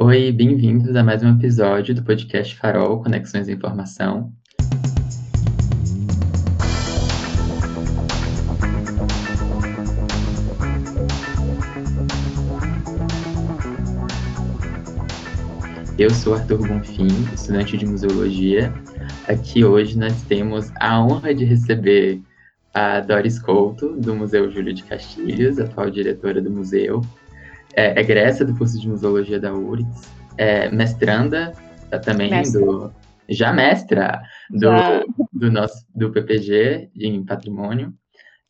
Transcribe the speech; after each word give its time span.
Oi, 0.00 0.30
bem-vindos 0.30 0.94
a 0.94 1.02
mais 1.02 1.24
um 1.24 1.30
episódio 1.36 1.92
do 1.92 2.04
podcast 2.04 2.54
Farol 2.54 3.02
Conexões 3.02 3.48
e 3.48 3.52
Informação. 3.52 4.32
Eu 15.98 16.10
sou 16.10 16.34
Arthur 16.34 16.58
Bonfim, 16.58 17.08
estudante 17.34 17.76
de 17.76 17.84
museologia. 17.84 18.72
Aqui 19.26 19.64
hoje 19.64 19.98
nós 19.98 20.22
temos 20.22 20.70
a 20.78 21.02
honra 21.02 21.34
de 21.34 21.44
receber 21.44 22.22
a 22.72 23.00
Doris 23.00 23.40
Couto, 23.40 23.96
do 23.96 24.14
Museu 24.14 24.48
Júlio 24.48 24.72
de 24.72 24.84
Castilhos, 24.84 25.58
atual 25.58 25.90
diretora 25.90 26.40
do 26.40 26.52
museu, 26.52 27.02
é 27.74 28.00
egressa 28.00 28.44
do 28.44 28.56
curso 28.56 28.80
de 28.80 28.88
museologia 28.88 29.38
da 29.38 29.52
URGS, 29.52 30.10
é 30.36 30.70
mestranda 30.70 31.52
também 32.04 32.30
mestra. 32.30 32.60
do 32.60 32.92
já 33.28 33.52
mestra 33.52 34.22
do, 34.50 34.60
já. 34.60 35.04
do 35.32 35.50
nosso 35.50 35.86
do 35.94 36.10
PPG 36.10 36.90
em 36.96 37.24
patrimônio. 37.24 37.94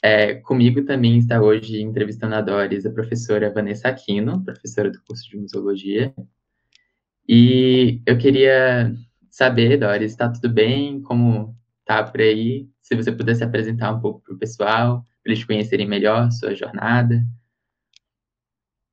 É, 0.02 0.34
comigo 0.34 0.84
também 0.84 1.19
está 1.19 1.41
hoje 1.41 1.83
entrevistando 1.83 2.37
a 2.37 2.41
Doris 2.41 2.87
a 2.87 2.93
professora 2.93 3.52
Vanessa 3.52 3.88
Aquino, 3.88 4.45
professora 4.45 4.91
do 4.91 5.02
curso 5.02 5.29
de 5.29 5.37
museologia. 5.37 6.15
E 7.29 8.01
eu 8.07 8.16
queria 8.16 8.95
saber, 9.29 9.77
Doris, 9.79 10.12
está 10.12 10.29
tudo 10.29 10.48
bem? 10.48 11.02
Como 11.02 11.57
tá 11.85 12.02
por 12.05 12.21
aí? 12.21 12.69
Se 12.80 12.95
você 12.95 13.10
pudesse 13.10 13.43
apresentar 13.43 13.93
um 13.93 14.01
pouco 14.01 14.23
para 14.23 14.35
o 14.35 14.38
pessoal, 14.38 15.02
para 15.23 15.32
eles 15.32 15.45
conhecerem 15.45 15.87
melhor 15.87 16.30
sua 16.30 16.55
jornada. 16.55 17.23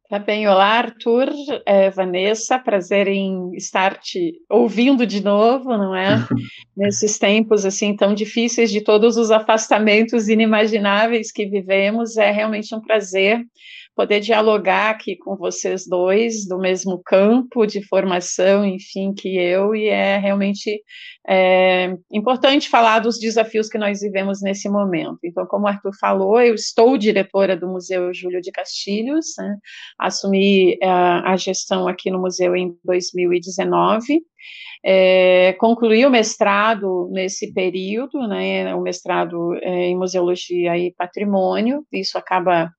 Tá 0.08 0.20
bem, 0.20 0.48
olá 0.48 0.78
Arthur, 0.78 1.30
é, 1.66 1.90
Vanessa, 1.90 2.60
prazer 2.60 3.08
em 3.08 3.56
estar 3.56 3.98
te 3.98 4.34
ouvindo 4.48 5.04
de 5.04 5.24
novo, 5.24 5.76
não 5.76 5.96
é? 5.96 6.18
Nesses 6.78 7.18
tempos 7.18 7.66
assim 7.66 7.96
tão 7.96 8.14
difíceis 8.14 8.72
de 8.72 8.82
todos 8.82 9.18
os 9.18 9.32
afastamentos 9.32 10.30
inimagináveis 10.30 11.32
que 11.32 11.48
vivemos, 11.48 12.18
é 12.18 12.30
realmente 12.30 12.76
um 12.76 12.82
prazer 12.82 13.44
poder 13.96 14.20
dialogar 14.20 14.90
aqui 14.90 15.16
com 15.16 15.36
vocês 15.38 15.88
dois 15.88 16.46
do 16.46 16.60
mesmo 16.60 17.02
campo 17.04 17.66
de 17.66 17.82
formação, 17.88 18.66
enfim, 18.66 19.14
que 19.14 19.38
eu, 19.38 19.74
e 19.74 19.88
é 19.88 20.18
realmente 20.18 20.82
é, 21.28 21.96
importante 22.12 22.70
falar 22.70 23.00
dos 23.00 23.18
desafios 23.18 23.70
que 23.70 23.78
nós 23.78 24.02
vivemos 24.02 24.42
nesse 24.42 24.70
momento. 24.70 25.20
Então, 25.24 25.46
como 25.46 25.66
o 25.66 25.68
Arthur 25.68 25.92
falou, 26.00 26.42
eu 26.42 26.56
estou 26.56 26.98
diretora 26.98 27.56
do 27.56 27.68
Museu 27.68 28.14
Júlio 28.14 28.42
de 28.42 28.52
Castilhos, 28.52 29.28
né, 29.38 29.56
assumi 29.98 30.78
a, 30.84 30.88
é, 30.88 31.32
a 31.32 31.38
gestão 31.38 31.88
aqui 31.88 32.12
no 32.12 32.20
museu 32.20 32.56
em 32.56 32.76
2019, 32.84 34.22
é, 34.88 35.54
concluí 35.54 36.06
o 36.06 36.12
mestrado 36.12 37.10
nesse 37.12 37.52
período, 37.52 38.28
né, 38.28 38.76
o 38.76 38.82
mestrado 38.82 39.56
é, 39.56 39.88
em 39.88 39.98
museologia 39.98 40.78
e 40.78 40.94
patrimônio, 40.94 41.84
isso 41.92 42.20
acaba 42.20 42.70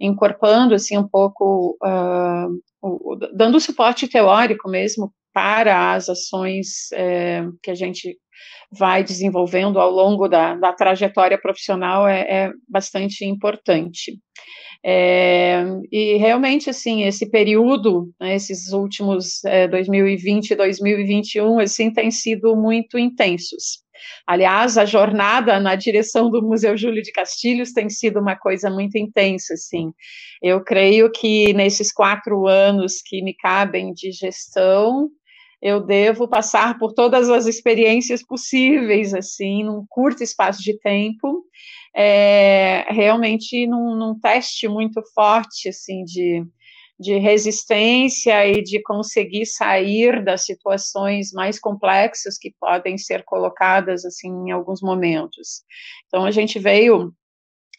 incorporando 0.00 0.74
assim 0.74 0.98
um 0.98 1.06
pouco, 1.06 1.78
uh, 1.80 2.48
o, 2.82 3.16
dando 3.32 3.60
suporte 3.60 4.08
teórico 4.08 4.68
mesmo 4.68 5.12
para 5.32 5.92
as 5.92 6.08
ações 6.08 6.90
é, 6.94 7.44
que 7.62 7.70
a 7.70 7.74
gente 7.76 8.18
vai 8.76 9.04
desenvolvendo 9.04 9.78
ao 9.78 9.90
longo 9.90 10.26
da, 10.26 10.56
da 10.56 10.72
trajetória 10.72 11.38
profissional 11.40 12.08
é, 12.08 12.20
é 12.22 12.52
bastante 12.68 13.24
importante. 13.24 14.18
É, 14.84 15.64
e 15.92 16.16
realmente, 16.16 16.68
assim, 16.68 17.04
esse 17.04 17.30
período, 17.30 18.12
né, 18.20 18.34
esses 18.34 18.72
últimos 18.72 19.44
é, 19.44 19.68
2020 19.68 20.50
e 20.50 20.56
2021, 20.56 21.60
assim, 21.60 21.92
tem 21.92 22.10
sido 22.10 22.56
muito 22.56 22.98
intensos. 22.98 23.82
Aliás, 24.26 24.76
a 24.76 24.84
jornada 24.84 25.60
na 25.60 25.76
direção 25.76 26.30
do 26.30 26.42
Museu 26.42 26.76
Júlio 26.76 27.02
de 27.02 27.12
Castilhos 27.12 27.72
tem 27.72 27.88
sido 27.88 28.18
uma 28.18 28.36
coisa 28.36 28.68
muito 28.70 28.96
intensa, 28.98 29.54
assim. 29.54 29.92
Eu 30.42 30.62
creio 30.64 31.10
que 31.10 31.52
nesses 31.52 31.92
quatro 31.92 32.46
anos 32.48 33.00
que 33.04 33.22
me 33.22 33.34
cabem 33.34 33.92
de 33.92 34.10
gestão, 34.10 35.08
eu 35.62 35.80
devo 35.80 36.26
passar 36.26 36.76
por 36.76 36.92
todas 36.92 37.30
as 37.30 37.46
experiências 37.46 38.20
possíveis, 38.20 39.14
assim, 39.14 39.62
num 39.62 39.86
curto 39.88 40.24
espaço 40.24 40.60
de 40.60 40.76
tempo, 40.80 41.44
é, 41.94 42.84
realmente 42.88 43.64
num, 43.68 43.94
num, 43.94 44.18
teste 44.18 44.66
muito 44.66 45.00
forte, 45.14 45.68
assim, 45.68 46.02
de, 46.02 46.44
de 46.98 47.16
resistência 47.16 48.44
e 48.48 48.60
de 48.60 48.82
conseguir 48.82 49.46
sair 49.46 50.24
das 50.24 50.44
situações 50.44 51.30
mais 51.32 51.60
complexas 51.60 52.36
que 52.36 52.52
podem 52.58 52.98
ser 52.98 53.22
colocadas, 53.22 54.04
assim, 54.04 54.30
em 54.48 54.50
alguns 54.50 54.82
momentos. 54.82 55.62
Então, 56.08 56.24
a 56.24 56.32
gente 56.32 56.58
veio 56.58 57.14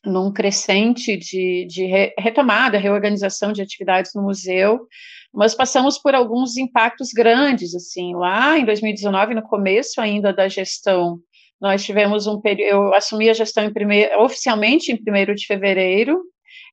num 0.05 0.31
crescente 0.31 1.17
de, 1.17 1.65
de 1.65 1.85
retomada, 2.17 2.77
reorganização 2.77 3.51
de 3.51 3.61
atividades 3.61 4.11
no 4.13 4.23
museu, 4.23 4.87
mas 5.33 5.55
passamos 5.55 5.97
por 5.97 6.13
alguns 6.13 6.57
impactos 6.57 7.11
grandes, 7.11 7.73
assim, 7.73 8.15
lá 8.15 8.57
em 8.57 8.65
2019, 8.65 9.33
no 9.33 9.41
começo 9.41 9.99
ainda 9.99 10.33
da 10.33 10.47
gestão, 10.47 11.19
nós 11.63 11.83
tivemos 11.83 12.27
um 12.27 12.41
período, 12.41 12.69
eu 12.69 12.93
assumi 12.93 13.29
a 13.29 13.33
gestão 13.33 13.63
em 13.63 13.71
primeiro, 13.71 14.21
oficialmente 14.21 14.91
em 14.91 14.95
1 14.95 15.33
de 15.33 15.45
fevereiro, 15.47 16.21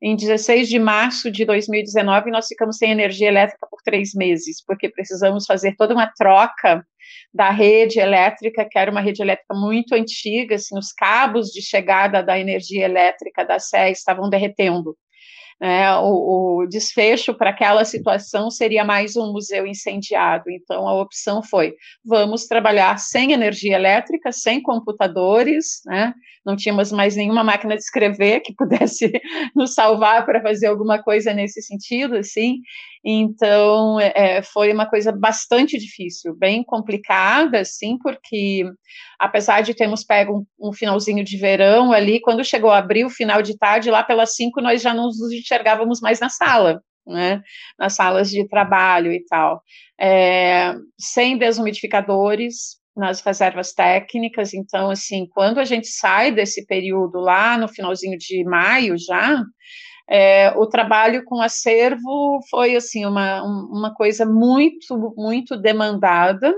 em 0.02 0.16
16 0.16 0.68
de 0.68 0.78
março 0.78 1.30
de 1.30 1.44
2019, 1.44 2.30
nós 2.30 2.46
ficamos 2.46 2.78
sem 2.78 2.90
energia 2.90 3.28
elétrica 3.28 3.66
por 3.70 3.82
três 3.82 4.14
meses, 4.14 4.64
porque 4.64 4.88
precisamos 4.88 5.44
fazer 5.44 5.76
toda 5.76 5.94
uma 5.94 6.06
troca 6.06 6.84
da 7.32 7.50
rede 7.50 8.00
elétrica, 8.00 8.66
que 8.68 8.78
era 8.78 8.90
uma 8.90 9.00
rede 9.00 9.22
elétrica 9.22 9.54
muito 9.54 9.94
antiga, 9.94 10.54
assim, 10.54 10.78
os 10.78 10.92
cabos 10.92 11.48
de 11.48 11.62
chegada 11.62 12.22
da 12.22 12.38
energia 12.38 12.84
elétrica 12.84 13.44
da 13.44 13.58
SE 13.58 13.90
estavam 13.90 14.30
derretendo. 14.30 14.96
Né, 15.60 15.94
o, 15.97 16.62
o, 16.62 16.66
desfecho 16.66 17.34
para 17.34 17.50
aquela 17.50 17.84
situação 17.84 18.50
seria 18.50 18.82
mais 18.82 19.15
um 19.15 19.31
museu 19.31 19.66
incendiado. 19.66 20.50
Então, 20.50 20.88
a 20.88 21.03
opção 21.03 21.43
foi: 21.43 21.75
vamos 22.03 22.47
trabalhar 22.47 22.98
sem 22.98 23.32
energia 23.32 23.76
elétrica, 23.76 24.32
sem 24.32 24.62
computadores, 24.62 25.82
né, 25.84 26.15
não 26.44 26.56
tínhamos 26.56 26.91
mais 26.91 27.16
nenhuma 27.16 27.44
máquina 27.44 27.76
de 27.76 27.82
escrever 27.82 28.41
que 28.41 28.54
pudesse 28.54 29.12
nos 29.54 29.75
salvar 29.75 30.25
para 30.25 30.41
fazer 30.41 30.66
alguma 30.66 31.03
coisa 31.03 31.34
nesse 31.34 31.60
sentido, 31.62 32.16
assim. 32.16 32.60
Então, 33.04 33.98
é, 33.98 34.42
foi 34.42 34.72
uma 34.72 34.86
coisa 34.86 35.10
bastante 35.10 35.78
difícil, 35.78 36.36
bem 36.36 36.62
complicada, 36.62 37.60
assim, 37.60 37.96
porque 37.98 38.64
apesar 39.18 39.62
de 39.62 39.72
termos 39.74 40.04
pego 40.04 40.46
um, 40.58 40.68
um 40.68 40.72
finalzinho 40.72 41.24
de 41.24 41.36
verão 41.38 41.92
ali, 41.92 42.20
quando 42.20 42.44
chegou 42.44 42.70
abril, 42.70 43.08
final 43.08 43.40
de 43.40 43.56
tarde, 43.56 43.90
lá 43.90 44.02
pelas 44.02 44.34
cinco, 44.34 44.60
nós 44.60 44.82
já 44.82 44.92
não 44.92 45.04
nos 45.04 45.32
enxergávamos 45.32 46.00
mais 46.00 46.20
na 46.20 46.28
sala, 46.28 46.82
né, 47.06 47.42
nas 47.78 47.94
salas 47.94 48.30
de 48.30 48.46
trabalho 48.46 49.10
e 49.12 49.24
tal. 49.24 49.62
É, 49.98 50.74
sem 50.98 51.38
desumidificadores, 51.38 52.80
nas 52.94 53.22
reservas 53.22 53.72
técnicas, 53.72 54.52
então, 54.52 54.90
assim, 54.90 55.26
quando 55.30 55.58
a 55.58 55.64
gente 55.64 55.88
sai 55.88 56.30
desse 56.32 56.66
período 56.66 57.18
lá 57.18 57.56
no 57.56 57.68
finalzinho 57.68 58.18
de 58.18 58.44
maio 58.44 58.96
já, 58.98 59.42
é, 60.10 60.50
o 60.56 60.66
trabalho 60.66 61.25
com 61.25 61.41
acervo 61.41 62.41
foi, 62.50 62.75
assim, 62.75 63.06
uma, 63.06 63.43
uma 63.43 63.94
coisa 63.94 64.26
muito, 64.26 65.15
muito 65.16 65.56
demandada, 65.56 66.53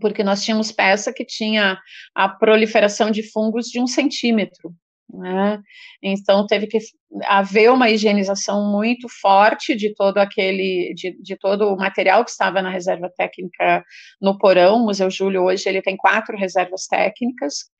porque 0.00 0.22
nós 0.22 0.44
tínhamos 0.44 0.70
peça 0.70 1.12
que 1.12 1.24
tinha 1.24 1.78
a 2.14 2.28
proliferação 2.28 3.10
de 3.10 3.22
fungos 3.22 3.66
de 3.66 3.80
um 3.80 3.86
centímetro, 3.86 4.72
né? 5.12 5.60
Então 6.02 6.46
teve 6.46 6.66
que 6.66 6.78
haver 7.24 7.72
uma 7.72 7.90
higienização 7.90 8.70
muito 8.70 9.08
forte 9.08 9.74
de 9.74 9.94
todo 9.94 10.18
aquele, 10.18 10.92
de, 10.94 11.20
de, 11.20 11.36
todo 11.36 11.72
o 11.72 11.76
material 11.76 12.24
que 12.24 12.30
estava 12.30 12.60
na 12.60 12.70
reserva 12.70 13.10
técnica 13.16 13.82
no 14.20 14.38
porão. 14.38 14.76
O 14.76 14.84
Museu 14.84 15.10
Júlio 15.10 15.44
hoje 15.44 15.68
ele 15.68 15.82
tem 15.82 15.96
quatro 15.96 16.36
reservas 16.36 16.86
técnicas. 16.86 17.70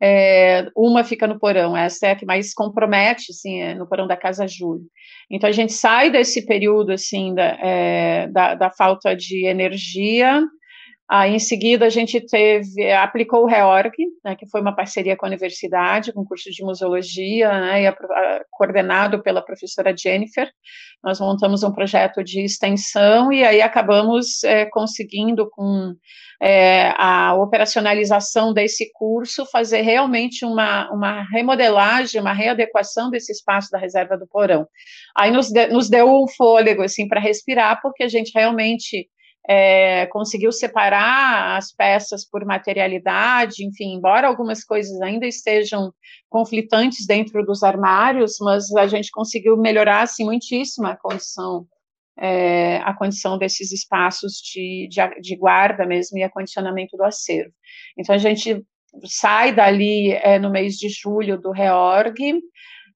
É, 0.00 0.68
uma 0.76 1.02
fica 1.02 1.26
no 1.26 1.38
porão, 1.38 1.76
essa 1.76 2.06
é 2.06 2.10
a 2.12 2.16
que 2.16 2.24
mais 2.24 2.54
compromete, 2.54 3.32
assim, 3.32 3.60
é 3.60 3.74
no 3.74 3.86
porão 3.86 4.06
da 4.06 4.16
Casa 4.16 4.46
Júlio. 4.46 4.86
Então 5.30 5.48
a 5.48 5.52
gente 5.52 5.72
sai 5.72 6.10
desse 6.10 6.46
período 6.46 6.92
assim 6.92 7.34
da, 7.34 7.58
é, 7.60 8.28
da, 8.28 8.54
da 8.54 8.70
falta 8.70 9.14
de 9.14 9.46
energia 9.46 10.40
Aí, 11.10 11.34
em 11.34 11.38
seguida, 11.38 11.86
a 11.86 11.88
gente 11.88 12.20
teve, 12.20 12.92
aplicou 12.92 13.42
o 13.42 13.46
REORG, 13.46 13.96
né, 14.22 14.36
que 14.36 14.46
foi 14.46 14.60
uma 14.60 14.76
parceria 14.76 15.16
com 15.16 15.24
a 15.24 15.28
universidade, 15.28 16.12
com 16.12 16.20
o 16.20 16.26
curso 16.26 16.50
de 16.50 16.62
museologia, 16.62 17.50
né, 17.60 17.88
a, 17.88 17.92
a, 17.92 18.40
coordenado 18.50 19.22
pela 19.22 19.40
professora 19.40 19.96
Jennifer. 19.96 20.50
Nós 21.02 21.18
montamos 21.18 21.62
um 21.62 21.72
projeto 21.72 22.22
de 22.22 22.44
extensão 22.44 23.32
e 23.32 23.42
aí 23.42 23.62
acabamos 23.62 24.44
é, 24.44 24.66
conseguindo, 24.66 25.48
com 25.48 25.94
é, 26.42 26.92
a 26.96 27.34
operacionalização 27.34 28.52
desse 28.52 28.90
curso, 28.92 29.46
fazer 29.46 29.80
realmente 29.80 30.44
uma, 30.44 30.90
uma 30.90 31.22
remodelagem, 31.30 32.20
uma 32.20 32.34
readequação 32.34 33.10
desse 33.10 33.32
espaço 33.32 33.70
da 33.70 33.78
reserva 33.78 34.16
do 34.18 34.26
Porão. 34.26 34.66
Aí 35.16 35.30
nos, 35.30 35.48
de, 35.48 35.68
nos 35.68 35.88
deu 35.88 36.06
um 36.06 36.28
fôlego, 36.28 36.82
assim, 36.82 37.08
para 37.08 37.18
respirar, 37.18 37.80
porque 37.80 38.04
a 38.04 38.08
gente 38.08 38.30
realmente 38.34 39.08
é, 39.48 40.04
conseguiu 40.06 40.52
separar 40.52 41.56
as 41.56 41.72
peças 41.72 42.28
por 42.28 42.44
materialidade, 42.44 43.64
enfim, 43.64 43.94
embora 43.94 44.28
algumas 44.28 44.62
coisas 44.62 45.00
ainda 45.00 45.26
estejam 45.26 45.90
conflitantes 46.28 47.06
dentro 47.06 47.42
dos 47.46 47.62
armários, 47.62 48.36
mas 48.40 48.70
a 48.76 48.86
gente 48.86 49.10
conseguiu 49.10 49.56
melhorar 49.56 50.02
assim 50.02 50.24
muitíssimo 50.24 50.86
a 50.86 50.96
condição 50.96 51.66
é, 52.20 52.78
a 52.78 52.92
condição 52.92 53.38
desses 53.38 53.70
espaços 53.70 54.34
de, 54.34 54.88
de, 54.90 55.20
de, 55.20 55.36
guarda 55.36 55.86
mesmo 55.86 56.18
e 56.18 56.24
acondicionamento 56.24 56.96
do 56.96 57.04
acervo. 57.04 57.52
Então 57.96 58.12
a 58.12 58.18
gente 58.18 58.60
sai 59.04 59.54
dali 59.54 60.10
é, 60.10 60.36
no 60.36 60.50
mês 60.50 60.74
de 60.74 60.88
julho 60.88 61.40
do 61.40 61.52
reorg, 61.52 62.16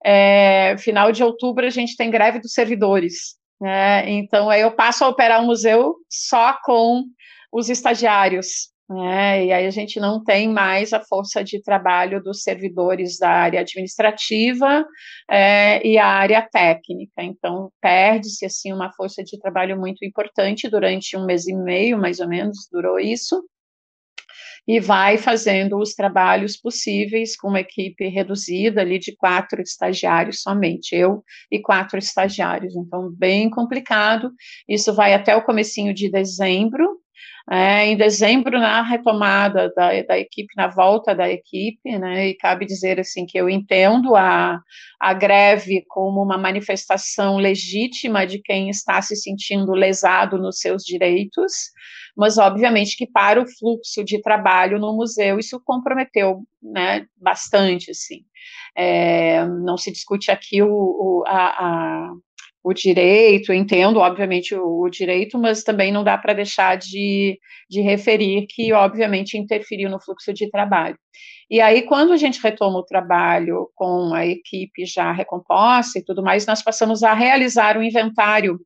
é, 0.05 0.77
final 0.79 1.13
de 1.13 1.23
outubro 1.23 1.65
a 1.65 1.71
gente 1.71 1.97
tem 1.97 2.11
greve 2.11 2.41
dos 2.41 2.53
servidores, 2.53 3.37
né? 3.63 4.11
Então, 4.11 4.51
aí 4.51 4.61
eu 4.61 4.73
passo 4.73 5.05
a 5.05 5.09
operar 5.09 5.41
o 5.41 5.47
museu 5.47 5.95
só 6.11 6.59
com 6.65 7.05
os 7.53 7.69
estagiários. 7.69 8.73
Né? 8.91 9.47
E 9.47 9.53
aí 9.53 9.65
a 9.65 9.71
gente 9.71 10.01
não 10.01 10.23
tem 10.23 10.49
mais 10.49 10.93
a 10.93 11.01
força 11.01 11.45
de 11.45 11.63
trabalho 11.63 12.21
dos 12.21 12.43
servidores 12.43 13.19
da 13.19 13.31
área 13.31 13.61
administrativa 13.61 14.85
é, 15.31 15.87
e 15.87 15.97
a 15.97 16.07
área 16.07 16.43
técnica. 16.43 17.23
Então, 17.23 17.71
perde-se 17.81 18.45
assim 18.45 18.73
uma 18.73 18.93
força 18.93 19.23
de 19.23 19.39
trabalho 19.39 19.79
muito 19.79 20.05
importante 20.05 20.69
durante 20.69 21.17
um 21.17 21.25
mês 21.25 21.47
e 21.47 21.55
meio, 21.55 21.97
mais 21.97 22.19
ou 22.19 22.27
menos, 22.27 22.69
durou 22.71 22.99
isso 22.99 23.45
e 24.67 24.79
vai 24.79 25.19
fazendo 25.19 25.79
os 25.79 25.95
trabalhos 25.95 26.57
possíveis 26.57 27.37
com 27.37 27.49
uma 27.49 27.61
equipe 27.61 28.07
reduzida 28.09 28.81
ali 28.81 28.99
de 28.99 29.15
quatro 29.17 29.61
estagiários 29.61 30.41
somente, 30.43 30.95
eu 30.95 31.25
e 31.51 31.61
quatro 31.61 31.99
estagiários, 31.99 32.77
então 32.77 33.11
bem 33.11 33.51
complicado, 33.51 34.31
isso 34.69 34.95
vai 34.95 35.15
até 35.15 35.35
o 35.35 35.45
comecinho 35.45 35.93
de 35.93 36.11
dezembro, 36.11 37.02
é, 37.51 37.87
em 37.87 37.97
dezembro, 37.97 38.59
na 38.59 38.83
retomada 38.83 39.73
da, 39.75 40.03
da, 40.03 40.19
equipe, 40.19 40.55
na 40.57 40.69
volta 40.69 41.15
da 41.15 41.29
equipe, 41.29 41.99
né, 41.99 42.29
e 42.29 42.35
cabe 42.35 42.65
dizer 42.65 43.01
assim 43.01 43.27
que 43.27 43.37
eu 43.37 43.51
entendo 43.51 44.15
a, 44.15 44.61
a 45.01 45.13
greve 45.13 45.85
como 45.89 46.23
uma 46.23 46.39
manifestação 46.39 47.37
legítima 47.37 48.27
de 48.27 48.39
quem 48.39 48.71
está 48.71 49.03
se 49.03 49.17
sentindo 49.17 49.73
lesado 49.73 50.39
nos 50.39 50.59
seus 50.59 50.85
direitos, 50.85 51.53
mas 52.17 52.39
obviamente 52.39 52.97
que 52.97 53.07
para 53.07 53.41
o 53.41 53.49
fluxo 53.59 54.05
de 54.05 54.21
trabalho 54.21 54.79
no 54.79 54.95
museu 54.95 55.39
isso 55.39 55.61
comprometeu, 55.65 56.43
né, 56.63 57.07
bastante, 57.17 57.91
assim. 57.91 58.25
É, 58.77 59.45
não 59.47 59.77
se 59.77 59.93
discute 59.93 60.31
aqui 60.31 60.63
o, 60.63 60.69
o 60.69 61.25
a, 61.27 61.47
a 61.49 62.13
o 62.65 62.73
direito, 62.73 63.53
entendo, 63.53 63.99
obviamente, 63.99 64.55
o, 64.55 64.83
o, 64.83 64.89
direito, 64.89 65.39
mas 65.39 65.65
também 65.65 65.91
não 65.91 66.05
dá 66.05 66.17
para 66.17 66.33
deixar 66.33 66.77
de, 66.77 67.39
de 67.69 67.81
referir 67.81 68.47
que, 68.49 68.73
obviamente, 68.73 69.37
interferiu 69.37 69.91
no 69.91 70.01
fluxo 70.01 70.33
de 70.33 70.49
trabalho. 70.51 70.97
E 71.51 71.61
aí, 71.61 71.83
quando 71.83 72.13
a 72.13 72.17
gente 72.17 72.41
retoma 72.41 72.79
o 72.79 72.85
trabalho 72.85 73.69
com 73.75 74.15
a 74.15 74.25
equipe 74.27 74.87
já 74.87 75.13
recomposta 75.13 75.99
e 75.99 76.05
tudo 76.05 76.23
mais, 76.23 76.47
nós 76.47 76.63
passamos 76.63 77.03
a 77.03 77.13
realizar 77.13 77.77
o 77.77 77.83
inventário 77.83 78.61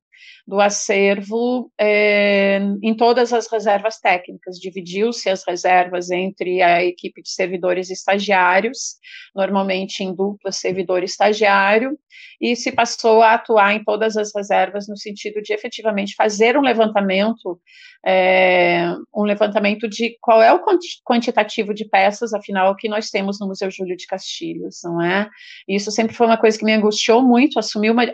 do 0.47 0.61
acervo 0.61 1.71
é, 1.79 2.59
em 2.83 2.95
todas 2.95 3.33
as 3.33 3.51
reservas 3.51 3.99
técnicas. 3.99 4.59
Dividiu-se 4.59 5.29
as 5.29 5.45
reservas 5.47 6.11
entre 6.11 6.63
a 6.63 6.85
equipe 6.85 7.23
de 7.23 7.31
servidores 7.31 7.91
estagiários, 7.91 8.97
normalmente 9.35 10.03
em 10.03 10.15
dupla 10.15 10.53
servidor-estagiário, 10.53 11.99
e 12.41 12.55
se 12.55 12.71
passou 12.73 13.23
a 13.23 13.35
atuar 13.35 13.75
em 13.75 13.83
todas 13.83 14.17
as 14.17 14.33
reservas 14.35 14.87
no 14.89 14.97
sentido 14.97 15.41
de 15.43 15.53
efetivamente 15.53 16.15
fazer 16.15 16.57
um 16.57 16.61
levantamento, 16.61 17.59
é, 18.07 18.95
um 19.15 19.23
levantamento 19.23 19.89
de 19.89 20.17
qual 20.21 20.43
é 20.43 20.53
o 20.53 20.63
quantitativo 21.05 21.75
de 21.75 21.89
peças, 21.89 22.33
afinal, 22.33 22.77
que 22.77 22.89
nós 22.89 23.11
temos 23.11 23.41
no 23.41 23.49
Museu 23.49 23.71
Júlio 23.71 23.97
de 23.97 24.07
Castilhos, 24.07 24.81
não 24.85 25.03
é? 25.03 25.29
Isso 25.69 25.91
sempre 25.91 26.15
foi 26.15 26.27
uma 26.27 26.37
coisa 26.37 26.59
que 26.59 26.65
me 26.65 26.73
angustiou 26.73 27.23
muito, 27.23 27.59
assumir 27.59 27.91
uma, 27.91 28.05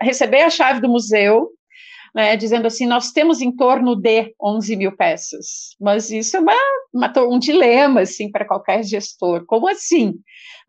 receber 0.00 0.42
a 0.42 0.50
chave 0.50 0.80
do 0.80 0.88
museu 0.88 1.39
né, 2.14 2.36
dizendo 2.36 2.66
assim, 2.66 2.86
nós 2.86 3.12
temos 3.12 3.40
em 3.40 3.54
torno 3.54 3.94
de 3.94 4.34
11 4.40 4.76
mil 4.76 4.96
peças, 4.96 5.76
mas 5.80 6.10
isso 6.10 6.36
é 6.36 6.40
uma, 6.40 6.54
uma, 6.92 7.12
um 7.28 7.38
dilema, 7.38 8.00
assim, 8.00 8.30
para 8.30 8.46
qualquer 8.46 8.82
gestor, 8.82 9.44
como 9.46 9.68
assim? 9.68 10.14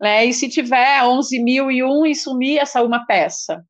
Né, 0.00 0.24
e 0.26 0.32
se 0.32 0.48
tiver 0.48 1.02
11 1.04 1.42
mil 1.42 1.70
e 1.70 1.82
um 1.82 2.06
e 2.06 2.14
sumir 2.14 2.58
essa 2.58 2.82
uma 2.82 3.06
peça? 3.06 3.64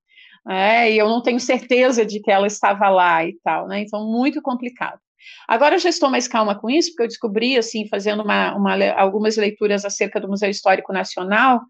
É, 0.48 0.90
e 0.90 0.98
eu 0.98 1.08
não 1.08 1.22
tenho 1.22 1.38
certeza 1.38 2.04
de 2.04 2.20
que 2.20 2.30
ela 2.30 2.46
estava 2.46 2.88
lá 2.88 3.24
e 3.24 3.34
tal, 3.44 3.68
né, 3.68 3.80
então 3.80 4.04
muito 4.06 4.42
complicado. 4.42 4.98
Agora 5.46 5.76
eu 5.76 5.78
já 5.78 5.88
estou 5.88 6.10
mais 6.10 6.26
calma 6.26 6.58
com 6.58 6.68
isso, 6.68 6.90
porque 6.90 7.04
eu 7.04 7.08
descobri, 7.08 7.56
assim, 7.56 7.86
fazendo 7.88 8.22
uma, 8.22 8.54
uma, 8.54 8.90
algumas 8.92 9.36
leituras 9.36 9.84
acerca 9.84 10.20
do 10.20 10.28
Museu 10.28 10.50
Histórico 10.50 10.92
Nacional, 10.92 11.60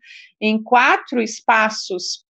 em 0.40 0.62
quatro 0.62 1.20
espaços 1.20 2.24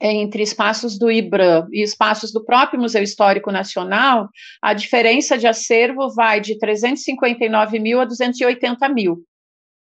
entre 0.00 0.42
espaços 0.42 0.98
do 0.98 1.10
IBRAM 1.10 1.66
e 1.72 1.82
espaços 1.82 2.32
do 2.32 2.44
próprio 2.44 2.80
Museu 2.80 3.02
Histórico 3.02 3.50
Nacional, 3.50 4.28
a 4.60 4.74
diferença 4.74 5.38
de 5.38 5.46
acervo 5.46 6.12
vai 6.14 6.40
de 6.40 6.58
359 6.58 7.78
mil 7.78 8.00
a 8.00 8.04
280 8.04 8.88
mil. 8.88 9.24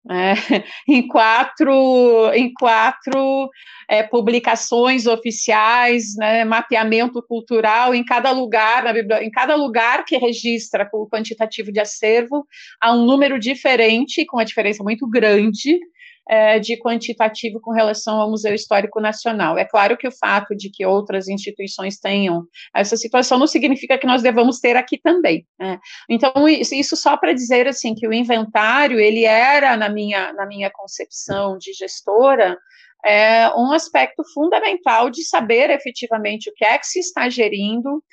É, 0.10 0.34
em 0.88 1.08
quatro, 1.08 2.32
em 2.34 2.52
quatro 2.54 3.50
é, 3.88 4.02
publicações 4.02 5.06
oficiais, 5.06 6.16
né, 6.18 6.44
mapeamento 6.44 7.22
cultural 7.22 7.94
em 7.94 8.04
cada 8.04 8.32
lugar, 8.32 8.96
em 9.22 9.30
cada 9.30 9.56
lugar 9.56 10.04
que 10.04 10.18
registra 10.18 10.90
o 10.92 11.08
quantitativo 11.08 11.72
de 11.72 11.80
acervo, 11.80 12.48
há 12.82 12.94
um 12.94 13.06
número 13.06 13.40
diferente, 13.40 14.26
com 14.26 14.38
uma 14.38 14.46
diferença 14.46 14.84
muito 14.84 15.08
grande, 15.08 15.80
é, 16.30 16.60
de 16.60 16.78
quantitativo 16.78 17.60
com 17.60 17.72
relação 17.72 18.20
ao 18.20 18.30
Museu 18.30 18.54
Histórico 18.54 19.00
Nacional. 19.02 19.58
É 19.58 19.66
claro 19.66 19.98
que 19.98 20.08
o 20.08 20.12
fato 20.12 20.56
de 20.56 20.70
que 20.70 20.86
outras 20.86 21.28
instituições 21.28 22.00
tenham 22.00 22.46
essa 22.76 22.96
situação 22.96 23.38
não 23.38 23.48
significa 23.48 23.98
que 23.98 24.08
nós 24.08 24.22
devamos 24.22 24.60
ter 24.60 24.76
aqui 24.78 24.98
também. 24.98 25.46
Né? 25.60 25.80
Então, 26.10 26.48
isso 26.48 26.96
só 26.96 27.18
para 27.18 27.34
dizer 27.34 27.68
assim 27.68 27.94
que 27.96 28.08
o 28.08 28.14
inventário 28.14 29.00
ele 29.00 29.26
era 29.26 29.76
na 29.76 29.90
minha 29.90 30.32
na 30.34 30.46
minha 30.46 30.70
concepção 30.70 31.58
de 31.58 31.74
gestora 31.74 32.58
é 33.04 33.50
um 33.56 33.72
aspecto 33.72 34.24
fundamental 34.34 35.10
de 35.10 35.24
saber 35.24 35.70
efetivamente 35.70 36.50
o 36.50 36.54
que 36.54 36.64
é 36.64 36.78
que 36.78 36.86
se 36.86 37.00
está 37.00 37.30
gerindo, 37.30 38.04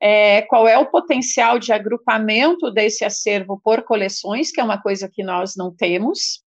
é, 0.00 0.42
qual 0.42 0.66
é 0.66 0.78
o 0.78 0.90
potencial 0.90 1.58
de 1.58 1.72
agrupamento 1.72 2.70
desse 2.70 3.04
acervo 3.04 3.60
por 3.62 3.82
coleções, 3.82 4.50
que 4.50 4.60
é 4.60 4.64
uma 4.64 4.80
coisa 4.80 5.08
que 5.12 5.22
nós 5.22 5.54
não 5.56 5.74
temos, 5.74 6.42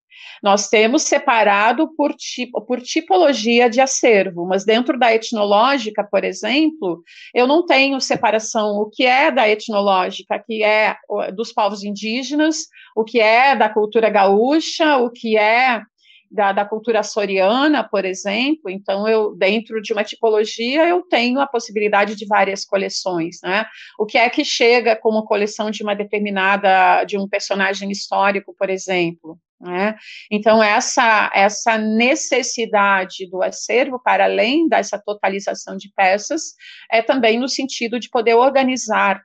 nós 0.43 0.69
temos 0.69 1.03
separado 1.03 1.93
por, 1.97 2.15
tipo, 2.15 2.61
por 2.63 2.81
tipologia 2.81 3.69
de 3.69 3.81
acervo, 3.81 4.47
mas 4.47 4.65
dentro 4.65 4.99
da 4.99 5.15
etnológica, 5.15 6.05
por 6.05 6.25
exemplo, 6.25 7.03
eu 7.35 7.47
não 7.47 7.65
tenho 7.65 8.01
separação 8.01 8.77
o 8.77 8.89
que 8.89 9.05
é 9.05 9.31
da 9.31 9.49
etnológica, 9.49 10.43
que 10.45 10.63
é 10.63 10.97
dos 11.35 11.53
povos 11.53 11.83
indígenas, 11.83 12.67
o 12.97 13.05
que 13.05 13.21
é 13.21 13.55
da 13.57 13.69
cultura 13.69 14.11
gaúcha, 14.11 14.97
o 14.97 15.11
que 15.11 15.37
é 15.37 15.83
da, 16.31 16.53
da, 16.53 16.65
cultura 16.65 17.03
soriana, 17.03 17.83
por 17.83 18.05
exemplo, 18.05 18.71
então 18.71 19.09
eu, 19.09 19.35
dentro 19.35 19.81
de 19.81 19.93
uma 19.93 20.05
tipologia, 20.05 20.87
eu 20.87 21.03
tenho 21.03 21.41
a 21.41 21.47
possibilidade 21.47 22.15
de 22.15 22.27
várias 22.27 22.65
coleções, 22.65 23.39
né? 23.43 23.65
O 23.99 24.05
que 24.05 24.19
é 24.19 24.29
que 24.29 24.45
chega 24.45 24.95
como 24.95 25.25
coleção 25.25 25.71
de 25.71 25.83
uma 25.83 25.95
determinada, 25.95 27.05
de 27.05 27.17
um 27.17 27.27
personagem 27.27 27.91
histórico, 27.91 28.55
por 28.57 28.69
exemplo? 28.69 29.39
Né? 29.61 29.97
Então, 30.31 30.63
essa, 30.63 31.31
essa 31.35 31.77
necessidade 31.77 33.29
do 33.29 33.43
acervo, 33.43 34.01
para 34.03 34.25
além 34.25 34.69
dessa 34.69 34.99
totalização 34.99 35.77
de 35.77 35.91
peças, 35.95 36.55
é 36.91 37.03
também 37.03 37.39
no 37.39 37.49
sentido 37.49 37.99
de 37.99 38.09
poder 38.09 38.35
organizar 38.35 39.21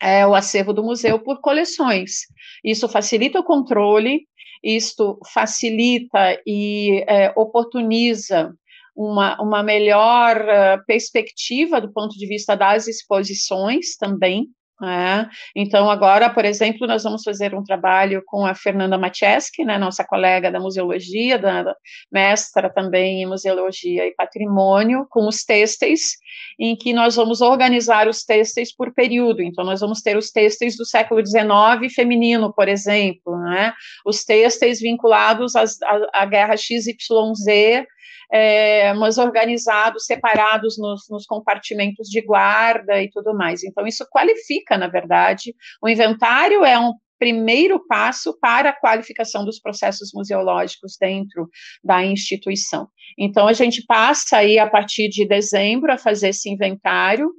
é, 0.00 0.26
o 0.26 0.34
acervo 0.34 0.72
do 0.72 0.82
museu 0.82 1.18
por 1.18 1.40
coleções. 1.40 2.26
Isso 2.62 2.88
facilita 2.88 3.40
o 3.40 3.44
controle, 3.44 4.26
isto 4.62 5.18
facilita 5.32 6.40
e 6.46 7.04
é, 7.08 7.32
oportuniza 7.34 8.54
uma, 8.96 9.40
uma 9.40 9.62
melhor 9.62 10.36
uh, 10.40 10.84
perspectiva 10.86 11.80
do 11.80 11.92
ponto 11.92 12.16
de 12.16 12.26
vista 12.26 12.56
das 12.56 12.88
exposições 12.88 13.94
também, 13.96 14.48
É, 14.82 15.26
então, 15.54 15.90
agora, 15.90 16.28
por 16.28 16.44
exemplo, 16.44 16.86
nós 16.86 17.02
vamos 17.02 17.22
fazer 17.22 17.54
um 17.54 17.64
trabalho 17.64 18.22
com 18.26 18.44
a 18.44 18.54
Fernanda 18.54 18.98
Macheski, 18.98 19.64
né, 19.64 19.78
nossa 19.78 20.04
colega 20.04 20.50
da 20.50 20.60
museologia, 20.60 21.38
da, 21.38 21.74
mestra 22.12 22.68
também 22.68 23.22
em 23.22 23.26
museologia 23.26 24.06
e 24.06 24.14
patrimônio, 24.14 25.06
com 25.08 25.26
os 25.26 25.44
têxteis, 25.44 26.18
em 26.58 26.76
que 26.76 26.92
nós 26.92 27.16
vamos 27.16 27.40
organizar 27.40 28.06
os 28.06 28.22
têxteis 28.22 28.74
por 28.74 28.92
período. 28.92 29.40
Então, 29.40 29.64
nós 29.64 29.80
vamos 29.80 30.02
ter 30.02 30.14
os 30.14 30.30
têxteis 30.30 30.76
do 30.76 30.84
século 30.84 31.24
XIX 31.24 31.94
feminino, 31.94 32.52
por 32.52 32.68
exemplo, 32.68 33.34
né, 33.38 33.72
os 34.04 34.24
têxteis 34.24 34.78
vinculados 34.78 35.56
às, 35.56 35.80
à, 35.80 36.22
à 36.22 36.26
guerra 36.26 36.54
XYZ, 36.54 37.86
é, 38.32 38.92
mas 38.94 39.18
organizados, 39.18 40.04
separados 40.04 40.78
nos, 40.78 41.08
nos, 41.10 41.24
compartimentos 41.26 42.08
de 42.08 42.20
guarda 42.20 43.02
e 43.02 43.10
tudo 43.10 43.34
mais. 43.34 43.62
Então, 43.62 43.86
isso 43.86 44.06
qualifica, 44.10 44.76
na 44.76 44.88
verdade, 44.88 45.54
o 45.82 45.88
inventário 45.88 46.64
é 46.64 46.78
um 46.78 46.92
primeiro 47.18 47.84
passo 47.86 48.38
para 48.38 48.70
a 48.70 48.78
qualificação 48.78 49.44
dos 49.44 49.58
processos 49.58 50.10
museológicos 50.12 50.96
dentro 51.00 51.48
da 51.82 52.04
instituição. 52.04 52.88
Então, 53.18 53.48
a 53.48 53.52
gente 53.52 53.84
passa 53.86 54.38
aí, 54.38 54.58
a 54.58 54.68
partir 54.68 55.08
de 55.08 55.26
dezembro, 55.26 55.92
a 55.92 55.98
fazer 55.98 56.28
esse 56.28 56.50
inventário, 56.50 57.30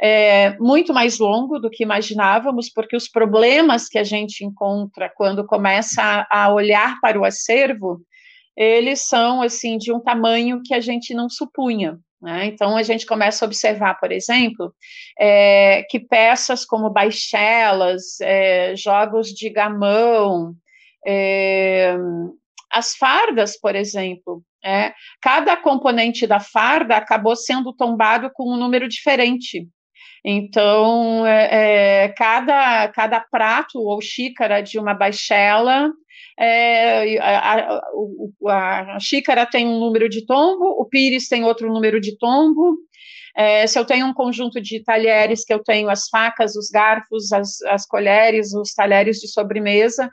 é, 0.00 0.56
muito 0.58 0.92
mais 0.92 1.18
longo 1.18 1.58
do 1.58 1.70
que 1.70 1.82
imaginávamos, 1.82 2.70
porque 2.70 2.96
os 2.96 3.08
problemas 3.08 3.88
que 3.88 3.98
a 3.98 4.04
gente 4.04 4.44
encontra 4.44 5.10
quando 5.14 5.46
começa 5.46 6.02
a, 6.02 6.44
a 6.44 6.52
olhar 6.52 7.00
para 7.00 7.18
o 7.18 7.24
acervo, 7.24 8.00
eles 8.56 9.06
são 9.06 9.42
assim 9.42 9.76
de 9.78 9.92
um 9.92 10.00
tamanho 10.00 10.60
que 10.64 10.74
a 10.74 10.80
gente 10.80 11.14
não 11.14 11.28
supunha. 11.28 11.98
Né? 12.20 12.46
Então 12.46 12.76
a 12.76 12.82
gente 12.82 13.04
começa 13.04 13.44
a 13.44 13.46
observar, 13.46 14.00
por 14.00 14.10
exemplo, 14.10 14.74
é, 15.18 15.82
que 15.90 16.00
peças 16.00 16.64
como 16.64 16.88
baixelas, 16.88 18.20
é, 18.20 18.74
jogos 18.76 19.28
de 19.28 19.50
gamão, 19.50 20.54
é, 21.06 21.96
as 22.72 22.96
fardas, 22.96 23.60
por 23.60 23.76
exemplo, 23.76 24.42
é, 24.64 24.94
cada 25.20 25.56
componente 25.56 26.26
da 26.26 26.40
farda 26.40 26.96
acabou 26.96 27.36
sendo 27.36 27.74
tombado 27.74 28.30
com 28.32 28.50
um 28.50 28.56
número 28.56 28.88
diferente. 28.88 29.68
Então, 30.24 31.26
é, 31.26 32.04
é, 32.04 32.08
cada, 32.08 32.88
cada 32.88 33.20
prato 33.20 33.78
ou 33.78 34.00
xícara 34.00 34.62
de 34.62 34.78
uma 34.78 34.94
baixela 34.94 35.92
é, 36.38 37.18
a, 37.18 37.80
a, 38.48 38.96
a, 38.96 39.00
xícara 39.00 39.46
tem 39.46 39.66
um 39.66 39.78
número 39.78 40.08
de 40.08 40.26
tombo, 40.26 40.64
o 40.80 40.84
pires 40.86 41.28
tem 41.28 41.44
outro 41.44 41.72
número 41.72 42.00
de 42.00 42.16
tombo. 42.18 42.76
É, 43.36 43.66
se 43.66 43.78
eu 43.78 43.84
tenho 43.84 44.06
um 44.06 44.14
conjunto 44.14 44.60
de 44.60 44.82
talheres 44.82 45.44
que 45.44 45.52
eu 45.52 45.62
tenho 45.62 45.88
as 45.88 46.08
facas, 46.08 46.56
os 46.56 46.70
garfos, 46.70 47.32
as, 47.32 47.60
as 47.62 47.86
colheres, 47.86 48.54
os 48.54 48.72
talheres 48.72 49.18
de 49.18 49.28
sobremesa, 49.28 50.08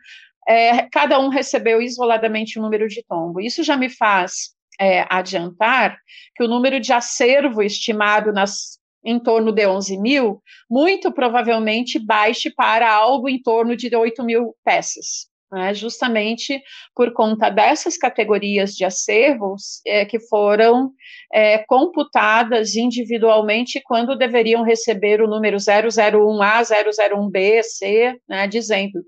é, 0.47 0.89
cada 0.91 1.19
um 1.19 1.29
recebeu 1.29 1.81
isoladamente 1.81 2.59
um 2.59 2.63
número 2.63 2.87
de 2.87 3.03
tombo. 3.07 3.39
Isso 3.39 3.63
já 3.63 3.77
me 3.77 3.89
faz 3.89 4.55
é, 4.79 5.05
adiantar 5.09 5.97
que 6.35 6.43
o 6.43 6.47
número 6.47 6.79
de 6.79 6.91
acervo 6.91 7.61
estimado 7.61 8.33
nas 8.33 8.80
em 9.03 9.19
torno 9.19 9.51
de 9.51 9.65
11 9.65 9.97
mil, 9.97 10.41
muito 10.69 11.11
provavelmente 11.11 11.99
baixe 11.99 12.49
para 12.49 12.91
algo 12.91 13.27
em 13.27 13.41
torno 13.41 13.75
de 13.75 13.95
8 13.95 14.23
mil 14.23 14.55
peças 14.63 15.31
né, 15.51 15.73
justamente 15.73 16.63
por 16.95 17.13
conta 17.13 17.49
dessas 17.49 17.97
categorias 17.97 18.73
de 18.73 18.85
acervos 18.85 19.81
é, 19.85 20.05
que 20.05 20.19
foram 20.19 20.91
é, 21.33 21.57
computadas 21.67 22.75
individualmente 22.75 23.81
quando 23.83 24.17
deveriam 24.17 24.63
receber 24.63 25.21
o 25.21 25.27
número 25.27 25.57
001A, 25.57 26.61
001B, 26.61 27.63
C, 27.63 28.15
né, 28.27 28.47
dizendo 28.47 29.03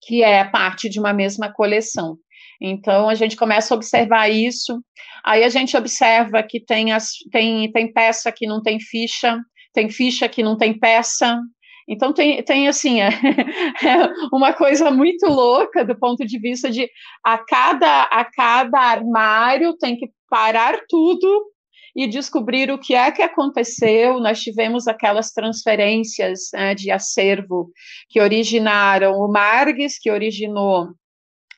que 0.00 0.22
é 0.22 0.42
parte 0.44 0.88
de 0.88 0.98
uma 0.98 1.12
mesma 1.12 1.52
coleção. 1.52 2.16
Então, 2.64 3.08
a 3.08 3.14
gente 3.16 3.36
começa 3.36 3.74
a 3.74 3.76
observar 3.76 4.28
isso, 4.28 4.80
aí 5.24 5.42
a 5.42 5.48
gente 5.48 5.76
observa 5.76 6.44
que 6.44 6.64
tem, 6.64 6.92
as, 6.92 7.10
tem, 7.32 7.72
tem 7.72 7.92
peça 7.92 8.30
que 8.30 8.46
não 8.46 8.62
tem 8.62 8.78
ficha, 8.78 9.36
tem 9.74 9.90
ficha 9.90 10.28
que 10.28 10.44
não 10.44 10.56
tem 10.56 10.78
peça, 10.78 11.40
então 11.88 12.12
tem, 12.12 12.40
tem 12.44 12.68
assim 12.68 13.00
é, 13.00 13.08
é 13.08 13.10
uma 14.32 14.52
coisa 14.52 14.92
muito 14.92 15.26
louca 15.26 15.84
do 15.84 15.98
ponto 15.98 16.24
de 16.24 16.38
vista 16.38 16.70
de 16.70 16.88
a 17.24 17.36
cada 17.38 18.04
a 18.04 18.24
cada 18.24 18.78
armário 18.78 19.76
tem 19.76 19.96
que 19.96 20.08
parar 20.30 20.78
tudo 20.88 21.52
e 21.96 22.06
descobrir 22.06 22.70
o 22.70 22.78
que 22.78 22.94
é 22.94 23.10
que 23.10 23.20
aconteceu. 23.20 24.18
Nós 24.20 24.40
tivemos 24.40 24.86
aquelas 24.86 25.32
transferências 25.32 26.50
né, 26.54 26.74
de 26.74 26.90
acervo 26.90 27.70
que 28.08 28.20
originaram 28.20 29.18
o 29.18 29.30
Margues, 29.30 29.98
que 29.98 30.10
originou 30.10 30.88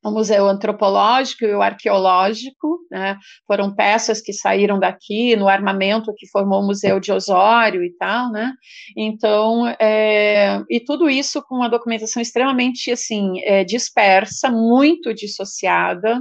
o 0.05 0.11
Museu 0.11 0.47
Antropológico 0.47 1.45
e 1.45 1.55
o 1.55 1.63
Arqueológico, 1.63 2.79
né, 2.91 3.17
foram 3.47 3.75
peças 3.75 4.21
que 4.21 4.33
saíram 4.33 4.79
daqui, 4.79 5.35
no 5.35 5.49
armamento 5.49 6.13
que 6.17 6.29
formou 6.29 6.61
o 6.61 6.67
Museu 6.67 7.01
de 7.01 7.11
Osório 7.11 7.83
e 7.83 7.91
tal, 7.97 8.31
né, 8.31 8.53
então, 8.97 9.67
é, 9.81 10.61
e 10.69 10.79
tudo 10.81 11.09
isso 11.09 11.43
com 11.43 11.57
uma 11.57 11.69
documentação 11.69 12.21
extremamente, 12.21 12.91
assim, 12.91 13.41
é, 13.45 13.65
dispersa, 13.65 14.51
muito 14.51 15.15
dissociada, 15.15 16.21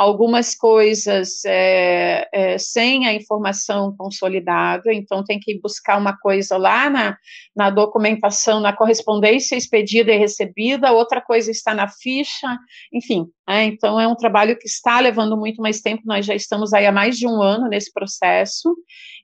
algumas 0.00 0.54
coisas 0.54 1.44
é, 1.44 2.26
é, 2.32 2.56
sem 2.56 3.06
a 3.06 3.12
informação 3.12 3.94
consolidada, 3.98 4.94
então 4.94 5.22
tem 5.22 5.38
que 5.38 5.60
buscar 5.60 5.98
uma 5.98 6.16
coisa 6.16 6.56
lá 6.56 6.88
na, 6.88 7.18
na 7.54 7.68
documentação, 7.68 8.60
na 8.60 8.72
correspondência 8.72 9.56
expedida 9.56 10.10
e 10.10 10.16
recebida, 10.16 10.90
outra 10.90 11.20
coisa 11.20 11.50
está 11.50 11.74
na 11.74 11.86
ficha, 11.86 12.48
enfim, 12.90 13.26
é, 13.46 13.64
então 13.64 14.00
é 14.00 14.08
um 14.08 14.16
trabalho 14.16 14.56
que 14.58 14.66
está 14.66 14.98
levando 15.00 15.36
muito 15.36 15.60
mais 15.60 15.82
tempo, 15.82 16.00
nós 16.06 16.24
já 16.24 16.34
estamos 16.34 16.72
aí 16.72 16.86
há 16.86 16.92
mais 16.92 17.18
de 17.18 17.26
um 17.26 17.42
ano 17.42 17.68
nesse 17.68 17.92
processo, 17.92 18.74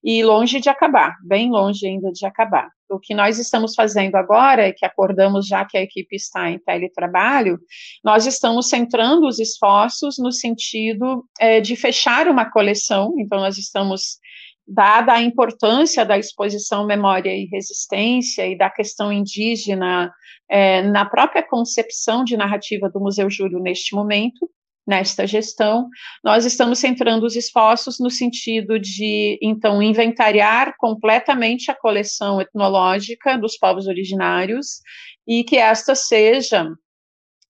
e 0.05 0.23
longe 0.23 0.61
de 0.61 0.69
acabar, 0.69 1.17
bem 1.25 1.51
longe 1.51 1.87
ainda 1.87 2.13
de 2.13 2.27
acabar. 2.27 2.76
O 2.89 2.99
que 3.01 3.15
nós 3.15 3.39
estamos 3.39 3.75
fazendo 3.75 4.15
agora, 4.15 4.73
que 4.73 4.87
acordamos 4.87 5.47
já 5.47 5.65
que 5.65 5.77
a 5.77 5.83
equipe 5.83 6.15
está 6.15 6.51
em 6.51 6.59
teletrabalho, 6.59 7.59
nós 8.05 8.27
estamos 8.27 8.69
centrando 8.69 9.27
os 9.27 9.39
esforços 9.39 10.17
no 10.19 10.31
sentido 10.31 11.25
é, 11.41 11.61
de 11.61 11.75
fechar 11.75 12.29
uma 12.29 12.51
coleção, 12.51 13.15
então 13.19 13.39
nós 13.39 13.59
estamos 13.59 14.19
dada 14.67 15.13
a 15.13 15.23
importância 15.23 16.05
da 16.05 16.19
exposição 16.19 16.87
memória 16.87 17.31
e 17.31 17.47
resistência 17.47 18.47
e 18.47 18.57
da 18.57 18.69
questão 18.69 19.13
indígena 19.13 20.13
é, 20.49 20.83
na 20.83 21.05
própria 21.05 21.43
concepção 21.43 22.25
de 22.25 22.37
narrativa 22.37 22.91
do 22.91 23.01
Museu 23.01 23.31
Júlio 23.31 23.61
neste 23.61 23.95
momento, 23.95 24.49
nesta 24.87 25.27
gestão, 25.27 25.89
nós 26.23 26.45
estamos 26.45 26.79
centrando 26.79 27.27
os 27.27 27.35
esforços 27.35 27.99
no 27.99 28.11
sentido 28.11 28.79
de, 28.79 29.39
então, 29.43 29.83
inventariar 29.83 30.75
completamente 30.79 31.71
a 31.71 31.75
coleção 31.75 32.41
etnológica 32.41 33.37
dos 33.37 33.59
povos 33.59 33.87
originários 33.87 34.81
e 35.27 35.43
que 35.43 35.57
esta 35.57 35.95
seja 35.95 36.71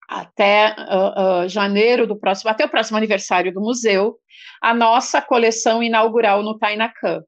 até 0.09 0.77
uh, 0.79 1.45
uh, 1.45 1.49
janeiro 1.49 2.07
do 2.07 2.17
próximo, 2.17 2.51
até 2.51 2.65
o 2.65 2.69
próximo 2.69 2.97
aniversário 2.97 3.53
do 3.53 3.61
museu, 3.61 4.17
a 4.63 4.73
nossa 4.73 5.21
coleção 5.21 5.83
inaugural 5.83 6.43
no 6.43 6.59
Tainacã. 6.59 7.23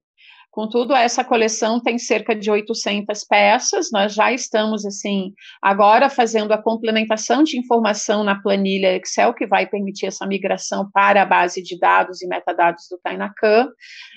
Contudo, 0.57 0.95
essa 0.95 1.23
coleção 1.23 1.79
tem 1.79 1.99
cerca 1.99 2.35
de 2.35 2.51
800 2.51 3.25
peças. 3.25 3.91
Nós 3.93 4.15
já 4.15 4.33
estamos, 4.33 4.87
assim, 4.87 5.35
agora 5.61 6.09
fazendo 6.09 6.51
a 6.51 6.57
complementação 6.57 7.43
de 7.43 7.59
informação 7.59 8.25
na 8.25 8.41
planilha 8.41 8.97
Excel, 8.97 9.35
que 9.35 9.47
vai 9.47 9.67
permitir 9.67 10.07
essa 10.07 10.27
migração 10.27 10.91
para 10.91 11.21
a 11.21 11.27
base 11.27 11.63
de 11.63 11.79
dados 11.79 12.23
e 12.23 12.27
metadados 12.27 12.85
do 12.91 12.99
Tainacan. 13.03 13.69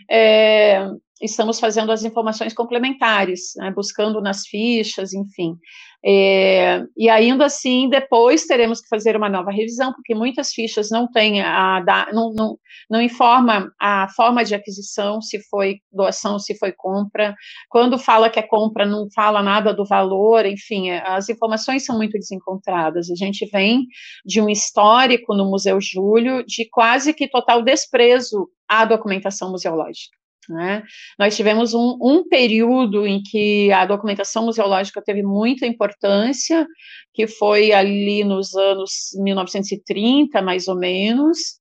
É, 0.09 0.87
estamos 1.21 1.59
fazendo 1.59 1.91
as 1.91 2.03
informações 2.03 2.53
complementares, 2.53 3.53
né, 3.57 3.71
buscando 3.71 4.21
nas 4.21 4.45
fichas, 4.47 5.13
enfim. 5.13 5.57
É, 6.03 6.81
e 6.95 7.09
ainda 7.09 7.45
assim, 7.45 7.89
depois 7.89 8.45
teremos 8.45 8.79
que 8.79 8.87
fazer 8.87 9.17
uma 9.17 9.27
nova 9.27 9.51
revisão, 9.51 9.91
porque 9.91 10.15
muitas 10.15 10.53
fichas 10.53 10.89
não 10.89 11.11
têm 11.11 11.41
a, 11.41 11.83
não, 12.13 12.31
não, 12.33 12.57
não 12.89 13.01
informa 13.01 13.69
a 13.79 14.07
forma 14.15 14.45
de 14.45 14.55
aquisição, 14.55 15.21
se 15.21 15.41
foi 15.49 15.79
doação, 15.91 16.39
se 16.39 16.57
foi 16.57 16.71
compra. 16.71 17.35
Quando 17.69 17.99
fala 17.99 18.29
que 18.29 18.39
é 18.39 18.43
compra, 18.43 18.85
não 18.85 19.09
fala 19.13 19.43
nada 19.43 19.73
do 19.73 19.85
valor, 19.85 20.45
enfim, 20.45 20.89
é, 20.89 21.05
as 21.05 21.27
informações 21.27 21.83
são 21.83 21.97
muito 21.97 22.17
desencontradas. 22.17 23.09
A 23.11 23.15
gente 23.15 23.45
vem 23.51 23.85
de 24.25 24.39
um 24.39 24.49
histórico 24.49 25.35
no 25.35 25.49
Museu 25.49 25.79
Júlio 25.81 26.45
de 26.45 26.65
quase 26.69 27.13
que 27.13 27.27
total 27.27 27.61
desprezo 27.61 28.49
à 28.69 28.85
documentação 28.85 29.51
museológica. 29.51 30.18
Né? 30.49 30.81
Nós 31.19 31.35
tivemos 31.37 31.75
um, 31.75 31.95
um, 32.01 32.27
período 32.27 33.05
em 33.05 33.21
que 33.21 33.71
a 33.71 33.85
documentação 33.85 34.45
museológica 34.45 34.99
teve 34.99 35.21
muita 35.21 35.67
importância, 35.67 36.65
que 37.13 37.27
foi 37.27 37.71
ali 37.71 38.23
nos 38.23 38.55
anos 38.55 39.11
1930, 39.13 40.41
mais 40.41 40.67
ou 40.67 40.75
menos, 40.75 41.59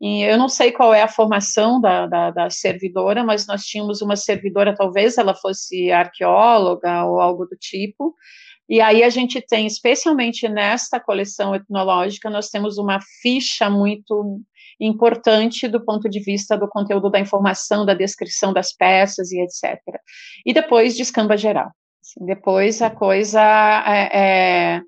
E 0.00 0.22
eu 0.22 0.38
não 0.38 0.48
sei 0.48 0.72
qual 0.72 0.94
é 0.94 1.02
a 1.02 1.08
formação 1.08 1.80
da, 1.80 2.06
da, 2.06 2.30
da, 2.30 2.50
servidora, 2.50 3.22
mas 3.22 3.46
nós 3.46 3.64
tínhamos 3.64 4.00
uma 4.02 4.16
servidora, 4.16 4.74
talvez 4.74 5.18
ela 5.18 5.34
fosse 5.34 5.92
arqueóloga 5.92 7.04
ou 7.04 7.20
algo 7.20 7.44
do 7.44 7.56
tipo. 7.56 8.14
E 8.68 8.80
aí 8.80 9.02
a 9.02 9.10
gente 9.10 9.40
tem, 9.40 9.66
especialmente 9.66 10.48
nesta 10.48 10.98
coleção 10.98 11.54
etnológica, 11.54 12.30
nós 12.30 12.48
temos 12.48 12.78
uma 12.78 12.98
ficha 13.20 13.68
muito 13.68 14.40
importante 14.86 15.68
do 15.68 15.84
ponto 15.84 16.08
de 16.08 16.20
vista 16.20 16.56
do 16.56 16.68
conteúdo 16.68 17.10
da 17.10 17.20
informação, 17.20 17.86
da 17.86 17.94
descrição 17.94 18.52
das 18.52 18.72
peças 18.72 19.30
e 19.30 19.40
etc. 19.40 19.80
E 20.44 20.52
depois 20.52 20.96
descamba 20.96 21.36
geral. 21.36 21.70
Assim, 22.00 22.24
depois 22.26 22.82
a 22.82 22.90
coisa 22.90 23.40
é, 23.86 24.76
é 24.76 24.80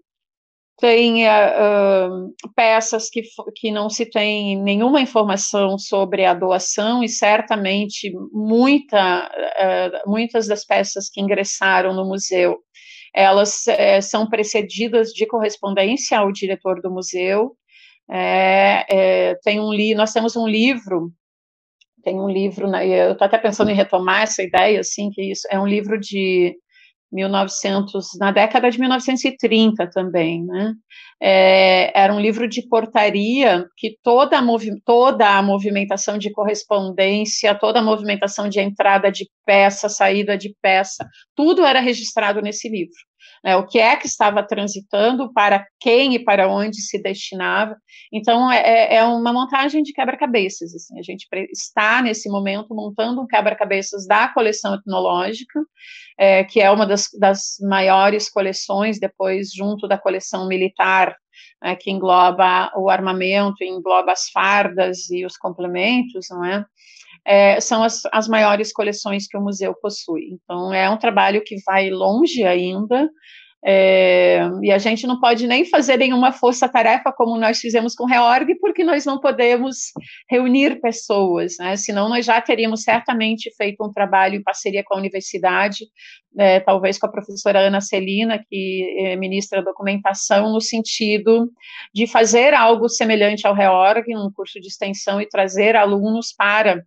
tem 0.77 1.25
uh, 1.25 2.35
peças 2.57 3.09
que, 3.09 3.23
que 3.55 3.71
não 3.71 3.89
se 3.89 4.05
tem 4.07 4.61
nenhuma 4.61 5.01
informação 5.01 5.79
sobre 5.79 6.25
a 6.25 6.35
doação 6.35 7.03
e 7.05 7.09
certamente 7.09 8.13
muita, 8.33 9.29
uh, 9.29 10.11
muitas 10.11 10.49
das 10.49 10.65
peças 10.65 11.09
que 11.09 11.21
ingressaram 11.21 11.95
no 11.95 12.05
museu 12.05 12.59
elas 13.15 13.65
uh, 13.69 14.03
são 14.03 14.29
precedidas 14.29 15.11
de 15.11 15.25
correspondência 15.25 16.19
ao 16.19 16.33
diretor 16.33 16.83
do 16.83 16.91
museu. 16.91 17.57
É, 18.11 18.85
é, 18.89 19.35
tem 19.43 19.61
um 19.61 19.73
li 19.73 19.95
nós 19.95 20.13
temos 20.13 20.37
um 20.37 20.47
livro 20.47 21.11
tem 22.05 22.21
um 22.21 22.29
livro, 22.29 22.69
né, 22.69 22.87
eu 22.87 23.13
estou 23.13 23.25
até 23.25 23.39
pensando 23.39 23.71
em 23.71 23.75
retomar 23.75 24.23
essa 24.23 24.43
ideia, 24.43 24.81
assim, 24.81 25.11
que 25.11 25.23
isso 25.33 25.49
é 25.51 25.59
um 25.59 25.67
livro 25.67 25.99
de 25.99 26.55
1900, 27.11 28.09
na 28.19 28.33
década 28.33 28.71
de 28.71 28.79
1930 28.79 29.89
também, 29.91 30.45
né? 30.45 30.75
É, 31.23 31.99
era 31.99 32.13
um 32.13 32.21
livro 32.21 32.49
de 32.49 32.69
portaria 32.69 33.65
que 33.77 33.97
toda 34.03 34.37
a, 34.39 34.43
toda 34.85 35.39
a 35.39 35.43
movimentação 35.43 36.19
de 36.19 36.31
correspondência, 36.33 37.55
toda 37.55 37.79
a 37.79 37.83
movimentação 37.83 38.49
de 38.49 38.61
entrada 38.61 39.13
de 39.13 39.31
peça, 39.47 39.89
saída 39.89 40.37
de 40.37 40.55
peça, 40.61 41.09
tudo 41.37 41.65
era 41.65 41.81
registrado 41.81 42.43
nesse 42.43 42.69
livro 42.69 42.99
né, 43.43 43.57
o 43.57 43.67
que 43.67 43.79
é 43.79 43.97
que 43.97 44.07
estava 44.07 44.43
transitando, 44.43 45.33
para 45.33 45.67
quem 45.81 46.15
e 46.15 46.19
para 46.19 46.49
onde 46.49 46.81
se 46.81 47.01
destinava. 47.03 47.77
Então, 48.13 48.51
é, 48.51 48.59
é, 48.59 48.95
é 48.97 49.05
uma 49.05 49.33
montagem 49.33 49.83
de 49.83 49.93
quebra-cabeças. 49.93 50.75
Assim, 50.75 50.99
a 50.99 51.03
gente 51.03 51.27
está, 51.53 52.01
nesse 52.01 52.29
momento, 52.29 52.75
montando 52.75 53.21
um 53.21 53.27
quebra-cabeças 53.27 54.07
da 54.07 54.29
coleção 54.29 54.75
etnológica, 54.75 55.61
é, 56.19 56.45
que 56.45 56.61
é 56.61 56.71
uma 56.71 56.87
das, 56.87 57.09
das, 57.19 57.57
maiores 57.61 58.31
coleções, 58.31 58.99
depois, 58.99 59.53
junto 59.53 59.87
da 59.87 59.99
coleção 59.99 60.49
militar, 60.49 61.17
é, 61.63 61.75
que 61.75 61.91
engloba 61.91 62.71
o 62.77 62.89
armamento, 62.89 63.65
engloba 63.65 64.13
as 64.13 64.29
fardas 64.31 65.11
e 65.11 65.27
os 65.27 65.37
complementos, 65.37 66.27
não 66.31 66.45
é? 66.45 66.65
É, 67.27 67.61
são 67.61 67.83
as, 67.83 68.03
as 68.13 68.29
maiores 68.29 68.73
coleções 68.73 69.27
que 69.27 69.37
o 69.37 69.41
museu 69.41 69.75
possui. 69.75 70.31
Então, 70.33 70.73
é 70.73 70.89
um 70.89 70.99
trabalho 70.99 71.43
que 71.45 71.57
vai 71.67 71.91
longe 71.91 72.45
ainda, 72.45 73.09
é, 73.67 74.43
e 74.63 74.71
a 74.71 74.77
gente 74.77 75.07
não 75.07 75.19
pode 75.19 75.47
nem 75.47 75.65
fazer 75.65 75.97
nenhuma 75.97 76.33
força-tarefa 76.33 77.11
como 77.11 77.39
nós 77.39 77.59
fizemos 77.59 77.95
com 77.95 78.05
o 78.05 78.07
Reorg, 78.07 78.55
porque 78.61 78.85
nós 78.85 79.07
não 79.07 79.19
podemos 79.19 79.91
reunir 80.29 80.83
pessoas, 80.83 81.55
né? 81.59 81.75
senão 81.75 82.11
nós 82.11 82.27
já 82.27 82.39
teríamos 82.43 82.83
certamente 82.83 83.51
feito 83.57 83.83
um 83.83 83.91
trabalho 83.91 84.35
em 84.35 84.43
parceria 84.43 84.85
com 84.85 84.95
a 84.95 84.99
universidade, 84.99 85.87
é, 86.37 86.61
talvez 86.61 86.99
com 86.99 87.07
a 87.07 87.11
professora 87.11 87.61
Ana 87.61 87.81
Celina, 87.81 88.39
que 88.51 88.99
é, 88.99 89.17
ministra 89.17 89.65
documentação, 89.65 90.53
no 90.53 90.61
sentido 90.61 91.51
de 91.95 92.07
fazer 92.07 92.53
algo 92.53 92.87
semelhante 92.87 93.47
ao 93.47 93.55
Reorg, 93.55 94.05
um 94.15 94.31
curso 94.31 94.61
de 94.61 94.69
extensão, 94.69 95.23
e 95.23 95.29
trazer 95.29 95.75
alunos 95.75 96.35
para 96.37 96.85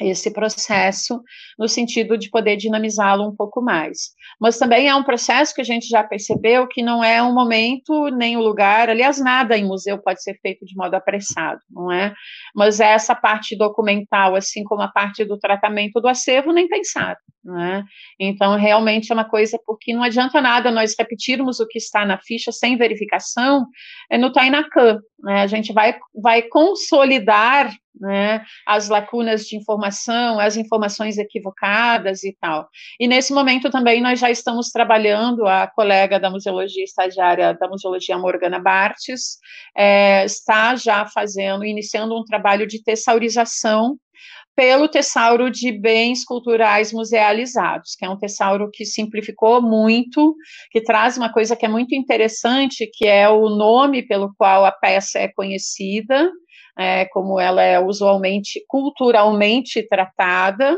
esse 0.00 0.32
processo 0.32 1.22
no 1.58 1.68
sentido 1.68 2.18
de 2.18 2.28
poder 2.28 2.56
dinamizá-lo 2.56 3.28
um 3.28 3.34
pouco 3.34 3.62
mais. 3.62 4.10
Mas 4.40 4.58
também 4.58 4.88
é 4.88 4.94
um 4.94 5.04
processo 5.04 5.54
que 5.54 5.60
a 5.60 5.64
gente 5.64 5.86
já 5.86 6.02
percebeu 6.02 6.66
que 6.66 6.82
não 6.82 7.02
é 7.02 7.22
um 7.22 7.32
momento 7.32 8.08
nem 8.08 8.36
o 8.36 8.40
um 8.40 8.42
lugar, 8.42 8.90
aliás, 8.90 9.20
nada 9.20 9.56
em 9.56 9.64
museu 9.64 9.98
pode 9.98 10.22
ser 10.22 10.34
feito 10.40 10.64
de 10.64 10.74
modo 10.76 10.94
apressado, 10.94 11.60
não 11.70 11.92
é? 11.92 12.12
Mas 12.54 12.80
essa 12.80 13.14
parte 13.14 13.56
documental, 13.56 14.34
assim 14.34 14.64
como 14.64 14.82
a 14.82 14.88
parte 14.88 15.24
do 15.24 15.38
tratamento 15.38 16.00
do 16.00 16.08
acervo, 16.08 16.52
nem 16.52 16.68
pensado, 16.68 17.18
não 17.44 17.60
é? 17.60 17.84
Então, 18.18 18.56
realmente 18.56 19.12
é 19.12 19.14
uma 19.14 19.28
coisa, 19.28 19.58
porque 19.64 19.94
não 19.94 20.02
adianta 20.02 20.40
nada 20.40 20.72
nós 20.72 20.94
repetirmos 20.98 21.60
o 21.60 21.68
que 21.68 21.78
está 21.78 22.04
na 22.04 22.18
ficha 22.18 22.50
sem 22.50 22.76
verificação 22.76 23.66
é 24.10 24.18
no 24.18 24.32
Tainacan, 24.32 24.98
né? 25.22 25.42
A 25.42 25.46
gente 25.46 25.72
vai, 25.72 25.96
vai 26.20 26.42
consolidar 26.42 27.70
né, 27.98 28.44
as 28.66 28.88
lacunas 28.88 29.46
de 29.46 29.56
informação, 29.56 30.38
as 30.38 30.56
informações 30.56 31.18
equivocadas 31.18 32.24
e 32.24 32.36
tal. 32.40 32.68
E 32.98 33.06
nesse 33.06 33.32
momento 33.32 33.70
também 33.70 34.00
nós 34.00 34.18
já 34.18 34.30
estamos 34.30 34.70
trabalhando, 34.70 35.46
a 35.46 35.66
colega 35.66 36.18
da 36.18 36.30
museologia 36.30 36.84
estagiária 36.84 37.54
da 37.54 37.68
museologia 37.68 38.18
Morgana 38.18 38.58
Bartes 38.58 39.38
é, 39.76 40.24
está 40.24 40.74
já 40.76 41.06
fazendo, 41.06 41.64
iniciando 41.64 42.18
um 42.18 42.24
trabalho 42.24 42.66
de 42.66 42.82
tesaurização 42.82 43.96
pelo 44.56 44.88
Tesauro 44.88 45.50
de 45.50 45.72
Bens 45.72 46.24
Culturais 46.24 46.92
Musealizados, 46.92 47.96
que 47.96 48.04
é 48.04 48.08
um 48.08 48.16
tesauro 48.16 48.70
que 48.72 48.84
simplificou 48.84 49.60
muito, 49.60 50.36
que 50.70 50.80
traz 50.80 51.16
uma 51.16 51.32
coisa 51.32 51.56
que 51.56 51.66
é 51.66 51.68
muito 51.68 51.94
interessante, 51.94 52.88
que 52.92 53.06
é 53.06 53.28
o 53.28 53.48
nome 53.48 54.02
pelo 54.06 54.32
qual 54.36 54.64
a 54.64 54.70
peça 54.70 55.18
é 55.18 55.28
conhecida, 55.28 56.30
é, 56.78 57.04
como 57.06 57.38
ela 57.40 57.62
é 57.62 57.78
usualmente 57.78 58.64
culturalmente 58.68 59.86
tratada, 59.88 60.76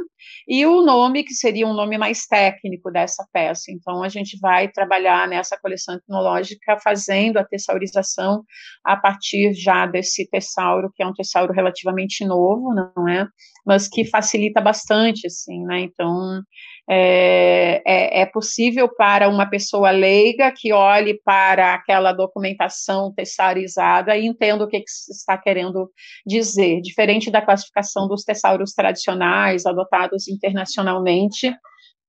e 0.48 0.64
o 0.66 0.82
nome 0.82 1.24
que 1.24 1.34
seria 1.34 1.66
um 1.66 1.74
nome 1.74 1.98
mais 1.98 2.26
técnico 2.26 2.90
dessa 2.90 3.26
peça. 3.32 3.70
Então, 3.70 4.02
a 4.02 4.08
gente 4.08 4.38
vai 4.40 4.68
trabalhar 4.68 5.26
nessa 5.28 5.58
coleção 5.58 5.96
etnológica 5.96 6.78
fazendo 6.82 7.38
a 7.38 7.44
tessaurização 7.44 8.44
a 8.84 8.96
partir 8.96 9.54
já 9.54 9.86
desse 9.86 10.28
tessauro, 10.28 10.90
que 10.94 11.02
é 11.02 11.06
um 11.06 11.12
tessauro 11.12 11.52
relativamente 11.52 12.24
novo, 12.24 12.74
não 12.74 13.08
é? 13.08 13.26
Mas 13.64 13.88
que 13.88 14.04
facilita 14.04 14.60
bastante, 14.60 15.26
assim, 15.26 15.64
né? 15.64 15.80
Então, 15.80 16.40
é, 16.88 17.82
é, 17.84 18.20
é, 18.20 18.26
possível 18.26 18.88
para 18.88 19.28
uma 19.28 19.46
pessoa 19.46 19.90
leiga 19.90 20.52
que 20.52 20.72
olhe 20.72 21.20
para 21.24 21.74
aquela 21.74 22.12
documentação 22.12 23.12
tessarizada 23.12 24.16
e 24.16 24.26
entenda 24.26 24.64
o 24.64 24.68
que, 24.68 24.78
que 24.78 24.90
está 25.10 25.36
querendo 25.36 25.90
dizer, 26.24 26.80
diferente 26.80 27.30
da 27.30 27.42
classificação 27.42 28.06
dos 28.06 28.22
tessauros 28.22 28.72
tradicionais 28.72 29.66
adotados 29.66 30.28
internacionalmente, 30.28 31.52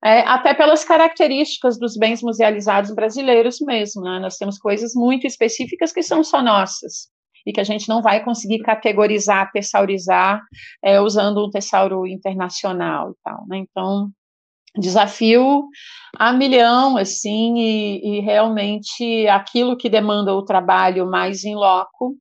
é, 0.03 0.19
até 0.19 0.53
pelas 0.53 0.85
características 0.85 1.79
dos 1.79 1.97
bens 1.97 2.21
musealizados 2.21 2.93
brasileiros 2.93 3.59
mesmo, 3.59 4.03
né? 4.03 4.19
nós 4.19 4.37
temos 4.37 4.59
coisas 4.59 4.93
muito 4.93 5.25
específicas 5.25 5.91
que 5.91 6.03
são 6.03 6.23
só 6.23 6.39
nossas, 6.39 7.09
e 7.47 7.53
que 7.53 7.61
a 7.61 7.63
gente 7.63 7.87
não 7.87 8.01
vai 8.01 8.23
conseguir 8.23 8.59
categorizar, 8.59 9.49
tessaurizar, 9.53 10.41
é, 10.83 10.99
usando 10.99 11.43
um 11.43 11.49
tessauro 11.49 12.05
internacional 12.05 13.11
e 13.11 13.15
tal, 13.23 13.47
né? 13.47 13.57
Então, 13.57 14.11
desafio 14.77 15.67
a 16.17 16.31
milhão, 16.33 16.97
assim, 16.97 17.57
e, 17.57 18.17
e, 18.17 18.21
realmente 18.21 19.27
aquilo 19.27 19.77
que 19.77 19.89
demanda 19.89 20.33
o 20.33 20.43
trabalho 20.43 21.09
mais 21.09 21.43
em 21.43 21.55
loco, 21.55 22.15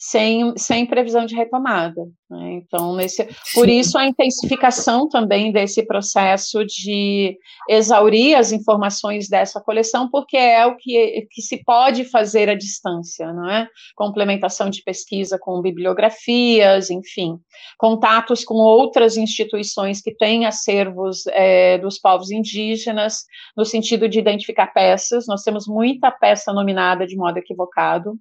sem, 0.00 0.56
sem 0.56 0.86
previsão 0.86 1.26
de 1.26 1.34
retomada. 1.34 2.00
Né? 2.30 2.54
Então, 2.54 2.96
nesse, 2.96 3.28
por 3.52 3.68
isso 3.68 3.98
a 3.98 4.06
intensificação 4.06 5.06
também 5.06 5.52
desse 5.52 5.86
processo 5.86 6.64
de 6.64 7.36
exaurir 7.68 8.34
as 8.38 8.50
informações 8.50 9.28
dessa 9.28 9.60
coleção, 9.60 10.08
porque 10.10 10.38
é 10.38 10.64
o 10.64 10.74
que, 10.74 11.28
que 11.30 11.42
se 11.42 11.62
pode 11.62 12.04
fazer 12.04 12.48
à 12.48 12.54
distância, 12.54 13.30
não 13.30 13.50
é? 13.50 13.68
Complementação 13.94 14.70
de 14.70 14.82
pesquisa 14.82 15.38
com 15.38 15.60
bibliografias, 15.60 16.88
enfim, 16.88 17.38
contatos 17.76 18.42
com 18.42 18.54
outras 18.54 19.18
instituições 19.18 20.00
que 20.00 20.16
têm 20.16 20.46
acervos 20.46 21.26
é, 21.26 21.76
dos 21.76 21.98
povos 21.98 22.30
indígenas, 22.30 23.24
no 23.54 23.66
sentido 23.66 24.08
de 24.08 24.18
identificar 24.18 24.68
peças. 24.68 25.26
Nós 25.28 25.42
temos 25.42 25.66
muita 25.66 26.10
peça 26.10 26.54
nominada 26.54 27.06
de 27.06 27.16
modo 27.16 27.36
equivocado, 27.36 28.18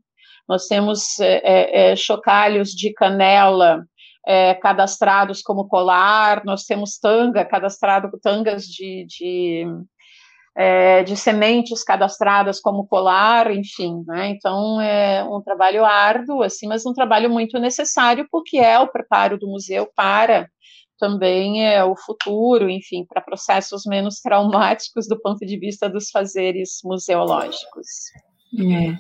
nós 0.50 0.66
temos 0.66 1.20
é, 1.20 1.42
é, 1.44 1.92
é, 1.92 1.96
chocalhos 1.96 2.72
de 2.72 2.92
canela 2.92 3.86
é, 4.26 4.56
cadastrados 4.56 5.44
como 5.44 5.68
colar, 5.68 6.44
nós 6.44 6.64
temos 6.64 6.98
tanga 6.98 7.46
cadastrado, 7.46 8.10
tangas 8.20 8.66
de, 8.66 9.06
de, 9.08 9.66
é, 10.58 11.04
de 11.04 11.16
sementes 11.16 11.84
cadastradas 11.84 12.60
como 12.60 12.88
colar, 12.88 13.52
enfim, 13.52 14.04
né? 14.08 14.30
Então 14.30 14.82
é 14.82 15.24
um 15.24 15.40
trabalho 15.40 15.86
árduo, 15.86 16.42
assim, 16.42 16.68
mas 16.68 16.84
um 16.84 16.94
trabalho 16.94 17.30
muito 17.30 17.60
necessário 17.60 18.28
porque 18.32 18.58
é 18.58 18.80
o 18.80 18.88
preparo 18.88 19.38
do 19.38 19.48
museu 19.48 19.88
para 19.96 20.50
também 20.98 21.66
é 21.66 21.82
o 21.84 21.96
futuro, 21.96 22.70
enfim, 22.70 23.06
para 23.06 23.22
processos 23.22 23.84
menos 23.86 24.20
traumáticos 24.20 25.08
do 25.08 25.18
ponto 25.22 25.46
de 25.46 25.58
vista 25.58 25.90
dos 25.90 26.10
fazeres 26.10 26.80
museológicos. 26.84 27.88
É. 28.58 28.98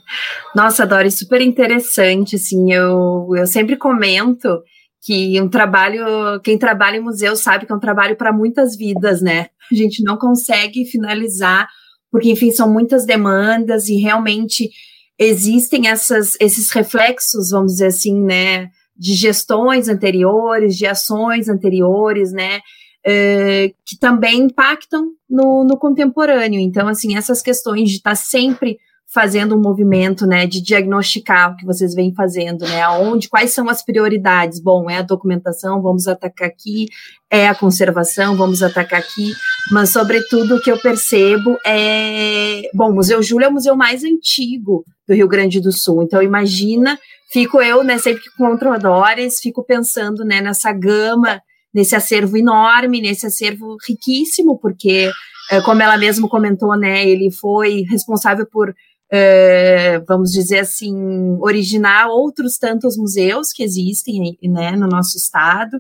Nossa, 0.56 0.86
Dori, 0.86 1.10
super 1.10 1.42
interessante, 1.42 2.36
assim, 2.36 2.72
eu, 2.72 3.30
eu 3.36 3.48
sempre 3.48 3.76
comento 3.76 4.62
que 5.02 5.40
um 5.42 5.50
trabalho, 5.50 6.40
quem 6.44 6.58
trabalha 6.58 6.98
em 6.98 7.04
museu 7.04 7.36
sabe 7.36 7.66
que 7.66 7.72
é 7.72 7.76
um 7.76 7.80
trabalho 7.80 8.16
para 8.16 8.34
muitas 8.34 8.76
vidas, 8.76 9.22
né? 9.22 9.48
A 9.72 9.76
gente 9.76 10.04
não 10.04 10.18
consegue 10.18 10.86
finalizar, 10.86 11.68
porque, 12.12 12.32
enfim, 12.32 12.52
são 12.52 12.72
muitas 12.72 13.06
demandas 13.06 13.88
e 13.88 13.96
realmente 13.96 14.70
existem 15.18 15.88
essas, 15.88 16.36
esses 16.40 16.72
reflexos, 16.72 17.50
vamos 17.50 17.74
dizer 17.74 17.88
assim, 17.88 18.22
né, 18.22 18.70
de 18.96 19.14
gestões 19.14 19.88
anteriores, 19.88 20.76
de 20.76 20.86
ações 20.86 21.50
anteriores, 21.50 22.32
né, 22.32 22.60
é, 23.06 23.72
que 23.86 23.98
também 24.00 24.42
impactam 24.44 25.12
no, 25.30 25.64
no 25.64 25.78
contemporâneo. 25.78 26.60
Então, 26.60 26.88
assim, 26.88 27.18
essas 27.18 27.42
questões 27.42 27.90
de 27.90 27.98
estar 27.98 28.16
sempre 28.16 28.78
fazendo 29.12 29.56
um 29.56 29.62
movimento, 29.62 30.28
né, 30.28 30.45
de 30.45 30.62
diagnosticar 30.62 31.52
o 31.52 31.58
que 31.58 31.65
vocês 31.65 31.95
vêm 31.95 32.13
fazendo, 32.13 32.63
né, 32.67 32.82
aonde, 32.84 33.28
quais 33.28 33.52
são 33.52 33.67
as 33.67 33.84
prioridades? 33.84 34.60
Bom, 34.60 34.88
é 34.88 34.98
a 34.98 35.02
documentação, 35.02 35.82
vamos 35.82 36.08
atacar 36.08 36.48
aqui, 36.48 36.86
é 37.30 37.48
a 37.48 37.56
conservação, 37.56 38.36
vamos 38.36 38.62
atacar 38.62 39.00
aqui, 39.00 39.34
mas 39.72 39.89
sobretudo 39.89 40.56
o 40.56 40.62
que 40.62 40.72
eu 40.72 40.80
percebo 40.80 41.58
é, 41.65 42.62
bom, 42.74 42.91
o 42.91 42.95
Museu 42.95 43.22
Júlio 43.24 43.45
é 43.45 43.50
o 43.50 43.54
museu 43.54 43.76
mais 43.76 44.04
antigo 44.04 44.86
do 45.08 45.15
Rio 45.15 45.28
Grande 45.28 45.60
do 45.60 45.72
Sul, 45.72 46.04
então 46.04 46.22
imagina, 46.22 47.00
fico 47.32 47.60
eu, 47.62 47.84
né, 47.84 47.98
sempre 47.98 48.22
que 48.22 48.30
encontro 48.30 48.72
Adores, 48.72 49.39
fico 49.39 49.63
pensando, 49.63 50.24
né, 50.24 50.39
nessa 50.39 50.72
gama, 50.72 51.41
nesse 51.74 51.95
acervo 51.95 52.38
enorme, 52.38 53.02
nesse 53.02 53.26
acervo 53.26 53.76
riquíssimo, 53.88 54.60
porque 54.60 55.12
é, 55.52 55.62
como 55.62 55.82
ela 55.82 55.98
mesmo 55.98 56.30
comentou, 56.30 56.78
né, 56.78 57.08
ele 57.08 57.32
foi 57.32 57.84
responsável 57.89 58.45
por 58.45 58.72
é, 59.12 60.00
vamos 60.08 60.32
dizer 60.32 60.60
assim, 60.60 60.95
originar 61.41 62.08
outros 62.08 62.58
tantos 62.58 62.95
museus 62.98 63.52
que 63.52 63.63
existem 63.63 64.38
né, 64.43 64.72
no 64.72 64.88
nosso 64.88 65.17
estado. 65.17 65.80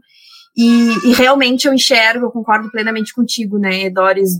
E, 0.57 1.09
e, 1.09 1.13
realmente 1.13 1.67
eu 1.67 1.73
enxergo, 1.73 2.25
eu 2.25 2.31
concordo 2.31 2.69
plenamente 2.71 3.13
contigo, 3.13 3.57
né, 3.57 3.89
Doris, 3.89 4.37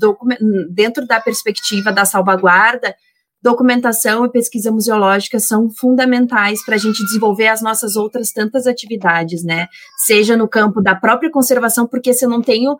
dentro 0.72 1.06
da 1.06 1.22
perspectiva 1.22 1.92
da 1.92 2.04
salvaguarda, 2.04 2.94
documentação 3.42 4.26
e 4.26 4.32
pesquisa 4.32 4.72
museológica 4.72 5.40
são 5.40 5.70
fundamentais 5.70 6.64
para 6.66 6.76
a 6.76 6.78
gente 6.78 7.04
desenvolver 7.06 7.48
as 7.48 7.62
nossas 7.62 7.96
outras 7.96 8.32
tantas 8.32 8.68
atividades, 8.68 9.44
né? 9.46 9.68
Seja 10.06 10.36
no 10.36 10.48
campo 10.48 10.82
da 10.82 10.94
própria 10.94 11.32
conservação, 11.32 11.88
porque 11.88 12.14
se 12.14 12.26
eu 12.26 12.30
não 12.30 12.42
tenho 12.42 12.76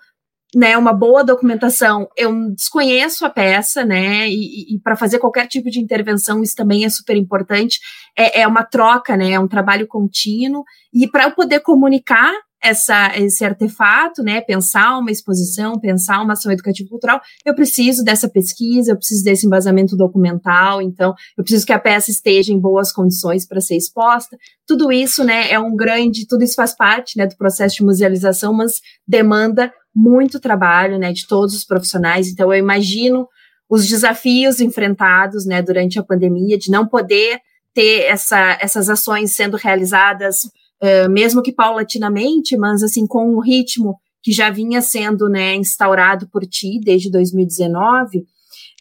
né, 0.56 0.78
uma 0.78 0.94
boa 0.94 1.24
documentação, 1.24 2.08
eu 2.18 2.34
desconheço 2.52 3.26
a 3.26 3.30
peça, 3.30 3.86
né, 3.86 4.28
e, 4.28 4.76
e 4.76 4.80
para 4.80 4.96
fazer 4.96 5.20
qualquer 5.20 5.48
tipo 5.48 5.70
de 5.70 5.80
intervenção, 5.80 6.42
isso 6.42 6.56
também 6.56 6.86
é 6.86 6.90
super 6.90 7.16
importante, 7.16 7.80
é, 8.18 8.42
é 8.42 8.48
uma 8.48 8.64
troca, 8.64 9.16
né, 9.16 9.32
é 9.32 9.40
um 9.40 9.48
trabalho 9.48 9.88
contínuo, 9.88 10.64
e 10.94 11.08
para 11.08 11.26
eu 11.26 11.32
poder 11.32 11.60
comunicar 11.60 12.34
essa, 12.62 13.18
esse 13.18 13.46
artefato, 13.46 14.22
né, 14.22 14.42
pensar 14.42 14.98
uma 14.98 15.12
exposição, 15.12 15.80
pensar 15.80 16.22
uma 16.22 16.34
ação 16.34 16.52
educativa 16.52 16.90
cultural, 16.90 17.22
eu 17.46 17.56
preciso 17.56 18.04
dessa 18.04 18.28
pesquisa, 18.28 18.92
eu 18.92 18.98
preciso 18.98 19.24
desse 19.24 19.46
embasamento 19.46 19.96
documental, 19.96 20.82
então 20.82 21.14
eu 21.38 21.44
preciso 21.44 21.66
que 21.66 21.74
a 21.74 21.80
peça 21.80 22.12
esteja 22.12 22.52
em 22.52 22.60
boas 22.60 22.92
condições 22.92 23.48
para 23.48 23.62
ser 23.62 23.78
exposta. 23.78 24.38
Tudo 24.68 24.92
isso, 24.92 25.24
né, 25.24 25.50
é 25.52 25.60
um 25.60 25.76
grande, 25.76 26.28
tudo 26.28 26.44
isso 26.44 26.56
faz 26.56 26.76
parte, 26.76 27.18
né, 27.18 27.26
do 27.26 27.38
processo 27.38 27.78
de 27.78 27.84
musealização, 27.84 28.54
mas 28.54 28.74
demanda 29.08 29.72
muito 29.96 30.40
trabalho, 30.40 30.98
né, 30.98 31.12
de 31.12 31.28
todos 31.28 31.56
os 31.56 31.66
profissionais. 31.66 32.28
Então, 32.28 32.54
eu 32.54 32.60
imagino 32.60 33.28
os 33.70 33.88
desafios 33.88 34.60
enfrentados, 34.60 35.46
né, 35.46 35.62
durante 35.62 36.00
a 36.00 36.04
pandemia, 36.04 36.58
de 36.58 36.72
não 36.72 36.88
poder 36.88 37.40
ter 37.74 38.06
essa, 38.06 38.58
essas 38.60 38.90
ações 38.90 39.36
sendo 39.36 39.56
realizadas, 39.56 40.44
uh, 40.82 41.10
mesmo 41.10 41.42
que 41.42 41.54
paulatinamente, 41.54 42.58
mas 42.58 42.82
assim 42.82 43.06
com 43.06 43.36
um 43.36 43.40
ritmo 43.40 43.98
que 44.22 44.32
já 44.32 44.50
vinha 44.50 44.82
sendo, 44.82 45.30
né, 45.30 45.56
instaurado 45.56 46.28
por 46.30 46.42
ti 46.42 46.80
desde 46.84 47.12
2019. 47.12 48.20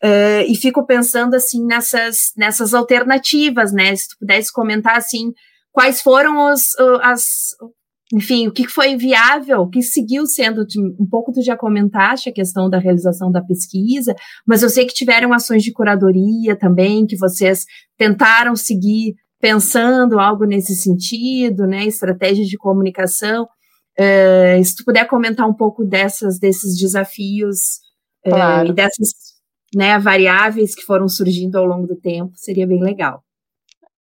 Uh, 0.02 0.42
e 0.48 0.56
fico 0.56 0.86
pensando 0.86 1.34
assim 1.34 1.64
nessas 1.66 2.32
nessas 2.36 2.72
alternativas, 2.72 3.72
né? 3.72 3.94
Se 3.96 4.08
tu 4.08 4.16
pudesse 4.20 4.52
comentar 4.52 4.96
assim 4.96 5.32
quais 5.72 6.00
foram 6.00 6.52
os, 6.52 6.70
as, 7.02 7.50
enfim, 8.12 8.48
o 8.48 8.52
que 8.52 8.66
foi 8.66 8.96
viável, 8.96 9.60
o 9.60 9.68
que 9.68 9.82
seguiu 9.82 10.24
sendo, 10.26 10.66
um 10.98 11.06
pouco 11.06 11.30
tu 11.30 11.42
já 11.42 11.56
comentaste 11.56 12.30
a 12.30 12.32
questão 12.32 12.70
da 12.70 12.78
realização 12.78 13.30
da 13.30 13.42
pesquisa, 13.42 14.14
mas 14.46 14.62
eu 14.62 14.70
sei 14.70 14.86
que 14.86 14.94
tiveram 14.94 15.32
ações 15.32 15.62
de 15.62 15.72
curadoria 15.72 16.56
também, 16.56 17.06
que 17.06 17.16
vocês 17.16 17.64
tentaram 17.98 18.56
seguir 18.56 19.14
pensando 19.38 20.18
algo 20.18 20.44
nesse 20.44 20.74
sentido, 20.74 21.66
né, 21.66 21.84
estratégias 21.84 22.48
de 22.48 22.56
comunicação, 22.56 23.44
uh, 23.44 24.64
se 24.64 24.74
tu 24.74 24.84
puder 24.84 25.06
comentar 25.06 25.46
um 25.46 25.54
pouco 25.54 25.84
dessas, 25.84 26.38
desses 26.38 26.78
desafios 26.78 27.80
claro. 28.24 28.68
uh, 28.68 28.72
e 28.72 28.74
dessas 28.74 29.10
né, 29.74 29.98
variáveis 29.98 30.74
que 30.74 30.82
foram 30.82 31.08
surgindo 31.08 31.56
ao 31.56 31.66
longo 31.66 31.86
do 31.86 31.94
tempo, 31.94 32.32
seria 32.34 32.66
bem 32.66 32.82
legal. 32.82 33.22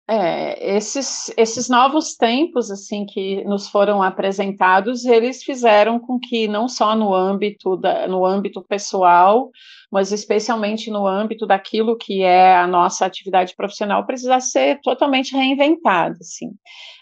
É, 0.07 0.75
esses, 0.77 1.33
esses 1.35 1.67
novos 1.67 2.15
tempos 2.15 2.69
assim 2.69 3.07
que 3.07 3.43
nos 3.43 3.67
foram 3.67 4.03
apresentados, 4.03 5.03
eles 5.03 5.43
fizeram 5.43 5.99
com 5.99 6.19
que 6.19 6.47
não 6.47 6.67
só 6.67 6.95
no 6.95 7.11
âmbito 7.11 7.75
da, 7.75 8.07
no 8.07 8.23
âmbito 8.23 8.61
pessoal, 8.61 9.49
mas 9.91 10.11
especialmente 10.11 10.91
no 10.91 11.07
âmbito 11.07 11.47
daquilo 11.47 11.97
que 11.97 12.21
é 12.21 12.55
a 12.55 12.67
nossa 12.67 13.03
atividade 13.03 13.55
profissional, 13.55 14.05
precisa 14.05 14.39
ser 14.39 14.79
totalmente 14.81 15.35
reinventado. 15.35 16.17
Assim. 16.21 16.51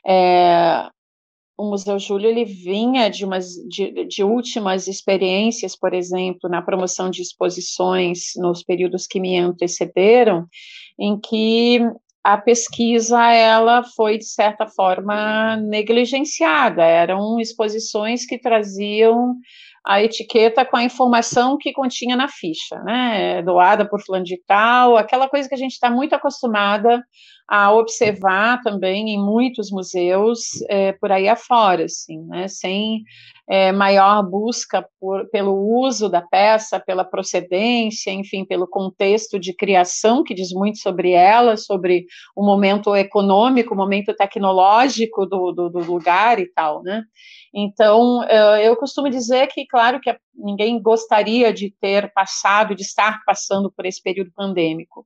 É, 0.08 0.88
o 1.58 1.70
Museu 1.70 2.00
Júlio 2.00 2.30
ele 2.30 2.46
vinha 2.46 3.10
de, 3.10 3.26
umas, 3.26 3.54
de, 3.70 4.06
de 4.06 4.24
últimas 4.24 4.88
experiências, 4.88 5.76
por 5.76 5.94
exemplo, 5.94 6.50
na 6.50 6.62
promoção 6.62 7.10
de 7.10 7.22
exposições 7.22 8.32
nos 8.38 8.64
períodos 8.64 9.06
que 9.06 9.20
me 9.20 9.38
antecederam, 9.38 10.48
em 11.00 11.20
que 11.20 11.82
a 12.24 12.38
pesquisa 12.38 13.22
ela 13.32 13.84
foi 13.84 14.18
de 14.18 14.26
certa 14.26 14.66
forma 14.66 15.58
negligenciada. 15.58 16.84
Eram 16.84 17.40
exposições 17.40 18.26
que 18.26 18.40
traziam 18.40 19.36
a 19.86 20.02
etiqueta 20.02 20.64
com 20.66 20.78
a 20.78 20.84
informação 20.84 21.58
que 21.58 21.74
continha 21.74 22.16
na 22.16 22.30
ficha, 22.30 22.80
né? 22.84 23.42
Doada 23.42 23.88
por 23.88 24.02
fulano 24.02 24.24
de 24.24 24.42
tal, 24.48 24.96
aquela 24.96 25.28
coisa 25.28 25.50
que 25.50 25.56
a 25.56 25.58
gente 25.58 25.74
está 25.74 25.90
muito 25.92 26.14
acostumada 26.14 27.04
a 27.48 27.74
observar 27.74 28.62
também 28.62 29.10
em 29.10 29.20
muitos 29.20 29.70
museus 29.70 30.40
é, 30.70 30.94
por 30.94 31.12
aí 31.12 31.28
afora, 31.28 31.86
assim, 31.86 32.20
né? 32.26 32.48
Sem 32.48 33.04
é, 33.48 33.72
maior 33.72 34.24
busca 34.24 34.88
por, 35.00 35.30
pelo 35.30 35.54
uso 35.54 36.08
da 36.08 36.22
peça, 36.22 36.80
pela 36.80 37.04
procedência, 37.04 38.12
enfim, 38.12 38.46
pelo 38.46 38.68
contexto 38.68 39.38
de 39.38 39.54
criação, 39.54 40.24
que 40.24 40.34
diz 40.34 40.52
muito 40.52 40.80
sobre 40.80 41.12
ela, 41.12 41.58
sobre 41.58 42.06
o 42.36 42.44
momento 42.44 42.96
econômico, 42.96 43.74
o 43.74 43.78
momento 43.78 44.16
tecnológico 44.16 45.26
do, 45.26 45.52
do, 45.52 45.70
do 45.70 45.80
lugar 45.80 46.40
e 46.40 46.48
tal, 46.54 46.82
né? 46.82 47.04
Então, 47.54 48.24
é, 48.24 48.68
eu 48.68 48.76
costumo 48.78 49.10
dizer 49.10 49.48
que, 49.48 49.68
claro, 49.68 50.00
que 50.00 50.16
ninguém 50.34 50.82
gostaria 50.82 51.54
de 51.54 51.72
ter 51.80 52.12
passado, 52.14 52.74
de 52.74 52.82
estar 52.82 53.20
passando 53.26 53.72
por 53.72 53.86
esse 53.86 54.02
período 54.02 54.32
pandêmico. 54.36 55.06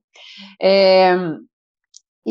É, 0.60 1.14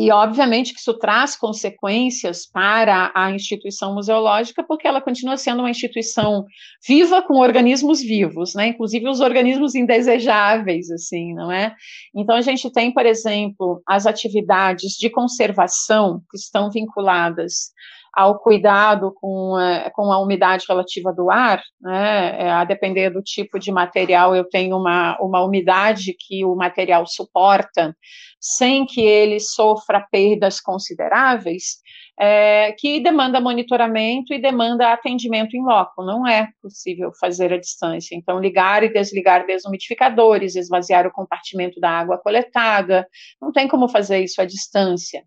e, 0.00 0.12
obviamente, 0.12 0.72
que 0.72 0.78
isso 0.78 0.94
traz 0.94 1.34
consequências 1.34 2.46
para 2.46 3.10
a 3.12 3.32
instituição 3.32 3.96
museológica, 3.96 4.62
porque 4.62 4.86
ela 4.86 5.00
continua 5.00 5.36
sendo 5.36 5.58
uma 5.58 5.70
instituição 5.70 6.46
viva 6.86 7.20
com 7.20 7.40
organismos 7.40 8.00
vivos, 8.00 8.54
né? 8.54 8.68
Inclusive 8.68 9.08
os 9.08 9.18
organismos 9.18 9.74
indesejáveis, 9.74 10.88
assim, 10.88 11.34
não 11.34 11.50
é? 11.50 11.74
Então, 12.14 12.36
a 12.36 12.40
gente 12.40 12.70
tem, 12.72 12.94
por 12.94 13.04
exemplo, 13.04 13.82
as 13.84 14.06
atividades 14.06 14.92
de 14.92 15.10
conservação 15.10 16.22
que 16.30 16.36
estão 16.36 16.70
vinculadas 16.70 17.72
ao 18.14 18.38
cuidado 18.38 19.12
com 19.20 19.56
a, 19.56 19.90
com 19.90 20.12
a 20.12 20.20
umidade 20.20 20.64
relativa 20.68 21.12
do 21.12 21.30
ar, 21.30 21.62
né, 21.80 22.42
é, 22.42 22.50
a 22.50 22.64
depender 22.64 23.10
do 23.10 23.22
tipo 23.22 23.58
de 23.58 23.70
material, 23.70 24.34
eu 24.34 24.44
tenho 24.44 24.76
uma, 24.76 25.18
uma 25.20 25.44
umidade 25.44 26.14
que 26.18 26.44
o 26.44 26.54
material 26.54 27.06
suporta, 27.06 27.94
sem 28.40 28.86
que 28.86 29.00
ele 29.00 29.40
sofra 29.40 30.06
perdas 30.10 30.60
consideráveis, 30.60 31.78
é, 32.20 32.72
que 32.72 33.00
demanda 33.00 33.40
monitoramento 33.40 34.34
e 34.34 34.40
demanda 34.40 34.92
atendimento 34.92 35.56
em 35.56 35.62
loco. 35.62 36.04
Não 36.04 36.26
é 36.26 36.48
possível 36.60 37.12
fazer 37.20 37.52
à 37.52 37.58
distância. 37.58 38.16
Então, 38.16 38.40
ligar 38.40 38.82
e 38.82 38.92
desligar 38.92 39.46
desumidificadores, 39.46 40.56
esvaziar 40.56 41.06
o 41.06 41.12
compartimento 41.12 41.78
da 41.78 41.90
água 41.90 42.18
coletada, 42.18 43.06
não 43.40 43.52
tem 43.52 43.68
como 43.68 43.88
fazer 43.88 44.18
isso 44.18 44.40
à 44.40 44.44
distância. 44.44 45.22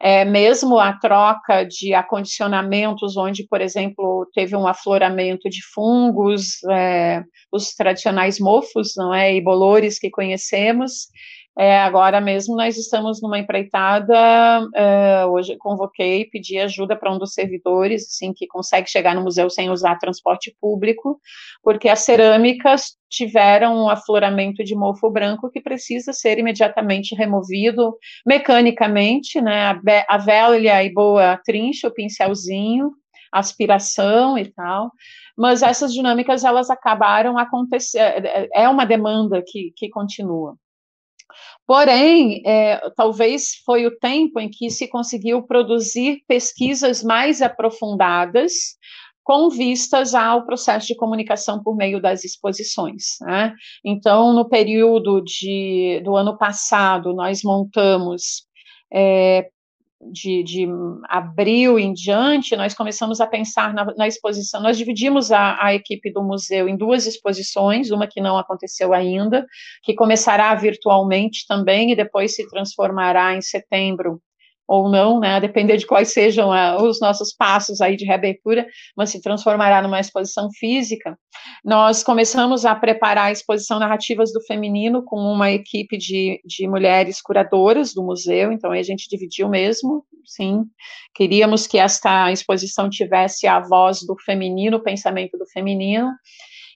É, 0.00 0.24
mesmo 0.24 0.78
a 0.78 0.92
troca 0.92 1.64
de 1.64 1.94
acondicionamentos, 1.94 3.16
onde, 3.16 3.46
por 3.46 3.60
exemplo, 3.60 4.28
teve 4.34 4.56
um 4.56 4.66
afloramento 4.66 5.48
de 5.48 5.60
fungos, 5.72 6.62
é, 6.70 7.22
os 7.52 7.74
tradicionais 7.74 8.38
mofos, 8.40 8.92
não 8.96 9.14
é, 9.14 9.34
e 9.34 9.40
bolores 9.40 9.98
que 9.98 10.10
conhecemos, 10.10 11.08
É, 11.58 11.80
agora 11.80 12.20
mesmo 12.20 12.56
nós 12.56 12.78
estamos 12.78 13.20
numa 13.20 13.38
empreitada, 13.38 14.16
é, 14.74 15.26
hoje 15.26 15.56
convoquei, 15.58 16.24
pedi 16.26 16.58
ajuda 16.58 16.96
para 16.96 17.12
um 17.12 17.18
dos 17.18 17.34
servidores, 17.34 18.06
assim, 18.06 18.32
que 18.32 18.46
consegue 18.46 18.88
chegar 18.88 19.14
no 19.14 19.22
museu 19.22 19.50
sem 19.50 19.68
usar 19.68 19.98
transporte 19.98 20.56
público, 20.60 21.20
porque 21.62 21.88
as 21.88 22.00
cerâmicas 22.00 22.96
tiveram 23.10 23.76
um 23.76 23.90
afloramento 23.90 24.62
de 24.62 24.76
mofo 24.76 25.10
branco 25.10 25.50
que 25.50 25.60
precisa 25.60 26.12
ser 26.12 26.38
imediatamente 26.38 27.16
removido 27.16 27.96
mecanicamente, 28.24 29.40
né, 29.40 29.76
a, 30.08 30.18
velha 30.18 30.84
e 30.84 30.92
boa 30.92 31.36
trincha, 31.44 31.88
o 31.88 31.92
pincelzinho, 31.92 32.92
aspiração 33.32 34.38
e 34.38 34.46
tal, 34.52 34.92
mas 35.36 35.62
essas 35.62 35.92
dinâmicas, 35.92 36.44
elas 36.44 36.70
acabaram 36.70 37.36
acontecendo, 37.36 38.24
é, 38.24 38.48
é 38.54 38.68
uma 38.68 38.86
demanda 38.86 39.42
que, 39.44 39.72
que 39.76 39.88
continua. 39.90 40.56
Porém, 41.66 42.42
é, 42.44 42.80
talvez 42.96 43.56
foi 43.64 43.86
o 43.86 43.98
tempo 43.98 44.40
em 44.40 44.50
que 44.50 44.70
se 44.70 44.88
conseguiu 44.88 45.42
produzir 45.42 46.22
pesquisas 46.26 47.02
mais 47.02 47.42
aprofundadas 47.42 48.52
com 49.22 49.48
vistas 49.48 50.14
ao 50.14 50.44
processo 50.44 50.86
de 50.86 50.96
comunicação 50.96 51.62
por 51.62 51.76
meio 51.76 52.00
das 52.00 52.24
exposições. 52.24 53.16
Né? 53.20 53.54
Então, 53.84 54.32
no 54.32 54.48
período 54.48 55.20
de, 55.22 56.00
do 56.04 56.16
ano 56.16 56.36
passado, 56.36 57.12
nós 57.12 57.42
montamos 57.44 58.44
é, 58.92 59.48
de, 60.00 60.42
de, 60.42 60.68
abril 61.08 61.78
em 61.78 61.92
diante, 61.92 62.56
nós 62.56 62.74
começamos 62.74 63.20
a 63.20 63.26
pensar 63.26 63.74
na, 63.74 63.84
na 63.96 64.08
exposição. 64.08 64.62
Nós 64.62 64.78
dividimos 64.78 65.30
a, 65.30 65.62
a, 65.62 65.74
equipe 65.74 66.10
do 66.12 66.22
museu 66.22 66.68
em 66.68 66.76
duas 66.76 67.06
exposições, 67.06 67.90
uma 67.90 68.06
que 68.06 68.20
não 68.20 68.38
aconteceu 68.38 68.94
ainda, 68.94 69.46
que 69.82 69.94
começará 69.94 70.54
virtualmente 70.54 71.44
também 71.46 71.92
e 71.92 71.96
depois 71.96 72.34
se 72.34 72.48
transformará 72.48 73.34
em 73.34 73.42
setembro 73.42 74.20
ou 74.70 74.88
não, 74.88 75.18
né, 75.18 75.34
a 75.34 75.40
depender 75.40 75.78
de 75.78 75.84
quais 75.84 76.12
sejam 76.12 76.50
uh, 76.50 76.80
os 76.84 77.00
nossos 77.00 77.34
passos 77.34 77.80
aí 77.80 77.96
de 77.96 78.04
reabertura, 78.04 78.64
mas 78.96 79.10
se 79.10 79.20
transformará 79.20 79.82
numa 79.82 79.98
exposição 79.98 80.48
física. 80.60 81.18
Nós 81.64 82.04
começamos 82.04 82.64
a 82.64 82.72
preparar 82.72 83.26
a 83.26 83.32
exposição 83.32 83.80
Narrativas 83.80 84.32
do 84.32 84.40
Feminino 84.40 85.02
com 85.04 85.16
uma 85.16 85.50
equipe 85.50 85.98
de, 85.98 86.40
de 86.44 86.68
mulheres 86.68 87.20
curadoras 87.20 87.92
do 87.92 88.04
museu, 88.04 88.52
então 88.52 88.70
a 88.70 88.80
gente 88.80 89.08
dividiu 89.10 89.48
mesmo, 89.48 90.04
sim, 90.24 90.62
queríamos 91.16 91.66
que 91.66 91.76
esta 91.76 92.30
exposição 92.30 92.88
tivesse 92.88 93.48
a 93.48 93.58
voz 93.58 94.06
do 94.06 94.14
feminino, 94.24 94.76
o 94.76 94.82
pensamento 94.84 95.36
do 95.36 95.46
feminino, 95.52 96.12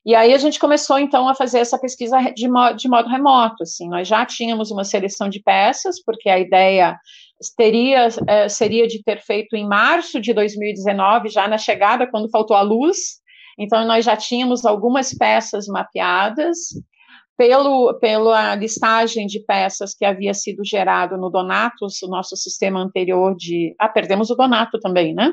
e 0.04 0.16
aí 0.16 0.34
a 0.34 0.38
gente 0.38 0.58
começou 0.58 0.98
então 0.98 1.28
a 1.28 1.34
fazer 1.34 1.60
essa 1.60 1.78
pesquisa 1.78 2.18
de 2.34 2.48
modo, 2.48 2.76
de 2.76 2.88
modo 2.88 3.08
remoto, 3.08 3.62
assim, 3.62 3.88
nós 3.88 4.08
já 4.08 4.26
tínhamos 4.26 4.72
uma 4.72 4.82
seleção 4.82 5.28
de 5.28 5.40
peças, 5.40 6.02
porque 6.04 6.28
a 6.28 6.38
ideia 6.40 6.98
teria, 7.56 8.08
é, 8.26 8.48
seria 8.48 8.86
de 8.86 9.02
ter 9.02 9.20
feito 9.20 9.56
em 9.56 9.66
março 9.66 10.20
de 10.20 10.32
2019, 10.32 11.28
já 11.28 11.48
na 11.48 11.58
chegada, 11.58 12.06
quando 12.06 12.30
faltou 12.30 12.56
a 12.56 12.62
luz. 12.62 13.20
Então, 13.58 13.86
nós 13.86 14.04
já 14.04 14.16
tínhamos 14.16 14.64
algumas 14.64 15.12
peças 15.14 15.66
mapeadas. 15.66 16.58
Pelo, 17.36 17.98
pela 17.98 18.54
listagem 18.54 19.26
de 19.26 19.40
peças 19.40 19.92
que 19.92 20.04
havia 20.04 20.32
sido 20.32 20.64
gerado 20.64 21.16
no 21.16 21.28
Donatus, 21.28 22.00
o 22.00 22.06
nosso 22.06 22.36
sistema 22.36 22.80
anterior 22.80 23.34
de. 23.34 23.74
Ah, 23.76 23.88
perdemos 23.88 24.30
o 24.30 24.36
Donato 24.36 24.78
também, 24.78 25.12
né? 25.12 25.32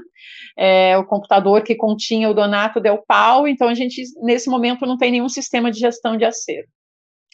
É, 0.58 0.98
o 0.98 1.06
computador 1.06 1.62
que 1.62 1.76
continha 1.76 2.28
o 2.28 2.34
Donato 2.34 2.80
deu 2.80 2.98
pau, 3.08 3.48
então 3.48 3.68
a 3.68 3.76
gente, 3.76 4.02
nesse 4.24 4.50
momento, 4.50 4.84
não 4.84 4.98
tem 4.98 5.12
nenhum 5.12 5.30
sistema 5.30 5.70
de 5.70 5.78
gestão 5.78 6.18
de 6.18 6.26
acervo 6.26 6.70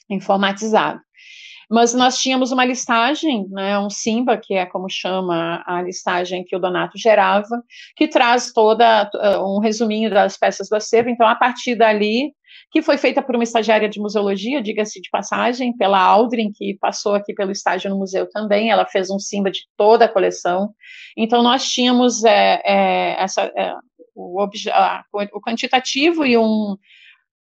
informatizado. 0.09 1.01
Mas 1.69 1.93
nós 1.93 2.17
tínhamos 2.17 2.51
uma 2.51 2.63
listagem, 2.63 3.45
né, 3.49 3.77
um 3.77 3.89
Simba, 3.89 4.37
que 4.37 4.53
é 4.53 4.65
como 4.65 4.89
chama 4.89 5.63
a 5.65 5.81
listagem 5.81 6.43
que 6.43 6.55
o 6.55 6.59
Donato 6.59 6.97
gerava, 6.97 7.61
que 7.95 8.07
traz 8.07 8.53
toda 8.53 9.09
uh, 9.13 9.57
um 9.57 9.59
resuminho 9.59 10.09
das 10.09 10.37
peças 10.37 10.69
do 10.69 10.75
acervo. 10.75 11.09
Então, 11.09 11.27
a 11.27 11.35
partir 11.35 11.75
dali, 11.75 12.31
que 12.71 12.81
foi 12.81 12.97
feita 12.97 13.21
por 13.21 13.35
uma 13.35 13.43
estagiária 13.43 13.89
de 13.89 13.99
museologia, 13.99 14.61
diga-se 14.61 15.01
de 15.01 15.09
passagem, 15.09 15.75
pela 15.75 15.99
Aldrin, 15.99 16.51
que 16.53 16.77
passou 16.79 17.15
aqui 17.15 17.33
pelo 17.33 17.51
estágio 17.51 17.89
no 17.89 17.97
museu 17.97 18.29
também, 18.29 18.71
ela 18.71 18.85
fez 18.85 19.09
um 19.09 19.19
Simba 19.19 19.51
de 19.51 19.61
toda 19.75 20.05
a 20.05 20.09
coleção. 20.09 20.69
Então, 21.17 21.43
nós 21.43 21.65
tínhamos 21.65 22.23
é, 22.23 22.61
é, 22.63 23.21
essa, 23.21 23.51
é, 23.57 23.73
o, 24.15 24.41
o 24.43 25.41
quantitativo 25.41 26.25
e 26.25 26.37
um 26.37 26.77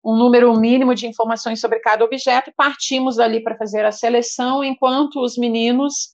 um 0.06 0.15
número 0.15 0.54
mínimo 0.60 0.94
de 0.94 1.08
informações 1.08 1.60
sobre 1.60 1.80
cada 1.80 2.06
objeto, 2.06 2.54
partimos 2.56 3.15
dali 3.15 3.41
para 3.41 3.58
fazer 3.58 3.84
a 3.84 3.91
seleção, 3.91 4.63
enquanto 4.63 5.20
os 5.20 5.36
meninos 5.36 6.13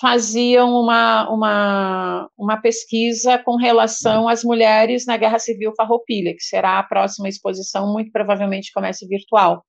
faziam 0.00 0.72
uma, 0.72 1.30
uma, 1.30 2.28
uma 2.36 2.56
pesquisa 2.56 3.38
com 3.38 3.56
relação 3.56 4.28
às 4.28 4.42
mulheres 4.42 5.06
na 5.06 5.16
Guerra 5.16 5.38
Civil 5.38 5.72
Farroupilha, 5.76 6.34
que 6.34 6.42
será 6.42 6.78
a 6.78 6.82
próxima 6.82 7.28
exposição, 7.28 7.92
muito 7.92 8.10
provavelmente 8.10 8.72
comece 8.72 9.06
virtual. 9.06 9.64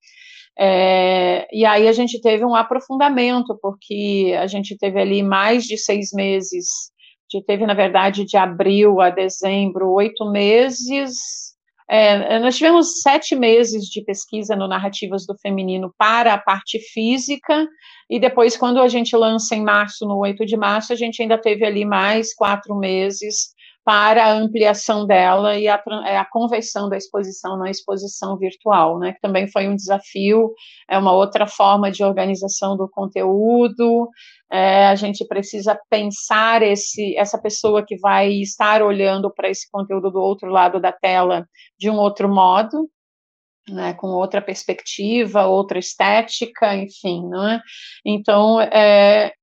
É, 0.58 1.48
e 1.52 1.66
aí 1.66 1.88
a 1.88 1.92
gente 1.92 2.22
teve 2.22 2.46
um 2.46 2.56
aprofundamento, 2.56 3.58
porque 3.62 4.36
a 4.40 4.48
gente 4.48 4.78
teve 4.78 5.00
ali 5.00 5.22
mais 5.22 5.66
de 5.66 5.78
seis 5.78 6.12
meses, 6.12 6.92
teve, 7.48 7.66
na 7.66 7.74
verdade, 7.74 8.26
de 8.26 8.38
abril 8.38 9.02
a 9.02 9.10
dezembro, 9.10 9.92
oito 9.92 10.30
meses, 10.32 11.53
é, 11.90 12.40
nós 12.40 12.56
tivemos 12.56 13.02
sete 13.02 13.36
meses 13.36 13.86
de 13.86 14.04
pesquisa 14.04 14.56
no 14.56 14.68
Narrativas 14.68 15.26
do 15.26 15.38
Feminino 15.38 15.94
para 15.98 16.34
a 16.34 16.38
parte 16.38 16.80
física, 16.80 17.68
e 18.10 18.20
depois, 18.20 18.56
quando 18.56 18.80
a 18.80 18.88
gente 18.88 19.16
lança 19.16 19.56
em 19.56 19.64
março, 19.64 20.06
no 20.06 20.18
8 20.20 20.46
de 20.46 20.58
março, 20.58 20.94
a 20.94 20.96
gente 20.96 21.22
ainda 21.22 21.38
teve 21.38 21.66
ali 21.66 21.86
mais 21.86 22.34
quatro 22.34 22.76
meses 22.76 23.54
para 23.86 24.26
a 24.26 24.34
ampliação 24.34 25.06
dela 25.06 25.58
e 25.58 25.68
a, 25.68 25.82
é, 26.06 26.18
a 26.18 26.26
conversão 26.26 26.88
da 26.88 26.96
exposição 26.96 27.58
na 27.58 27.70
exposição 27.70 28.38
virtual, 28.38 28.98
né, 28.98 29.12
que 29.14 29.20
também 29.20 29.48
foi 29.48 29.68
um 29.68 29.76
desafio, 29.76 30.54
é 30.90 30.98
uma 30.98 31.12
outra 31.12 31.46
forma 31.48 31.92
de 31.92 32.04
organização 32.04 32.78
do 32.78 32.90
conteúdo, 32.90 34.10
é, 34.54 34.86
a 34.86 34.94
gente 34.94 35.26
precisa 35.26 35.76
pensar 35.90 36.62
esse, 36.62 37.18
essa 37.18 37.42
pessoa 37.42 37.84
que 37.84 37.98
vai 37.98 38.34
estar 38.34 38.84
olhando 38.84 39.34
para 39.34 39.50
esse 39.50 39.68
conteúdo 39.72 40.12
do 40.12 40.22
outro 40.22 40.48
lado 40.48 40.80
da 40.80 40.92
tela 40.92 41.48
de 41.76 41.90
um 41.90 41.96
outro 41.96 42.30
modo, 42.30 42.88
né, 43.68 43.96
com 43.96 44.10
outra 44.10 44.44
perspectiva, 44.44 45.48
outra 45.48 45.80
estética, 45.80 46.76
enfim, 46.76 47.28
não 47.28 47.50
é? 47.50 47.62
Então, 48.06 48.62
é, 48.62 49.34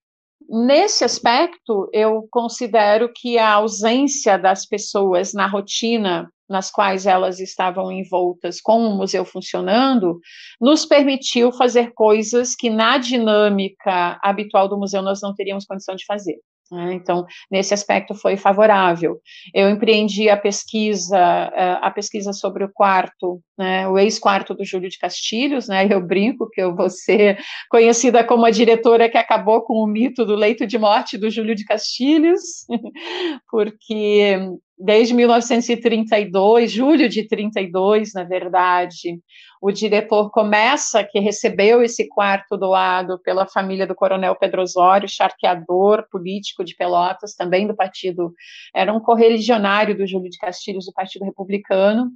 Nesse 0.52 1.04
aspecto, 1.04 1.88
eu 1.92 2.26
considero 2.28 3.08
que 3.14 3.38
a 3.38 3.52
ausência 3.52 4.36
das 4.36 4.66
pessoas 4.66 5.32
na 5.32 5.46
rotina 5.46 6.28
nas 6.50 6.68
quais 6.68 7.06
elas 7.06 7.38
estavam 7.38 7.92
envoltas 7.92 8.60
com 8.60 8.84
o 8.84 8.96
museu 8.96 9.24
funcionando, 9.24 10.18
nos 10.60 10.84
permitiu 10.84 11.52
fazer 11.52 11.92
coisas 11.94 12.56
que 12.56 12.68
na 12.68 12.98
dinâmica 12.98 14.18
habitual 14.20 14.68
do 14.68 14.76
museu 14.76 15.00
nós 15.00 15.20
não 15.22 15.32
teríamos 15.32 15.64
condição 15.64 15.94
de 15.94 16.04
fazer. 16.04 16.40
Né? 16.70 16.94
Então, 16.94 17.26
nesse 17.50 17.74
aspecto 17.74 18.14
foi 18.14 18.36
favorável. 18.36 19.20
Eu 19.52 19.68
empreendi 19.68 20.28
a 20.28 20.36
pesquisa, 20.36 21.18
eh, 21.18 21.78
a 21.82 21.90
pesquisa 21.90 22.32
sobre 22.32 22.62
o 22.62 22.70
quarto, 22.72 23.42
né, 23.58 23.88
o 23.88 23.98
ex-quarto 23.98 24.54
do 24.54 24.64
Júlio 24.64 24.88
de 24.88 24.98
Castilhos, 24.98 25.66
né, 25.68 25.88
eu 25.90 26.00
brinco 26.00 26.48
que 26.48 26.62
eu 26.62 26.74
vou 26.74 26.88
ser 26.88 27.38
conhecida 27.68 28.22
como 28.22 28.46
a 28.46 28.50
diretora 28.50 29.08
que 29.08 29.18
acabou 29.18 29.62
com 29.62 29.74
o 29.82 29.86
mito 29.86 30.24
do 30.24 30.36
leito 30.36 30.66
de 30.66 30.78
morte 30.78 31.18
do 31.18 31.28
Júlio 31.28 31.54
de 31.56 31.64
Castilhos, 31.64 32.40
porque 33.50 34.38
desde 34.80 35.14
1932, 35.14 36.70
julho 36.70 37.08
de 37.08 37.26
32, 37.28 38.14
na 38.14 38.24
verdade, 38.24 39.20
o 39.60 39.70
diretor 39.70 40.30
começa, 40.30 41.04
que 41.04 41.20
recebeu 41.20 41.82
esse 41.82 42.08
quarto 42.08 42.56
doado 42.56 43.18
pela 43.22 43.46
família 43.46 43.86
do 43.86 43.94
coronel 43.94 44.34
Pedro 44.34 44.62
Osório, 44.62 45.08
charqueador 45.08 46.06
político 46.10 46.64
de 46.64 46.74
Pelotas, 46.74 47.34
também 47.34 47.66
do 47.66 47.76
partido, 47.76 48.32
era 48.74 48.92
um 48.92 49.00
correligionário 49.00 49.96
do 49.96 50.06
Júlio 50.06 50.30
de 50.30 50.38
Castilhos, 50.38 50.86
do 50.86 50.92
Partido 50.92 51.24
Republicano, 51.26 52.10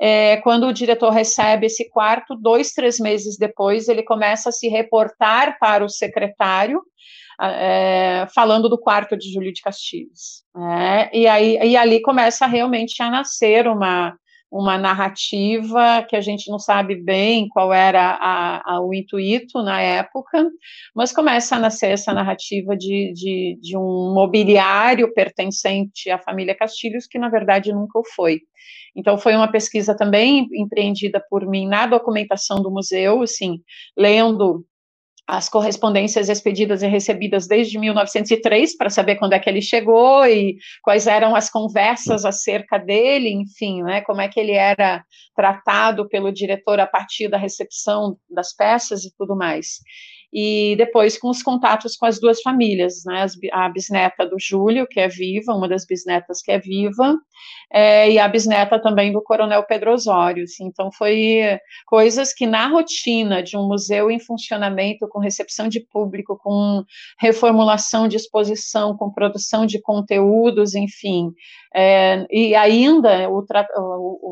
é, 0.00 0.36
quando 0.38 0.66
o 0.66 0.72
diretor 0.72 1.10
recebe 1.10 1.66
esse 1.66 1.90
quarto, 1.90 2.36
dois, 2.36 2.72
três 2.72 3.00
meses 3.00 3.36
depois, 3.36 3.88
ele 3.88 4.02
começa 4.02 4.48
a 4.48 4.52
se 4.52 4.68
reportar 4.68 5.58
para 5.58 5.84
o 5.84 5.88
secretário, 5.88 6.80
é, 7.40 8.26
falando 8.34 8.68
do 8.68 8.78
quarto 8.78 9.16
de 9.16 9.32
Júlio 9.32 9.52
de 9.52 9.62
Castilhos. 9.62 10.42
É, 10.56 11.16
e, 11.16 11.26
aí, 11.26 11.58
e 11.62 11.76
ali 11.76 12.02
começa 12.02 12.46
realmente 12.46 13.02
a 13.02 13.10
nascer 13.10 13.68
uma, 13.68 14.16
uma 14.50 14.78
narrativa 14.78 16.04
que 16.08 16.16
a 16.16 16.20
gente 16.20 16.50
não 16.50 16.58
sabe 16.58 16.96
bem 16.96 17.48
qual 17.48 17.72
era 17.72 18.18
a, 18.20 18.74
a, 18.74 18.80
o 18.80 18.94
intuito 18.94 19.62
na 19.62 19.80
época, 19.80 20.48
mas 20.94 21.12
começa 21.12 21.56
a 21.56 21.60
nascer 21.60 21.90
essa 21.90 22.12
narrativa 22.12 22.76
de, 22.76 23.12
de, 23.14 23.58
de, 23.60 23.76
um 23.76 24.12
mobiliário 24.14 25.12
pertencente 25.12 26.10
à 26.10 26.18
família 26.18 26.56
Castilhos, 26.56 27.06
que 27.06 27.18
na 27.18 27.28
verdade 27.28 27.72
nunca 27.72 27.98
o 27.98 28.04
foi. 28.14 28.40
Então, 28.96 29.16
foi 29.16 29.36
uma 29.36 29.50
pesquisa 29.50 29.94
também 29.96 30.48
empreendida 30.52 31.22
por 31.30 31.46
mim 31.46 31.68
na 31.68 31.86
documentação 31.86 32.60
do 32.60 32.70
museu, 32.70 33.22
assim, 33.22 33.60
lendo 33.96 34.64
as 35.28 35.46
correspondências 35.46 36.30
expedidas 36.30 36.82
e 36.82 36.86
recebidas 36.86 37.46
desde 37.46 37.78
1903 37.78 38.74
para 38.74 38.88
saber 38.88 39.16
quando 39.16 39.34
é 39.34 39.38
que 39.38 39.48
ele 39.48 39.60
chegou 39.60 40.26
e 40.26 40.56
quais 40.82 41.06
eram 41.06 41.36
as 41.36 41.50
conversas 41.50 42.24
acerca 42.24 42.78
dele, 42.78 43.28
enfim, 43.28 43.82
né, 43.82 44.00
como 44.00 44.22
é 44.22 44.28
que 44.28 44.40
ele 44.40 44.52
era 44.52 45.04
tratado 45.36 46.08
pelo 46.08 46.32
diretor 46.32 46.80
a 46.80 46.86
partir 46.86 47.28
da 47.28 47.36
recepção 47.36 48.16
das 48.30 48.56
peças 48.56 49.04
e 49.04 49.14
tudo 49.18 49.36
mais 49.36 49.80
e 50.32 50.74
depois 50.76 51.18
com 51.18 51.28
os 51.30 51.42
contatos 51.42 51.96
com 51.96 52.06
as 52.06 52.20
duas 52.20 52.40
famílias, 52.42 53.02
né, 53.06 53.26
a 53.52 53.68
bisneta 53.68 54.26
do 54.26 54.36
Júlio, 54.38 54.86
que 54.86 55.00
é 55.00 55.08
viva, 55.08 55.54
uma 55.54 55.68
das 55.68 55.86
bisnetas 55.86 56.42
que 56.42 56.50
é 56.50 56.58
viva, 56.58 57.16
é, 57.72 58.10
e 58.10 58.18
a 58.18 58.28
bisneta 58.28 58.80
também 58.80 59.12
do 59.12 59.22
Coronel 59.22 59.62
Pedro 59.64 59.92
Osório, 59.92 60.44
assim, 60.44 60.66
então 60.66 60.90
foi 60.92 61.58
coisas 61.86 62.32
que 62.32 62.46
na 62.46 62.66
rotina 62.68 63.42
de 63.42 63.56
um 63.56 63.66
museu 63.66 64.10
em 64.10 64.18
funcionamento, 64.18 65.08
com 65.08 65.18
recepção 65.18 65.68
de 65.68 65.80
público, 65.80 66.38
com 66.42 66.82
reformulação 67.18 68.08
de 68.08 68.16
exposição, 68.16 68.96
com 68.96 69.10
produção 69.10 69.66
de 69.66 69.80
conteúdos, 69.80 70.74
enfim, 70.74 71.32
é, 71.74 72.26
e 72.30 72.54
ainda 72.54 73.28
o, 73.28 73.44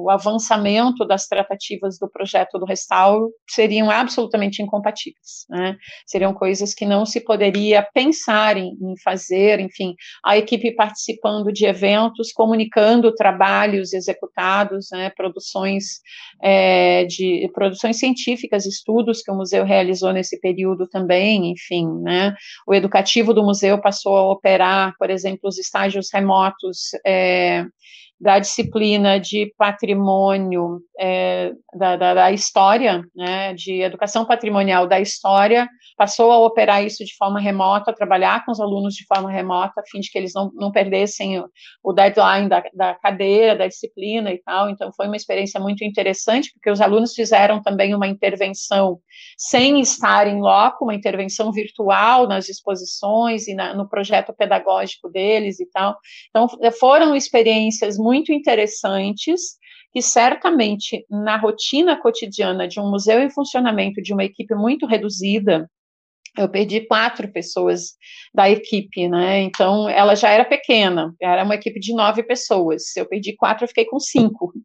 o, 0.05 0.11
avançamento 0.11 1.05
das 1.05 1.27
tratativas 1.27 1.99
do 1.99 2.09
projeto 2.09 2.59
do 2.59 2.64
restauro 2.64 3.31
seriam 3.49 3.90
absolutamente 3.90 4.62
incompatíveis, 4.62 5.44
né? 5.51 5.77
seriam 6.07 6.33
coisas 6.33 6.72
que 6.72 6.87
não 6.87 7.05
se 7.05 7.20
poderia 7.20 7.87
pensar 7.94 8.57
em, 8.57 8.70
em, 8.81 8.94
fazer, 9.03 9.61
enfim, 9.61 9.94
a 10.25 10.38
equipe 10.38 10.75
participando 10.75 11.53
de 11.53 11.66
eventos, 11.66 12.33
comunicando 12.33 13.14
trabalhos 13.14 13.92
executados, 13.92 14.88
né, 14.92 15.11
produções 15.11 16.01
é, 16.42 17.05
de 17.05 17.51
produções 17.53 17.99
científicas, 17.99 18.64
estudos 18.64 19.22
que 19.22 19.31
o 19.31 19.35
museu 19.35 19.64
realizou 19.64 20.12
nesse 20.12 20.40
período 20.40 20.87
também, 20.88 21.51
enfim, 21.51 21.87
né, 22.03 22.35
o 22.66 22.75
educativo 22.75 23.35
do 23.35 23.42
museu 23.42 23.81
passou 23.81 24.16
a 24.16 24.33
operar, 24.33 24.94
por 24.99 25.11
exemplo, 25.11 25.40
os 25.44 25.59
estágios 25.59 26.09
remotos 26.12 26.90
é, 27.05 27.27
é, 27.37 27.66
da 28.18 28.38
disciplina 28.38 29.20
de 29.20 29.52
patrimônio 29.59 30.81
é, 30.98 31.52
da, 31.74 31.96
da, 31.96 32.14
da, 32.14 32.33
história, 32.33 33.02
né, 33.14 33.52
de 33.52 33.83
educação 33.83 34.24
patrimonial 34.24 34.87
da 34.87 34.98
história, 34.98 35.68
passou 35.96 36.31
a 36.31 36.38
operar 36.38 36.83
isso 36.83 37.05
de 37.05 37.14
forma 37.14 37.38
remota, 37.38 37.92
trabalhar 37.92 38.44
com 38.44 38.52
os 38.52 38.61
alunos 38.61 38.94
de 38.94 39.05
forma 39.07 39.31
remota, 39.31 39.81
a 39.81 39.87
fim 39.90 40.00
de 40.00 40.11
que 40.11 40.16
eles 40.16 40.33
não, 40.35 40.50
não 40.55 40.72
perdessem 40.72 41.38
o, 41.38 41.48
o 41.85 41.92
deadline 41.92 42.48
da, 42.48 42.62
da 42.72 42.94
cadeira, 42.94 43.57
da 43.57 43.66
disciplina 43.66 44.33
e 44.33 44.38
tal. 44.38 44.70
Então, 44.70 44.90
foi 44.96 45.07
uma 45.07 45.16
experiência 45.16 45.61
muito 45.61 45.85
interessante, 45.85 46.50
porque 46.55 46.70
os 46.70 46.81
alunos 46.81 47.12
fizeram 47.14 47.62
também 47.62 47.94
uma 47.94 48.07
intervenção 48.07 48.98
sem 49.37 49.81
estar 49.81 50.26
em 50.26 50.40
loco, 50.40 50.85
uma 50.85 50.94
intervenção 50.94 51.52
virtual 51.52 52.26
nas 52.26 52.48
exposições 52.48 53.46
e 53.46 53.55
na, 53.55 53.74
no 53.74 53.88
projeto 53.88 54.33
pedagógico 54.33 55.11
deles 55.11 55.61
e 55.61 55.66
tal. 55.70 55.96
Então, 56.31 56.48
foram 56.79 57.14
experiências 57.14 57.98
muito 58.07 58.33
interessantes 58.33 59.57
que 59.92 60.01
certamente 60.01 61.05
na 61.11 61.37
rotina 61.37 62.01
cotidiana 62.01 62.69
de 62.69 62.79
um 62.79 62.88
museu 62.88 63.21
em 63.21 63.31
funcionamento 63.31 64.01
de 64.01 64.12
uma 64.12 64.25
equipe 64.25 64.55
muito 64.55 64.87
reduzida, 64.87 65.69
eu 66.37 66.49
perdi 66.49 66.83
quatro 66.83 67.33
pessoas 67.33 67.95
da 68.35 68.49
equipe, 68.51 69.09
né? 69.09 69.40
Então, 69.40 69.88
ela 69.88 70.14
já 70.14 70.29
era 70.29 70.45
pequena, 70.45 71.14
era 71.21 71.42
uma 71.45 71.55
equipe 71.55 71.81
de 71.81 71.95
nove 71.95 72.23
pessoas. 72.23 72.95
Eu 72.95 73.07
perdi 73.07 73.35
quatro, 73.35 73.64
eu 73.64 73.69
fiquei 73.69 73.85
com 73.85 73.99
cinco. 73.99 74.53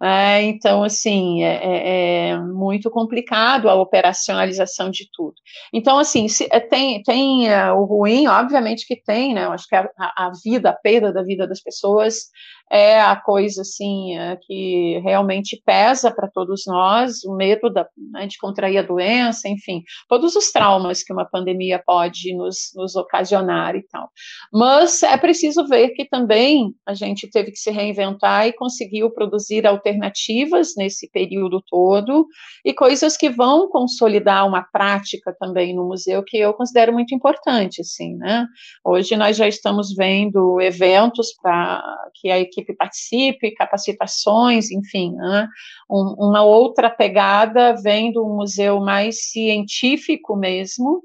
É, 0.00 0.42
então, 0.42 0.84
assim, 0.84 1.42
é, 1.42 1.54
é, 1.54 2.28
é, 2.28 2.38
muito 2.38 2.90
complicado 2.90 3.68
a 3.68 3.74
operacionalização 3.74 4.90
de 4.90 5.08
tudo. 5.12 5.34
Então, 5.72 5.98
assim, 5.98 6.28
se, 6.28 6.46
é, 6.50 6.60
tem, 6.60 7.02
tem 7.02 7.48
uh, 7.48 7.74
o 7.74 7.84
ruim, 7.84 8.26
obviamente 8.26 8.86
que 8.86 8.94
tem, 8.94 9.34
né? 9.34 9.44
Eu 9.44 9.52
acho 9.52 9.66
que 9.66 9.74
a, 9.74 9.88
a 9.98 10.30
vida, 10.44 10.70
a 10.70 10.74
perda 10.74 11.12
da 11.12 11.22
vida 11.22 11.48
das 11.48 11.60
pessoas 11.60 12.26
é 12.72 12.98
a 12.98 13.14
coisa 13.14 13.60
assim 13.60 14.16
é, 14.16 14.34
que 14.40 14.98
realmente 15.04 15.60
pesa 15.62 16.10
para 16.10 16.26
todos 16.26 16.62
nós, 16.66 17.22
o 17.22 17.36
medo 17.36 17.68
da, 17.68 17.86
né, 18.12 18.26
de 18.26 18.38
contrair 18.38 18.78
a 18.78 18.82
doença, 18.82 19.46
enfim, 19.46 19.82
todos 20.08 20.34
os 20.34 20.50
traumas 20.50 21.02
que 21.02 21.12
uma 21.12 21.26
pandemia 21.26 21.82
pode 21.84 22.34
nos, 22.34 22.72
nos 22.74 22.96
ocasionar 22.96 23.76
e 23.76 23.82
tal. 23.82 24.08
Mas 24.50 25.02
é 25.02 25.18
preciso 25.18 25.66
ver 25.66 25.90
que 25.90 26.06
também 26.06 26.74
a 26.86 26.94
gente 26.94 27.28
teve 27.28 27.50
que 27.50 27.58
se 27.58 27.70
reinventar 27.70 28.46
e 28.46 28.54
conseguiu 28.54 29.10
produzir 29.10 29.66
alternativas 29.66 30.72
nesse 30.74 31.10
período 31.10 31.62
todo 31.68 32.26
e 32.64 32.72
coisas 32.72 33.18
que 33.18 33.28
vão 33.28 33.68
consolidar 33.68 34.46
uma 34.46 34.62
prática 34.62 35.36
também 35.38 35.74
no 35.76 35.86
museu 35.86 36.24
que 36.24 36.38
eu 36.38 36.54
considero 36.54 36.90
muito 36.90 37.14
importante, 37.14 37.82
assim, 37.82 38.16
né? 38.16 38.46
Hoje 38.82 39.14
nós 39.14 39.36
já 39.36 39.46
estamos 39.46 39.94
vendo 39.94 40.58
eventos 40.58 41.34
para 41.42 41.82
que 42.14 42.30
a 42.30 42.40
equipe 42.40 42.61
equipe 42.62 42.76
participe, 42.76 43.54
capacitações, 43.54 44.70
enfim, 44.70 45.12
né? 45.14 45.48
um, 45.90 46.14
uma 46.18 46.42
outra 46.42 46.88
pegada 46.88 47.74
vem 47.82 48.12
do 48.12 48.24
museu 48.24 48.80
mais 48.80 49.30
científico 49.30 50.36
mesmo, 50.36 51.02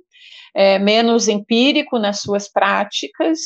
é, 0.55 0.79
menos 0.79 1.27
empírico 1.27 1.99
nas 1.99 2.21
suas 2.21 2.51
práticas, 2.51 3.39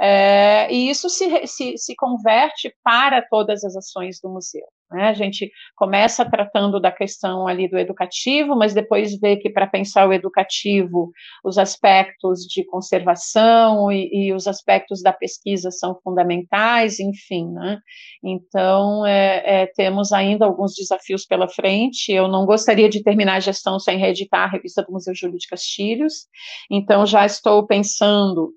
é, 0.00 0.72
e 0.72 0.88
isso 0.88 1.08
se, 1.08 1.46
se, 1.46 1.76
se 1.76 1.94
converte 1.96 2.74
para 2.82 3.20
todas 3.20 3.64
as 3.64 3.76
ações 3.76 4.20
do 4.20 4.28
museu. 4.28 4.66
Né? 4.90 5.04
A 5.04 5.12
gente 5.12 5.50
começa 5.76 6.24
tratando 6.24 6.80
da 6.80 6.90
questão 6.90 7.46
ali 7.46 7.68
do 7.68 7.78
educativo, 7.78 8.56
mas 8.56 8.72
depois 8.72 9.18
vê 9.18 9.36
que 9.36 9.50
para 9.50 9.66
pensar 9.66 10.08
o 10.08 10.12
educativo, 10.12 11.12
os 11.44 11.58
aspectos 11.58 12.40
de 12.40 12.64
conservação 12.64 13.92
e, 13.92 14.28
e, 14.28 14.32
os 14.32 14.46
aspectos 14.46 15.02
da 15.02 15.12
pesquisa 15.12 15.70
são 15.70 15.98
fundamentais, 16.02 16.98
enfim. 16.98 17.50
Né? 17.52 17.78
Então, 18.24 19.04
é, 19.06 19.62
é, 19.62 19.66
temos 19.66 20.12
ainda 20.12 20.46
alguns 20.46 20.74
desafios 20.74 21.26
pela 21.26 21.48
frente. 21.48 22.10
Eu 22.10 22.28
não 22.28 22.46
gostaria 22.46 22.88
de 22.88 23.02
terminar 23.02 23.36
a 23.36 23.40
gestão 23.40 23.78
sem 23.78 23.98
reeditar 23.98 24.44
a 24.44 24.50
revista 24.50 24.82
do 24.82 24.92
Museu 24.92 25.14
Júlio 25.14 25.38
de 25.38 25.46
Castilhos, 25.48 26.26
então 26.70 27.04
já 27.04 27.26
estou 27.26 27.66
pensando 27.66 28.54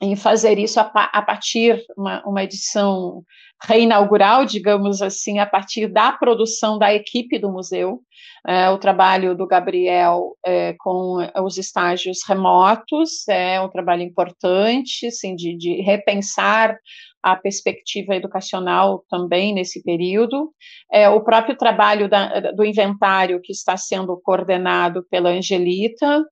em 0.00 0.14
fazer 0.14 0.58
isso 0.58 0.78
a, 0.78 0.90
a 0.94 1.22
partir 1.22 1.82
uma, 1.96 2.22
uma 2.26 2.42
edição 2.42 3.24
reinaugural, 3.62 4.44
digamos 4.44 5.00
assim, 5.00 5.38
a 5.38 5.46
partir 5.46 5.86
da 5.86 6.12
produção 6.12 6.78
da 6.78 6.92
equipe 6.92 7.38
do 7.38 7.50
museu, 7.50 8.02
é, 8.46 8.68
o 8.70 8.78
trabalho 8.78 9.34
do 9.34 9.46
Gabriel 9.46 10.36
é, 10.44 10.74
com 10.78 11.18
os 11.42 11.56
estágios 11.56 12.18
remotos 12.26 13.26
é 13.28 13.60
um 13.60 13.68
trabalho 13.68 14.02
importante, 14.02 15.06
assim, 15.06 15.34
de, 15.34 15.56
de 15.56 15.80
repensar 15.80 16.78
a 17.22 17.36
perspectiva 17.36 18.14
educacional 18.14 19.04
também 19.10 19.54
nesse 19.54 19.82
período. 19.82 20.52
É, 20.92 21.08
o 21.08 21.22
próprio 21.22 21.56
trabalho 21.56 22.08
da, 22.08 22.52
do 22.52 22.64
inventário 22.64 23.40
que 23.42 23.52
está 23.52 23.76
sendo 23.76 24.20
coordenado 24.22 25.04
pela 25.10 25.30
Angelita, 25.30 26.24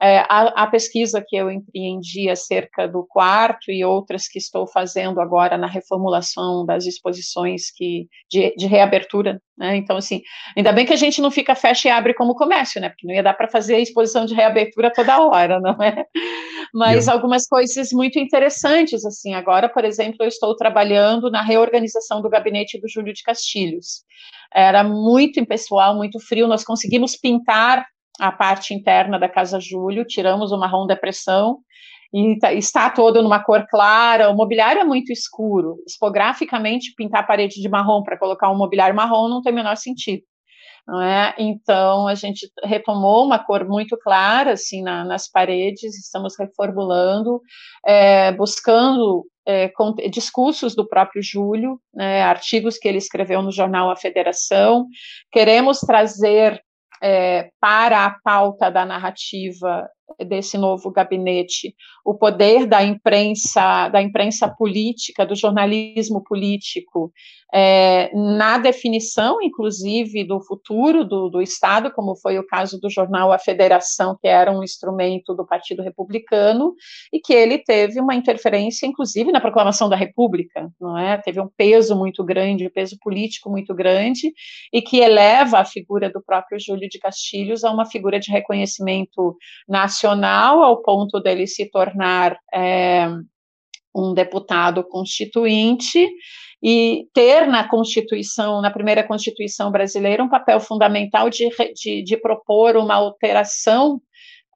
é, 0.00 0.18
a, 0.28 0.64
a, 0.64 0.66
pesquisa 0.66 1.24
que 1.24 1.36
eu 1.36 1.48
empreendi 1.48 2.28
acerca 2.28 2.88
do 2.88 3.06
quarto 3.08 3.70
e 3.70 3.84
outras 3.84 4.26
que 4.26 4.36
estou 4.36 4.66
fazendo 4.66 5.20
agora 5.20 5.56
na 5.56 5.68
reformulação 5.68 6.66
das 6.66 6.86
exposições 6.86 7.70
que, 7.70 8.08
de, 8.28 8.52
de 8.56 8.66
reabertura, 8.66 9.40
né? 9.56 9.76
Então, 9.76 9.96
assim, 9.96 10.22
ainda 10.56 10.72
bem 10.72 10.84
que 10.84 10.92
a 10.92 10.96
gente 10.96 11.20
não 11.20 11.30
fica 11.30 11.54
fecha 11.54 11.86
e 11.86 11.90
abre 11.90 12.14
como 12.14 12.34
comércio, 12.34 12.80
né? 12.80 12.88
Porque 12.88 13.06
não 13.06 13.14
ia 13.14 13.22
dar 13.22 13.34
para 13.34 13.48
fazer 13.48 13.76
a 13.76 13.80
exposição 13.80 14.26
de 14.26 14.34
reabertura 14.34 14.92
toda 14.92 15.22
hora, 15.22 15.60
não 15.62 15.80
é? 15.80 16.04
Mas 16.72 17.06
eu... 17.06 17.12
algumas 17.12 17.46
coisas 17.46 17.90
muito 17.92 18.18
interessantes, 18.18 19.04
assim, 19.04 19.34
agora, 19.34 19.68
por 19.68 19.84
exemplo, 19.84 20.18
eu 20.20 20.28
estou 20.28 20.56
trabalhando 20.56 21.30
na 21.30 21.42
reorganização 21.42 22.22
do 22.22 22.30
gabinete 22.30 22.80
do 22.80 22.88
Júlio 22.88 23.12
de 23.12 23.22
Castilhos. 23.22 24.04
Era 24.54 24.82
muito 24.82 25.38
impessoal, 25.38 25.94
muito 25.94 26.18
frio, 26.18 26.48
nós 26.48 26.64
conseguimos 26.64 27.16
pintar 27.16 27.86
a 28.18 28.32
parte 28.32 28.74
interna 28.74 29.18
da 29.18 29.28
Casa 29.28 29.58
Júlio, 29.60 30.06
tiramos 30.06 30.52
o 30.52 30.58
marrom 30.58 30.86
depressão 30.86 31.58
e 32.12 32.38
tá, 32.38 32.52
está 32.52 32.90
todo 32.90 33.22
numa 33.22 33.42
cor 33.42 33.66
clara, 33.68 34.30
o 34.30 34.36
mobiliário 34.36 34.80
é 34.80 34.84
muito 34.84 35.12
escuro, 35.12 35.76
Expograficamente, 35.86 36.94
pintar 36.94 37.22
a 37.22 37.26
parede 37.26 37.60
de 37.60 37.68
marrom 37.68 38.02
para 38.02 38.18
colocar 38.18 38.50
um 38.50 38.56
mobiliário 38.56 38.94
marrom 38.94 39.28
não 39.28 39.40
tem 39.40 39.52
o 39.52 39.56
menor 39.56 39.76
sentido. 39.76 40.22
É? 40.90 41.34
Então, 41.38 42.08
a 42.08 42.14
gente 42.14 42.50
retomou 42.64 43.24
uma 43.24 43.38
cor 43.38 43.64
muito 43.66 43.96
clara, 43.96 44.52
assim, 44.52 44.82
na, 44.82 45.04
nas 45.04 45.30
paredes, 45.30 45.96
estamos 45.96 46.34
reformulando, 46.36 47.40
é, 47.86 48.32
buscando 48.32 49.24
é, 49.46 49.72
discursos 50.10 50.74
do 50.74 50.86
próprio 50.86 51.22
Júlio, 51.22 51.80
né, 51.94 52.22
artigos 52.22 52.78
que 52.78 52.88
ele 52.88 52.98
escreveu 52.98 53.42
no 53.42 53.52
jornal 53.52 53.90
A 53.90 53.96
Federação, 53.96 54.86
queremos 55.30 55.78
trazer 55.78 56.60
é, 57.00 57.50
para 57.60 58.04
a 58.04 58.16
pauta 58.22 58.68
da 58.68 58.84
narrativa 58.84 59.88
desse 60.26 60.58
novo 60.58 60.90
gabinete 60.90 61.74
o 62.04 62.14
poder 62.14 62.66
da 62.66 62.82
imprensa, 62.82 63.88
da 63.88 64.02
imprensa 64.02 64.48
política, 64.48 65.24
do 65.24 65.36
jornalismo 65.36 66.22
político, 66.22 67.12
é, 67.54 68.10
na 68.14 68.56
definição, 68.56 69.40
inclusive, 69.42 70.24
do 70.24 70.40
futuro 70.40 71.04
do, 71.04 71.28
do, 71.28 71.42
Estado, 71.42 71.92
como 71.92 72.16
foi 72.16 72.38
o 72.38 72.46
caso 72.46 72.80
do 72.80 72.88
jornal 72.88 73.30
A 73.30 73.38
Federação, 73.38 74.16
que 74.20 74.26
era 74.26 74.50
um 74.50 74.64
instrumento 74.64 75.34
do 75.34 75.46
Partido 75.46 75.82
Republicano, 75.82 76.74
e 77.12 77.20
que 77.20 77.32
ele 77.32 77.58
teve 77.58 78.00
uma 78.00 78.14
interferência, 78.14 78.86
inclusive, 78.86 79.30
na 79.30 79.40
proclamação 79.40 79.88
da 79.88 79.96
República, 79.96 80.70
não 80.80 80.96
é? 80.96 81.18
Teve 81.18 81.40
um 81.40 81.48
peso 81.54 81.94
muito 81.94 82.24
grande, 82.24 82.66
um 82.66 82.70
peso 82.70 82.96
político 83.00 83.50
muito 83.50 83.74
grande, 83.74 84.32
e 84.72 84.80
que 84.80 84.98
eleva 84.98 85.58
a 85.58 85.64
figura 85.64 86.10
do 86.10 86.22
próprio 86.22 86.58
Júlio 86.58 86.88
de 86.88 86.98
Castilhos 86.98 87.64
a 87.64 87.70
uma 87.70 87.84
figura 87.84 88.18
de 88.18 88.30
reconhecimento 88.32 89.36
nacional, 89.68 90.01
ao 90.62 90.82
ponto 90.82 91.20
dele 91.20 91.46
se 91.46 91.70
tornar 91.70 92.36
é, 92.52 93.08
um 93.94 94.14
deputado 94.14 94.82
constituinte 94.84 96.08
e 96.62 97.08
ter 97.12 97.46
na 97.46 97.68
Constituição, 97.68 98.60
na 98.60 98.70
primeira 98.70 99.02
Constituição 99.02 99.70
brasileira, 99.70 100.22
um 100.22 100.28
papel 100.28 100.60
fundamental 100.60 101.28
de, 101.28 101.48
de, 101.74 102.02
de 102.04 102.16
propor 102.16 102.76
uma 102.76 102.94
alteração 102.94 104.00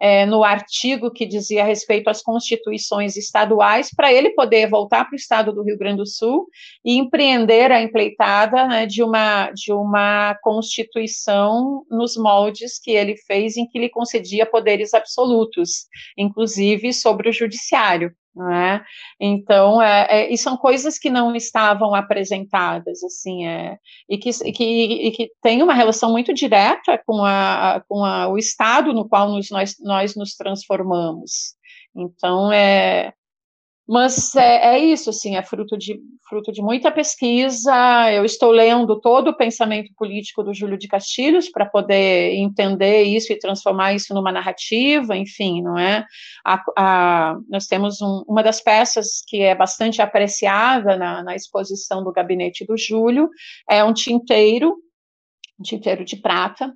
é, 0.00 0.26
no 0.26 0.44
artigo 0.44 1.10
que 1.10 1.26
dizia 1.26 1.64
respeito 1.64 2.08
às 2.08 2.22
constituições 2.22 3.16
estaduais, 3.16 3.90
para 3.94 4.12
ele 4.12 4.30
poder 4.30 4.68
voltar 4.68 5.04
para 5.04 5.14
o 5.14 5.16
estado 5.16 5.52
do 5.52 5.62
Rio 5.62 5.78
Grande 5.78 5.98
do 5.98 6.06
Sul 6.06 6.46
e 6.84 6.98
empreender 6.98 7.72
a 7.72 7.80
empleitada 7.80 8.66
né, 8.66 8.86
de, 8.86 9.02
uma, 9.02 9.50
de 9.50 9.72
uma 9.72 10.34
constituição 10.42 11.84
nos 11.90 12.16
moldes 12.16 12.78
que 12.78 12.90
ele 12.90 13.16
fez, 13.26 13.56
em 13.56 13.66
que 13.66 13.78
lhe 13.78 13.88
concedia 13.88 14.44
poderes 14.44 14.92
absolutos, 14.94 15.86
inclusive 16.16 16.92
sobre 16.92 17.30
o 17.30 17.32
judiciário. 17.32 18.12
É? 18.38 18.82
Então, 19.18 19.80
é, 19.80 20.06
é, 20.10 20.32
e 20.32 20.36
são 20.36 20.58
coisas 20.58 20.98
que 20.98 21.08
não 21.08 21.34
estavam 21.34 21.94
apresentadas, 21.94 23.02
assim, 23.02 23.46
é, 23.46 23.78
e, 24.06 24.18
que, 24.18 24.28
e, 24.28 24.52
que, 24.52 24.64
e 25.06 25.10
que 25.10 25.30
tem 25.40 25.62
uma 25.62 25.72
relação 25.72 26.12
muito 26.12 26.34
direta 26.34 27.02
com, 27.06 27.24
a, 27.24 27.82
com 27.88 28.04
a, 28.04 28.28
o 28.28 28.36
estado 28.36 28.92
no 28.92 29.08
qual 29.08 29.30
nos, 29.30 29.48
nós, 29.50 29.76
nós 29.80 30.14
nos 30.14 30.34
transformamos. 30.34 31.54
Então, 31.96 32.52
é, 32.52 33.14
mas 33.88 34.34
é, 34.34 34.74
é, 34.74 34.78
isso, 34.80 35.10
assim, 35.10 35.36
é 35.36 35.42
fruto 35.42 35.78
de, 35.78 36.00
fruto 36.28 36.50
de 36.50 36.60
muita 36.60 36.90
pesquisa. 36.90 37.72
Eu 38.12 38.24
estou 38.24 38.50
lendo 38.50 39.00
todo 39.00 39.28
o 39.28 39.36
pensamento 39.36 39.92
político 39.96 40.42
do 40.42 40.52
Júlio 40.52 40.76
de 40.76 40.88
Castilhos 40.88 41.48
para 41.48 41.64
poder 41.64 42.34
entender 42.34 43.04
isso 43.04 43.32
e 43.32 43.38
transformar 43.38 43.94
isso 43.94 44.12
numa 44.12 44.32
narrativa, 44.32 45.16
enfim, 45.16 45.62
não 45.62 45.78
é? 45.78 46.04
A, 46.44 46.62
a, 46.76 47.36
nós 47.48 47.66
temos 47.66 48.00
um, 48.02 48.24
uma 48.26 48.42
das 48.42 48.60
peças 48.60 49.22
que 49.24 49.40
é 49.42 49.54
bastante 49.54 50.02
apreciada 50.02 50.96
na, 50.96 51.22
na 51.22 51.36
exposição 51.36 52.02
do 52.02 52.12
gabinete 52.12 52.66
do 52.66 52.76
Júlio, 52.76 53.30
é 53.70 53.84
um 53.84 53.92
tinteiro, 53.92 54.74
um 55.60 55.62
tinteiro 55.62 56.04
de 56.04 56.16
prata, 56.16 56.72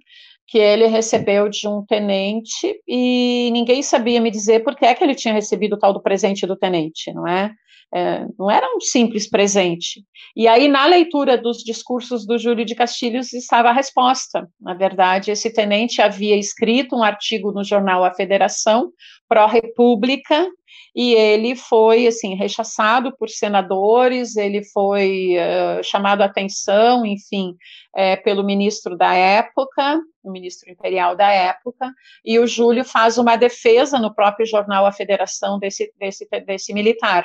que 0.51 0.59
ele 0.59 0.86
recebeu 0.86 1.48
de 1.48 1.68
um 1.68 1.84
tenente 1.86 2.82
e 2.86 3.51
ninguém 3.53 3.84
sabia 3.84 4.20
me 4.20 4.32
dizer 4.32 4.64
por 4.64 4.74
que 4.74 4.84
é 4.84 4.92
que 4.92 5.05
ele 5.05 5.14
tinha 5.14 5.32
recebido 5.32 5.74
o 5.74 5.78
tal 5.78 5.92
do 5.92 6.03
presente 6.03 6.44
do 6.44 6.57
tenente, 6.57 7.12
não 7.12 7.24
é? 7.24 7.55
É? 7.93 8.26
não 8.38 8.51
era 8.51 8.66
um 8.76 8.80
simples 8.80 9.28
presente. 9.28 10.05
E 10.36 10.47
aí, 10.47 10.68
na 10.68 10.86
leitura 10.86 11.36
dos 11.36 11.59
discursos 11.59 12.26
do 12.26 12.38
Júlio 12.38 12.64
de 12.64 12.74
Castilhos, 12.74 13.32
estava 13.32 13.70
a 13.70 13.72
resposta. 13.72 14.49
Na 14.61 14.74
verdade, 14.74 15.30
esse 15.30 15.53
tenente 15.53 16.01
havia 16.01 16.36
escrito 16.36 16.97
um 16.97 17.03
artigo 17.03 17.53
no 17.53 17.64
jornal 17.64 18.05
A 18.05 18.14
Federação, 18.14 18.93
pró-república, 19.28 20.47
e 20.95 21.14
ele 21.14 21.55
foi 21.55 22.07
assim 22.07 22.34
rechaçado 22.34 23.14
por 23.16 23.28
senadores, 23.28 24.36
ele 24.36 24.64
foi 24.64 25.36
uh, 25.36 25.84
chamado 25.84 26.22
a 26.22 26.24
atenção, 26.24 27.07
enfim, 27.07 27.55
é, 27.95 28.16
pelo 28.16 28.43
ministro 28.43 28.97
da 28.97 29.14
época, 29.14 30.01
o 30.22 30.30
ministro 30.30 30.70
imperial 30.70 31.14
da 31.16 31.30
época, 31.30 31.93
e 32.24 32.38
o 32.38 32.47
Júlio 32.47 32.84
faz 32.84 33.18
uma 33.18 33.36
defesa 33.36 33.99
no 33.99 34.14
próprio 34.14 34.47
jornal 34.47 34.84
A 34.84 34.93
Federação 34.93 35.59
desse, 35.59 35.93
desse, 35.99 36.28
desse 36.45 36.74
militar. 36.74 37.24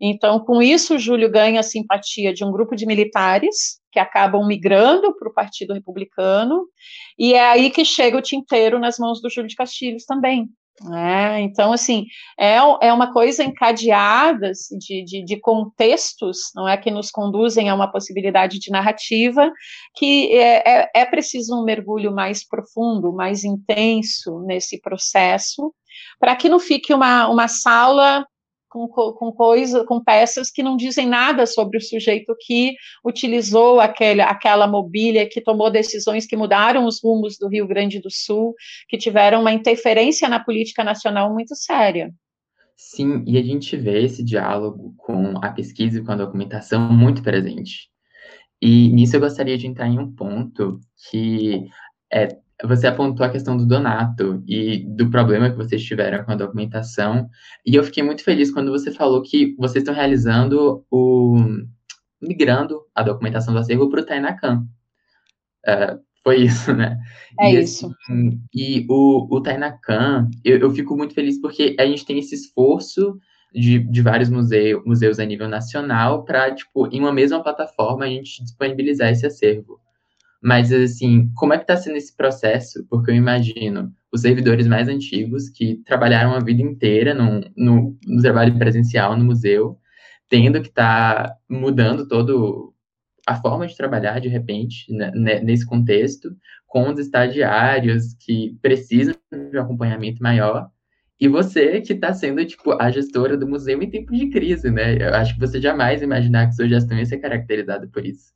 Então, 0.00 0.40
com 0.40 0.62
isso, 0.62 0.94
o 0.94 0.98
Júlio 0.98 1.30
ganha 1.30 1.60
a 1.60 1.62
simpatia 1.64 2.32
de 2.32 2.44
um 2.44 2.52
grupo 2.52 2.74
de 2.74 2.86
militares 2.86 3.80
que 3.90 3.98
acabam 3.98 4.44
migrando 4.46 5.16
para 5.16 5.28
o 5.28 5.32
Partido 5.32 5.72
Republicano, 5.72 6.66
e 7.18 7.34
é 7.34 7.48
aí 7.48 7.70
que 7.70 7.84
chega 7.84 8.16
o 8.16 8.22
tinteiro 8.22 8.78
nas 8.78 8.98
mãos 8.98 9.22
do 9.22 9.30
Júlio 9.30 9.48
de 9.48 9.54
Castilhos 9.54 10.04
também, 10.04 10.48
é, 10.92 11.40
então, 11.40 11.72
assim, 11.72 12.06
é, 12.38 12.56
é 12.56 12.92
uma 12.92 13.12
coisa 13.12 13.44
encadeada 13.44 14.50
assim, 14.50 14.76
de, 14.76 15.04
de, 15.04 15.24
de, 15.24 15.40
contextos, 15.40 16.50
não 16.54 16.68
é, 16.68 16.76
que 16.76 16.90
nos 16.90 17.12
conduzem 17.12 17.68
a 17.68 17.74
uma 17.74 17.90
possibilidade 17.90 18.58
de 18.58 18.72
narrativa, 18.72 19.52
que 19.94 20.36
é, 20.36 20.80
é, 20.80 20.90
é 20.92 21.04
preciso 21.04 21.54
um 21.54 21.64
mergulho 21.64 22.12
mais 22.12 22.44
profundo, 22.46 23.12
mais 23.12 23.44
intenso 23.44 24.40
nesse 24.40 24.80
processo, 24.80 25.72
para 26.18 26.34
que 26.34 26.48
não 26.48 26.58
fique 26.58 26.92
uma, 26.92 27.28
uma 27.28 27.46
sala 27.46 28.26
com, 28.88 29.12
com 29.12 29.32
com 29.86 30.04
peças 30.04 30.50
que 30.50 30.62
não 30.62 30.76
dizem 30.76 31.06
nada 31.06 31.46
sobre 31.46 31.78
o 31.78 31.80
sujeito 31.80 32.34
que 32.40 32.74
utilizou 33.04 33.80
aquele, 33.80 34.20
aquela 34.20 34.66
mobília, 34.66 35.28
que 35.28 35.40
tomou 35.40 35.70
decisões 35.70 36.26
que 36.26 36.36
mudaram 36.36 36.86
os 36.86 37.00
rumos 37.02 37.38
do 37.38 37.48
Rio 37.48 37.66
Grande 37.66 38.00
do 38.00 38.10
Sul, 38.10 38.54
que 38.88 38.98
tiveram 38.98 39.40
uma 39.40 39.52
interferência 39.52 40.28
na 40.28 40.40
política 40.40 40.82
nacional 40.82 41.32
muito 41.32 41.54
séria. 41.54 42.12
Sim, 42.76 43.22
e 43.26 43.38
a 43.38 43.42
gente 43.42 43.76
vê 43.76 44.02
esse 44.02 44.22
diálogo 44.22 44.94
com 44.98 45.38
a 45.42 45.50
pesquisa 45.50 45.98
e 45.98 46.04
com 46.04 46.12
a 46.12 46.16
documentação 46.16 46.92
muito 46.92 47.22
presente. 47.22 47.88
E 48.60 48.88
nisso 48.88 49.16
eu 49.16 49.20
gostaria 49.20 49.56
de 49.56 49.66
entrar 49.66 49.86
em 49.86 49.98
um 49.98 50.12
ponto 50.12 50.80
que 51.08 51.66
é, 52.12 52.28
você 52.62 52.86
apontou 52.86 53.26
a 53.26 53.30
questão 53.30 53.56
do 53.56 53.66
Donato 53.66 54.42
e 54.46 54.84
do 54.86 55.10
problema 55.10 55.50
que 55.50 55.56
vocês 55.56 55.82
tiveram 55.82 56.24
com 56.24 56.32
a 56.32 56.36
documentação. 56.36 57.28
E 57.66 57.74
eu 57.74 57.82
fiquei 57.82 58.02
muito 58.02 58.22
feliz 58.22 58.50
quando 58.52 58.70
você 58.70 58.92
falou 58.92 59.22
que 59.22 59.54
vocês 59.58 59.82
estão 59.82 59.94
realizando 59.94 60.84
o. 60.90 61.36
migrando 62.22 62.82
a 62.94 63.02
documentação 63.02 63.52
do 63.52 63.60
acervo 63.60 63.90
para 63.90 64.00
o 64.00 64.06
Tainacan. 64.06 64.66
Uh, 65.66 66.00
foi 66.22 66.42
isso, 66.42 66.72
né? 66.72 66.98
É 67.40 67.52
e, 67.52 67.60
isso. 67.60 67.90
Assim, 68.02 68.40
e 68.54 68.86
o, 68.88 69.28
o 69.30 69.40
Tainacan, 69.40 70.30
eu, 70.44 70.58
eu 70.58 70.70
fico 70.70 70.96
muito 70.96 71.14
feliz 71.14 71.40
porque 71.40 71.74
a 71.78 71.84
gente 71.84 72.06
tem 72.06 72.18
esse 72.18 72.34
esforço 72.34 73.18
de, 73.52 73.78
de 73.78 74.02
vários 74.02 74.30
museu, 74.30 74.82
museus 74.86 75.18
a 75.18 75.24
nível 75.24 75.48
nacional 75.48 76.24
para, 76.24 76.54
tipo, 76.54 76.86
em 76.88 77.00
uma 77.00 77.12
mesma 77.12 77.42
plataforma, 77.42 78.04
a 78.04 78.08
gente 78.08 78.42
disponibilizar 78.42 79.10
esse 79.10 79.26
acervo. 79.26 79.78
Mas, 80.44 80.70
assim, 80.70 81.30
como 81.34 81.54
é 81.54 81.56
que 81.56 81.64
está 81.64 81.74
sendo 81.74 81.96
esse 81.96 82.14
processo? 82.14 82.86
Porque 82.90 83.10
eu 83.10 83.14
imagino 83.14 83.90
os 84.12 84.20
servidores 84.20 84.66
mais 84.66 84.88
antigos 84.88 85.48
que 85.48 85.76
trabalharam 85.86 86.34
a 86.34 86.38
vida 86.38 86.60
inteira 86.60 87.14
no, 87.14 87.40
no, 87.56 87.98
no 88.06 88.20
trabalho 88.20 88.58
presencial 88.58 89.16
no 89.16 89.24
museu, 89.24 89.78
tendo 90.28 90.60
que 90.60 90.68
estar 90.68 91.28
tá 91.28 91.36
mudando 91.48 92.06
todo 92.06 92.74
a 93.26 93.36
forma 93.36 93.66
de 93.66 93.74
trabalhar 93.74 94.20
de 94.20 94.28
repente 94.28 94.92
né, 94.92 95.10
né, 95.14 95.40
nesse 95.40 95.64
contexto, 95.64 96.36
com 96.66 96.90
os 96.90 96.98
estagiários 96.98 98.12
que 98.20 98.58
precisam 98.60 99.14
de 99.32 99.56
um 99.56 99.62
acompanhamento 99.62 100.22
maior, 100.22 100.68
e 101.18 101.26
você 101.26 101.80
que 101.80 101.94
está 101.94 102.12
sendo 102.12 102.44
tipo 102.44 102.72
a 102.78 102.90
gestora 102.90 103.34
do 103.34 103.48
museu 103.48 103.80
em 103.82 103.88
tempo 103.88 104.12
de 104.12 104.28
crise, 104.28 104.70
né? 104.70 104.96
Eu 105.00 105.14
acho 105.14 105.32
que 105.34 105.40
você 105.40 105.58
jamais 105.58 106.02
imaginar 106.02 106.48
que 106.48 106.54
sua 106.54 106.68
gestão 106.68 106.98
ia 106.98 107.06
ser 107.06 107.18
caracterizada 107.18 107.88
por 107.88 108.04
isso 108.04 108.33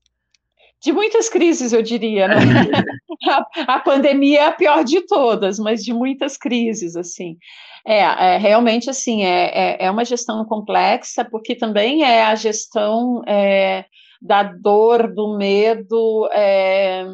de 0.81 0.93
muitas 0.93 1.29
crises, 1.29 1.73
eu 1.73 1.83
diria, 1.83 2.29
né? 2.29 2.37
a, 3.29 3.75
a, 3.75 3.81
pandemia 3.81 4.41
é 4.41 4.47
a 4.47 4.53
pior 4.53 4.85
de 4.85 5.01
todas, 5.03 5.59
mas 5.59 5.85
de 5.85 5.93
muitas 5.93 6.37
crises, 6.37 6.97
assim. 6.97 7.37
É, 7.87 8.01
é 8.01 8.37
realmente, 8.39 8.89
assim, 8.89 9.25
é, 9.25 9.47
é, 9.47 9.87
é, 9.87 9.91
uma 9.91 10.05
gestão 10.05 10.45
complexa, 10.45 11.25
porque 11.25 11.55
também 11.55 12.05
é 12.05 12.25
a 12.25 12.35
gestão 12.35 13.23
é, 13.27 13.87
da 14.21 14.43
dor, 14.43 15.13
do 15.13 15.37
medo, 15.37 16.29
é, 16.33 17.05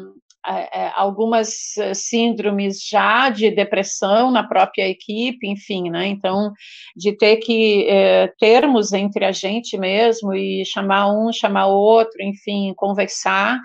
algumas 0.95 1.77
eh, 1.77 1.93
síndromes 1.93 2.85
já 2.87 3.29
de 3.29 3.49
depressão 3.51 4.31
na 4.31 4.43
própria 4.43 4.87
equipe, 4.87 5.47
enfim, 5.47 5.89
né? 5.89 6.07
Então, 6.07 6.51
de 6.95 7.11
ter 7.17 7.37
que 7.37 7.87
é, 7.89 8.27
termos 8.39 8.93
entre 8.93 9.25
a 9.25 9.31
gente 9.31 9.77
mesmo 9.77 10.33
e 10.33 10.63
chamar 10.65 11.11
um, 11.11 11.31
chamar 11.31 11.67
outro, 11.67 12.21
enfim, 12.21 12.73
conversar, 12.75 13.59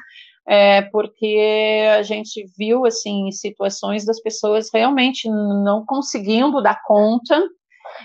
é, 0.48 0.82
porque 0.82 1.38
a 1.96 2.02
gente 2.02 2.44
viu, 2.58 2.84
assim, 2.86 3.30
situações 3.30 4.04
das 4.04 4.20
pessoas 4.20 4.68
realmente 4.72 5.28
não 5.28 5.84
conseguindo 5.86 6.62
dar 6.62 6.80
conta 6.84 7.40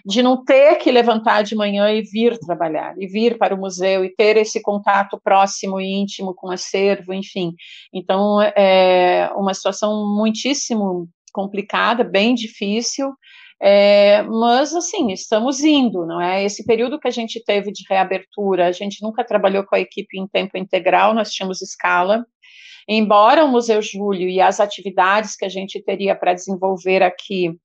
de 0.03 0.23
não 0.23 0.43
ter 0.43 0.77
que 0.77 0.91
levantar 0.91 1.43
de 1.43 1.55
manhã 1.55 1.91
e 1.91 2.01
vir 2.01 2.37
trabalhar, 2.39 2.95
e 2.97 3.05
vir 3.07 3.37
para 3.37 3.53
o 3.53 3.57
museu, 3.59 4.03
e 4.03 4.09
ter 4.09 4.37
esse 4.37 4.61
contato 4.61 5.19
próximo 5.23 5.79
e 5.79 5.93
íntimo 5.93 6.33
com 6.33 6.47
o 6.47 6.51
acervo, 6.51 7.13
enfim. 7.13 7.53
Então, 7.93 8.41
é 8.41 9.29
uma 9.35 9.53
situação 9.53 10.15
muitíssimo 10.15 11.07
complicada, 11.31 12.03
bem 12.03 12.33
difícil, 12.33 13.13
É, 13.61 14.21
mas, 14.23 14.75
assim, 14.75 15.11
estamos 15.13 15.61
indo, 15.63 16.05
não 16.05 16.19
é? 16.19 16.43
Esse 16.43 16.65
período 16.65 16.99
que 16.99 17.07
a 17.07 17.11
gente 17.11 17.41
teve 17.43 17.71
de 17.71 17.83
reabertura, 17.89 18.67
a 18.67 18.71
gente 18.73 19.01
nunca 19.01 19.23
trabalhou 19.23 19.63
com 19.63 19.75
a 19.75 19.79
equipe 19.79 20.19
em 20.19 20.27
tempo 20.27 20.57
integral, 20.57 21.13
nós 21.13 21.31
tínhamos 21.31 21.61
escala. 21.61 22.25
Embora 22.87 23.43
o 23.43 23.47
Museu 23.47 23.81
Júlio 23.81 24.29
e 24.29 24.39
as 24.39 24.59
atividades 24.59 25.35
que 25.35 25.45
a 25.45 25.49
gente 25.49 25.81
teria 25.81 26.15
para 26.15 26.33
desenvolver 26.33 27.01
aqui 27.01 27.57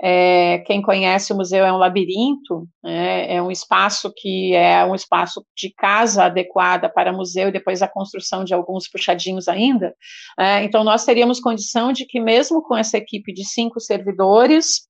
é, 0.00 0.58
quem 0.66 0.82
conhece 0.82 1.32
o 1.32 1.36
museu 1.36 1.64
é 1.64 1.72
um 1.72 1.78
labirinto, 1.78 2.68
é, 2.84 3.36
é, 3.36 3.42
um 3.42 3.50
espaço 3.50 4.12
que 4.14 4.54
é 4.54 4.84
um 4.84 4.94
espaço 4.94 5.44
de 5.56 5.72
casa 5.72 6.24
adequada 6.24 6.88
para 6.88 7.12
museu 7.12 7.48
e 7.48 7.52
depois 7.52 7.80
a 7.80 7.88
construção 7.88 8.44
de 8.44 8.52
alguns 8.52 8.88
puxadinhos 8.88 9.48
ainda. 9.48 9.94
É, 10.38 10.62
então, 10.64 10.84
nós 10.84 11.04
teríamos 11.04 11.40
condição 11.40 11.92
de 11.92 12.04
que, 12.04 12.20
mesmo 12.20 12.62
com 12.62 12.76
essa 12.76 12.98
equipe 12.98 13.32
de 13.32 13.44
cinco 13.44 13.80
servidores, 13.80 14.86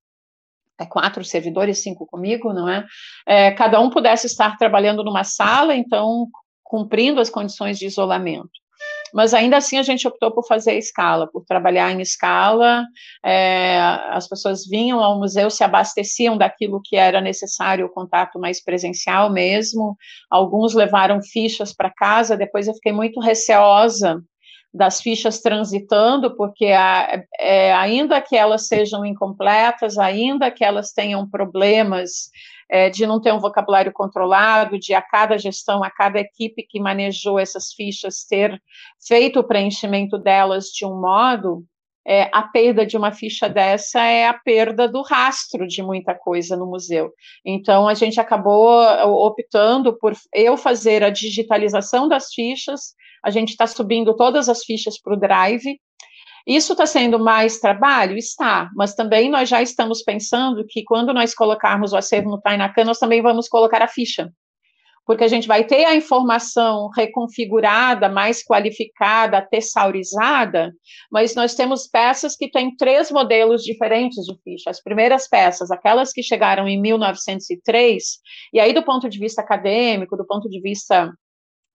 é 0.78 0.84
quatro 0.84 1.24
servidores, 1.24 1.82
cinco 1.82 2.04
comigo, 2.04 2.52
não 2.52 2.68
é? 2.68 2.84
é? 3.26 3.50
Cada 3.52 3.80
um 3.80 3.88
pudesse 3.88 4.26
estar 4.26 4.58
trabalhando 4.58 5.04
numa 5.04 5.24
sala, 5.24 5.74
então 5.74 6.26
cumprindo 6.64 7.20
as 7.20 7.30
condições 7.30 7.78
de 7.78 7.86
isolamento 7.86 8.50
mas 9.16 9.32
ainda 9.32 9.56
assim 9.56 9.78
a 9.78 9.82
gente 9.82 10.06
optou 10.06 10.30
por 10.30 10.46
fazer 10.46 10.76
escala, 10.76 11.26
por 11.26 11.42
trabalhar 11.46 11.90
em 11.90 12.02
escala. 12.02 12.84
É, 13.24 13.78
as 14.10 14.28
pessoas 14.28 14.66
vinham 14.66 15.00
ao 15.00 15.18
museu, 15.18 15.48
se 15.48 15.64
abasteciam 15.64 16.36
daquilo 16.36 16.82
que 16.84 16.96
era 16.96 17.18
necessário, 17.18 17.86
o 17.86 17.88
contato 17.88 18.38
mais 18.38 18.62
presencial 18.62 19.32
mesmo. 19.32 19.96
Alguns 20.30 20.74
levaram 20.74 21.22
fichas 21.22 21.72
para 21.72 21.88
casa, 21.90 22.36
depois 22.36 22.68
eu 22.68 22.74
fiquei 22.74 22.92
muito 22.92 23.18
receosa 23.18 24.22
das 24.76 25.00
fichas 25.00 25.40
transitando, 25.40 26.36
porque 26.36 26.66
a, 26.66 27.22
é, 27.40 27.72
ainda 27.74 28.20
que 28.20 28.36
elas 28.36 28.66
sejam 28.66 29.04
incompletas, 29.06 29.96
ainda 29.96 30.50
que 30.50 30.62
elas 30.62 30.92
tenham 30.92 31.28
problemas 31.28 32.30
é, 32.70 32.90
de 32.90 33.06
não 33.06 33.20
ter 33.20 33.32
um 33.32 33.40
vocabulário 33.40 33.92
controlado, 33.92 34.78
de 34.78 34.92
a 34.92 35.00
cada 35.00 35.38
gestão, 35.38 35.82
a 35.82 35.90
cada 35.90 36.20
equipe 36.20 36.62
que 36.68 36.78
manejou 36.78 37.38
essas 37.38 37.72
fichas 37.72 38.24
ter 38.24 38.60
feito 39.06 39.40
o 39.40 39.44
preenchimento 39.44 40.18
delas 40.18 40.66
de 40.66 40.84
um 40.84 41.00
modo, 41.00 41.64
é, 42.06 42.30
a 42.32 42.42
perda 42.42 42.86
de 42.86 42.96
uma 42.96 43.10
ficha 43.10 43.48
dessa 43.48 44.00
é 44.00 44.28
a 44.28 44.34
perda 44.34 44.86
do 44.86 45.02
rastro 45.02 45.66
de 45.66 45.82
muita 45.82 46.14
coisa 46.14 46.56
no 46.56 46.66
museu. 46.66 47.12
Então, 47.44 47.88
a 47.88 47.94
gente 47.94 48.20
acabou 48.20 48.80
optando 49.26 49.98
por 49.98 50.14
eu 50.32 50.56
fazer 50.56 51.02
a 51.02 51.10
digitalização 51.10 52.06
das 52.06 52.32
fichas, 52.32 52.94
a 53.24 53.30
gente 53.30 53.50
está 53.50 53.66
subindo 53.66 54.14
todas 54.14 54.48
as 54.48 54.64
fichas 54.64 55.00
para 55.00 55.14
o 55.14 55.18
Drive, 55.18 55.80
isso 56.46 56.74
está 56.74 56.86
sendo 56.86 57.18
mais 57.18 57.58
trabalho? 57.58 58.16
Está, 58.16 58.70
mas 58.76 58.94
também 58.94 59.28
nós 59.28 59.48
já 59.48 59.60
estamos 59.60 60.00
pensando 60.02 60.64
que 60.64 60.84
quando 60.84 61.12
nós 61.12 61.34
colocarmos 61.34 61.92
o 61.92 61.96
acervo 61.96 62.30
no 62.30 62.40
Tainacan, 62.40 62.84
nós 62.84 63.00
também 63.00 63.20
vamos 63.20 63.48
colocar 63.48 63.82
a 63.82 63.88
ficha. 63.88 64.30
Porque 65.06 65.24
a 65.24 65.28
gente 65.28 65.46
vai 65.46 65.64
ter 65.64 65.84
a 65.84 65.94
informação 65.94 66.88
reconfigurada, 66.88 68.08
mais 68.08 68.44
qualificada, 68.44 69.40
tessaurizada, 69.40 70.74
mas 71.10 71.34
nós 71.34 71.54
temos 71.54 71.86
peças 71.86 72.36
que 72.36 72.50
têm 72.50 72.76
três 72.76 73.10
modelos 73.10 73.62
diferentes 73.62 74.24
de 74.24 74.36
ficha. 74.42 74.68
As 74.68 74.82
primeiras 74.82 75.28
peças, 75.28 75.70
aquelas 75.70 76.12
que 76.12 76.22
chegaram 76.22 76.66
em 76.66 76.80
1903, 76.80 78.04
e 78.52 78.58
aí 78.58 78.72
do 78.72 78.82
ponto 78.82 79.08
de 79.08 79.18
vista 79.18 79.40
acadêmico, 79.40 80.16
do 80.16 80.26
ponto 80.26 80.48
de 80.48 80.60
vista 80.60 81.12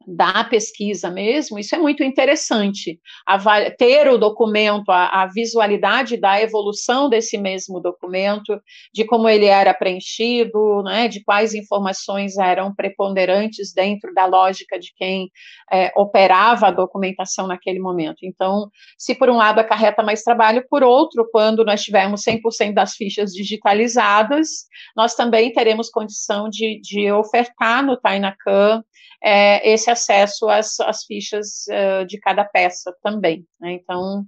da 0.08 0.43
pesquisa 0.43 1.10
mesmo, 1.10 1.60
isso 1.60 1.76
é 1.76 1.78
muito 1.78 2.04
interessante. 2.04 2.99
A, 3.26 3.39
ter 3.72 4.08
o 4.08 4.18
documento, 4.18 4.89
a, 4.89 5.24
a, 5.24 5.28
visualidade 5.28 6.18
da 6.18 6.41
evolução 6.41 7.10
desse 7.10 7.38
mesmo 7.38 7.80
documento, 7.80 8.60
de 8.93 9.06
como 9.06 9.30
ele 9.30 9.45
era 9.45 9.74
preenchido, 9.74 10.82
né, 10.84 11.08
de 11.08 11.24
quais 11.24 11.54
informações 11.54 12.38
eram 12.38 12.74
preponderantes 12.74 13.74
dentro 13.74 14.14
da 14.14 14.26
lógica 14.26 14.80
de 14.80 14.93
quem 14.95 15.30
é, 15.72 15.91
operava 15.95 16.68
a 16.68 16.72
documentação 16.72 17.47
naquele 17.47 17.80
momento. 17.80 18.20
Então, 18.24 18.70
se 18.97 19.14
por 19.16 19.30
um 19.30 19.38
lado 19.38 19.60
acarreta 19.60 20.04
mais 20.04 20.24
trabalho, 20.24 20.66
por 20.70 20.84
outro, 20.84 21.28
quando 21.32 21.64
nós 21.64 21.84
tivermos 21.84 22.24
100% 22.24 22.74
das 22.74 22.95
fichas 22.95 23.32
digitalizadas, 23.32 24.47
nós 24.95 25.16
também 25.16 25.52
teremos 25.54 25.89
condição 25.89 26.49
de, 26.49 26.80
de 26.82 27.12
ofertar 27.12 27.86
no 27.86 27.97
Tainacan 27.97 28.84
é, 29.24 29.72
esse 29.72 29.90
acesso 29.91 30.49
às, 30.49 30.79
às 30.79 31.03
fichas 31.05 31.65
uh, 31.69 32.05
de 32.05 32.19
cada 32.19 32.43
peça 32.43 32.93
também. 33.03 33.45
Né? 33.59 33.73
Então, 33.73 34.25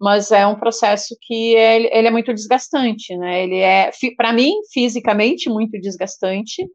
mas 0.00 0.30
é 0.30 0.46
um 0.46 0.54
processo 0.56 1.16
que 1.22 1.54
ele, 1.54 1.88
ele 1.92 2.08
é 2.08 2.10
muito 2.10 2.34
desgastante, 2.34 3.16
né? 3.16 3.44
Ele 3.44 3.58
é, 3.58 3.90
para 4.16 4.32
mim, 4.32 4.52
fisicamente 4.72 5.48
muito 5.48 5.80
desgastante, 5.80 6.66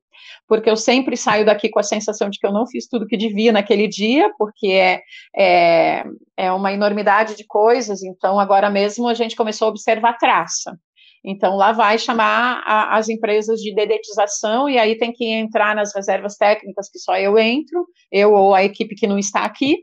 porque 0.47 0.69
eu 0.69 0.75
sempre 0.75 1.15
saio 1.15 1.45
daqui 1.45 1.69
com 1.69 1.79
a 1.79 1.83
sensação 1.83 2.29
de 2.29 2.39
que 2.39 2.47
eu 2.47 2.51
não 2.51 2.65
fiz 2.65 2.87
tudo 2.87 3.05
que 3.05 3.17
devia 3.17 3.51
naquele 3.51 3.87
dia, 3.87 4.31
porque 4.37 4.67
é, 4.67 5.01
é, 5.37 6.03
é 6.37 6.51
uma 6.51 6.73
enormidade 6.73 7.35
de 7.35 7.45
coisas, 7.45 8.01
então 8.03 8.39
agora 8.39 8.69
mesmo 8.69 9.07
a 9.07 9.13
gente 9.13 9.35
começou 9.35 9.67
a 9.67 9.69
observar 9.69 10.17
traça. 10.17 10.77
Então, 11.23 11.55
lá 11.55 11.71
vai 11.71 11.97
chamar 11.97 12.61
a, 12.65 12.97
as 12.97 13.09
empresas 13.09 13.59
de 13.59 13.73
dedetização, 13.73 14.69
e 14.69 14.77
aí 14.77 14.97
tem 14.97 15.11
que 15.11 15.25
entrar 15.25 15.75
nas 15.75 15.93
reservas 15.93 16.35
técnicas, 16.35 16.89
que 16.89 16.99
só 16.99 17.17
eu 17.17 17.37
entro, 17.37 17.85
eu 18.11 18.33
ou 18.33 18.53
a 18.53 18.63
equipe 18.63 18.95
que 18.95 19.07
não 19.07 19.19
está 19.19 19.43
aqui. 19.43 19.77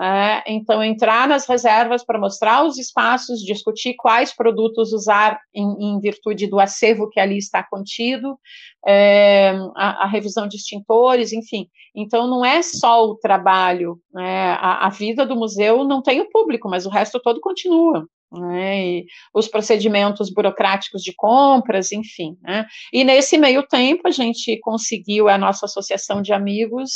É, 0.00 0.44
então, 0.46 0.80
entrar 0.80 1.26
nas 1.26 1.44
reservas 1.48 2.04
para 2.04 2.20
mostrar 2.20 2.64
os 2.64 2.78
espaços, 2.78 3.40
discutir 3.40 3.94
quais 3.96 4.32
produtos 4.32 4.92
usar 4.92 5.40
em, 5.52 5.64
em 5.64 5.98
virtude 5.98 6.46
do 6.46 6.60
acervo 6.60 7.10
que 7.10 7.18
ali 7.18 7.36
está 7.36 7.64
contido, 7.64 8.38
é, 8.86 9.50
a, 9.76 10.04
a, 10.04 10.06
revisão 10.06 10.46
de 10.46 10.56
extintores, 10.56 11.32
enfim. 11.32 11.66
Então, 11.96 12.28
não 12.28 12.44
é 12.44 12.62
só 12.62 13.06
o 13.06 13.16
trabalho, 13.16 13.98
né, 14.14 14.52
a, 14.60 14.86
a 14.86 14.88
vida 14.88 15.26
do 15.26 15.34
museu 15.34 15.82
não 15.82 16.00
tem 16.00 16.20
o 16.20 16.30
público, 16.30 16.68
mas 16.68 16.86
o 16.86 16.90
resto 16.90 17.18
todo 17.18 17.40
continua 17.40 18.06
né, 18.32 19.02
os 19.34 19.48
procedimentos 19.48 20.30
burocráticos 20.30 21.02
de 21.02 21.12
compras, 21.14 21.92
enfim. 21.92 22.36
Né, 22.42 22.66
e 22.92 23.04
nesse 23.04 23.38
meio 23.38 23.62
tempo, 23.66 24.06
a 24.06 24.10
gente 24.10 24.58
conseguiu, 24.60 25.28
a 25.28 25.38
nossa 25.38 25.66
associação 25.66 26.20
de 26.20 26.32
amigos 26.32 26.90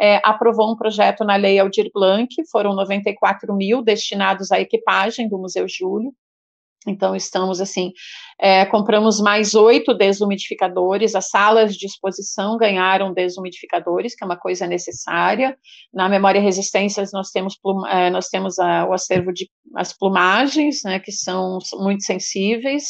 é, 0.00 0.20
aprovou 0.24 0.72
um 0.72 0.76
projeto 0.76 1.24
na 1.24 1.36
Lei 1.36 1.58
Aldir 1.58 1.90
Blanc, 1.92 2.34
foram 2.50 2.74
94 2.74 3.54
mil 3.54 3.82
destinados 3.82 4.50
à 4.50 4.60
equipagem 4.60 5.28
do 5.28 5.38
Museu 5.38 5.66
Júlio, 5.68 6.12
então, 6.86 7.14
estamos 7.14 7.60
assim, 7.60 7.92
é, 8.40 8.64
compramos 8.64 9.20
mais 9.20 9.54
oito 9.54 9.92
desumidificadores, 9.92 11.14
as 11.14 11.28
salas 11.28 11.76
de 11.76 11.86
exposição 11.86 12.56
ganharam 12.56 13.12
desumidificadores, 13.12 14.14
que 14.14 14.24
é 14.24 14.26
uma 14.26 14.38
coisa 14.38 14.66
necessária. 14.66 15.56
Na 15.92 16.08
memória 16.08 16.40
resistências, 16.40 17.12
nós 17.12 17.30
temos, 17.30 17.58
é, 17.88 18.08
nós 18.08 18.28
temos 18.28 18.58
a, 18.58 18.86
o 18.86 18.94
acervo 18.94 19.30
de 19.32 19.50
as 19.76 19.92
plumagens, 19.92 20.80
né, 20.82 20.98
que 20.98 21.12
são 21.12 21.58
muito 21.74 22.02
sensíveis. 22.02 22.84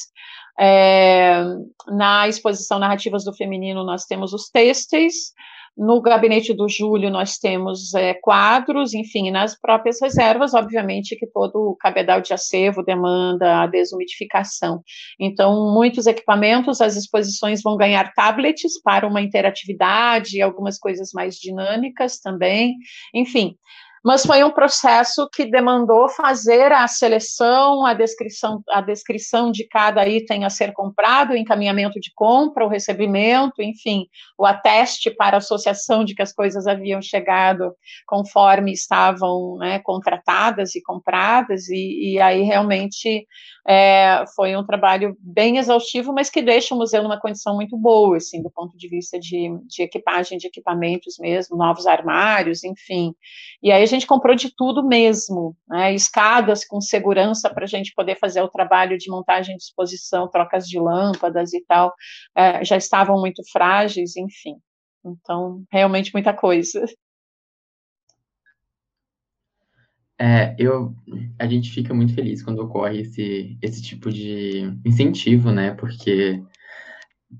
É, 0.59 1.43
na 1.88 2.28
exposição 2.28 2.78
Narrativas 2.78 3.24
do 3.24 3.34
Feminino, 3.34 3.84
nós 3.84 4.05
temos 4.05 4.32
os 4.32 4.49
têxteis, 4.51 5.32
no 5.77 6.01
gabinete 6.01 6.53
do 6.53 6.68
Júlio, 6.68 7.11
nós 7.11 7.39
temos 7.39 7.95
é, 7.95 8.14
quadros, 8.14 8.93
enfim, 8.93 9.31
nas 9.31 9.59
próprias 9.59 10.01
reservas, 10.01 10.53
obviamente 10.55 11.16
que 11.16 11.27
todo 11.27 11.71
o 11.71 11.77
cabedal 11.77 12.21
de 12.21 12.35
acervo 12.35 12.83
demanda 12.83 13.62
a 13.62 13.66
desumidificação. 13.66 14.83
Então, 15.18 15.73
muitos 15.73 16.07
equipamentos, 16.07 16.81
as 16.81 16.97
exposições 16.97 17.62
vão 17.62 17.77
ganhar 17.77 18.12
tablets 18.14 18.81
para 18.83 19.07
uma 19.07 19.23
interatividade, 19.23 20.43
algumas 20.43 20.79
coisas 20.79 21.11
mais 21.14 21.37
dinâmicas 21.37 22.18
também, 22.18 22.77
enfim 23.14 23.57
mas 24.05 24.24
foi 24.24 24.42
um 24.42 24.51
processo 24.51 25.28
que 25.32 25.44
demandou 25.44 26.09
fazer 26.09 26.72
a 26.72 26.88
seleção, 26.88 27.84
a 27.84 27.92
descrição, 27.92 28.62
a 28.70 28.80
descrição 28.80 29.51
de 29.51 29.66
cada 29.68 30.09
item 30.09 30.44
a 30.44 30.51
ser 30.51 30.72
comprado, 30.72 31.32
o 31.32 31.36
encaminhamento 31.36 32.01
de 32.01 32.11
compra, 32.14 32.64
o 32.64 32.68
recebimento, 32.68 33.62
enfim, 33.62 34.07
o 34.38 34.46
ateste 34.46 35.11
para 35.11 35.36
a 35.36 35.38
associação 35.38 36.05
de 36.05 36.14
que 36.14 36.22
as 36.22 36.32
coisas 36.32 36.66
haviam 36.66 37.03
chegado 37.03 37.74
conforme 38.07 38.72
estavam 38.72 39.57
né, 39.59 39.78
contratadas 39.80 40.74
e 40.74 40.82
compradas, 40.82 41.68
e, 41.68 42.14
e 42.14 42.20
aí 42.20 42.42
realmente 42.42 43.26
é, 43.68 44.24
foi 44.34 44.57
um 44.57 44.64
trabalho 44.64 45.16
bem 45.20 45.59
exaustivo, 45.59 46.12
mas 46.14 46.30
que 46.30 46.40
deixa 46.40 46.74
o 46.74 46.78
museu 46.78 47.03
numa 47.03 47.20
condição 47.20 47.55
muito 47.55 47.76
boa, 47.76 48.16
assim, 48.16 48.42
do 48.42 48.51
ponto 48.51 48.76
de 48.76 48.88
vista 48.88 49.18
de, 49.18 49.51
de 49.66 49.82
equipagem, 49.82 50.38
de 50.38 50.46
equipamentos 50.46 51.16
mesmo, 51.18 51.57
novos 51.57 51.86
armários, 51.86 52.64
enfim. 52.64 53.14
E 53.62 53.70
aí 53.70 53.86
gente 53.91 54.07
comprou 54.07 54.34
de 54.34 54.55
tudo 54.55 54.86
mesmo, 54.86 55.57
né, 55.68 55.93
escadas 55.95 56.64
com 56.64 56.80
segurança 56.80 57.53
para 57.53 57.64
a 57.64 57.68
gente 57.68 57.93
poder 57.95 58.18
fazer 58.18 58.41
o 58.43 58.49
trabalho 58.49 58.97
de 58.97 59.11
montagem 59.11 59.57
de 59.57 59.62
exposição, 59.62 60.30
trocas 60.30 60.66
de 60.66 60.78
lâmpadas 60.78 61.53
e 61.53 61.64
tal, 61.66 61.93
é, 62.34 62.64
já 62.64 62.76
estavam 62.76 63.20
muito 63.20 63.43
frágeis, 63.53 64.16
enfim. 64.16 64.57
Então, 65.05 65.64
realmente 65.70 66.12
muita 66.12 66.32
coisa. 66.32 66.84
É, 70.18 70.55
eu, 70.59 70.95
a 71.38 71.47
gente 71.47 71.70
fica 71.70 71.95
muito 71.95 72.14
feliz 72.14 72.43
quando 72.43 72.59
ocorre 72.59 73.01
esse, 73.01 73.57
esse 73.62 73.82
tipo 73.82 74.12
de 74.12 74.64
incentivo, 74.84 75.51
né? 75.51 75.72
Porque 75.72 76.43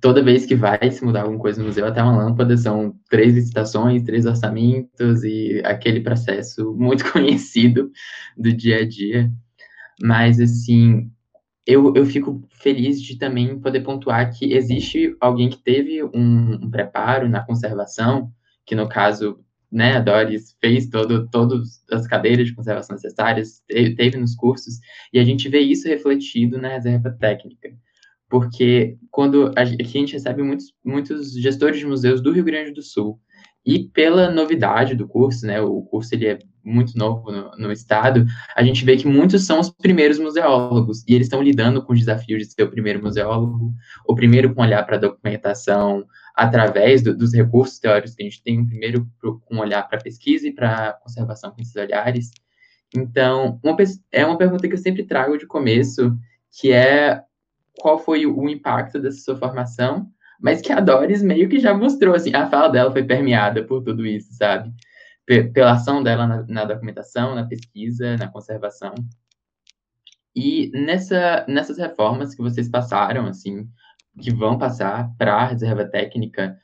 toda 0.01 0.23
vez 0.23 0.47
que 0.47 0.55
vai 0.55 0.91
se 0.91 1.05
mudar 1.05 1.23
alguma 1.23 1.41
coisa 1.41 1.61
no 1.61 1.69
museu, 1.69 1.87
até 1.87 2.03
uma 2.03 2.17
lâmpada, 2.17 2.57
são 2.57 2.95
três 3.09 3.35
licitações, 3.35 4.03
três 4.03 4.27
orçamentos 4.27 5.25
e 5.25 5.61
aquele 5.65 6.01
processo 6.01 6.75
muito 6.79 7.11
conhecido 7.11 7.91
do 8.37 8.53
dia 8.53 8.81
a 8.81 8.89
dia. 8.89 9.31
Mas, 10.03 10.41
assim, 10.41 11.11
eu, 11.67 11.95
eu 11.95 12.07
fico 12.07 12.43
feliz 12.51 13.03
de 13.03 13.19
também 13.19 13.59
poder 13.59 13.81
pontuar 13.81 14.31
que 14.33 14.53
existe 14.53 15.17
alguém 15.21 15.51
que 15.51 15.59
teve 15.59 16.03
um, 16.05 16.55
um 16.55 16.71
preparo 16.71 17.29
na 17.29 17.45
conservação, 17.45 18.31
que 18.65 18.75
no 18.75 18.89
caso 18.89 19.41
né, 19.71 19.97
a 19.97 20.01
Doris 20.01 20.57
fez 20.61 20.89
todo, 20.89 21.29
todas 21.29 21.85
as 21.93 22.07
cadeiras 22.07 22.47
de 22.47 22.55
conservação 22.55 22.95
necessárias, 22.95 23.63
teve 23.69 24.17
nos 24.17 24.35
cursos, 24.35 24.81
e 25.13 25.19
a 25.19 25.25
gente 25.25 25.49
vê 25.49 25.61
isso 25.61 25.87
refletido 25.87 26.59
na 26.59 26.69
reserva 26.69 27.11
técnica. 27.11 27.71
Porque 28.31 28.97
quando 29.11 29.53
a, 29.57 29.63
aqui 29.63 29.77
a 29.83 29.85
gente 29.85 30.13
recebe 30.13 30.43
muitos, 30.43 30.73
muitos 30.85 31.33
gestores 31.33 31.81
de 31.81 31.85
museus 31.85 32.23
do 32.23 32.31
Rio 32.33 32.45
Grande 32.45 32.71
do 32.71 32.81
Sul, 32.81 33.21
e 33.67 33.89
pela 33.89 34.31
novidade 34.31 34.95
do 34.95 35.07
curso, 35.07 35.45
né, 35.45 35.61
o 35.61 35.83
curso 35.83 36.15
ele 36.15 36.27
é 36.27 36.39
muito 36.65 36.97
novo 36.97 37.31
no, 37.31 37.51
no, 37.59 37.73
estado, 37.73 38.25
a 38.57 38.63
gente 38.63 38.85
vê 38.85 38.97
que 38.97 39.07
muitos 39.07 39.45
são 39.45 39.61
os 39.61 39.71
primeiros 39.71 40.19
museólogos, 40.19 41.05
e 41.07 41.15
eles 41.15 41.27
estão 41.27 41.43
lidando 41.43 41.85
com 41.85 41.93
os 41.93 41.99
desafios 41.99 42.39
de 42.39 42.53
ser 42.53 42.63
o 42.63 42.71
primeiro 42.71 43.03
museólogo, 43.03 43.75
o 44.07 44.15
primeiro 44.15 44.55
com 44.55 44.63
olhar 44.63 44.85
para 44.87 44.97
a 44.97 45.01
documentação, 45.01 46.07
através 46.35 47.03
do, 47.03 47.15
dos 47.15 47.35
recursos 47.35 47.79
teóricos 47.79 48.15
que 48.15 48.23
a 48.23 48.25
gente 48.25 48.43
tem, 48.43 48.65
primeiro 48.65 49.07
com 49.21 49.59
olhar 49.59 49.83
para 49.89 50.01
pesquisa 50.01 50.47
e 50.47 50.55
para 50.55 50.95
conservação 51.03 51.51
com 51.51 51.61
esses 51.61 51.77
olhares. 51.77 52.31
Então, 52.97 53.61
uma, 53.63 53.77
é 54.13 54.25
uma 54.25 54.39
pergunta 54.39 54.67
que 54.67 54.75
eu 54.75 54.79
sempre 54.79 55.05
trago 55.05 55.37
de 55.37 55.47
começo, 55.47 56.17
que 56.51 56.73
é 56.73 57.23
qual 57.81 57.99
foi 57.99 58.27
o, 58.27 58.49
impacto 58.49 59.01
dessa 59.01 59.21
sua 59.21 59.37
formação, 59.37 60.09
mas 60.41 60.61
que 60.61 60.73
a 60.73 60.81
Doris 60.81 61.23
meio 61.23 61.49
que 61.49 61.59
já 61.59 61.75
mostrou, 61.75 62.15
assim, 62.15 62.35
a 62.35 62.49
fala 62.49 62.69
dela 62.69 62.93
foi 62.93 63.05
permeada 63.05 63.65
por 63.65 63.83
tudo 63.83 64.07
isso, 64.07 64.33
sabe? 64.35 64.73
P 65.27 65.45
pela 65.45 65.73
ação 65.73 66.03
dela 66.03 66.27
na, 66.27 66.45
na 66.47 66.65
documentação, 66.65 67.35
na 67.35 67.47
pesquisa, 67.47 68.17
na 68.17 68.29
conservação. 68.29 68.95
E 70.35 70.71
nessa, 70.73 71.45
nessas 71.49 71.79
reformas 71.79 72.35
que 72.35 72.43
vocês 72.43 72.69
passaram, 72.69 73.27
assim, 73.27 73.69
que 74.21 74.33
vão 74.33 74.59
passar 74.59 75.11
para 75.19 75.35
a 75.35 75.47
reserva 75.47 75.85
técnica, 75.85 76.57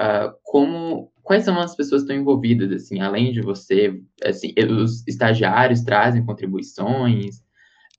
uh, 0.00 0.32
como 0.42 1.12
quais 1.22 1.44
são 1.44 1.58
as 1.58 1.74
pessoas 1.76 2.02
que 2.02 2.06
estão 2.06 2.22
envolvidas, 2.22 2.72
assim, 2.72 3.00
além 3.00 3.32
de 3.32 3.40
você, 3.40 4.00
assim, 4.24 4.54
os 4.70 5.06
estagiários 5.06 5.82
trazem 5.82 6.24
contribuições, 6.24 7.42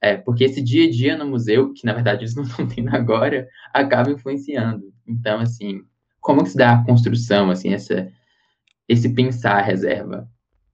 é, 0.01 0.15
porque 0.17 0.45
esse 0.45 0.61
dia 0.61 0.87
a 0.87 0.91
dia 0.91 1.17
no 1.17 1.27
museu, 1.27 1.73
que 1.73 1.85
na 1.85 1.93
verdade 1.93 2.21
eles 2.23 2.35
não 2.35 2.43
estão 2.43 2.67
tendo 2.67 2.95
agora, 2.95 3.47
acaba 3.73 4.11
influenciando. 4.11 4.83
Então, 5.07 5.39
assim, 5.39 5.81
como 6.19 6.43
que 6.43 6.49
se 6.49 6.57
dá 6.57 6.73
a 6.73 6.85
construção, 6.85 7.49
assim, 7.49 7.73
essa, 7.73 8.09
esse 8.87 9.13
pensar 9.13 9.57
a 9.57 9.61
reserva? 9.61 10.27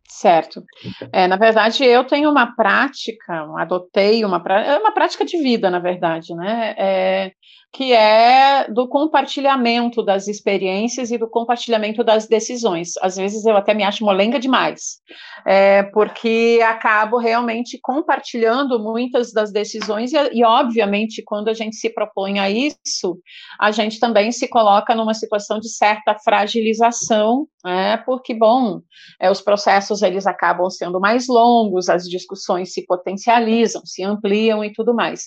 Certo. 0.08 0.64
Então. 0.84 1.10
É, 1.12 1.28
na 1.28 1.36
verdade, 1.36 1.84
eu 1.84 2.04
tenho 2.04 2.30
uma 2.30 2.56
prática, 2.56 3.42
adotei 3.58 4.24
uma, 4.24 4.38
é 4.50 4.78
uma 4.78 4.92
prática 4.92 5.26
de 5.26 5.38
vida, 5.38 5.70
na 5.70 5.80
verdade, 5.80 6.34
né? 6.36 6.76
É, 6.78 7.32
que 7.76 7.92
é 7.92 8.72
do 8.72 8.88
compartilhamento 8.88 10.02
das 10.02 10.30
experiências 10.30 11.12
e 11.12 11.18
do 11.18 11.30
compartilhamento 11.30 12.06
das 12.06 12.26
decisões. 12.26 12.94
Às 13.02 13.18
vezes 13.18 13.46
eu 13.46 13.58
até 13.58 13.74
me 13.74 13.84
acho 13.84 14.06
molenga 14.06 14.40
demais, 14.40 15.02
é, 15.46 15.84
porque 15.84 16.62
acabo 16.66 17.18
realmente 17.18 17.78
compartilhando 17.82 18.80
muitas 18.80 19.34
das 19.34 19.52
decisões 19.52 20.14
e, 20.14 20.16
e, 20.32 20.46
obviamente, 20.46 21.22
quando 21.22 21.50
a 21.50 21.54
gente 21.54 21.76
se 21.76 21.90
propõe 21.90 22.40
a 22.40 22.50
isso, 22.50 23.20
a 23.60 23.72
gente 23.72 24.00
também 24.00 24.32
se 24.32 24.48
coloca 24.48 24.96
numa 24.96 25.14
situação 25.14 25.60
de 25.60 25.68
certa 25.68 26.16
fragilização, 26.24 27.46
né, 27.66 27.98
porque, 28.06 28.34
bom, 28.34 28.80
é, 29.20 29.30
os 29.30 29.42
processos 29.42 30.02
eles 30.02 30.26
acabam 30.26 30.70
sendo 30.70 30.98
mais 30.98 31.28
longos, 31.28 31.90
as 31.90 32.04
discussões 32.04 32.72
se 32.72 32.86
potencializam, 32.86 33.86
se 33.86 34.02
ampliam 34.02 34.64
e 34.64 34.72
tudo 34.72 34.94
mais. 34.94 35.24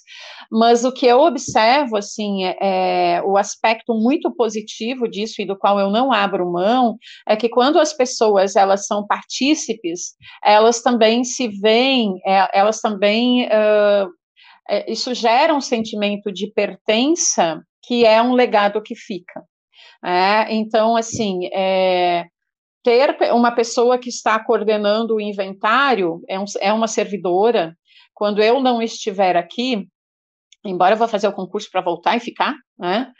Mas 0.50 0.82
o 0.82 0.92
que 0.92 1.04
eu 1.04 1.20
observo, 1.20 1.96
assim, 1.96 2.37
Assim, 2.38 2.44
é, 2.44 2.56
é, 2.60 3.22
o 3.22 3.36
aspecto 3.36 3.94
muito 3.94 4.34
positivo 4.34 5.08
disso 5.08 5.40
e 5.40 5.46
do 5.46 5.56
qual 5.56 5.78
eu 5.78 5.90
não 5.90 6.12
abro 6.12 6.50
mão 6.50 6.96
é 7.26 7.36
que 7.36 7.48
quando 7.48 7.78
as 7.78 7.92
pessoas 7.92 8.56
elas 8.56 8.86
são 8.86 9.06
partícipes, 9.06 10.14
elas 10.44 10.82
também 10.82 11.24
se 11.24 11.48
veem, 11.48 12.14
é, 12.26 12.48
elas 12.58 12.80
também 12.80 13.46
uh, 13.46 14.08
isso 14.86 15.14
gera 15.14 15.54
um 15.54 15.60
sentimento 15.60 16.30
de 16.32 16.52
pertença 16.52 17.62
que 17.82 18.04
é 18.04 18.20
um 18.20 18.34
legado 18.34 18.82
que 18.82 18.94
fica. 18.94 19.42
É, 20.04 20.54
então, 20.54 20.94
assim, 20.94 21.46
é, 21.54 22.26
ter 22.84 23.16
uma 23.32 23.50
pessoa 23.50 23.98
que 23.98 24.10
está 24.10 24.42
coordenando 24.42 25.14
o 25.14 25.20
inventário 25.20 26.20
é, 26.28 26.38
um, 26.38 26.44
é 26.60 26.72
uma 26.72 26.86
servidora. 26.86 27.74
Quando 28.14 28.42
eu 28.42 28.60
não 28.60 28.82
estiver 28.82 29.36
aqui, 29.36 29.88
embora 30.64 30.94
eu 30.94 30.98
vá 30.98 31.06
fazer 31.06 31.28
o 31.28 31.32
concurso 31.32 31.70
para 31.70 31.80
voltar 31.80 32.16
e 32.16 32.20
ficar, 32.20 32.54
né? 32.78 33.12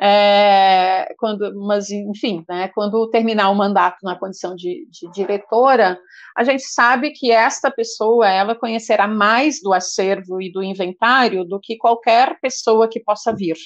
É, 0.00 1.14
quando, 1.18 1.52
mas 1.66 1.90
enfim, 1.90 2.44
né, 2.48 2.68
quando 2.74 3.08
terminar 3.10 3.50
o 3.50 3.54
mandato 3.54 3.98
na 4.02 4.18
condição 4.18 4.54
de, 4.54 4.86
de, 4.90 5.10
diretora, 5.12 5.98
a 6.36 6.44
gente 6.44 6.62
sabe 6.62 7.10
que 7.10 7.30
esta 7.30 7.70
pessoa 7.70 8.28
ela 8.28 8.54
conhecerá 8.54 9.06
mais 9.06 9.60
do 9.60 9.72
acervo 9.72 10.40
e 10.40 10.50
do 10.50 10.62
inventário 10.62 11.44
do 11.44 11.60
que 11.60 11.76
qualquer 11.76 12.38
pessoa 12.40 12.88
que 12.88 13.00
possa 13.00 13.34
vir. 13.34 13.56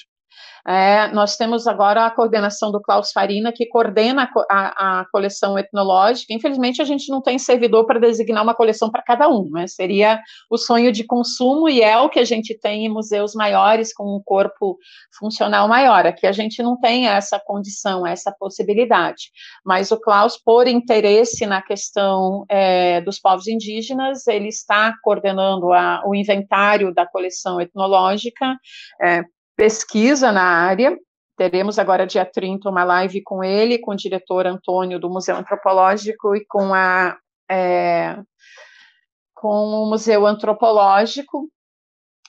É, 0.67 1.07
nós 1.13 1.35
temos 1.35 1.67
agora 1.67 2.05
a 2.05 2.11
coordenação 2.11 2.71
do 2.71 2.81
Klaus 2.81 3.11
Farina, 3.11 3.51
que 3.51 3.65
coordena 3.67 4.29
a, 4.49 4.99
a, 4.99 5.05
coleção 5.11 5.57
etnológica. 5.57 6.33
Infelizmente, 6.33 6.81
a 6.81 6.85
gente 6.85 7.09
não 7.09 7.21
tem 7.21 7.39
servidor 7.39 7.85
para 7.85 7.99
designar 7.99 8.43
uma 8.43 8.53
coleção 8.53 8.91
para 8.91 9.01
cada 9.01 9.27
um, 9.27 9.49
né? 9.49 9.67
Seria 9.67 10.19
o 10.49 10.57
sonho 10.57 10.91
de 10.91 11.03
consumo 11.03 11.69
e 11.69 11.81
é 11.81 11.97
o 11.97 12.09
que 12.09 12.19
a 12.19 12.25
gente 12.25 12.57
tem 12.57 12.85
em 12.85 12.89
museus 12.89 13.33
maiores, 13.33 13.93
com 13.93 14.15
um 14.15 14.21
corpo 14.23 14.77
funcional 15.17 15.67
maior. 15.67 16.05
Aqui 16.05 16.27
a 16.27 16.31
gente 16.31 16.61
não 16.61 16.79
tem 16.79 17.07
essa 17.07 17.39
condição, 17.39 18.05
essa 18.05 18.33
possibilidade. 18.37 19.31
Mas 19.65 19.91
o 19.91 19.99
Klaus, 19.99 20.37
por 20.37 20.67
interesse 20.67 21.45
na 21.45 21.61
questão 21.61 22.45
é, 22.49 23.01
dos 23.01 23.19
povos 23.19 23.47
indígenas, 23.47 24.27
ele 24.27 24.49
está 24.49 24.93
coordenando 25.01 25.71
a, 25.73 26.03
o 26.05 26.13
inventário 26.13 26.93
da 26.93 27.05
coleção 27.05 27.59
etnológica, 27.59 28.55
é, 29.01 29.23
pesquisa 29.59 30.31
na 30.31 30.43
área. 30.43 30.97
Teremos 31.37 31.77
agora, 31.77 32.07
dia 32.07 32.25
30, 32.25 32.69
uma 32.69 32.85
live 32.85 33.21
com 33.21 33.43
ele, 33.43 33.77
com 33.77 33.91
o 33.91 33.95
diretor 33.95 34.47
Antônio 34.47 34.97
do 34.99 35.09
Museu 35.09 35.35
Antropológico 35.35 36.33
e 36.33 36.45
com 36.45 36.73
a. 36.73 37.17
É, 37.51 38.17
com 39.33 39.47
o 39.47 39.89
Museu 39.89 40.25
Antropológico, 40.25 41.49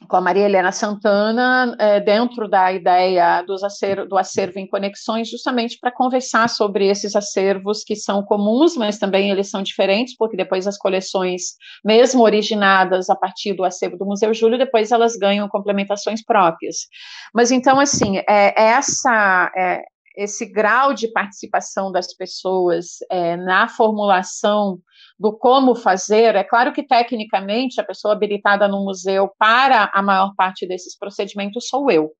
com 0.08 0.16
a 0.16 0.20
Maria 0.20 0.44
Helena 0.44 0.72
Santana, 0.72 1.76
é, 1.78 2.00
dentro 2.00 2.48
da 2.48 2.72
ideia 2.72 3.42
dos 3.42 3.62
acervo, 3.62 4.06
do 4.06 4.16
acervo 4.16 4.58
em 4.58 4.66
conexões, 4.66 5.28
justamente 5.28 5.78
para 5.78 5.92
conversar 5.92 6.48
sobre 6.48 6.88
esses 6.88 7.14
acervos 7.14 7.84
que 7.84 7.94
são 7.94 8.22
comuns, 8.22 8.76
mas 8.76 8.98
também 8.98 9.30
eles 9.30 9.50
são 9.50 9.62
diferentes, 9.62 10.16
porque 10.16 10.36
depois 10.36 10.66
as 10.66 10.78
coleções, 10.78 11.54
mesmo 11.84 12.22
originadas 12.22 13.10
a 13.10 13.16
partir 13.16 13.52
do 13.52 13.64
acervo 13.64 13.96
do 13.96 14.06
Museu 14.06 14.32
Júlio, 14.32 14.58
depois 14.58 14.90
elas 14.90 15.16
ganham 15.16 15.48
complementações 15.48 16.24
próprias. 16.24 16.88
Mas 17.34 17.50
então, 17.50 17.78
assim, 17.78 18.18
é, 18.28 18.60
essa. 18.60 19.52
É, 19.56 19.82
esse 20.16 20.44
grau 20.44 20.92
de 20.92 21.08
participação 21.08 21.90
das 21.90 22.12
pessoas 22.14 22.98
é, 23.10 23.36
na 23.36 23.68
formulação 23.68 24.78
do 25.20 25.36
como 25.36 25.74
fazer, 25.74 26.34
é 26.34 26.42
claro 26.42 26.72
que 26.72 26.82
tecnicamente 26.82 27.78
a 27.78 27.84
pessoa 27.84 28.14
habilitada 28.14 28.66
no 28.66 28.82
museu 28.82 29.30
para 29.38 29.90
a 29.92 30.00
maior 30.00 30.34
parte 30.34 30.66
desses 30.66 30.96
procedimentos 30.98 31.68
sou 31.68 31.90
eu. 31.90 32.10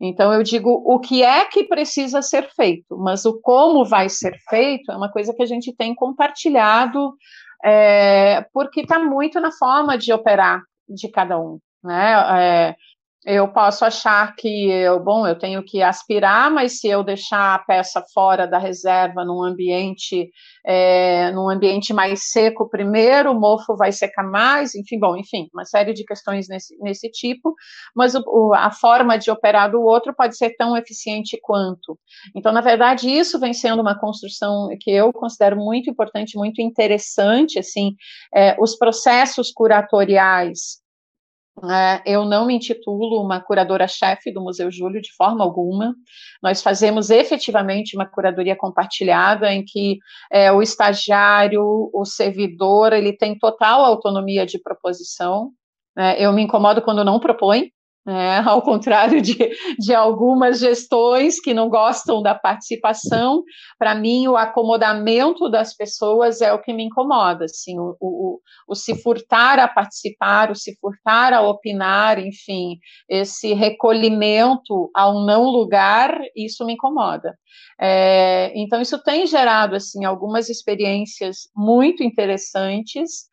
Então 0.00 0.32
eu 0.32 0.42
digo 0.42 0.82
o 0.86 0.98
que 0.98 1.22
é 1.22 1.44
que 1.44 1.64
precisa 1.64 2.22
ser 2.22 2.48
feito, 2.56 2.96
mas 2.96 3.26
o 3.26 3.38
como 3.42 3.84
vai 3.84 4.08
ser 4.08 4.34
feito 4.48 4.90
é 4.90 4.96
uma 4.96 5.12
coisa 5.12 5.34
que 5.34 5.42
a 5.42 5.46
gente 5.46 5.76
tem 5.76 5.94
compartilhado, 5.94 7.12
é, 7.62 8.46
porque 8.54 8.80
está 8.80 8.98
muito 8.98 9.38
na 9.38 9.52
forma 9.52 9.98
de 9.98 10.10
operar 10.10 10.62
de 10.88 11.10
cada 11.10 11.38
um. 11.38 11.58
Né? 11.84 12.14
É, 12.40 12.76
eu 13.24 13.48
posso 13.48 13.84
achar 13.84 14.34
que 14.34 14.70
eu, 14.70 14.98
bom, 14.98 15.26
eu 15.26 15.38
tenho 15.38 15.62
que 15.62 15.82
aspirar, 15.82 16.50
mas 16.50 16.80
se 16.80 16.88
eu 16.88 17.04
deixar 17.04 17.54
a 17.54 17.58
peça 17.58 18.02
fora 18.14 18.46
da 18.46 18.56
reserva 18.56 19.26
num 19.26 19.42
ambiente, 19.42 20.30
é, 20.64 21.30
num 21.32 21.50
ambiente 21.50 21.92
mais 21.92 22.30
seco 22.30 22.68
primeiro, 22.68 23.32
o 23.32 23.38
mofo 23.38 23.76
vai 23.76 23.92
secar 23.92 24.22
mais, 24.22 24.74
enfim, 24.74 24.98
bom, 24.98 25.14
enfim, 25.16 25.50
uma 25.52 25.66
série 25.66 25.92
de 25.92 26.02
questões 26.02 26.48
nesse, 26.48 26.74
nesse 26.78 27.10
tipo, 27.10 27.54
mas 27.94 28.14
o, 28.14 28.22
o, 28.26 28.54
a 28.54 28.70
forma 28.70 29.18
de 29.18 29.30
operar 29.30 29.70
do 29.70 29.82
outro 29.82 30.14
pode 30.14 30.34
ser 30.36 30.56
tão 30.56 30.74
eficiente 30.74 31.38
quanto. 31.42 31.98
Então, 32.34 32.52
na 32.52 32.62
verdade, 32.62 33.10
isso 33.10 33.38
vem 33.38 33.52
sendo 33.52 33.82
uma 33.82 33.98
construção 33.98 34.68
que 34.80 34.90
eu 34.90 35.12
considero 35.12 35.56
muito 35.56 35.90
importante, 35.90 36.38
muito 36.38 36.62
interessante, 36.62 37.58
assim, 37.58 37.94
é, 38.34 38.56
os 38.58 38.76
processos 38.76 39.52
curatoriais 39.52 40.79
eu 42.04 42.24
não 42.24 42.46
me 42.46 42.54
intitulo 42.54 43.22
uma 43.22 43.40
curadora-chefe 43.40 44.32
do 44.32 44.40
Museu 44.40 44.70
Júlio 44.70 45.00
de 45.00 45.12
forma 45.14 45.44
alguma. 45.44 45.94
Nós 46.42 46.62
fazemos 46.62 47.10
efetivamente 47.10 47.96
uma 47.96 48.06
curadoria 48.06 48.56
compartilhada 48.56 49.52
em 49.52 49.64
que 49.64 49.98
é, 50.30 50.50
o 50.52 50.62
estagiário, 50.62 51.90
o 51.92 52.04
servidor, 52.04 52.92
ele 52.92 53.12
tem 53.12 53.38
total 53.38 53.84
autonomia 53.84 54.46
de 54.46 54.58
proposição. 54.58 55.50
É, 55.96 56.24
eu 56.24 56.32
me 56.32 56.42
incomodo 56.42 56.82
quando 56.82 57.04
não 57.04 57.18
propõe, 57.18 57.72
é, 58.08 58.38
ao 58.44 58.62
contrário 58.62 59.20
de, 59.20 59.36
de 59.78 59.94
algumas 59.94 60.58
gestões 60.58 61.40
que 61.40 61.52
não 61.52 61.68
gostam 61.68 62.22
da 62.22 62.34
participação, 62.34 63.42
para 63.78 63.94
mim 63.94 64.26
o 64.28 64.36
acomodamento 64.36 65.48
das 65.50 65.74
pessoas 65.74 66.40
é 66.40 66.52
o 66.52 66.60
que 66.60 66.72
me 66.72 66.84
incomoda, 66.84 67.44
assim, 67.44 67.78
o, 67.78 67.96
o, 68.00 68.40
o, 68.68 68.74
se 68.74 68.94
furtar 69.02 69.58
a 69.58 69.68
participar, 69.68 70.50
o 70.50 70.54
se 70.54 70.76
furtar 70.80 71.32
a 71.32 71.42
opinar, 71.42 72.18
enfim, 72.18 72.78
esse 73.08 73.52
recolhimento 73.52 74.90
ao 74.94 75.24
não 75.24 75.44
lugar, 75.44 76.18
isso 76.34 76.64
me 76.64 76.74
incomoda. 76.74 77.34
É, 77.80 78.52
então 78.54 78.80
isso 78.80 79.02
tem 79.02 79.26
gerado 79.26 79.74
assim 79.74 80.04
algumas 80.04 80.48
experiências 80.48 81.48
muito 81.56 82.02
interessantes 82.02 83.29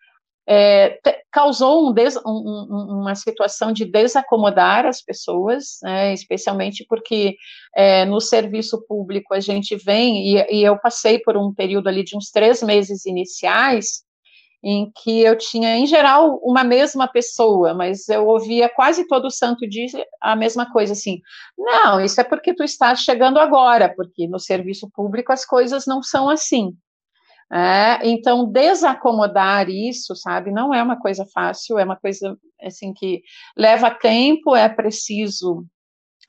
é, 0.47 0.97
causou 1.29 1.89
um 1.89 1.93
des, 1.93 2.15
um, 2.25 3.01
uma 3.01 3.13
situação 3.15 3.73
de 3.73 3.83
desacomodar 3.83 4.85
as 4.85 5.01
pessoas, 5.01 5.79
né, 5.83 6.13
especialmente 6.13 6.85
porque 6.87 7.35
é, 7.75 8.05
no 8.05 8.21
serviço 8.21 8.81
público 8.87 9.33
a 9.33 9.39
gente 9.41 9.75
vem, 9.75 10.35
e, 10.35 10.59
e, 10.59 10.63
eu 10.63 10.79
passei 10.79 11.19
por 11.19 11.35
um 11.35 11.53
período 11.53 11.89
ali 11.89 12.03
de 12.03 12.15
uns 12.15 12.31
três 12.31 12.63
meses 12.63 13.05
iniciais, 13.05 14.05
em 14.63 14.91
que 15.03 15.21
eu 15.21 15.37
tinha, 15.37 15.77
em 15.77 15.85
geral, 15.85 16.39
uma 16.41 16.63
mesma 16.63 17.07
pessoa, 17.07 17.73
mas 17.73 18.09
eu 18.09 18.25
ouvia 18.25 18.67
quase 18.67 19.07
todo 19.07 19.29
santo 19.29 19.67
dia 19.67 19.85
a 20.21 20.35
mesma 20.35 20.71
coisa, 20.71 20.93
assim, 20.93 21.21
não, 21.57 22.01
isso 22.01 22.19
é 22.19 22.23
porque 22.23 22.53
tu 22.55 22.63
estás 22.63 23.01
chegando 23.01 23.37
agora, 23.39 23.93
porque 23.95 24.27
no 24.27 24.39
serviço 24.39 24.89
público 24.93 25.31
as 25.31 25.45
coisas 25.45 25.85
não 25.85 26.01
são 26.01 26.27
assim, 26.29 26.75
é, 27.51 28.05
então, 28.07 28.45
desacomodar 28.51 29.69
isso, 29.69 30.15
sabe, 30.15 30.51
não 30.51 30.73
é 30.73 30.83
uma 30.83 30.99
coisa 30.99 31.25
fácil, 31.33 31.79
é 31.79 31.83
uma 31.85 31.95
coisa, 31.95 32.37
assim, 32.61 32.93
que 32.93 33.21
leva 33.55 33.89
tempo, 33.89 34.55
é 34.55 34.67
preciso 34.67 35.65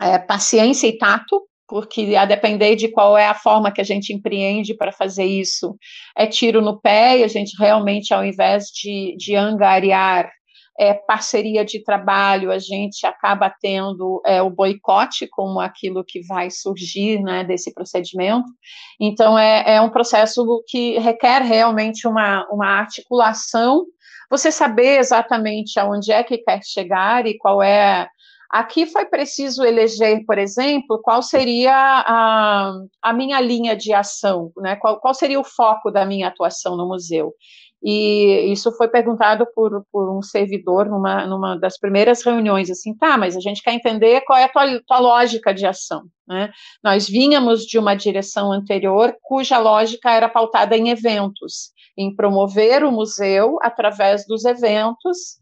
é, 0.01 0.19
paciência 0.19 0.87
e 0.87 0.97
tato, 0.97 1.43
porque 1.67 2.15
a 2.17 2.25
depender 2.25 2.77
de 2.77 2.89
qual 2.89 3.19
é 3.19 3.27
a 3.27 3.35
forma 3.35 3.73
que 3.73 3.81
a 3.81 3.85
gente 3.85 4.13
empreende 4.13 4.75
para 4.75 4.93
fazer 4.93 5.25
isso, 5.25 5.77
é 6.17 6.27
tiro 6.27 6.63
no 6.63 6.81
pé, 6.81 7.19
e 7.19 7.25
a 7.25 7.29
gente 7.29 7.57
realmente, 7.59 8.15
ao 8.15 8.25
invés 8.25 8.67
de, 8.67 9.17
de 9.19 9.35
angariar 9.35 10.31
é, 10.79 10.95
parceria 10.95 11.65
de 11.65 11.83
trabalho, 11.83 12.53
a 12.53 12.59
gente 12.59 13.05
acaba 13.05 13.53
tendo 13.61 14.23
é, 14.25 14.41
o 14.41 14.49
boicote 14.49 15.27
como 15.27 15.59
aquilo 15.59 16.05
que 16.05 16.25
vai 16.25 16.51
surgir 16.51 17.21
né, 17.21 17.43
desse 17.43 17.75
procedimento. 17.75 18.49
Então, 19.01 19.37
é, 19.37 19.77
é 19.77 19.81
um 19.81 19.91
processo 19.91 20.63
que 20.69 20.97
requer 20.99 21.43
realmente 21.43 22.07
uma, 22.07 22.47
uma 22.51 22.67
articulação, 22.67 23.85
você 24.31 24.53
saber 24.53 24.99
exatamente 24.99 25.81
aonde 25.81 26.13
é 26.13 26.23
que 26.23 26.39
quer 26.39 26.61
chegar 26.63 27.27
e 27.27 27.37
qual 27.37 27.61
é. 27.63 28.09
Aqui 28.51 28.87
foi 28.87 29.05
preciso 29.05 29.63
eleger, 29.63 30.25
por 30.25 30.39
exemplo, 30.39 31.01
qual 31.03 31.23
seria 31.23 31.75
a, 31.75 32.73
a 33.03 33.13
minha 33.13 33.39
linha 33.41 33.77
de 33.77 33.93
ação, 33.93 34.51
né? 34.57 34.75
qual, 34.77 34.99
qual 35.01 35.13
seria 35.13 35.39
o 35.39 35.45
foco 35.45 35.91
da 35.91 36.07
minha 36.07 36.29
atuação 36.29 36.75
no 36.75 36.89
museu. 36.89 37.35
E 37.83 38.53
isso 38.53 38.73
foi 38.73 38.89
perguntado 38.89 39.47
por, 39.55 39.85
por 39.93 40.11
um 40.17 40.21
servidor 40.21 40.87
numa, 40.87 41.27
numa 41.27 41.57
das 41.57 41.79
primeiras 41.79 42.25
reuniões, 42.25 42.71
assim, 42.71 42.93
tá, 42.97 43.17
mas 43.17 43.37
a 43.37 43.41
gente 43.41 43.63
quer 43.63 43.73
entender 43.73 44.21
qual 44.23 44.39
é 44.39 44.45
a 44.45 44.49
tua, 44.49 44.81
tua 44.85 44.99
lógica 44.99 45.55
de 45.55 45.65
ação, 45.65 46.03
né? 46.27 46.51
Nós 46.83 47.09
vínhamos 47.09 47.63
de 47.63 47.79
uma 47.79 47.95
direção 47.95 48.51
anterior 48.51 49.17
cuja 49.23 49.59
lógica 49.59 50.11
era 50.11 50.29
pautada 50.29 50.77
em 50.77 50.89
eventos, 50.89 51.71
em 51.97 52.15
promover 52.15 52.83
o 52.83 52.91
museu 52.91 53.59
através 53.63 54.27
dos 54.27 54.45
eventos, 54.45 55.39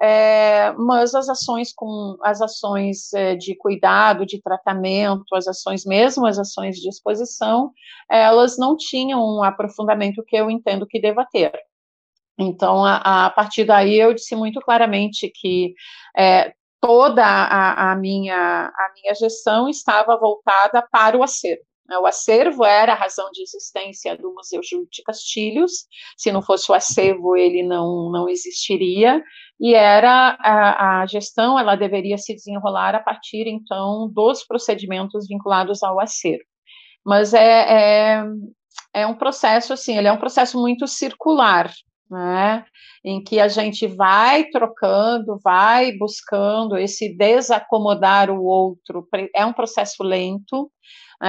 é, 0.00 0.72
mas 0.78 1.14
as 1.14 1.28
ações 1.28 1.72
com 1.74 2.16
as 2.22 2.40
ações 2.40 3.12
é, 3.12 3.34
de 3.34 3.54
cuidado, 3.56 4.24
de 4.24 4.40
tratamento, 4.40 5.34
as 5.34 5.46
ações 5.46 5.84
mesmo, 5.84 6.24
as 6.24 6.38
ações 6.38 6.76
de 6.76 6.88
exposição, 6.88 7.70
elas 8.08 8.56
não 8.56 8.76
tinham 8.76 9.20
um 9.20 9.42
aprofundamento 9.42 10.24
que 10.26 10.36
eu 10.36 10.50
entendo 10.50 10.86
que 10.86 11.00
deva 11.00 11.26
ter. 11.30 11.52
Então, 12.40 12.84
a, 12.84 13.26
a, 13.26 13.30
partir 13.30 13.64
daí, 13.64 13.98
eu 14.00 14.14
disse 14.14 14.34
muito 14.34 14.60
claramente 14.60 15.30
que 15.34 15.74
é, 16.16 16.54
toda 16.80 17.24
a, 17.24 17.92
a, 17.92 17.96
minha, 17.96 18.66
a 18.66 18.92
minha 18.94 19.14
gestão 19.14 19.68
estava 19.68 20.16
voltada 20.16 20.82
para 20.90 21.18
o 21.18 21.22
acervo. 21.22 21.62
Né? 21.86 21.98
O 21.98 22.06
acervo 22.06 22.64
era 22.64 22.92
a 22.92 22.96
razão 22.96 23.30
de 23.30 23.42
existência 23.42 24.16
do 24.16 24.32
Museu 24.32 24.62
Júlio 24.62 24.88
de 24.90 25.02
Castilhos, 25.02 25.72
se 26.16 26.32
não 26.32 26.40
fosse 26.40 26.72
o 26.72 26.74
acervo, 26.74 27.36
ele 27.36 27.62
não, 27.62 28.10
não 28.10 28.26
existiria, 28.26 29.22
e 29.60 29.74
era 29.74 30.38
a, 30.40 31.02
a 31.02 31.06
gestão, 31.06 31.58
ela 31.58 31.76
deveria 31.76 32.16
se 32.16 32.34
desenrolar 32.34 32.94
a 32.94 33.00
partir, 33.00 33.46
então, 33.46 34.10
dos 34.10 34.44
procedimentos 34.44 35.26
vinculados 35.28 35.82
ao 35.82 36.00
acervo. 36.00 36.44
Mas 37.04 37.34
é, 37.34 38.20
é, 38.20 38.24
é 38.94 39.06
um 39.06 39.14
processo, 39.14 39.74
assim, 39.74 39.98
ele 39.98 40.08
é 40.08 40.12
um 40.12 40.18
processo 40.18 40.58
muito 40.58 40.86
circular, 40.86 41.70
né? 42.10 42.64
Em 43.04 43.22
que 43.22 43.38
a 43.40 43.48
gente 43.48 43.86
vai 43.86 44.44
trocando, 44.46 45.38
vai 45.42 45.92
buscando 45.92 46.76
esse 46.76 47.16
desacomodar 47.16 48.30
o 48.30 48.42
outro. 48.42 49.06
É 49.34 49.46
um 49.46 49.52
processo 49.52 50.02
lento. 50.02 50.70
É, 51.22 51.28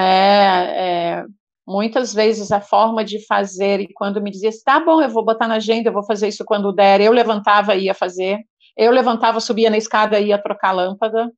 é, 1.20 1.26
muitas 1.68 2.14
vezes 2.14 2.52
a 2.52 2.62
forma 2.62 3.04
de 3.04 3.26
fazer, 3.26 3.80
e 3.82 3.94
quando 3.94 4.22
me 4.22 4.32
dizia, 4.32 4.52
tá 4.66 4.80
bom, 4.80 5.02
eu 5.02 5.10
vou 5.10 5.24
botar 5.24 5.48
na 5.48 5.56
agenda, 5.56 5.90
eu 5.90 5.94
vou 5.94 6.04
fazer 6.04 6.28
isso 6.28 6.46
quando 6.46 6.74
der, 6.74 7.02
eu 7.02 7.12
levantava 7.12 7.76
e 7.76 7.86
ia 7.86 7.94
fazer. 7.94 8.40
Eu 8.76 8.92
levantava, 8.92 9.40
subia 9.40 9.70
na 9.70 9.78
escada 9.78 10.20
e 10.20 10.28
ia 10.28 10.42
trocar 10.42 10.70
a 10.70 10.74
lâmpada. 10.74 11.32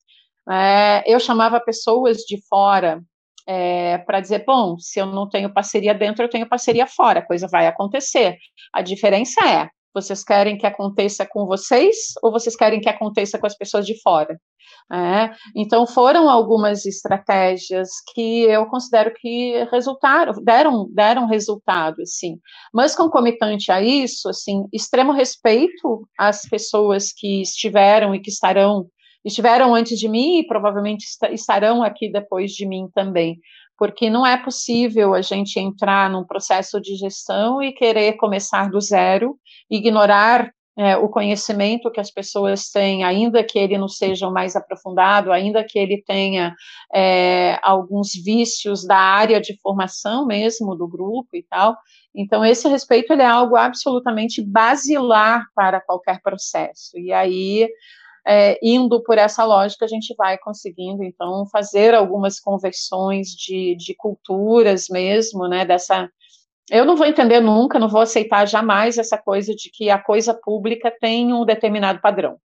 É, 0.50 1.04
eu 1.12 1.20
chamava 1.20 1.60
pessoas 1.60 2.18
de 2.20 2.38
fora 2.48 3.02
é, 3.48 3.98
para 4.00 4.20
dizer, 4.20 4.44
bom, 4.46 4.78
se 4.78 5.00
eu 5.00 5.06
não 5.06 5.28
tenho 5.28 5.54
parceria 5.54 5.94
dentro, 5.94 6.24
eu 6.24 6.30
tenho 6.30 6.48
parceria 6.48 6.88
fora, 6.88 7.20
a 7.20 7.26
coisa 7.26 7.48
vai 7.48 7.68
acontecer. 7.68 8.38
A 8.72 8.82
diferença 8.82 9.42
é, 9.48 9.70
vocês 9.94 10.24
querem 10.24 10.58
que 10.58 10.66
aconteça 10.66 11.26
com 11.26 11.46
vocês 11.46 12.14
ou 12.22 12.32
vocês 12.32 12.56
querem 12.56 12.82
que 12.82 12.90
aconteça 12.90 13.38
com 13.38 13.46
as 13.46 13.56
pessoas 13.56 13.86
de 13.86 14.00
fora? 14.02 14.38
É, 14.92 15.32
então 15.56 15.88
foram 15.88 16.30
algumas 16.30 16.86
estratégias 16.86 17.90
que 18.14 18.44
eu 18.44 18.66
considero 18.66 19.14
que 19.16 19.64
resultaram, 19.72 20.34
deram, 20.44 20.88
deram 20.92 21.28
resultado, 21.28 22.02
assim. 22.02 22.38
Mas 22.74 22.96
concomitante 22.96 23.72
a 23.72 23.82
isso, 23.82 24.30
assim, 24.30 24.66
extremo 24.74 25.14
respeito 25.14 26.08
às 26.18 26.42
pessoas 26.42 27.12
que 27.16 27.42
estiveram 27.42 28.14
e 28.14 28.20
que 28.20 28.30
estarão 28.30 28.88
estiveram 29.24 29.74
antes 29.74 30.00
de 30.00 30.08
mim 30.08 30.40
e 30.40 30.48
provavelmente 30.48 31.06
estarão 31.32 31.84
aqui 31.84 32.12
depois 32.12 32.52
de 32.52 32.66
mim 32.66 32.88
também, 32.94 33.40
porque 33.78 34.10
não 34.10 34.26
é 34.26 34.38
possível 34.38 35.14
a 35.14 35.22
gente 35.22 35.60
entrar 35.60 36.10
num 36.10 36.26
processo 36.26 36.80
de 36.80 36.96
gestão 36.96 37.62
e 37.62 37.72
querer 37.72 38.14
começar 38.14 38.70
do 38.70 38.80
zero, 38.80 39.38
ignorar 39.70 40.52
é, 40.76 40.98
o 40.98 41.08
conhecimento 41.08 41.92
que 41.92 42.00
as 42.00 42.10
pessoas 42.10 42.70
têm, 42.70 43.04
ainda 43.04 43.44
que 43.44 43.60
ele 43.60 43.78
não 43.78 43.88
seja 43.88 44.30
mais 44.30 44.56
aprofundado, 44.56 45.32
ainda 45.32 45.64
que 45.64 45.78
ele 45.78 46.02
tenha 46.02 46.56
é, 46.94 47.60
alguns 47.62 48.12
vícios 48.14 48.86
da 48.86 48.98
área 48.98 49.40
de 49.40 49.56
formação 49.62 50.26
mesmo 50.26 50.76
do 50.76 50.88
grupo 50.88 51.30
e 51.36 51.44
tal. 51.44 51.78
Então, 52.16 52.44
esse 52.44 52.68
respeito 52.68 53.14
é 53.14 53.26
algo 53.26 53.56
absolutamente 53.56 54.42
basilar 54.42 55.44
para 55.56 55.80
qualquer 55.80 56.20
processo. 56.22 56.98
E 56.98 57.12
aí 57.12 57.68
é, 58.28 58.58
indo 58.64 59.04
por 59.04 59.18
essa 59.18 59.44
lógica, 59.46 59.86
a 59.86 59.88
gente 59.88 60.16
vai 60.18 60.38
conseguindo, 60.38 61.04
então, 61.04 61.46
fazer 61.52 61.94
algumas 61.94 62.40
conversões 62.40 63.30
de, 63.30 63.76
de 63.78 63.96
culturas 63.96 64.88
mesmo, 64.90 65.48
né, 65.48 65.66
dessa... 65.66 66.10
Eu 66.72 66.86
não 66.86 66.96
vou 66.96 67.06
entender 67.06 67.42
nunca, 67.42 67.78
não 67.80 67.90
vou 67.90 68.02
aceitar 68.02 68.46
jamais 68.48 68.98
essa 68.98 69.18
coisa 69.18 69.54
de 69.54 69.70
que 69.72 69.90
a 69.90 70.00
coisa 70.02 70.34
pública 70.34 70.92
tem 71.00 71.34
um 71.34 71.46
determinado 71.46 72.00
padrão. 72.02 72.38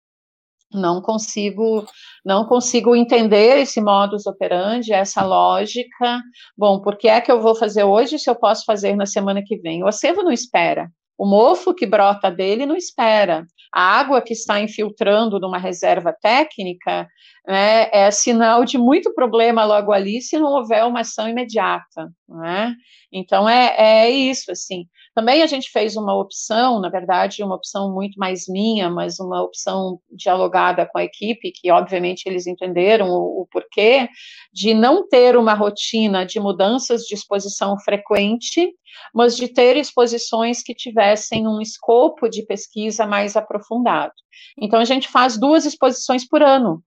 não 0.73 1.01
consigo 1.01 1.87
não 2.25 2.45
consigo 2.47 2.95
entender 2.95 3.59
esse 3.61 3.81
modus 3.81 4.27
operandi, 4.27 4.93
essa 4.93 5.25
lógica. 5.25 6.21
Bom, 6.57 6.81
por 6.81 6.97
que 6.97 7.09
é 7.09 7.21
que 7.21 7.31
eu 7.33 7.41
vou 7.41 7.55
fazer 7.55 7.85
hoje 7.85 8.19
se 8.19 8.29
eu 8.29 8.37
posso 8.37 8.65
fazer 8.65 8.95
na 8.97 9.07
semana 9.07 9.43
que 9.45 9.57
vem? 9.59 9.83
O 9.83 9.89
acervo 9.89 10.23
não 10.23 10.33
espera. 10.33 10.91
O 11.17 11.27
mofo 11.27 11.75
que 11.75 11.87
brota 11.87 12.31
dele 12.31 12.67
não 12.67 12.77
espera. 12.77 13.47
A 13.73 13.99
água 13.99 14.23
que 14.23 14.33
está 14.33 14.61
infiltrando 14.61 15.39
numa 15.39 15.59
reserva 15.59 16.13
técnica 16.13 17.09
né, 17.47 17.89
é 17.93 18.11
sinal 18.11 18.65
de 18.65 18.79
muito 18.79 19.15
problema 19.15 19.65
logo 19.65 19.93
ali 19.93 20.21
se 20.21 20.39
não 20.39 20.53
houver 20.53 20.85
uma 20.85 21.01
ação 21.01 21.29
imediata. 21.29 22.11
Né? 22.29 22.75
Então 23.13 23.49
é, 23.49 23.75
é 23.77 24.11
isso, 24.11 24.51
assim. 24.51 24.87
Também 25.19 25.43
a 25.43 25.49
gente 25.49 25.69
fez 25.73 25.97
uma 25.97 26.15
opção, 26.15 26.81
na 26.81 26.89
verdade, 26.89 27.43
uma 27.43 27.57
opção 27.57 27.93
muito 27.93 28.17
mais 28.21 28.47
minha, 28.47 28.89
mas 28.89 29.19
uma 29.19 29.43
opção 29.43 29.99
dialogada 30.13 30.87
com 30.87 30.97
a 30.97 31.03
equipe, 31.03 31.51
que 31.51 31.73
obviamente 31.73 32.23
eles 32.27 32.47
entenderam 32.47 33.09
o, 33.11 33.43
o 33.43 33.49
porquê, 33.51 34.09
de 34.53 34.75
não 34.75 35.09
ter 35.09 35.37
uma 35.37 35.55
rotina 35.55 36.25
de 36.25 36.39
mudanças 36.39 37.03
de 37.03 37.17
exposição 37.17 37.77
frequente, 37.81 38.73
mas 39.13 39.37
de 39.37 39.49
ter 39.49 39.77
exposições 39.77 40.63
que 40.63 40.73
tivessem 40.73 41.49
um 41.49 41.61
escopo 41.61 42.29
de 42.29 42.47
pesquisa 42.47 43.05
mais 43.05 43.37
aprofundado. 43.37 44.15
Então, 44.57 44.79
a 44.79 44.85
gente 44.85 45.09
faz 45.09 45.37
duas 45.37 45.67
exposições 45.67 46.25
por 46.29 46.45
ano, 46.45 46.81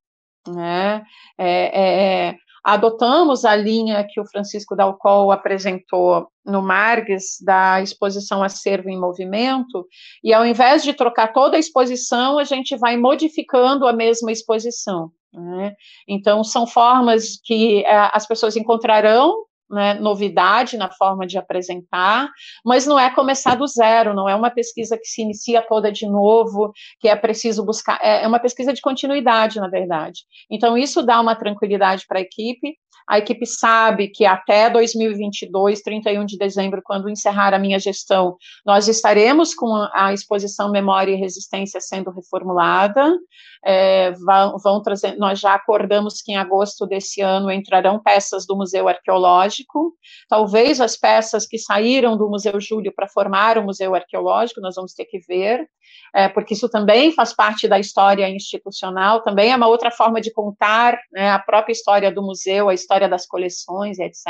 né? 0.48 1.04
É, 1.38 2.30
é, 2.30 2.36
adotamos 2.64 3.44
a 3.46 3.56
linha 3.56 4.06
que 4.08 4.20
o 4.20 4.26
Francisco 4.26 4.76
Dalcol 4.76 5.32
apresentou 5.32 6.28
no 6.46 6.62
Margues, 6.62 7.38
da 7.44 7.82
exposição 7.82 8.44
Acervo 8.44 8.90
em 8.90 9.00
Movimento, 9.00 9.88
e 10.24 10.34
ao 10.34 10.46
invés 10.46 10.84
de 10.84 10.94
trocar 10.94 11.34
toda 11.34 11.56
a 11.56 11.60
exposição, 11.60 12.38
a 12.38 12.44
gente 12.44 12.76
vai 12.78 12.98
modificando 12.98 13.88
a 13.88 13.94
mesma 13.94 14.32
exposição. 14.32 15.12
Né? 15.34 15.74
Então, 16.08 16.44
são 16.44 16.68
formas 16.68 17.40
que 17.44 17.82
uh, 17.82 18.10
as 18.12 18.28
pessoas 18.28 18.56
encontrarão 18.56 19.46
né, 19.72 19.94
novidade 19.96 20.78
na 20.78 20.90
forma 20.92 21.26
de 21.26 21.38
apresentar, 21.38 22.30
mas 22.66 22.86
não 22.86 23.00
é 23.00 23.10
começar 23.10 23.56
do 23.56 23.66
zero, 23.68 24.14
não 24.14 24.28
é 24.28 24.36
uma 24.36 24.50
pesquisa 24.50 24.98
que 24.98 25.08
se 25.08 25.22
inicia 25.22 25.62
toda 25.62 25.92
de 25.92 26.08
novo, 26.08 26.72
que 27.00 27.08
é 27.08 27.16
preciso 27.16 27.66
buscar, 27.66 28.00
é, 28.02 28.24
é 28.24 28.28
uma 28.28 28.40
pesquisa 28.40 28.74
de 28.74 28.82
continuidade, 28.82 29.60
na 29.60 29.68
verdade. 29.68 30.22
Então, 30.50 30.78
isso 30.78 31.02
dá 31.02 31.20
uma 31.20 31.36
tranquilidade 31.36 32.06
para 32.08 32.20
a 32.20 32.22
equipe, 32.22 32.76
a 33.08 33.18
equipe 33.18 33.46
sabe 33.46 34.08
que 34.08 34.26
até 34.26 34.70
2022, 34.70 35.82
31 35.82 36.26
de 36.26 36.38
dezembro, 36.38 36.82
quando 36.84 37.10
encerrar 37.10 37.54
a 37.54 37.60
minha 37.60 37.80
gestão, 37.80 38.38
nós 38.66 38.88
estaremos 38.88 39.54
com 39.54 39.68
a 39.94 40.14
exposição 40.14 40.72
Memória 40.72 41.12
e 41.12 41.18
Resistência 41.18 41.82
sendo 41.82 42.12
reformulada, 42.12 43.18
é, 43.64 44.12
vão, 44.12 44.58
vão 44.58 44.82
trazer, 44.82 45.18
nós 45.18 45.40
já 45.40 45.54
acordamos 45.54 46.22
que 46.22 46.32
em 46.32 46.38
agosto 46.38 46.86
desse 46.88 47.22
ano 47.22 47.52
entrarão 47.52 48.00
peças 48.00 48.46
do 48.46 48.56
Museu 48.56 48.88
Arqueológico, 48.88 49.94
talvez 50.28 50.82
as 50.82 50.98
peças 50.98 51.46
que 51.46 51.58
saíram 51.58 52.18
do 52.18 52.30
Museu 52.30 52.60
Júlio 52.60 52.94
para 52.94 53.08
formar 53.08 53.58
o 53.58 53.64
Museu 53.64 53.94
Arqueológico, 53.94 54.62
nós 54.62 54.76
vamos 54.76 54.94
ter 54.94 55.06
que 55.06 55.20
ver, 55.20 55.68
é, 56.14 56.28
porque 56.28 56.54
isso 56.54 56.70
também 56.70 57.12
faz 57.12 57.34
parte 57.34 57.68
da 57.68 57.80
história 57.80 58.28
institucional, 58.30 59.22
também 59.22 59.52
é 59.52 59.56
uma 59.56 59.68
outra 59.68 59.92
forma 59.92 60.20
de 60.20 60.32
contar 60.32 60.98
né, 61.12 61.30
a 61.30 61.40
própria 61.40 61.74
história 61.74 62.12
do 62.12 62.22
museu, 62.22 62.68
a 62.68 62.74
história 62.74 63.08
das 63.08 63.28
coleções, 63.28 64.00
etc. 64.00 64.28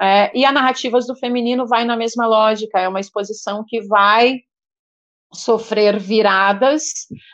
É, 0.00 0.30
e 0.36 0.44
a 0.44 0.52
Narrativas 0.52 1.06
do 1.06 1.16
Feminino 1.16 1.66
vai 1.66 1.84
na 1.84 1.96
mesma 1.96 2.26
lógica, 2.26 2.78
é 2.78 2.88
uma 2.88 3.00
exposição 3.00 3.64
que 3.66 3.80
vai 3.82 4.40
sofrer 5.32 5.98
viradas. 5.98 6.82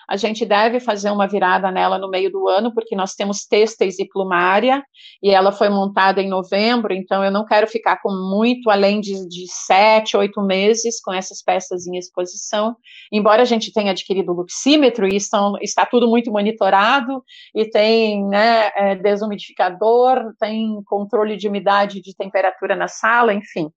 A 0.09 0.17
gente 0.17 0.45
deve 0.45 0.81
fazer 0.81 1.11
uma 1.11 1.29
virada 1.29 1.71
nela 1.71 1.99
no 1.99 2.11
meio 2.11 2.31
do 2.31 2.49
ano, 2.49 2.73
porque 2.75 2.97
nós 2.97 3.15
temos 3.15 3.47
têxteis 3.47 3.99
e 3.99 4.09
plumária, 4.09 4.85
e 5.23 5.31
ela 5.31 5.53
foi 5.53 5.69
montada 5.69 6.21
em 6.21 6.29
novembro, 6.29 6.93
então 6.93 7.25
eu 7.25 7.31
não 7.31 7.45
quero 7.45 7.67
ficar 7.67 8.01
com 8.03 8.11
muito 8.11 8.69
além 8.69 9.01
de, 9.01 9.27
de 9.29 9.47
sete, 9.49 10.17
oito 10.17 10.43
meses 10.43 11.01
com 11.01 11.13
essas 11.13 11.43
peças 11.43 11.87
em 11.87 11.97
exposição. 11.97 12.77
Embora 13.13 13.43
a 13.43 13.47
gente 13.47 13.73
tenha 13.73 13.93
adquirido 13.93 14.33
o 14.33 14.37
luxímetro 14.37 15.07
e 15.07 15.17
estão, 15.17 15.55
está 15.61 15.87
tudo 15.87 16.09
muito 16.09 16.31
monitorado, 16.33 17.23
e 17.55 17.65
tem 17.69 18.27
né, 18.27 18.71
é, 18.75 18.97
desumidificador, 18.97 20.35
tem 20.39 20.83
controle 20.85 21.37
de 21.37 21.49
umidade 21.49 22.01
de 22.01 22.15
temperatura 22.15 22.75
na 22.75 22.89
sala, 22.89 23.33
enfim. 23.33 23.71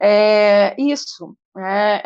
É, 0.00 0.76
isso, 0.80 1.34
é, 1.56 2.02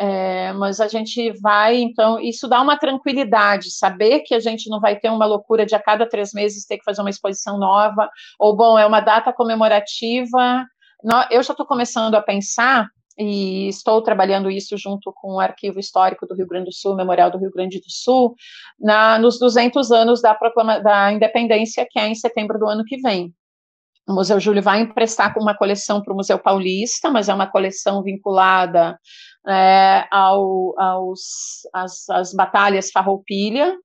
é, 0.47 0.53
mas 0.53 0.79
a 0.79 0.87
gente 0.87 1.31
vai, 1.39 1.77
então, 1.77 2.19
isso 2.19 2.47
dá 2.47 2.59
uma 2.61 2.77
tranquilidade, 2.77 3.71
saber 3.71 4.21
que 4.21 4.33
a 4.33 4.39
gente 4.39 4.69
não 4.69 4.79
vai 4.79 4.99
ter 4.99 5.09
uma 5.09 5.25
loucura 5.25 5.65
de 5.65 5.75
a 5.75 5.79
cada 5.79 6.07
três 6.07 6.33
meses 6.33 6.65
ter 6.65 6.77
que 6.77 6.83
fazer 6.83 7.01
uma 7.01 7.09
exposição 7.09 7.59
nova, 7.59 8.09
ou, 8.39 8.55
bom, 8.55 8.79
é 8.79 8.85
uma 8.85 8.99
data 8.99 9.31
comemorativa. 9.31 10.65
Eu 11.29 11.43
já 11.43 11.53
estou 11.53 11.65
começando 11.65 12.15
a 12.15 12.21
pensar, 12.21 12.87
e 13.17 13.67
estou 13.67 14.01
trabalhando 14.01 14.49
isso 14.49 14.77
junto 14.77 15.13
com 15.13 15.35
o 15.35 15.39
Arquivo 15.39 15.79
Histórico 15.79 16.25
do 16.25 16.35
Rio 16.35 16.47
Grande 16.47 16.65
do 16.65 16.73
Sul, 16.73 16.95
Memorial 16.95 17.29
do 17.29 17.37
Rio 17.37 17.51
Grande 17.51 17.79
do 17.79 17.89
Sul, 17.89 18.35
na, 18.79 19.19
nos 19.19 19.37
200 19.37 19.91
anos 19.91 20.21
da, 20.21 20.33
proclama, 20.33 20.79
da 20.79 21.11
independência, 21.11 21.87
que 21.89 21.99
é 21.99 22.07
em 22.07 22.15
setembro 22.15 22.57
do 22.57 22.67
ano 22.67 22.83
que 22.83 22.97
vem. 22.97 23.33
O 24.07 24.13
Museu 24.13 24.39
Júlio 24.39 24.61
vai 24.61 24.81
emprestar 24.81 25.33
uma 25.37 25.55
coleção 25.55 26.01
para 26.01 26.13
o 26.13 26.15
Museu 26.15 26.37
Paulista, 26.37 27.09
mas 27.09 27.29
é 27.29 27.33
uma 27.33 27.47
coleção 27.47 28.03
vinculada 28.03 28.99
é, 29.47 30.05
ao, 30.11 30.77
aos, 30.77 31.19
as, 31.73 32.09
as 32.09 32.33
batalhas 32.33 32.91
Farroupilha, 32.91 33.75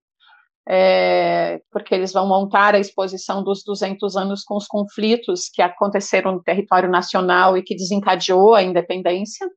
é, 0.69 1.61
porque 1.73 1.95
eles 1.95 2.13
vão 2.13 2.27
montar 2.29 2.75
a 2.75 2.79
exposição 2.79 3.43
dos 3.43 3.63
200 3.65 4.17
anos 4.17 4.43
com 4.45 4.57
os 4.57 4.67
conflitos 4.67 5.49
que 5.49 5.63
aconteceram 5.63 6.33
no 6.33 6.43
território 6.43 6.91
nacional 6.91 7.57
e 7.57 7.63
que 7.63 7.75
desencadeou 7.75 8.55
a 8.55 8.63
independência. 8.63 9.49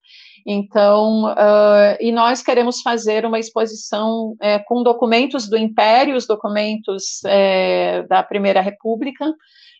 Então, 0.47 1.25
uh, 1.25 1.97
e 1.99 2.11
nós 2.11 2.41
queremos 2.41 2.81
fazer 2.81 3.25
uma 3.25 3.39
exposição 3.39 4.35
é, 4.41 4.57
com 4.59 4.81
documentos 4.81 5.49
do 5.49 5.57
Império, 5.57 6.15
os 6.15 6.25
documentos 6.25 7.23
é, 7.25 8.03
da 8.03 8.23
Primeira 8.23 8.61
República, 8.61 9.25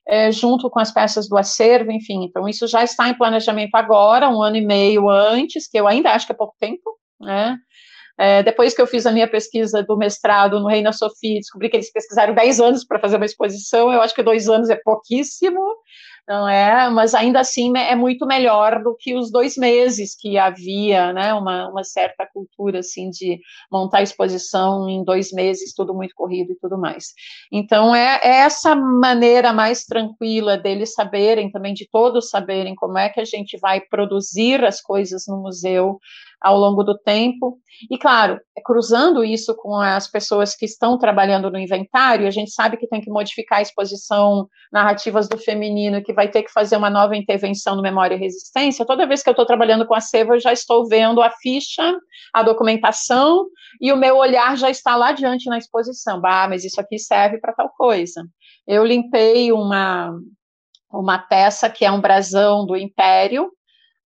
é, 0.07 0.31
junto 0.31 0.69
com 0.69 0.79
as 0.79 0.91
peças 0.91 1.27
do 1.27 1.37
acervo, 1.37 1.91
enfim. 1.91 2.23
Então, 2.23 2.47
isso 2.47 2.67
já 2.67 2.83
está 2.83 3.09
em 3.09 3.17
planejamento 3.17 3.75
agora, 3.75 4.29
um 4.29 4.41
ano 4.41 4.57
e 4.57 4.65
meio 4.65 5.09
antes, 5.09 5.67
que 5.67 5.79
eu 5.79 5.87
ainda 5.87 6.11
acho 6.11 6.25
que 6.25 6.31
é 6.31 6.35
pouco 6.35 6.55
tempo, 6.59 6.97
né? 7.19 7.57
É, 8.17 8.43
depois 8.43 8.73
que 8.73 8.81
eu 8.81 8.85
fiz 8.85 9.05
a 9.05 9.11
minha 9.11 9.27
pesquisa 9.27 9.81
do 9.81 9.97
mestrado 9.97 10.59
no 10.59 10.67
Reina 10.67 10.91
Sofia, 10.91 11.39
descobri 11.39 11.69
que 11.69 11.77
eles 11.77 11.91
pesquisaram 11.91 12.35
10 12.35 12.59
anos 12.59 12.83
para 12.85 12.99
fazer 12.99 13.15
uma 13.15 13.25
exposição, 13.25 13.91
eu 13.91 14.01
acho 14.01 14.13
que 14.13 14.21
dois 14.21 14.47
anos 14.47 14.69
é 14.69 14.75
pouquíssimo, 14.75 15.59
não 16.27 16.47
é? 16.47 16.89
Mas 16.89 17.13
ainda 17.13 17.39
assim 17.39 17.75
é 17.77 17.95
muito 17.95 18.25
melhor 18.25 18.81
do 18.83 18.95
que 18.95 19.15
os 19.15 19.31
dois 19.31 19.57
meses 19.57 20.15
que 20.15 20.37
havia, 20.37 21.11
né? 21.13 21.33
Uma, 21.33 21.69
uma 21.69 21.83
certa 21.83 22.25
cultura 22.25 22.79
assim 22.79 23.09
de 23.09 23.39
montar 23.71 24.01
exposição 24.01 24.87
em 24.89 25.03
dois 25.03 25.31
meses, 25.31 25.73
tudo 25.73 25.93
muito 25.93 26.15
corrido 26.15 26.51
e 26.51 26.55
tudo 26.55 26.77
mais. 26.77 27.13
Então 27.51 27.95
é, 27.95 28.19
é 28.23 28.35
essa 28.41 28.75
maneira 28.75 29.51
mais 29.51 29.83
tranquila 29.83 30.57
deles 30.57 30.93
saberem, 30.93 31.51
também 31.51 31.73
de 31.73 31.87
todos 31.89 32.29
saberem 32.29 32.75
como 32.75 32.97
é 32.97 33.09
que 33.09 33.19
a 33.19 33.25
gente 33.25 33.57
vai 33.59 33.81
produzir 33.81 34.63
as 34.63 34.81
coisas 34.81 35.25
no 35.27 35.41
museu 35.41 35.99
ao 36.41 36.57
longo 36.57 36.83
do 36.83 36.97
tempo. 36.97 37.59
E, 37.89 37.97
claro, 37.97 38.39
cruzando 38.65 39.23
isso 39.23 39.55
com 39.55 39.75
as 39.75 40.07
pessoas 40.07 40.55
que 40.55 40.65
estão 40.65 40.97
trabalhando 40.97 41.51
no 41.51 41.59
inventário, 41.59 42.27
a 42.27 42.31
gente 42.31 42.51
sabe 42.51 42.77
que 42.77 42.87
tem 42.87 42.99
que 42.99 43.09
modificar 43.09 43.59
a 43.59 43.61
exposição 43.61 44.47
Narrativas 44.71 45.29
do 45.29 45.37
Feminino, 45.37 46.03
que 46.03 46.13
vai 46.13 46.29
ter 46.29 46.43
que 46.43 46.51
fazer 46.51 46.77
uma 46.77 46.89
nova 46.89 47.15
intervenção 47.15 47.75
no 47.75 47.81
Memória 47.81 48.15
e 48.15 48.19
Resistência. 48.19 48.85
Toda 48.85 49.05
vez 49.05 49.21
que 49.21 49.29
eu 49.29 49.33
estou 49.33 49.45
trabalhando 49.45 49.85
com 49.85 49.93
a 49.93 50.01
SEVA, 50.01 50.35
eu 50.35 50.39
já 50.39 50.51
estou 50.51 50.87
vendo 50.87 51.21
a 51.21 51.29
ficha, 51.29 51.95
a 52.33 52.41
documentação, 52.41 53.45
e 53.79 53.91
o 53.91 53.97
meu 53.97 54.17
olhar 54.17 54.57
já 54.57 54.69
está 54.69 54.95
lá 54.95 55.09
adiante 55.09 55.49
na 55.49 55.57
exposição. 55.57 56.19
Bah, 56.19 56.47
mas 56.49 56.65
isso 56.65 56.81
aqui 56.81 56.97
serve 56.97 57.39
para 57.39 57.53
tal 57.53 57.69
coisa. 57.69 58.25
Eu 58.67 58.85
limpei 58.85 59.51
uma, 59.51 60.11
uma 60.91 61.19
peça 61.19 61.69
que 61.69 61.85
é 61.85 61.91
um 61.91 62.01
brasão 62.01 62.65
do 62.65 62.75
Império, 62.75 63.51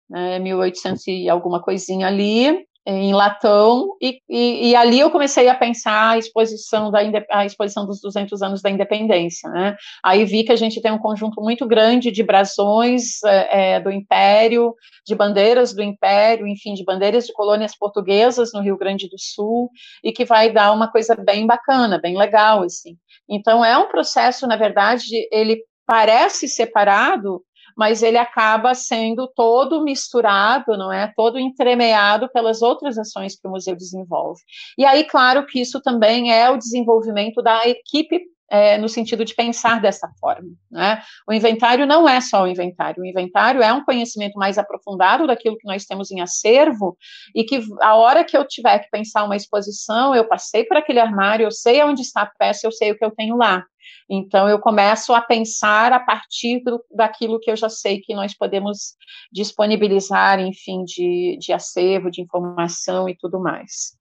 né, 0.08 0.38
1800 0.38 1.06
e 1.08 1.28
alguma 1.28 1.62
coisinha 1.62 2.06
ali, 2.06 2.66
em 2.86 3.14
latão, 3.14 3.96
e, 4.00 4.20
e, 4.28 4.68
e, 4.68 4.76
ali 4.76 5.00
eu 5.00 5.10
comecei 5.10 5.48
a 5.48 5.54
pensar 5.54 6.10
a 6.10 6.18
exposição, 6.18 6.90
da, 6.90 7.00
a 7.30 7.46
exposição 7.46 7.86
dos 7.86 7.98
200 8.00 8.42
anos 8.42 8.60
da 8.60 8.68
independência, 8.68 9.48
né? 9.48 9.74
Aí 10.04 10.22
vi 10.26 10.44
que 10.44 10.52
a 10.52 10.56
gente 10.56 10.82
tem 10.82 10.92
um 10.92 10.98
conjunto 10.98 11.40
muito 11.40 11.66
grande 11.66 12.10
de 12.10 12.22
brasões 12.22 13.22
é, 13.24 13.76
é, 13.76 13.80
do 13.80 13.90
Império, 13.90 14.74
de 15.06 15.14
bandeiras 15.14 15.74
do 15.74 15.82
Império, 15.82 16.46
enfim, 16.46 16.74
de 16.74 16.84
bandeiras 16.84 17.26
de 17.26 17.32
colônias 17.32 17.74
portuguesas 17.74 18.52
no 18.52 18.60
Rio 18.60 18.76
Grande 18.76 19.08
do 19.08 19.18
Sul, 19.18 19.70
e 20.02 20.12
que 20.12 20.26
vai 20.26 20.52
dar 20.52 20.70
uma 20.72 20.90
coisa 20.90 21.16
bem 21.16 21.46
bacana, 21.46 21.98
bem 21.98 22.18
legal, 22.18 22.64
assim. 22.64 22.98
Então, 23.26 23.64
é 23.64 23.78
um 23.78 23.88
processo, 23.88 24.46
na 24.46 24.56
verdade, 24.56 25.26
ele 25.32 25.62
parece 25.86 26.48
separado, 26.48 27.42
mas 27.76 28.02
ele 28.02 28.18
acaba 28.18 28.74
sendo 28.74 29.26
todo 29.26 29.82
misturado, 29.82 30.76
não 30.76 30.92
é? 30.92 31.12
Todo 31.16 31.38
entremeado 31.38 32.28
pelas 32.32 32.62
outras 32.62 32.98
ações 32.98 33.38
que 33.38 33.46
o 33.46 33.50
museu 33.50 33.76
desenvolve. 33.76 34.40
E 34.78 34.84
aí, 34.84 35.04
claro 35.04 35.46
que 35.46 35.60
isso 35.60 35.80
também 35.80 36.32
é 36.32 36.50
o 36.50 36.56
desenvolvimento 36.56 37.42
da 37.42 37.66
equipe 37.68 38.20
é, 38.50 38.78
no 38.78 38.88
sentido 38.88 39.24
de 39.24 39.34
pensar 39.34 39.80
dessa 39.80 40.08
forma. 40.20 40.48
Né? 40.70 41.02
O 41.28 41.32
inventário 41.32 41.86
não 41.86 42.08
é 42.08 42.20
só 42.20 42.44
o 42.44 42.46
inventário, 42.46 43.02
o 43.02 43.06
inventário 43.06 43.62
é 43.62 43.72
um 43.72 43.84
conhecimento 43.84 44.38
mais 44.38 44.58
aprofundado 44.58 45.26
daquilo 45.26 45.56
que 45.56 45.66
nós 45.66 45.84
temos 45.84 46.10
em 46.10 46.20
acervo, 46.20 46.96
e 47.34 47.44
que 47.44 47.60
a 47.80 47.96
hora 47.96 48.24
que 48.24 48.36
eu 48.36 48.46
tiver 48.46 48.78
que 48.80 48.90
pensar 48.90 49.24
uma 49.24 49.36
exposição, 49.36 50.14
eu 50.14 50.26
passei 50.26 50.64
por 50.64 50.76
aquele 50.76 51.00
armário, 51.00 51.44
eu 51.44 51.50
sei 51.50 51.82
onde 51.82 52.02
está 52.02 52.22
a 52.22 52.26
peça, 52.26 52.66
eu 52.66 52.72
sei 52.72 52.92
o 52.92 52.96
que 52.96 53.04
eu 53.04 53.10
tenho 53.10 53.36
lá. 53.36 53.64
Então, 54.08 54.48
eu 54.48 54.58
começo 54.58 55.12
a 55.14 55.20
pensar 55.20 55.92
a 55.92 56.00
partir 56.00 56.62
do, 56.62 56.84
daquilo 56.94 57.40
que 57.40 57.50
eu 57.50 57.56
já 57.56 57.68
sei 57.68 58.00
que 58.00 58.14
nós 58.14 58.34
podemos 58.34 58.94
disponibilizar, 59.32 60.40
enfim, 60.40 60.84
de, 60.84 61.38
de 61.40 61.52
acervo, 61.52 62.10
de 62.10 62.22
informação 62.22 63.08
e 63.08 63.16
tudo 63.16 63.40
mais. 63.40 63.96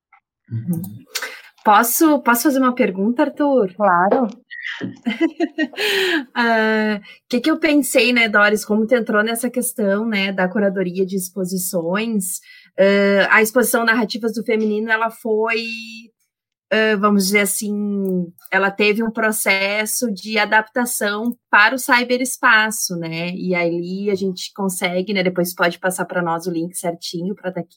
Uhum. 0.51 0.81
Posso, 1.63 2.19
posso 2.19 2.43
fazer 2.43 2.59
uma 2.59 2.75
pergunta, 2.75 3.23
Arthur? 3.23 3.73
Claro. 3.73 4.23
O 4.23 4.85
uh, 4.85 6.27
ah, 6.35 6.99
que, 7.29 7.39
que 7.39 7.49
eu 7.49 7.57
pensei, 7.57 8.11
né, 8.11 8.27
Doris, 8.27 8.65
como 8.65 8.85
tu 8.85 8.95
entrou 8.95 9.23
nessa 9.23 9.49
questão, 9.49 10.05
né, 10.05 10.31
da 10.31 10.47
curadoria 10.49 11.05
de 11.05 11.15
exposições, 11.15 12.39
uh, 12.79 13.27
a 13.29 13.41
exposição 13.41 13.85
Narrativas 13.85 14.33
do 14.33 14.43
Feminino, 14.43 14.91
ela 14.91 15.09
foi 15.09 15.63
vamos 16.99 17.25
dizer 17.25 17.41
assim, 17.41 17.71
ela 18.51 18.71
teve 18.71 19.03
um 19.03 19.11
processo 19.11 20.11
de 20.11 20.37
adaptação 20.39 21.37
para 21.49 21.75
o 21.75 21.79
cyberespaço, 21.79 22.95
né? 22.97 23.31
E 23.35 23.53
aí 23.53 24.09
a 24.09 24.15
gente 24.15 24.51
consegue, 24.55 25.13
né? 25.13 25.21
Depois 25.21 25.53
pode 25.53 25.79
passar 25.79 26.05
para 26.05 26.21
nós 26.21 26.47
o 26.47 26.51
link 26.51 26.75
certinho 26.75 27.35
para 27.35 27.49
estar 27.49 27.61
tá 27.61 27.67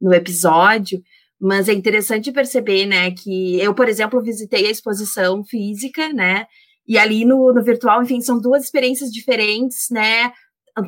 no 0.00 0.14
episódio. 0.14 1.02
Mas 1.40 1.68
é 1.68 1.72
interessante 1.72 2.32
perceber, 2.32 2.86
né, 2.86 3.12
que 3.12 3.60
eu, 3.60 3.72
por 3.72 3.88
exemplo, 3.88 4.20
visitei 4.20 4.66
a 4.66 4.70
exposição 4.70 5.44
física, 5.44 6.12
né? 6.12 6.46
E 6.86 6.98
ali 6.98 7.24
no, 7.24 7.52
no 7.52 7.62
virtual, 7.62 8.02
enfim, 8.02 8.20
são 8.20 8.40
duas 8.40 8.64
experiências 8.64 9.10
diferentes, 9.10 9.86
né? 9.90 10.32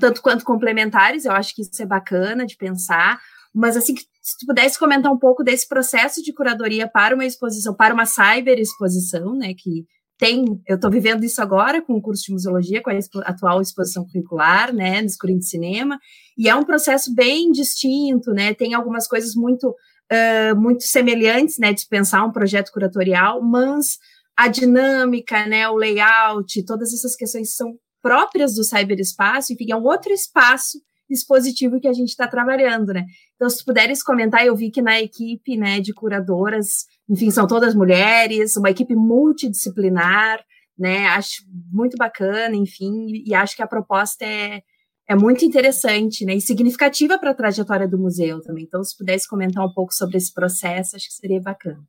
Tanto 0.00 0.22
quanto 0.22 0.44
complementares, 0.44 1.24
eu 1.24 1.32
acho 1.32 1.54
que 1.54 1.62
isso 1.62 1.82
é 1.82 1.86
bacana 1.86 2.46
de 2.46 2.56
pensar. 2.56 3.20
Mas 3.54 3.76
assim, 3.76 3.94
se 4.20 4.36
tu 4.38 4.46
pudesse 4.46 4.78
comentar 4.78 5.10
um 5.12 5.18
pouco 5.18 5.42
desse 5.42 5.66
processo 5.66 6.22
de 6.22 6.32
curadoria 6.32 6.88
para 6.88 7.14
uma 7.14 7.24
exposição, 7.24 7.74
para 7.74 7.94
uma 7.94 8.06
cyber 8.06 8.58
exposição, 8.58 9.34
né, 9.34 9.54
que 9.56 9.84
tem, 10.18 10.44
eu 10.68 10.76
estou 10.76 10.90
vivendo 10.90 11.24
isso 11.24 11.40
agora 11.40 11.80
com 11.80 11.94
o 11.94 12.02
curso 12.02 12.24
de 12.26 12.32
museologia, 12.32 12.82
com 12.82 12.90
a 12.90 12.94
expo, 12.94 13.20
atual 13.24 13.62
exposição 13.62 14.04
curricular, 14.04 14.74
né, 14.74 15.00
no 15.00 15.06
escurinho 15.06 15.38
de 15.38 15.48
cinema, 15.48 15.98
e 16.36 16.48
é 16.48 16.54
um 16.54 16.64
processo 16.64 17.14
bem 17.14 17.50
distinto, 17.50 18.32
né, 18.32 18.52
tem 18.52 18.74
algumas 18.74 19.08
coisas 19.08 19.34
muito, 19.34 19.70
uh, 19.70 20.60
muito 20.60 20.82
semelhantes, 20.84 21.56
né, 21.58 21.72
de 21.72 21.86
pensar 21.88 22.24
um 22.24 22.32
projeto 22.32 22.70
curatorial, 22.70 23.42
mas 23.42 23.96
a 24.36 24.48
dinâmica, 24.48 25.46
né, 25.46 25.66
o 25.70 25.76
layout, 25.76 26.64
todas 26.66 26.92
essas 26.92 27.16
questões 27.16 27.54
são 27.54 27.74
próprias 28.02 28.54
do 28.54 28.64
cyberespaço, 28.64 29.52
enfim, 29.54 29.72
é 29.72 29.76
um 29.76 29.84
outro 29.84 30.12
espaço 30.12 30.78
dispositivo 31.08 31.80
que 31.80 31.88
a 31.88 31.92
gente 31.92 32.10
está 32.10 32.26
trabalhando, 32.26 32.92
né? 32.92 33.04
Então, 33.40 33.48
se 33.48 33.64
puderes 33.64 34.02
comentar, 34.02 34.44
eu 34.44 34.54
vi 34.54 34.70
que 34.70 34.82
na 34.82 35.00
equipe, 35.00 35.56
né, 35.56 35.80
de 35.80 35.94
curadoras, 35.94 36.84
enfim, 37.08 37.30
são 37.30 37.46
todas 37.46 37.74
mulheres, 37.74 38.54
uma 38.58 38.68
equipe 38.68 38.94
multidisciplinar, 38.94 40.44
né? 40.78 41.06
Acho 41.06 41.42
muito 41.72 41.96
bacana, 41.96 42.54
enfim, 42.54 43.24
e 43.24 43.34
acho 43.34 43.56
que 43.56 43.62
a 43.62 43.66
proposta 43.66 44.26
é, 44.26 44.60
é 45.08 45.16
muito 45.16 45.42
interessante, 45.42 46.26
né? 46.26 46.34
E 46.34 46.40
significativa 46.42 47.18
para 47.18 47.30
a 47.30 47.34
trajetória 47.34 47.88
do 47.88 47.98
museu 47.98 48.42
também. 48.42 48.64
Então, 48.64 48.84
se 48.84 48.94
pudesse 48.94 49.26
comentar 49.26 49.64
um 49.64 49.72
pouco 49.72 49.94
sobre 49.94 50.18
esse 50.18 50.34
processo, 50.34 50.96
acho 50.96 51.08
que 51.08 51.14
seria 51.14 51.40
bacana. 51.40 51.82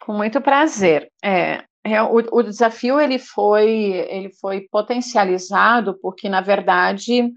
Com 0.00 0.12
muito 0.12 0.40
prazer. 0.40 1.10
É, 1.20 1.64
é, 1.82 2.00
o, 2.00 2.14
o, 2.14 2.42
desafio 2.44 3.00
ele 3.00 3.18
foi 3.18 3.68
ele 4.08 4.30
foi 4.40 4.62
potencializado 4.70 5.98
porque 6.00 6.28
na 6.28 6.40
verdade 6.40 7.30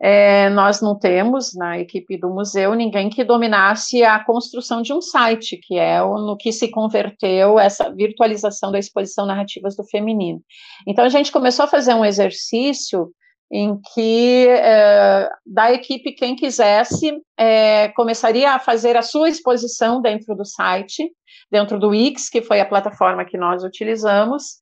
é, 0.00 0.48
nós 0.50 0.80
não 0.80 0.96
temos 0.96 1.54
na 1.54 1.78
equipe 1.78 2.16
do 2.16 2.30
museu 2.30 2.74
ninguém 2.74 3.10
que 3.10 3.24
dominasse 3.24 4.04
a 4.04 4.22
construção 4.22 4.80
de 4.80 4.92
um 4.92 5.00
site, 5.00 5.56
que 5.56 5.76
é 5.76 6.00
o, 6.02 6.18
no 6.18 6.36
que 6.36 6.52
se 6.52 6.68
converteu 6.68 7.58
essa 7.58 7.92
virtualização 7.92 8.70
da 8.70 8.78
exposição 8.78 9.26
Narrativas 9.26 9.76
do 9.76 9.84
Feminino. 9.84 10.40
Então, 10.86 11.04
a 11.04 11.08
gente 11.08 11.32
começou 11.32 11.64
a 11.64 11.68
fazer 11.68 11.94
um 11.94 12.04
exercício 12.04 13.10
em 13.50 13.80
que 13.94 14.46
é, 14.48 15.28
da 15.44 15.72
equipe 15.72 16.12
quem 16.12 16.36
quisesse 16.36 17.20
é, 17.36 17.88
começaria 17.88 18.52
a 18.52 18.58
fazer 18.58 18.96
a 18.96 19.02
sua 19.02 19.28
exposição 19.28 20.02
dentro 20.02 20.36
do 20.36 20.44
site, 20.44 21.10
dentro 21.50 21.78
do 21.78 21.88
Wix, 21.88 22.28
que 22.28 22.42
foi 22.42 22.60
a 22.60 22.66
plataforma 22.66 23.24
que 23.24 23.38
nós 23.38 23.64
utilizamos, 23.64 24.58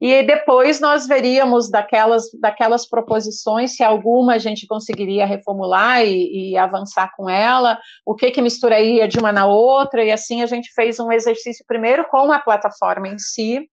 e 0.00 0.22
depois 0.22 0.80
nós 0.80 1.06
veríamos 1.06 1.70
daquelas, 1.70 2.24
daquelas 2.40 2.88
proposições, 2.88 3.76
se 3.76 3.82
alguma 3.82 4.34
a 4.34 4.38
gente 4.38 4.66
conseguiria 4.66 5.26
reformular 5.26 6.02
e, 6.02 6.52
e, 6.52 6.56
avançar 6.56 7.12
com 7.14 7.28
ela, 7.28 7.78
o 8.06 8.14
que 8.14 8.30
que 8.30 8.40
misturaria 8.40 9.06
de 9.06 9.18
uma 9.18 9.30
na 9.30 9.46
outra, 9.46 10.02
e 10.02 10.10
assim 10.10 10.42
a 10.42 10.46
gente 10.46 10.72
fez 10.74 10.98
um 10.98 11.12
exercício 11.12 11.64
primeiro 11.68 12.06
com 12.08 12.32
a 12.32 12.38
plataforma 12.38 13.08
em 13.08 13.18
si. 13.18 13.68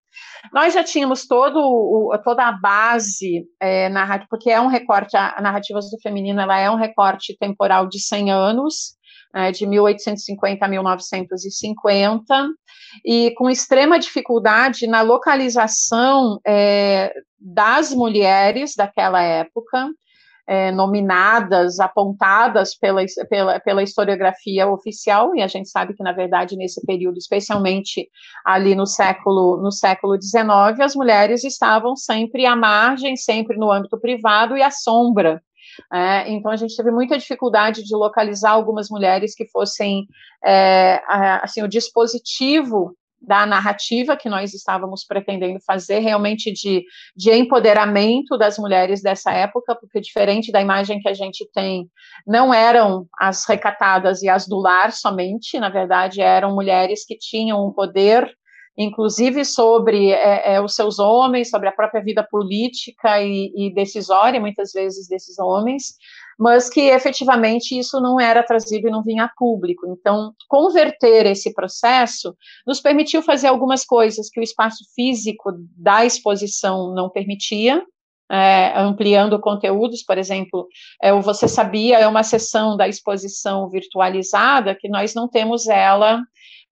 Nós 0.51 0.73
já 0.73 0.83
tínhamos 0.83 1.25
todo 1.27 1.59
o, 1.59 2.17
toda 2.23 2.45
a 2.45 2.51
base 2.51 3.45
é, 3.61 3.87
narrativa, 3.87 4.27
porque 4.29 4.49
é 4.49 4.59
um 4.59 4.67
recorte, 4.67 5.15
a 5.15 5.39
Narrativas 5.41 5.89
do 5.89 5.99
Feminino, 6.01 6.41
ela 6.41 6.59
é 6.59 6.69
um 6.69 6.75
recorte 6.75 7.37
temporal 7.39 7.87
de 7.87 7.99
100 8.01 8.31
anos, 8.31 8.96
né, 9.37 9.51
de 9.51 9.67
1850 9.67 10.65
a 10.65 10.67
1950, 10.67 12.47
e 13.05 13.31
com 13.37 13.47
extrema 13.47 13.99
dificuldade 13.99 14.87
na 14.87 15.01
localização 15.01 16.39
é, 16.45 17.13
das 17.39 17.93
mulheres 17.93 18.73
daquela 18.75 19.21
época, 19.21 19.89
é, 20.49 20.71
nominadas, 20.71 21.79
apontadas 21.79 22.73
pela, 22.73 23.03
pela, 23.29 23.59
pela 23.59 23.83
historiografia 23.83 24.67
oficial, 24.67 25.35
e 25.35 25.43
a 25.43 25.47
gente 25.47 25.69
sabe 25.69 25.93
que, 25.93 26.01
na 26.01 26.13
verdade, 26.13 26.55
nesse 26.55 26.83
período, 26.83 27.17
especialmente 27.17 28.09
ali 28.43 28.73
no 28.73 28.87
século, 28.87 29.61
no 29.61 29.71
século 29.71 30.19
XIX, 30.19 30.79
as 30.81 30.95
mulheres 30.95 31.43
estavam 31.43 31.95
sempre 31.95 32.47
à 32.47 32.55
margem, 32.55 33.15
sempre 33.15 33.55
no 33.55 33.71
âmbito 33.71 33.99
privado 33.99 34.57
e 34.57 34.63
à 34.63 34.71
sombra 34.71 35.43
é, 35.91 36.29
então, 36.31 36.51
a 36.51 36.55
gente 36.55 36.75
teve 36.75 36.91
muita 36.91 37.17
dificuldade 37.17 37.83
de 37.83 37.95
localizar 37.95 38.51
algumas 38.51 38.89
mulheres 38.89 39.35
que 39.35 39.47
fossem, 39.49 40.07
é, 40.43 41.01
assim, 41.41 41.61
o 41.63 41.67
dispositivo 41.67 42.95
da 43.19 43.45
narrativa 43.45 44.15
que 44.15 44.29
nós 44.29 44.53
estávamos 44.53 45.03
pretendendo 45.03 45.59
fazer, 45.65 45.99
realmente 45.99 46.51
de, 46.51 46.85
de 47.15 47.33
empoderamento 47.33 48.37
das 48.37 48.57
mulheres 48.57 49.01
dessa 49.01 49.31
época, 49.31 49.75
porque 49.75 49.99
diferente 49.99 50.51
da 50.51 50.61
imagem 50.61 50.99
que 50.99 51.09
a 51.09 51.13
gente 51.13 51.49
tem, 51.51 51.89
não 52.25 52.53
eram 52.53 53.07
as 53.19 53.45
recatadas 53.47 54.21
e 54.21 54.29
as 54.29 54.47
do 54.47 54.57
lar 54.57 54.91
somente, 54.91 55.59
na 55.59 55.69
verdade, 55.69 56.21
eram 56.21 56.53
mulheres 56.53 57.05
que 57.05 57.17
tinham 57.17 57.65
um 57.65 57.71
poder 57.71 58.36
inclusive 58.77 59.43
sobre 59.43 60.11
é, 60.11 60.53
é, 60.53 60.61
os 60.61 60.75
seus 60.75 60.99
homens, 60.99 61.49
sobre 61.49 61.67
a 61.67 61.71
própria 61.71 62.01
vida 62.01 62.23
política 62.23 63.21
e, 63.21 63.51
e, 63.55 63.73
decisória, 63.73 64.39
muitas 64.39 64.71
vezes, 64.71 65.07
desses 65.07 65.39
homens, 65.39 65.95
mas 66.37 66.69
que 66.69 66.81
efetivamente 66.81 67.77
isso 67.77 67.99
não 67.99 68.19
era 68.19 68.43
trazido 68.43 68.87
e 68.87 68.91
não 68.91 69.01
vinha 69.01 69.23
a 69.23 69.31
público. 69.35 69.87
Então, 69.87 70.31
converter 70.47 71.25
esse 71.25 71.51
processo 71.53 72.35
nos 72.67 72.79
permitiu 72.79 73.23
fazer 73.23 73.47
algumas 73.47 73.83
coisas 73.83 74.29
que 74.29 74.39
o 74.39 74.43
espaço 74.43 74.83
físico 74.95 75.51
da 75.75 76.05
exposição 76.05 76.93
não 76.93 77.09
permitia, 77.09 77.83
é, 78.29 78.77
ampliando 78.77 79.39
conteúdos, 79.39 80.03
por 80.03 80.17
exemplo, 80.17 80.67
é, 81.01 81.13
o 81.13 81.21
Você 81.21 81.47
Sabia 81.47 81.97
é 81.97 82.07
uma 82.07 82.23
sessão 82.23 82.77
da 82.77 82.87
exposição 82.87 83.69
virtualizada 83.69 84.75
que 84.75 84.89
nós 84.89 85.15
não 85.15 85.27
temos 85.27 85.67
ela 85.67 86.21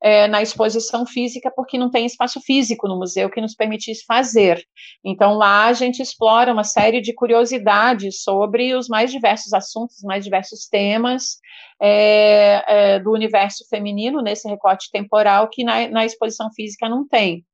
é, 0.02 0.28
na 0.28 0.42
exposição 0.42 1.06
física, 1.06 1.52
porque 1.56 1.78
não 1.78 1.90
tem 1.90 2.06
espaço 2.06 2.40
físico 2.42 2.88
no 2.88 2.98
museu 2.98 3.30
que 3.30 3.42
nos 3.42 3.56
permitisse 3.56 4.06
fazer. 4.06 4.64
Então, 5.04 5.34
lá 5.34 5.66
a 5.66 5.74
gente 5.74 6.02
explora 6.02 6.54
uma 6.54 6.64
série 6.64 7.02
de 7.02 7.14
curiosidades 7.14 8.22
sobre 8.22 8.76
os 8.76 8.88
mais 8.88 9.12
diversos 9.12 9.54
assuntos, 9.54 9.98
os 9.98 10.04
mais 10.04 10.24
diversos 10.24 10.68
temas 10.68 11.38
é, 11.82 12.64
é, 12.68 13.00
do 13.00 13.12
universo 13.12 13.68
feminino, 13.70 14.22
nesse 14.22 14.48
recorte 14.48 14.90
temporal, 14.92 15.50
que 15.50 15.64
na, 15.64 15.88
na 15.88 16.06
exposição 16.06 16.52
física 16.54 16.88
não 16.88 17.08
tem. 17.08 17.46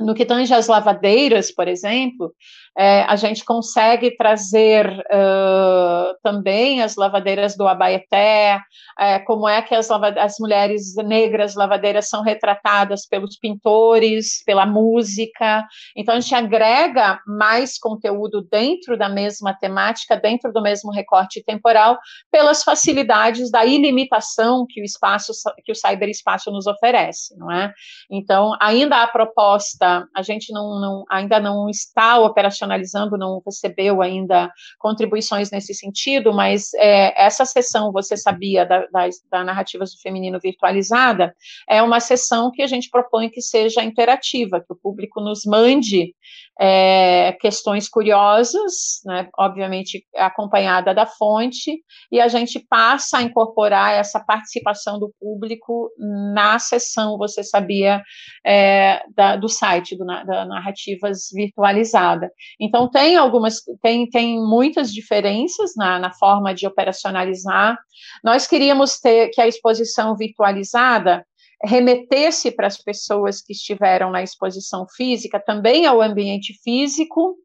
No 0.00 0.14
que 0.14 0.24
tange 0.24 0.52
às 0.52 0.66
lavadeiras, 0.66 1.52
por 1.52 1.68
exemplo, 1.68 2.34
é, 2.76 3.02
a 3.02 3.16
gente 3.16 3.44
consegue 3.44 4.16
trazer 4.16 4.88
uh, 4.88 6.16
também 6.22 6.82
as 6.82 6.96
lavadeiras 6.96 7.56
do 7.56 7.68
Abaeté, 7.68 8.58
é, 8.98 9.18
como 9.20 9.46
é 9.46 9.60
que 9.60 9.74
as, 9.74 9.90
as, 9.90 10.36
mulheres 10.38 10.94
negras 10.96 11.54
lavadeiras 11.54 12.08
são 12.08 12.22
retratadas 12.22 13.06
pelos 13.06 13.36
pintores, 13.36 14.42
pela 14.44 14.64
música. 14.64 15.66
Então, 15.96 16.14
a 16.14 16.20
gente 16.20 16.34
agrega 16.34 17.20
mais 17.26 17.78
conteúdo 17.78 18.42
dentro 18.42 18.96
da 18.96 19.08
mesma 19.08 19.52
temática, 19.54 20.16
dentro 20.16 20.52
do 20.52 20.62
mesmo 20.62 20.90
recorte 20.90 21.42
temporal, 21.44 21.98
pelas 22.30 22.62
facilidades 22.62 23.50
da 23.50 23.66
ilimitação 23.66 24.66
que 24.68 24.80
o 24.80 24.84
espaço, 24.84 25.32
que 25.64 25.72
o 25.72 25.74
cyberespaço 25.74 26.50
nos 26.50 26.66
oferece, 26.66 27.36
não 27.36 27.50
é? 27.50 27.72
Então, 28.10 28.56
ainda 28.60 29.02
a 29.02 29.06
proposta, 29.06 30.06
a 30.14 30.22
gente 30.22 30.52
não, 30.52 30.80
não 30.80 31.04
ainda 31.10 31.38
não 31.38 31.68
está 31.68 32.18
não 32.66 33.42
recebeu 33.44 34.02
ainda 34.02 34.50
contribuições 34.78 35.50
nesse 35.50 35.74
sentido, 35.74 36.32
mas 36.32 36.72
é, 36.74 37.22
essa 37.22 37.44
sessão, 37.44 37.92
você 37.92 38.16
sabia, 38.16 38.64
da, 38.64 38.80
da, 38.86 39.08
da 39.30 39.44
Narrativas 39.44 39.92
do 39.92 40.00
Feminino 40.00 40.38
Virtualizada, 40.40 41.34
é 41.68 41.82
uma 41.82 42.00
sessão 42.00 42.50
que 42.50 42.62
a 42.62 42.66
gente 42.66 42.90
propõe 42.90 43.28
que 43.28 43.40
seja 43.40 43.82
interativa, 43.82 44.60
que 44.60 44.72
o 44.72 44.76
público 44.76 45.20
nos 45.20 45.44
mande 45.44 46.14
é, 46.60 47.32
questões 47.40 47.88
curiosas, 47.88 49.00
né, 49.04 49.28
obviamente 49.38 50.04
acompanhada 50.16 50.94
da 50.94 51.06
fonte, 51.06 51.82
e 52.10 52.20
a 52.20 52.28
gente 52.28 52.60
passa 52.68 53.18
a 53.18 53.22
incorporar 53.22 53.94
essa 53.94 54.20
participação 54.20 54.98
do 54.98 55.12
público 55.18 55.90
na 56.34 56.58
sessão, 56.58 57.16
você 57.16 57.42
sabia, 57.42 58.02
é, 58.44 59.02
da, 59.14 59.36
do 59.36 59.48
site, 59.48 59.96
do, 59.96 60.04
da 60.04 60.44
Narrativas 60.44 61.28
Virtualizada. 61.32 62.30
Então, 62.60 62.88
tem 62.88 63.16
algumas, 63.16 63.62
tem, 63.80 64.08
tem 64.08 64.38
muitas 64.40 64.92
diferenças 64.92 65.72
na, 65.76 65.98
na 65.98 66.12
forma 66.12 66.54
de 66.54 66.66
operacionalizar. 66.66 67.78
Nós 68.22 68.46
queríamos 68.46 68.98
ter 68.98 69.28
que 69.28 69.40
a 69.40 69.46
exposição 69.46 70.16
virtualizada 70.16 71.24
remetesse 71.64 72.50
para 72.50 72.66
as 72.66 72.76
pessoas 72.76 73.40
que 73.40 73.52
estiveram 73.52 74.10
na 74.10 74.22
exposição 74.22 74.86
física 74.88 75.38
também 75.38 75.86
ao 75.86 76.02
ambiente 76.02 76.54
físico. 76.62 77.36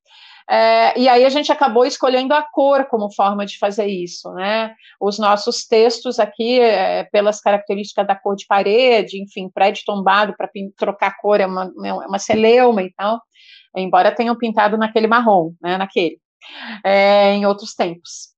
É, 0.49 0.97
e 0.97 1.09
aí 1.09 1.25
a 1.25 1.29
gente 1.29 1.51
acabou 1.51 1.85
escolhendo 1.85 2.33
a 2.33 2.41
cor 2.41 2.85
como 2.85 3.13
forma 3.13 3.45
de 3.45 3.57
fazer 3.57 3.87
isso, 3.87 4.31
né? 4.33 4.73
Os 4.99 5.19
nossos 5.19 5.65
textos 5.65 6.19
aqui, 6.19 6.59
é, 6.59 7.03
pelas 7.05 7.41
características 7.41 8.07
da 8.07 8.15
cor 8.15 8.35
de 8.35 8.45
parede, 8.47 9.21
enfim, 9.21 9.49
prédio 9.49 9.83
tombado 9.85 10.33
para 10.37 10.49
trocar 10.77 11.17
cor 11.17 11.41
é 11.41 11.45
uma, 11.45 11.71
é 11.83 11.93
uma 11.93 12.19
celeuma 12.19 12.81
e 12.81 12.93
tal, 12.93 13.21
embora 13.75 14.15
tenham 14.15 14.37
pintado 14.37 14.77
naquele 14.77 15.07
marrom, 15.07 15.51
né? 15.61 15.77
Naquele, 15.77 16.17
é, 16.83 17.33
em 17.33 17.45
outros 17.45 17.73
tempos. 17.75 18.36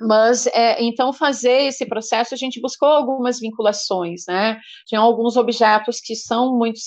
Mas, 0.00 0.46
é, 0.48 0.82
então, 0.82 1.12
fazer 1.12 1.64
esse 1.64 1.84
processo, 1.84 2.32
a 2.32 2.36
gente 2.36 2.60
buscou 2.60 2.88
algumas 2.88 3.40
vinculações, 3.40 4.22
né? 4.28 4.58
Tinha 4.86 5.00
alguns 5.00 5.36
objetos 5.36 6.00
que 6.00 6.14
são 6.14 6.56
muito 6.56 6.78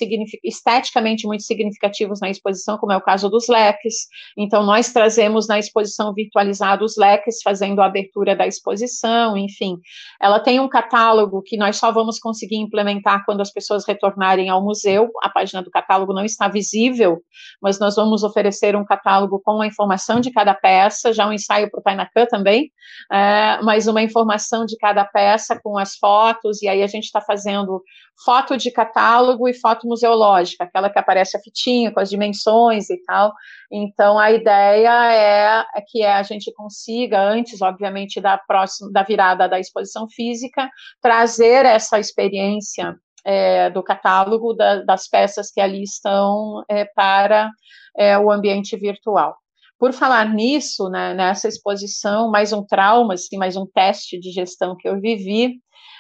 esteticamente 0.44 1.28
muito 1.28 1.44
significativos 1.44 2.22
na 2.22 2.30
exposição, 2.30 2.78
como 2.78 2.94
é 2.94 2.98
o 2.98 3.02
caso 3.02 3.30
dos 3.30 3.50
leques. 3.50 4.08
Então, 4.38 4.64
nós 4.64 4.94
trazemos 4.94 5.48
na 5.48 5.60
exposição 5.60 6.14
virtualizada 6.14 6.86
os 6.86 6.96
leques, 6.96 7.42
fazendo 7.44 7.82
a 7.82 7.86
abertura 7.86 8.34
da 8.34 8.48
exposição, 8.48 9.38
enfim. 9.38 9.78
Ela 10.22 10.40
tem 10.40 10.62
um 10.62 10.70
catálogo 10.70 11.42
que 11.42 11.58
nós 11.58 11.76
só 11.76 11.92
vamos 11.92 12.18
conseguir 12.18 12.58
implementar 12.58 13.26
quando 13.26 13.42
as 13.42 13.52
pessoas 13.52 13.86
retornarem 13.86 14.48
ao 14.48 14.64
museu. 14.64 15.10
A 15.22 15.30
página 15.30 15.62
do 15.62 15.70
catálogo 15.70 16.14
não 16.14 16.24
está 16.24 16.48
visível, 16.48 17.22
mas 17.62 17.78
nós 17.78 17.96
vamos 17.96 18.24
oferecer 18.24 18.74
um 18.76 18.86
catálogo 18.86 19.42
com 19.44 19.62
a 19.62 19.68
informação 19.68 20.22
de 20.22 20.32
cada 20.32 20.54
peça, 20.54 21.12
já 21.12 21.28
um 21.28 21.34
ensaio 21.34 21.70
para 21.70 21.80
o 21.80 21.84
Tainacan 21.84 22.26
também, 22.28 22.72
é, 23.12 23.62
mas 23.62 23.88
uma 23.88 24.02
informação 24.02 24.66
de 24.66 24.78
cada 24.78 25.06
peça 25.06 25.60
com 25.62 25.78
as 25.78 25.96
fotos, 25.96 26.62
e 26.62 26.68
aí 26.68 26.84
a 26.84 26.88
gente 26.88 27.06
está 27.06 27.22
fazendo 27.22 27.82
foto 28.24 28.58
de 28.58 28.72
catálogo 28.72 29.48
e 29.48 29.54
foto 29.54 29.88
museológica, 29.88 30.64
aquela 30.64 30.90
que 30.90 31.00
aparece 31.00 31.38
a 31.38 31.40
fitinha 31.40 31.92
com 31.92 32.00
as 32.00 32.10
dimensões 32.10 32.90
e 32.90 33.02
tal. 33.04 33.34
Então 33.72 34.20
a 34.20 34.32
ideia 34.32 35.14
é, 35.14 35.66
é 35.76 35.82
que 35.88 36.04
a 36.04 36.22
gente 36.24 36.52
consiga, 36.54 37.22
antes, 37.22 37.62
obviamente, 37.62 38.20
da 38.22 38.38
próxima, 38.38 38.92
da 38.92 39.04
virada 39.04 39.48
da 39.48 39.60
exposição 39.60 40.08
física, 40.10 40.70
trazer 41.02 41.66
essa 41.66 42.00
experiência 42.00 42.96
é, 43.24 43.70
do 43.70 43.84
catálogo 43.84 44.54
da, 44.54 44.84
das 44.84 45.08
peças 45.08 45.52
que 45.52 45.62
ali 45.62 45.84
estão 45.84 46.64
é, 46.70 46.86
para 46.86 47.50
é, 47.98 48.18
o 48.18 48.32
ambiente 48.32 48.76
virtual. 48.78 49.41
Por 49.82 49.94
falar 49.94 50.32
nisso, 50.32 50.90
né, 50.90 51.16
nessa 51.16 51.48
exposição, 51.48 52.30
mais 52.30 52.54
um 52.54 52.64
trauma, 52.64 53.16
assim, 53.16 53.36
mais 53.36 53.58
um 53.58 53.66
teste 53.66 54.20
de 54.20 54.30
gestão 54.30 54.76
que 54.78 54.88
eu 54.88 55.02
vivi, 55.02 55.56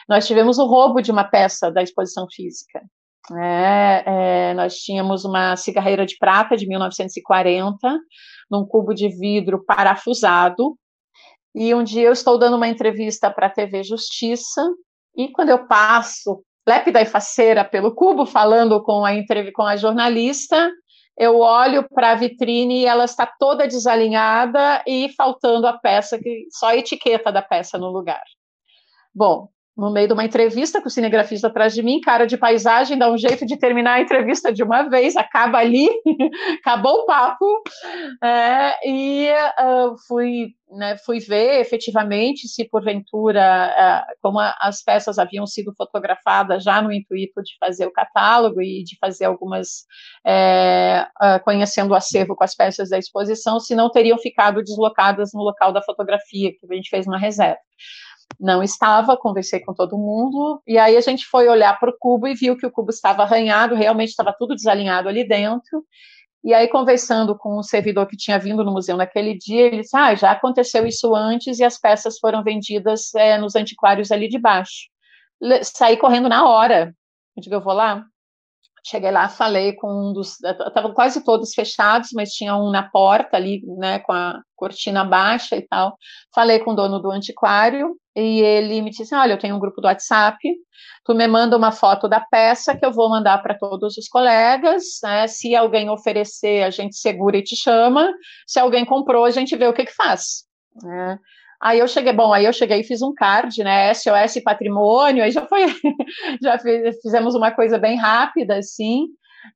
nós 0.07 0.27
tivemos 0.27 0.59
o 0.59 0.67
roubo 0.67 1.01
de 1.01 1.09
uma 1.09 1.23
peça 1.23 1.71
da 1.71 1.82
exposição 1.82 2.27
física. 2.32 2.79
É, 3.36 4.03
é, 4.05 4.53
nós 4.53 4.75
tínhamos 4.75 5.25
uma 5.25 5.55
cigarreira 5.55 6.05
de 6.05 6.15
prata 6.19 6.55
de 6.55 6.67
1940, 6.67 7.75
num 8.51 8.67
cubo 8.67 8.93
de 8.93 9.09
vidro 9.09 9.65
parafusado, 9.65 10.77
e 11.55 11.73
um 11.73 11.84
dia 11.84 12.03
eu 12.03 12.13
estou 12.13 12.38
dando 12.38 12.57
uma 12.57 12.67
entrevista 12.67 13.32
para 13.32 13.47
a 13.47 13.51
TV 13.51 13.82
Justiça, 13.82 14.63
e 15.17 15.29
quando 15.29 15.49
eu 15.49 15.65
passo 15.65 16.43
lépida 16.69 17.01
e 17.01 17.05
faceira 17.07 17.65
pelo 17.65 17.95
cubo, 17.95 18.27
falando 18.27 18.84
com 18.84 19.03
a, 19.03 19.11
com 19.55 19.63
a 19.63 19.75
jornalista, 19.75 20.69
eu 21.18 21.39
olho 21.39 21.88
para 21.89 22.12
a 22.12 22.16
vitrine 22.16 22.82
e 22.82 22.86
ela 22.86 23.05
está 23.05 23.26
toda 23.26 23.68
desalinhada 23.68 24.84
e 24.88 25.09
faltando 25.09 25.68
a 25.68 25.78
peça, 25.78 26.18
que 26.18 26.47
só 26.51 26.68
a 26.68 26.78
etiqueta 26.78 27.32
da 27.32 27.41
peça 27.41 27.78
no 27.78 27.89
lugar. 27.89 28.24
Bom, 29.14 29.49
no 29.82 29.91
meio 29.91 30.07
de 30.07 30.13
uma 30.13 30.23
entrevista 30.23 30.79
com 30.79 30.88
o 30.88 30.91
cinegrafista 30.91 31.47
atrás 31.47 31.73
de 31.73 31.82
mim, 31.82 31.99
cara 31.99 32.27
de 32.27 32.38
paisagem, 32.38 32.99
dá 32.99 33.11
um 33.11 33.17
jeito 33.17 33.47
de 33.47 33.57
terminar 33.57 33.95
a 33.95 34.01
entrevista 34.01 34.53
de 34.53 34.61
uma 34.61 34.84
vez, 34.84 35.17
acaba 35.17 35.57
ali, 35.57 35.89
acabou 36.61 36.99
o 36.99 37.05
papo, 37.07 37.63
é, 38.23 38.88
e 38.88 39.32
uh, 39.32 39.95
fui, 40.07 40.49
né, 40.69 40.97
fui 41.03 41.17
ver 41.17 41.61
efetivamente 41.61 42.47
se 42.47 42.69
porventura, 42.69 44.05
uh, 44.07 44.13
como 44.21 44.39
a, 44.39 44.55
as 44.61 44.84
peças 44.84 45.17
haviam 45.17 45.47
sido 45.47 45.73
fotografadas 45.75 46.63
já 46.63 46.79
no 46.79 46.91
intuito 46.91 47.41
de 47.41 47.57
fazer 47.59 47.88
o 47.88 47.91
catálogo 47.91 48.61
e 48.61 48.84
de 48.84 48.95
fazer 48.99 49.25
algumas, 49.25 49.88
é, 50.23 51.07
uh, 51.19 51.43
conhecendo 51.43 51.89
o 51.89 51.95
acervo 51.95 52.36
com 52.36 52.43
as 52.43 52.53
peças 52.53 52.89
da 52.89 52.99
exposição, 52.99 53.59
se 53.59 53.73
não 53.73 53.89
teriam 53.89 54.19
ficado 54.19 54.61
deslocadas 54.61 55.32
no 55.34 55.41
local 55.41 55.73
da 55.73 55.82
fotografia, 55.82 56.51
que 56.51 56.71
a 56.71 56.75
gente 56.75 56.89
fez 56.91 57.07
uma 57.07 57.17
reserva 57.17 57.57
não 58.39 58.63
estava, 58.63 59.17
conversei 59.17 59.59
com 59.59 59.73
todo 59.73 59.97
mundo, 59.97 60.61
e 60.65 60.77
aí 60.77 60.97
a 60.97 61.01
gente 61.01 61.25
foi 61.25 61.47
olhar 61.47 61.79
para 61.79 61.89
o 61.89 61.97
cubo 61.97 62.27
e 62.27 62.34
viu 62.34 62.57
que 62.57 62.65
o 62.65 62.71
cubo 62.71 62.89
estava 62.89 63.23
arranhado, 63.23 63.75
realmente 63.75 64.09
estava 64.09 64.34
tudo 64.38 64.55
desalinhado 64.55 65.07
ali 65.09 65.27
dentro. 65.27 65.86
E 66.43 66.53
aí, 66.53 66.67
conversando 66.67 67.38
com 67.38 67.59
um 67.59 67.63
servidor 67.63 68.07
que 68.07 68.17
tinha 68.17 68.39
vindo 68.39 68.63
no 68.63 68.71
museu 68.71 68.97
naquele 68.97 69.38
dia, 69.38 69.67
ele 69.67 69.82
disse: 69.82 69.95
Ah, 69.95 70.15
já 70.15 70.32
aconteceu 70.32 70.88
isso 70.88 71.15
antes 71.15 71.59
e 71.59 71.63
as 71.63 71.77
peças 71.79 72.17
foram 72.19 72.43
vendidas 72.43 73.13
é, 73.13 73.38
nos 73.38 73.55
antiquários 73.55 74.11
ali 74.11 74.27
de 74.27 74.39
baixo. 74.39 74.89
Saí 75.63 75.97
correndo 75.97 76.27
na 76.29 76.47
hora. 76.49 76.95
Eu 77.38 77.43
digo: 77.43 77.55
Eu 77.55 77.61
vou 77.61 77.73
lá. 77.73 78.03
Cheguei 78.84 79.11
lá, 79.11 79.29
falei 79.29 79.73
com 79.73 80.09
um 80.09 80.13
dos. 80.13 80.41
Estavam 80.41 80.93
quase 80.93 81.23
todos 81.23 81.53
fechados, 81.53 82.09
mas 82.13 82.32
tinha 82.32 82.55
um 82.55 82.71
na 82.71 82.89
porta 82.89 83.38
ali, 83.38 83.61
né, 83.77 83.99
com 83.99 84.11
a 84.11 84.41
cortina 84.55 85.03
baixa 85.05 85.55
e 85.55 85.61
tal. 85.67 85.95
Falei 86.34 86.59
com 86.59 86.71
o 86.71 86.75
dono 86.75 86.99
do 86.99 87.11
antiquário 87.11 87.95
e 88.16 88.41
ele 88.41 88.82
me 88.82 88.89
disse: 88.89 89.16
Olha, 89.16 89.34
eu 89.34 89.39
tenho 89.39 89.55
um 89.55 89.59
grupo 89.59 89.82
do 89.82 89.88
WhatsApp, 89.88 90.38
tu 91.05 91.14
me 91.14 91.28
manda 91.28 91.57
uma 91.57 91.72
foto 91.72 92.07
da 92.07 92.20
peça 92.20 92.76
que 92.76 92.86
eu 92.86 92.91
vou 92.91 93.09
mandar 93.09 93.41
para 93.41 93.57
todos 93.57 93.97
os 93.97 94.07
colegas. 94.07 94.84
Né, 95.03 95.28
se 95.28 95.55
alguém 95.55 95.89
oferecer, 95.89 96.64
a 96.64 96.70
gente 96.70 96.97
segura 96.97 97.38
e 97.38 97.43
te 97.43 97.55
chama. 97.55 98.12
Se 98.45 98.59
alguém 98.59 98.86
comprou, 98.86 99.26
a 99.26 99.32
gente 99.32 99.55
vê 99.55 99.68
o 99.68 99.74
que, 99.74 99.86
que 99.86 99.93
faz. 99.93 100.43
Né? 100.84 101.18
Aí 101.62 101.78
eu 101.78 101.88
cheguei, 101.88 102.12
bom, 102.12 102.34
aí 102.34 102.45
eu 102.45 102.53
cheguei 102.53 102.80
e 102.80 102.84
fiz 102.84 103.03
um 103.03 103.14
card, 103.14 103.64
né, 103.64 103.93
SOS 103.93 104.41
Patrimônio, 104.43 105.24
aí 105.24 105.30
já 105.30 105.45
foi, 105.45 105.68
já 106.41 106.57
fiz, 106.57 106.99
fizemos 107.03 107.36
uma 107.36 107.51
coisa 107.51 107.78
bem 107.78 107.97
rápida, 107.97 108.57
assim, 108.57 109.05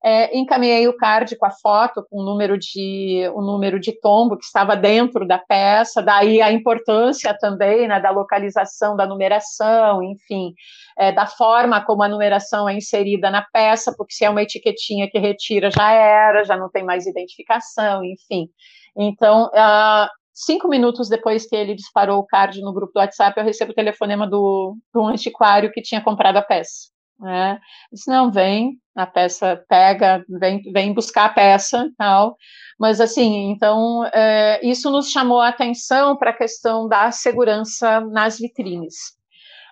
é, 0.04 0.38
encaminhei 0.38 0.88
o 0.88 0.96
card 0.96 1.36
com 1.36 1.46
a 1.46 1.52
foto, 1.52 2.06
com 2.10 2.22
o 2.22 2.24
número 2.24 2.58
de 2.58 3.30
o 3.34 3.42
número 3.42 3.80
de 3.80 3.92
tombo 4.00 4.38
que 4.38 4.46
estava 4.46 4.76
dentro 4.76 5.28
da 5.28 5.38
peça, 5.38 6.02
daí 6.02 6.42
a 6.42 6.52
importância 6.52 7.38
também 7.38 7.88
né, 7.88 8.00
da 8.00 8.12
localização 8.12 8.96
da 8.96 9.06
numeração, 9.06 10.04
enfim, 10.04 10.54
é, 10.98 11.12
da 11.12 11.26
forma 11.26 11.84
como 11.84 12.04
a 12.04 12.10
numeração 12.10 12.68
é 12.68 12.76
inserida 12.76 13.30
na 13.30 13.46
peça, 13.54 13.94
porque 13.98 14.14
se 14.14 14.26
é 14.26 14.30
uma 14.30 14.42
etiquetinha 14.42 15.10
que 15.10 15.20
retira 15.20 15.70
já 15.72 15.92
era, 15.92 16.44
já 16.44 16.58
não 16.58 16.70
tem 16.70 16.84
mais 16.84 17.06
identificação, 17.06 18.04
enfim. 18.04 18.50
Então, 18.98 19.48
uh, 19.48 20.08
cinco 20.34 20.68
minutos 20.68 21.10
depois 21.10 21.48
que 21.48 21.56
ele 21.56 21.76
disparou 21.76 22.20
o 22.20 22.26
card 22.26 22.62
no 22.62 22.74
grupo 22.74 22.94
do 22.94 23.00
WhatsApp, 23.00 23.40
eu 23.40 23.46
recebo 23.46 23.72
o 23.72 23.76
telefonema 23.76 24.28
do, 24.28 24.78
do 24.94 25.06
antiquário 25.06 25.72
que 25.72 25.82
tinha 25.82 26.02
comprado 26.02 26.38
a 26.38 26.42
peça. 26.42 26.95
Né? 27.20 27.60
Não, 28.08 28.32
vem, 28.32 28.78
a 28.96 29.06
peça 29.06 29.64
pega, 29.70 30.24
vem, 30.30 30.62
vem 30.72 30.94
buscar 30.94 31.26
a 31.26 31.30
peça 31.30 31.90
tal. 31.98 32.36
Mas, 32.80 33.00
assim, 33.00 33.52
então, 33.52 34.06
é, 34.14 34.60
isso 34.66 34.92
nos 34.92 35.10
chamou 35.10 35.40
a 35.40 35.50
atenção 35.50 36.18
para 36.18 36.32
a 36.32 36.38
questão 36.38 36.88
da 36.88 37.12
segurança 37.12 38.02
nas 38.02 38.38
vitrines. 38.38 39.16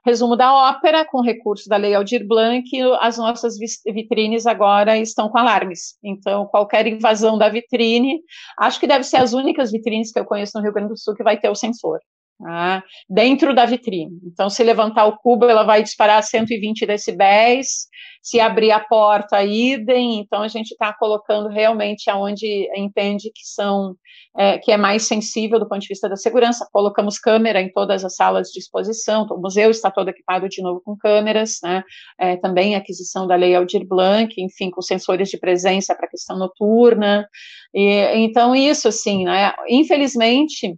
Resumo 0.06 0.36
da 0.36 0.54
ópera, 0.54 1.06
com 1.06 1.22
recurso 1.22 1.70
da 1.70 1.78
Lei 1.78 1.96
Aldir 1.96 2.28
Blanc, 2.28 2.68
as 3.00 3.18
nossas 3.18 3.56
vitrines 3.86 4.46
agora 4.46 4.98
estão 4.98 5.30
com 5.30 5.38
alarmes. 5.38 5.98
Então, 6.04 6.46
qualquer 6.46 6.86
invasão 6.88 7.38
da 7.38 7.48
vitrine, 7.48 8.20
acho 8.60 8.82
que 8.82 8.88
deve 8.88 9.06
ser 9.06 9.18
as 9.18 9.32
únicas 9.32 9.72
vitrines 9.72 10.12
que 10.12 10.20
eu 10.20 10.26
conheço 10.26 10.58
no 10.58 10.64
Rio 10.64 10.74
Grande 10.74 10.89
do 10.89 10.98
Sul 10.98 11.16
que 11.16 11.24
vai 11.24 11.39
ter 11.39 11.50
o 11.50 11.56
sensor. 11.56 12.00
Tá? 12.44 12.84
dentro 13.09 13.55
da 13.55 13.66
vitrine. 13.66 14.20
Então, 14.26 14.50
se 14.50 14.62
levantar 14.63 15.05
o 15.05 15.17
cubo, 15.17 15.46
ela 15.46 15.63
vai 15.63 15.82
disparar 15.82 16.22
120 16.22 16.86
decibéis, 16.86 17.88
se 18.22 18.38
abrir 18.39 18.72
a 18.72 18.82
porta, 18.82 19.42
idem. 19.43 20.20
Então, 20.20 20.42
a 20.42 20.50
gente 20.50 20.72
está 20.72 20.92
colocando 20.92 21.47
realmente 21.47 22.09
aonde 22.09 22.67
entende 22.76 23.32
que 23.34 23.46
são 23.46 23.96
é, 24.36 24.58
que 24.58 24.72
é 24.72 24.78
mais 24.78 25.08
sensível 25.08 25.59
do 25.59 25.70
ponto 25.70 25.82
de 25.82 25.88
vista 25.88 26.09
da 26.09 26.16
segurança. 26.16 26.67
Colocamos 26.72 27.20
câmera 27.20 27.62
em 27.62 27.72
todas 27.72 28.04
as 28.04 28.16
salas 28.16 28.50
de 28.50 28.59
exposição, 28.59 29.26
o 29.30 29.39
museu 29.39 29.70
está 29.70 29.92
todo 29.92 30.09
equipado 30.09 30.50
de 30.50 30.62
novo 30.62 30.82
com 30.84 30.97
câmeras, 30.97 31.59
né? 31.63 31.84
É, 32.20 32.36
também 32.38 32.76
aquisição 32.76 33.28
da 33.28 33.36
Lei 33.36 33.55
Aldir 33.55 33.88
Blanc, 33.88 34.34
enfim, 34.38 34.70
com 34.70 34.82
sensores 34.82 35.30
de 35.30 35.38
presença 35.38 35.96
para 35.96 36.09
questão 36.09 36.38
noturna. 36.38 37.28
E, 37.74 37.89
então, 38.16 38.55
isso, 38.55 38.88
assim, 38.88 39.24
né? 39.26 39.54
Infelizmente, 39.70 40.76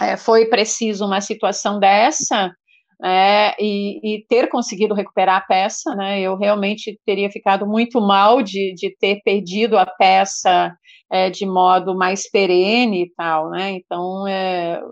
é, 0.00 0.16
foi 0.16 0.46
preciso 0.46 1.06
uma 1.06 1.20
situação 1.20 1.78
dessa 1.78 2.52
é, 3.02 3.56
e, 3.58 4.16
e, 4.16 4.26
ter 4.26 4.48
conseguido 4.48 4.94
recuperar 4.94 5.36
a 5.36 5.40
peça, 5.40 5.94
né, 5.94 6.20
eu 6.20 6.36
realmente 6.36 6.98
teria 7.06 7.30
ficado 7.30 7.66
muito 7.66 8.00
mal 8.00 8.42
de, 8.42 8.74
de 8.74 8.94
ter 8.98 9.22
perdido 9.24 9.78
a 9.78 9.86
peça 9.86 10.74
é, 11.10 11.30
de 11.30 11.46
modo 11.46 11.96
mais 11.96 12.30
perene 12.30 13.04
e 13.04 13.14
tal, 13.14 13.50
né, 13.50 13.70
então, 13.70 14.28
é, 14.28 14.82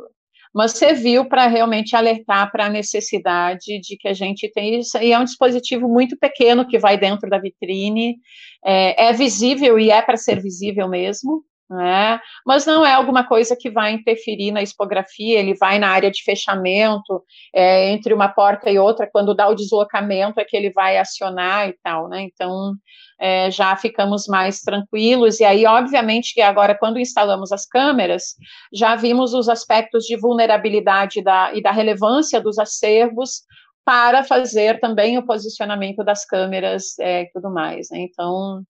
mas 0.55 0.73
serviu 0.73 1.29
para 1.29 1.47
realmente 1.49 1.95
alertar 1.95 2.51
para 2.51 2.67
a 2.67 2.71
necessidade 2.71 3.79
de 3.81 3.97
que 3.99 4.09
a 4.09 4.15
gente 4.15 4.51
tem 4.53 4.81
isso, 4.81 4.97
e 4.99 5.13
é 5.13 5.19
um 5.19 5.25
dispositivo 5.25 5.87
muito 5.87 6.17
pequeno 6.19 6.67
que 6.67 6.79
vai 6.79 6.97
dentro 6.97 7.29
da 7.29 7.39
vitrine, 7.39 8.17
é, 8.65 9.09
é 9.09 9.13
visível 9.13 9.79
e 9.79 9.91
é 9.91 10.01
para 10.01 10.17
ser 10.17 10.41
visível 10.41 10.89
mesmo, 10.89 11.45
né? 11.69 12.21
Mas 12.47 12.65
não 12.65 12.85
é 12.85 12.93
alguma 12.93 13.27
coisa 13.27 13.57
que 13.59 13.71
vai 13.71 13.93
interferir 13.93 14.51
na 14.51 14.63
expografia, 14.63 15.39
ele 15.39 15.55
vai 15.55 15.79
na 15.79 15.89
área 15.89 16.11
de 16.11 16.23
fechamento, 16.23 17.23
é, 17.55 17.91
entre 17.91 18.15
uma 18.15 18.29
porta 18.29 18.71
e 18.71 18.79
outra, 18.79 19.09
quando 19.11 19.35
dá 19.35 19.49
o 19.49 19.55
deslocamento 19.55 20.41
é 20.41 20.45
que 20.45 20.57
ele 20.57 20.71
vai 20.71 20.97
acionar 20.99 21.69
e 21.69 21.75
tal, 21.83 22.09
né? 22.09 22.23
Então, 22.23 22.75
é, 23.21 23.51
já 23.51 23.77
ficamos 23.77 24.27
mais 24.27 24.61
tranquilos, 24.61 25.41
e 25.41 25.45
aí, 25.45 25.67
obviamente, 25.67 26.33
que 26.35 26.41
agora, 26.41 26.75
quando 26.75 26.99
instalamos 26.99 27.53
as 27.53 27.67
câmeras, 27.67 28.35
já 28.73 28.95
vimos 28.97 29.35
os 29.35 29.49
aspectos 29.49 30.05
de 30.05 30.17
vulnerabilidade 30.17 31.23
da, 31.23 31.53
e 31.53 31.63
da 31.63 31.71
relevância 31.71 32.41
dos 32.41 32.59
acervos 32.59 33.43
para 33.85 34.23
fazer 34.23 34.81
também 34.81 35.17
o 35.19 35.25
posicionamento 35.25 36.05
das 36.05 36.25
câmeras 36.25 36.99
é, 36.99 37.23
e 37.23 37.31
tudo 37.33 37.51
mais, 37.51 37.89
né? 37.91 38.01
Então, 38.01 38.63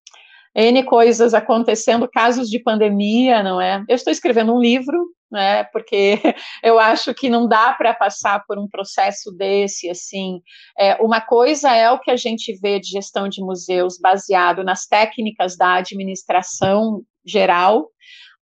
N 0.60 0.82
coisas 0.82 1.34
acontecendo, 1.34 2.10
casos 2.12 2.50
de 2.50 2.58
pandemia, 2.58 3.44
não 3.44 3.60
é? 3.60 3.84
Eu 3.88 3.94
estou 3.94 4.10
escrevendo 4.10 4.52
um 4.52 4.60
livro, 4.60 4.98
né? 5.30 5.62
Porque 5.64 6.18
eu 6.64 6.80
acho 6.80 7.14
que 7.14 7.30
não 7.30 7.46
dá 7.46 7.72
para 7.74 7.94
passar 7.94 8.44
por 8.44 8.58
um 8.58 8.66
processo 8.66 9.30
desse, 9.30 9.88
assim. 9.88 10.40
É, 10.76 10.96
uma 10.96 11.20
coisa 11.20 11.72
é 11.72 11.88
o 11.92 12.00
que 12.00 12.10
a 12.10 12.16
gente 12.16 12.58
vê 12.60 12.80
de 12.80 12.88
gestão 12.88 13.28
de 13.28 13.40
museus 13.40 14.00
baseado 14.00 14.64
nas 14.64 14.84
técnicas 14.84 15.56
da 15.56 15.74
administração 15.74 17.02
geral, 17.24 17.88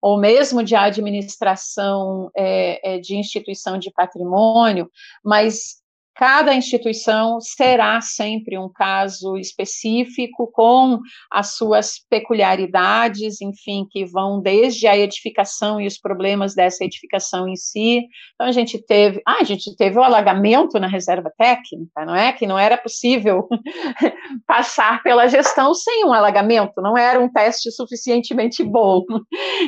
ou 0.00 0.18
mesmo 0.18 0.64
de 0.64 0.74
administração 0.74 2.30
é, 2.34 2.94
é 2.94 2.98
de 2.98 3.14
instituição 3.14 3.76
de 3.76 3.90
patrimônio, 3.90 4.88
mas 5.22 5.84
Cada 6.16 6.54
instituição 6.54 7.38
será 7.42 8.00
sempre 8.00 8.56
um 8.56 8.70
caso 8.70 9.36
específico, 9.36 10.50
com 10.50 10.98
as 11.30 11.56
suas 11.56 11.98
peculiaridades, 12.08 13.42
enfim, 13.42 13.86
que 13.90 14.02
vão 14.06 14.40
desde 14.40 14.86
a 14.86 14.96
edificação 14.96 15.78
e 15.78 15.86
os 15.86 15.98
problemas 15.98 16.54
dessa 16.54 16.84
edificação 16.84 17.46
em 17.46 17.54
si. 17.54 18.00
Então, 18.34 18.46
a 18.46 18.52
gente 18.52 18.78
teve, 18.78 19.20
ah, 19.26 19.38
a 19.42 19.44
gente 19.44 19.76
teve 19.76 19.98
o 19.98 20.02
alagamento 20.02 20.80
na 20.80 20.86
reserva 20.86 21.30
técnica, 21.36 22.06
não 22.06 22.16
é? 22.16 22.32
Que 22.32 22.46
não 22.46 22.58
era 22.58 22.78
possível 22.78 23.46
passar 24.48 25.02
pela 25.02 25.28
gestão 25.28 25.74
sem 25.74 26.06
um 26.06 26.14
alagamento, 26.14 26.80
não 26.80 26.96
era 26.96 27.20
um 27.20 27.30
teste 27.30 27.70
suficientemente 27.70 28.64
bom. 28.64 29.04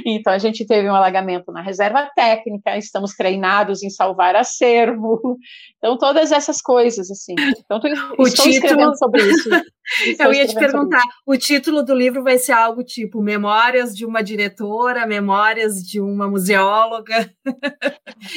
Então, 0.07 0.33
a 0.33 0.39
gente 0.39 0.66
teve 0.66 0.89
um 0.89 0.95
alagamento 0.95 1.53
na 1.53 1.61
reserva 1.61 2.09
técnica, 2.16 2.79
estamos 2.79 3.12
treinados 3.12 3.83
em 3.83 3.91
salvar 3.91 4.35
acervo. 4.35 5.37
Então, 5.77 5.99
todas 5.99 6.33
essas 6.39 6.62
coisas, 6.62 7.10
assim. 7.10 7.35
Então, 7.59 7.81
tô, 7.81 7.89
o 7.89 8.27
estou 8.27 8.44
título... 8.44 8.51
escrevendo 8.51 8.98
sobre 8.98 9.23
isso. 9.23 9.48
Eu 10.19 10.32
ia 10.32 10.47
te 10.47 10.55
perguntar, 10.55 11.02
o 11.27 11.36
título 11.36 11.82
do 11.82 11.94
livro 11.94 12.23
vai 12.23 12.39
ser 12.39 12.52
algo 12.52 12.85
tipo 12.85 13.23
Memórias 13.23 13.97
de 13.97 14.05
uma 14.05 14.23
diretora, 14.23 15.06
Memórias 15.06 15.82
de 15.82 16.01
uma 16.01 16.28
museóloga. 16.28 17.31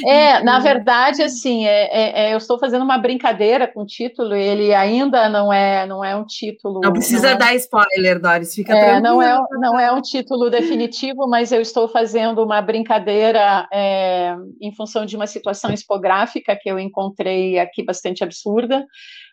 É, 0.05 0.41
na 0.43 0.59
verdade, 0.59 1.21
assim, 1.21 1.65
é, 1.65 1.83
é, 1.91 2.25
é, 2.25 2.33
eu 2.33 2.37
estou 2.37 2.57
fazendo 2.57 2.83
uma 2.83 2.97
brincadeira 2.97 3.67
com 3.67 3.81
o 3.81 3.85
título, 3.85 4.33
ele 4.33 4.73
ainda 4.73 5.27
não 5.29 5.51
é, 5.51 5.85
não 5.85 6.03
é 6.03 6.15
um 6.15 6.25
título. 6.25 6.79
Não 6.81 6.93
precisa 6.93 7.27
não 7.27 7.35
é 7.35 7.37
dar 7.37 7.55
spoiler, 7.55 8.19
Doris, 8.19 8.55
fica 8.55 8.75
é, 8.75 8.99
Não 9.01 9.21
é, 9.21 9.37
não 9.59 9.79
é 9.79 9.91
um 9.91 10.01
título 10.01 10.49
definitivo, 10.49 11.27
mas 11.27 11.51
eu 11.51 11.61
estou 11.61 11.87
fazendo 11.87 12.43
uma 12.43 12.61
brincadeira 12.61 13.67
é, 13.71 14.35
em 14.61 14.73
função 14.73 15.05
de 15.05 15.15
uma 15.15 15.27
situação 15.27 15.71
expográfica 15.71 16.57
que 16.59 16.69
eu 16.69 16.79
encontrei 16.79 17.59
aqui 17.59 17.83
bastante 17.83 18.23
absurda 18.23 18.85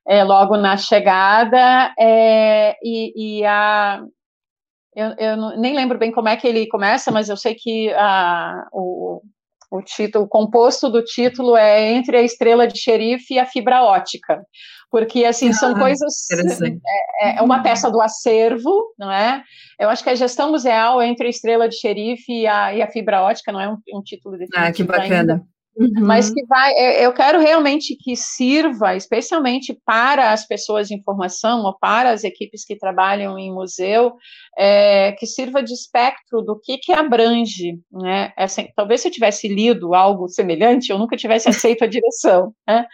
é, 0.08 0.24
logo 0.24 0.56
na 0.56 0.76
chegada, 0.76 1.92
é, 1.98 2.74
e, 2.82 3.40
e, 3.40 3.44
a. 3.44 4.02
Eu, 4.96 5.14
eu 5.18 5.36
não, 5.36 5.56
nem 5.56 5.76
lembro 5.76 5.98
bem 5.98 6.10
como 6.10 6.28
é 6.28 6.36
que 6.36 6.48
ele 6.48 6.66
começa, 6.66 7.10
mas 7.10 7.28
eu 7.28 7.36
sei 7.36 7.54
que 7.54 7.92
a, 7.92 8.66
o, 8.72 9.20
o 9.70 9.82
título, 9.82 10.24
o 10.24 10.28
composto 10.28 10.88
do 10.88 11.04
título 11.04 11.56
é 11.56 11.92
entre 11.92 12.16
a 12.16 12.22
estrela 12.22 12.66
de 12.66 12.78
xerife 12.78 13.34
e 13.34 13.38
a 13.38 13.44
fibra 13.44 13.82
ótica, 13.82 14.42
porque 14.90 15.26
assim 15.26 15.52
são 15.52 15.72
ah, 15.72 15.78
coisas 15.78 16.14
é, 17.20 17.38
é, 17.38 17.42
uma 17.42 17.62
peça 17.62 17.90
do 17.90 18.00
acervo, 18.00 18.94
não 18.98 19.12
é? 19.12 19.44
Eu 19.78 19.90
acho 19.90 20.02
que 20.02 20.10
a 20.10 20.14
gestão 20.14 20.50
museal 20.50 21.02
entre 21.02 21.26
a 21.26 21.30
estrela 21.30 21.68
de 21.68 21.76
xerife 21.76 22.32
e 22.32 22.46
a, 22.46 22.74
e 22.74 22.80
a 22.80 22.90
fibra 22.90 23.22
ótica 23.22 23.52
não 23.52 23.60
é 23.60 23.68
um, 23.68 23.76
um 23.94 24.02
título 24.02 24.38
definitivo 24.38 24.66
Ah, 24.66 24.72
que 24.72 24.82
bacana. 24.82 25.34
Ainda. 25.34 25.57
Uhum. 25.78 26.04
Mas 26.06 26.28
que 26.28 26.44
vai, 26.46 26.72
eu 27.04 27.12
quero 27.12 27.38
realmente 27.38 27.94
que 27.94 28.16
sirva, 28.16 28.96
especialmente 28.96 29.78
para 29.86 30.32
as 30.32 30.44
pessoas 30.44 30.88
de 30.88 30.94
informação 30.94 31.62
ou 31.62 31.78
para 31.78 32.10
as 32.10 32.24
equipes 32.24 32.64
que 32.64 32.76
trabalham 32.76 33.38
em 33.38 33.52
museu, 33.52 34.14
é, 34.58 35.12
que 35.12 35.24
sirva 35.24 35.62
de 35.62 35.72
espectro 35.72 36.42
do 36.42 36.58
que, 36.58 36.78
que 36.78 36.92
abrange, 36.92 37.78
né? 37.92 38.32
É 38.36 38.44
assim, 38.44 38.66
talvez 38.74 39.02
se 39.02 39.08
eu 39.08 39.12
tivesse 39.12 39.46
lido 39.46 39.94
algo 39.94 40.28
semelhante, 40.28 40.90
eu 40.90 40.98
nunca 40.98 41.16
tivesse 41.16 41.48
aceito 41.48 41.84
a 41.84 41.86
direção, 41.86 42.52
né? 42.66 42.84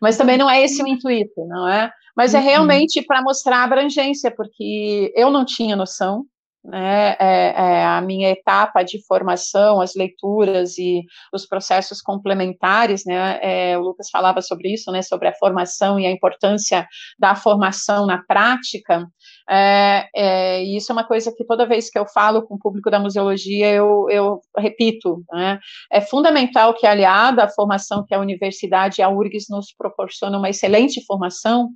Mas 0.00 0.16
também 0.16 0.38
não 0.38 0.48
é 0.48 0.62
esse 0.62 0.82
o 0.82 0.88
intuito, 0.88 1.46
não 1.46 1.68
é? 1.68 1.92
Mas 2.16 2.32
é 2.32 2.38
uhum. 2.38 2.44
realmente 2.44 3.02
para 3.02 3.22
mostrar 3.22 3.58
a 3.58 3.64
abrangência, 3.64 4.30
porque 4.30 5.12
eu 5.14 5.30
não 5.30 5.44
tinha 5.44 5.76
noção, 5.76 6.24
né, 6.64 7.16
é, 7.18 7.54
é, 7.56 7.84
a 7.84 8.00
minha 8.00 8.30
etapa 8.30 8.82
de 8.82 9.02
formação, 9.06 9.80
as 9.80 9.94
leituras 9.94 10.76
e 10.76 11.02
os 11.32 11.46
processos 11.46 12.02
complementares, 12.02 13.04
né, 13.06 13.38
é, 13.42 13.78
o 13.78 13.82
Lucas 13.82 14.10
falava 14.10 14.42
sobre 14.42 14.72
isso, 14.72 14.92
né, 14.92 15.02
sobre 15.02 15.28
a 15.28 15.34
formação 15.34 15.98
e 15.98 16.06
a 16.06 16.10
importância 16.10 16.86
da 17.18 17.34
formação 17.34 18.06
na 18.06 18.22
prática, 18.22 19.06
é, 19.48 20.08
é, 20.14 20.64
e 20.64 20.76
isso 20.76 20.92
é 20.92 20.94
uma 20.94 21.04
coisa 21.04 21.34
que 21.34 21.44
toda 21.44 21.66
vez 21.66 21.90
que 21.90 21.98
eu 21.98 22.06
falo 22.06 22.42
com 22.42 22.54
o 22.54 22.58
público 22.58 22.90
da 22.90 23.00
museologia, 23.00 23.72
eu, 23.72 24.06
eu 24.10 24.40
repito, 24.56 25.24
né, 25.32 25.58
é 25.90 26.00
fundamental 26.00 26.74
que, 26.74 26.86
aliada 26.86 27.44
à 27.44 27.48
formação 27.48 28.04
que 28.06 28.14
a 28.14 28.20
universidade 28.20 29.00
e 29.00 29.02
a 29.02 29.08
URGS 29.08 29.46
nos 29.48 29.72
proporciona 29.72 30.38
uma 30.38 30.50
excelente 30.50 31.04
formação, 31.06 31.70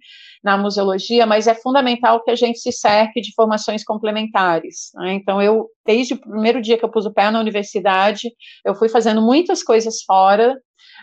na 0.44 0.58
museologia, 0.58 1.24
mas 1.24 1.46
é 1.46 1.54
fundamental 1.54 2.22
que 2.22 2.30
a 2.30 2.36
gente 2.36 2.58
se 2.58 2.70
cerque 2.70 3.22
de 3.22 3.32
formações 3.34 3.82
complementares. 3.82 4.90
Né? 4.94 5.14
Então, 5.14 5.40
eu, 5.40 5.68
desde 5.86 6.12
o 6.12 6.20
primeiro 6.20 6.60
dia 6.60 6.76
que 6.76 6.84
eu 6.84 6.90
pus 6.90 7.06
o 7.06 7.12
pé 7.12 7.30
na 7.30 7.40
universidade, 7.40 8.30
eu 8.62 8.74
fui 8.74 8.90
fazendo 8.90 9.22
muitas 9.22 9.62
coisas 9.62 10.02
fora, 10.06 10.54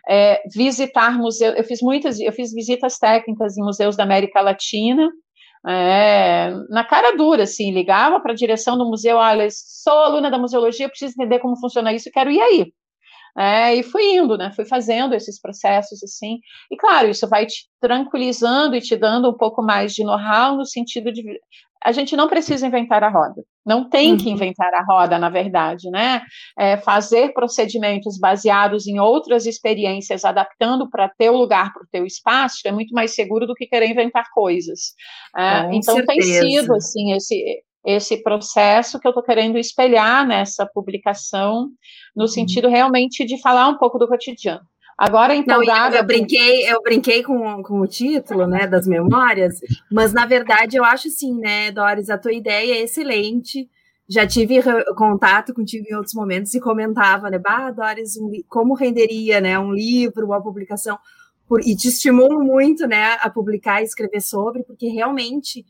é, 0.08 0.44
visitar 0.54 1.18
museus, 1.18 1.58
eu 1.58 1.64
fiz 1.64 1.82
muitas, 1.82 2.20
eu 2.20 2.32
fiz 2.32 2.54
visitas 2.54 3.00
técnicas 3.00 3.58
em 3.58 3.64
museus 3.64 3.98
da 3.98 4.04
América 4.04 4.42
Latina, 4.42 5.10
é, 5.68 6.54
na 6.70 6.84
cara 6.84 7.18
dura, 7.18 7.44
assim, 7.44 7.72
ligava 7.72 8.20
para 8.20 8.34
a 8.34 8.36
direção 8.36 8.78
do 8.78 8.86
museu, 8.86 9.18
olha, 9.18 9.48
sou 9.50 10.04
aluna 10.04 10.30
da 10.30 10.38
museologia, 10.38 10.88
preciso 10.88 11.14
entender 11.18 11.40
como 11.40 11.60
funciona 11.60 11.92
isso, 11.92 12.12
quero 12.12 12.30
ir 12.30 12.42
aí. 12.42 12.72
É, 13.38 13.76
e 13.76 13.84
fui 13.84 14.04
indo, 14.16 14.38
né? 14.38 14.52
Fui 14.56 14.66
fazendo 14.66 15.14
esses 15.14 15.40
processos 15.40 16.04
assim. 16.04 16.40
E 16.70 16.78
claro, 16.78 17.10
isso 17.10 17.28
vai 17.28 17.46
te 17.46 17.68
tranquilizando 17.80 18.76
e 18.76 18.82
te 18.82 18.96
dando 18.96 19.30
um 19.30 19.38
pouco 19.38 19.62
mais 19.62 19.94
de 19.94 20.04
know-how 20.04 20.56
no 20.56 20.66
sentido 20.66 21.12
de 21.12 21.24
a 21.84 21.92
gente 21.92 22.16
não 22.16 22.28
precisa 22.28 22.68
inventar 22.68 23.04
a 23.04 23.10
roda. 23.10 23.44
Não 23.66 23.90
tem 23.90 24.16
que 24.16 24.28
uhum. 24.28 24.34
inventar 24.34 24.72
a 24.74 24.84
roda, 24.84 25.18
na 25.18 25.30
verdade, 25.30 25.90
né? 25.90 26.22
É 26.58 26.78
fazer 26.78 27.34
procedimentos 27.34 28.20
baseados 28.20 28.86
em 28.88 29.00
outras 29.00 29.48
experiências, 29.48 30.24
adaptando 30.24 30.88
para 30.90 31.10
teu 31.10 31.34
lugar, 31.34 31.74
para 31.74 31.84
o 31.84 31.88
teu 31.92 32.06
espaço, 32.06 32.60
é 32.66 32.72
muito 32.72 32.94
mais 32.94 33.16
seguro 33.16 33.48
do 33.48 33.56
que 33.56 33.66
querer 33.66 33.90
inventar 33.90 34.26
coisas. 34.32 34.94
É, 35.36 35.76
então 35.76 35.96
certeza. 35.96 36.06
tem 36.06 36.22
sido 36.22 36.76
assim 36.76 37.14
esse 37.14 37.64
esse 37.86 38.22
processo 38.22 39.00
que 39.00 39.08
eu 39.08 39.12
estou 39.12 39.24
querendo 39.24 39.58
espelhar 39.58 40.26
nessa 40.26 40.66
publicação, 40.66 41.70
no 42.16 42.24
uhum. 42.24 42.28
sentido 42.28 42.68
realmente 42.68 43.26
de 43.26 43.42
falar 43.42 43.68
um 43.68 43.78
pouco 43.78 43.98
do 43.98 44.08
cotidiano. 44.08 44.62
Agora 44.98 45.34
empolgada. 45.34 45.90
Não, 45.90 45.96
eu, 45.96 46.02
eu, 46.02 46.06
brinquei, 46.06 46.72
eu 46.72 46.82
brinquei 46.84 47.24
com, 47.24 47.64
com 47.64 47.82
o 47.82 47.88
título, 47.88 48.46
né, 48.46 48.68
das 48.68 48.86
memórias, 48.86 49.60
mas 49.92 50.14
na 50.14 50.28
verdade 50.28 50.78
eu 50.78 50.86
acho 50.86 51.08
assim, 51.08 51.40
né, 51.40 51.72
Doris, 51.72 52.10
a 52.10 52.20
tua 52.20 52.34
ideia 52.34 52.76
é 52.76 52.84
excelente. 52.84 53.68
Já 54.08 54.28
tive 54.28 54.62
contato 54.96 55.54
contigo 55.56 55.88
em 55.90 55.96
outros 55.96 56.14
momentos 56.14 56.54
e 56.54 56.60
comentava, 56.60 57.32
né, 57.32 57.40
bah, 57.40 57.72
Doris, 57.72 58.16
um, 58.18 58.30
como 58.48 58.76
renderia, 58.76 59.42
né, 59.42 59.58
um 59.58 59.74
livro, 59.74 60.28
uma 60.28 60.42
publicação, 60.42 61.00
por, 61.48 61.62
e 61.62 61.76
te 61.76 61.88
estimulo 61.88 62.44
muito, 62.44 62.86
né, 62.86 63.18
a 63.22 63.30
publicar 63.30 63.82
e 63.82 63.86
escrever 63.86 64.22
sobre, 64.22 64.64
porque 64.64 64.88
realmente 64.88 65.66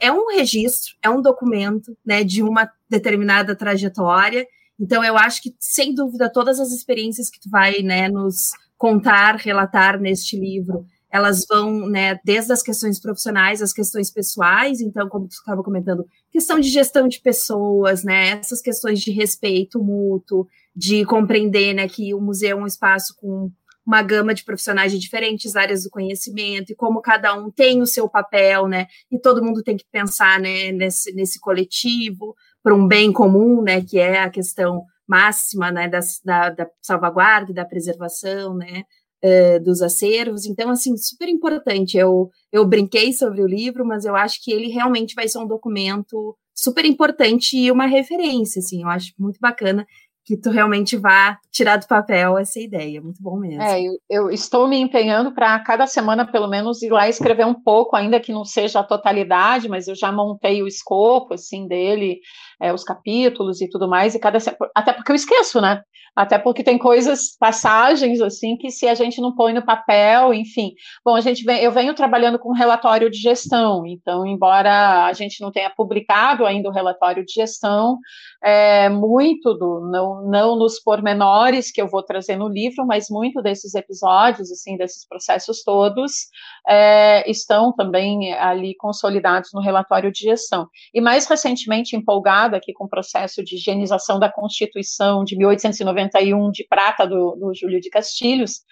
é 0.00 0.12
um 0.12 0.28
registro, 0.28 0.94
é 1.02 1.10
um 1.10 1.20
documento, 1.20 1.96
né, 2.04 2.22
de 2.22 2.42
uma 2.42 2.70
determinada 2.88 3.56
trajetória. 3.56 4.46
Então, 4.78 5.04
eu 5.04 5.16
acho 5.16 5.42
que, 5.42 5.54
sem 5.58 5.94
dúvida, 5.94 6.30
todas 6.30 6.60
as 6.60 6.70
experiências 6.70 7.28
que 7.28 7.40
tu 7.40 7.50
vai, 7.50 7.82
né, 7.82 8.08
nos 8.08 8.50
contar, 8.78 9.36
relatar 9.36 10.00
neste 10.00 10.38
livro, 10.38 10.84
elas 11.10 11.44
vão, 11.46 11.88
né, 11.88 12.18
desde 12.24 12.52
as 12.52 12.62
questões 12.62 12.98
profissionais 12.98 13.60
às 13.60 13.72
questões 13.72 14.10
pessoais, 14.10 14.80
então, 14.80 15.08
como 15.08 15.28
tu 15.28 15.32
estava 15.32 15.62
comentando, 15.62 16.06
questão 16.30 16.58
de 16.58 16.68
gestão 16.68 17.06
de 17.06 17.20
pessoas, 17.20 18.02
né, 18.02 18.30
essas 18.30 18.62
questões 18.62 18.98
de 19.00 19.10
respeito 19.10 19.82
mútuo, 19.82 20.46
de 20.74 21.04
compreender, 21.04 21.74
né, 21.74 21.86
que 21.86 22.14
o 22.14 22.20
museu 22.20 22.58
é 22.58 22.60
um 22.60 22.66
espaço 22.66 23.14
com 23.20 23.50
uma 23.86 24.02
gama 24.02 24.34
de 24.34 24.44
profissionais 24.44 24.92
de 24.92 24.98
diferentes 24.98 25.56
áreas 25.56 25.84
do 25.84 25.90
conhecimento 25.90 26.72
e 26.72 26.76
como 26.76 27.02
cada 27.02 27.34
um 27.34 27.50
tem 27.50 27.82
o 27.82 27.86
seu 27.86 28.08
papel, 28.08 28.68
né, 28.68 28.86
e 29.10 29.18
todo 29.18 29.44
mundo 29.44 29.62
tem 29.62 29.76
que 29.76 29.84
pensar, 29.90 30.40
né, 30.40 30.72
nesse, 30.72 31.12
nesse 31.14 31.40
coletivo 31.40 32.34
para 32.62 32.74
um 32.74 32.86
bem 32.86 33.12
comum, 33.12 33.62
né, 33.62 33.82
que 33.82 33.98
é 33.98 34.20
a 34.20 34.30
questão 34.30 34.84
máxima 35.06 35.70
né, 35.70 35.88
da, 35.88 36.00
da, 36.24 36.50
da 36.50 36.66
salvaguarda 36.80 37.50
e 37.50 37.54
da 37.54 37.64
preservação 37.64 38.54
né, 38.54 38.84
uh, 39.22 39.62
dos 39.62 39.82
acervos. 39.82 40.46
Então, 40.46 40.70
assim, 40.70 40.96
super 40.96 41.28
importante. 41.28 41.98
Eu, 41.98 42.30
eu 42.52 42.66
brinquei 42.66 43.12
sobre 43.12 43.42
o 43.42 43.46
livro, 43.46 43.84
mas 43.84 44.04
eu 44.04 44.16
acho 44.16 44.42
que 44.42 44.52
ele 44.52 44.68
realmente 44.68 45.14
vai 45.14 45.28
ser 45.28 45.38
um 45.38 45.46
documento 45.46 46.36
super 46.54 46.84
importante 46.84 47.56
e 47.56 47.70
uma 47.70 47.86
referência, 47.86 48.60
assim, 48.60 48.82
eu 48.82 48.88
acho 48.88 49.12
muito 49.18 49.38
bacana 49.40 49.86
que 50.24 50.36
tu 50.36 50.50
realmente 50.50 50.96
vá 50.96 51.38
tirar 51.50 51.76
do 51.76 51.86
papel 51.86 52.38
essa 52.38 52.60
ideia. 52.60 53.00
Muito 53.00 53.22
bom 53.22 53.36
mesmo. 53.38 53.62
É, 53.62 53.82
eu, 53.82 53.92
eu 54.08 54.30
estou 54.30 54.68
me 54.68 54.78
empenhando 54.78 55.32
para 55.34 55.58
cada 55.60 55.86
semana, 55.86 56.24
pelo 56.24 56.48
menos, 56.48 56.82
ir 56.82 56.90
lá 56.90 57.08
escrever 57.08 57.46
um 57.46 57.54
pouco, 57.54 57.96
ainda 57.96 58.20
que 58.20 58.32
não 58.32 58.44
seja 58.44 58.80
a 58.80 58.84
totalidade, 58.84 59.68
mas 59.68 59.88
eu 59.88 59.94
já 59.94 60.12
montei 60.12 60.62
o 60.62 60.66
escopo, 60.66 61.34
assim, 61.34 61.66
dele, 61.66 62.20
é, 62.60 62.72
os 62.72 62.84
capítulos 62.84 63.60
e 63.60 63.68
tudo 63.68 63.88
mais, 63.88 64.14
e 64.14 64.20
cada 64.20 64.38
até 64.74 64.92
porque 64.92 65.10
eu 65.10 65.16
esqueço, 65.16 65.60
né? 65.60 65.82
Até 66.14 66.38
porque 66.38 66.62
tem 66.62 66.76
coisas, 66.76 67.36
passagens, 67.40 68.20
assim, 68.20 68.54
que 68.56 68.70
se 68.70 68.86
a 68.86 68.94
gente 68.94 69.18
não 69.18 69.34
põe 69.34 69.54
no 69.54 69.64
papel, 69.64 70.34
enfim. 70.34 70.72
Bom, 71.02 71.16
a 71.16 71.22
gente 71.22 71.42
vem, 71.42 71.62
eu 71.62 71.72
venho 71.72 71.94
trabalhando 71.94 72.38
com 72.38 72.52
relatório 72.52 73.10
de 73.10 73.16
gestão, 73.16 73.86
então, 73.86 74.26
embora 74.26 75.06
a 75.06 75.12
gente 75.14 75.40
não 75.40 75.50
tenha 75.50 75.70
publicado 75.70 76.44
ainda 76.44 76.68
o 76.68 76.72
relatório 76.72 77.24
de 77.24 77.32
gestão, 77.32 77.98
é, 78.44 78.88
muito 78.88 79.54
do, 79.54 79.88
não, 79.90 80.22
não 80.28 80.56
nos 80.56 80.80
pormenores 80.80 81.70
que 81.70 81.80
eu 81.80 81.88
vou 81.88 82.02
trazer 82.02 82.36
no 82.36 82.48
livro, 82.48 82.84
mas 82.84 83.08
muito 83.08 83.40
desses 83.40 83.74
episódios, 83.74 84.50
assim, 84.50 84.76
desses 84.76 85.06
processos 85.06 85.62
todos, 85.62 86.12
é, 86.66 87.30
estão 87.30 87.72
também 87.72 88.32
ali 88.34 88.74
consolidados 88.76 89.50
no 89.54 89.60
relatório 89.60 90.10
de 90.10 90.20
gestão. 90.20 90.68
E 90.92 91.00
mais 91.00 91.26
recentemente, 91.26 91.94
empolgada 91.94 92.56
aqui 92.56 92.72
com 92.72 92.84
o 92.84 92.88
processo 92.88 93.44
de 93.44 93.54
higienização 93.54 94.18
da 94.18 94.30
Constituição 94.30 95.22
de 95.22 95.36
1891 95.36 96.50
de 96.50 96.66
prata 96.68 97.06
do, 97.06 97.36
do 97.36 97.54
Júlio 97.54 97.80
de 97.80 97.90
Castilhos, 97.90 98.62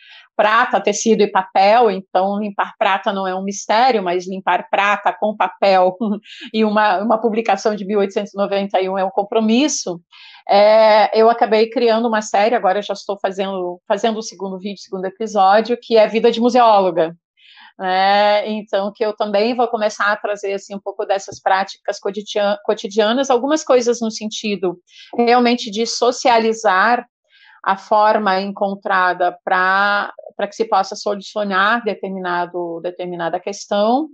prata, 0.40 0.80
tecido 0.80 1.22
e 1.22 1.30
papel, 1.30 1.90
então 1.90 2.40
limpar 2.40 2.72
prata 2.78 3.12
não 3.12 3.28
é 3.28 3.34
um 3.34 3.44
mistério, 3.44 4.02
mas 4.02 4.26
limpar 4.26 4.70
prata 4.70 5.12
com 5.12 5.36
papel 5.36 5.98
e 6.54 6.64
uma, 6.64 6.96
uma 7.02 7.20
publicação 7.20 7.76
de 7.76 7.84
1891 7.84 8.96
é 8.96 9.04
um 9.04 9.10
compromisso. 9.10 10.00
É, 10.48 11.20
eu 11.20 11.28
acabei 11.28 11.68
criando 11.68 12.08
uma 12.08 12.22
série, 12.22 12.54
agora 12.54 12.80
já 12.80 12.94
estou 12.94 13.18
fazendo, 13.20 13.82
fazendo 13.86 14.18
o 14.18 14.22
segundo 14.22 14.58
vídeo, 14.58 14.80
segundo 14.80 15.04
episódio, 15.04 15.76
que 15.78 15.98
é 15.98 16.08
Vida 16.08 16.30
de 16.30 16.40
Museóloga. 16.40 17.14
É, 17.78 18.50
então, 18.50 18.90
que 18.94 19.04
eu 19.04 19.14
também 19.14 19.54
vou 19.54 19.68
começar 19.68 20.10
a 20.10 20.16
trazer 20.16 20.54
assim, 20.54 20.74
um 20.74 20.80
pouco 20.80 21.04
dessas 21.04 21.38
práticas 21.38 21.98
cotidianas, 22.64 23.28
algumas 23.28 23.62
coisas 23.62 24.00
no 24.00 24.10
sentido 24.10 24.78
realmente 25.18 25.70
de 25.70 25.84
socializar 25.84 27.06
a 27.62 27.76
forma 27.76 28.40
encontrada 28.40 29.36
para 29.44 30.12
que 30.48 30.52
se 30.52 30.64
possa 30.64 30.96
solucionar 30.96 31.84
determinado, 31.84 32.80
determinada 32.82 33.38
questão, 33.38 34.08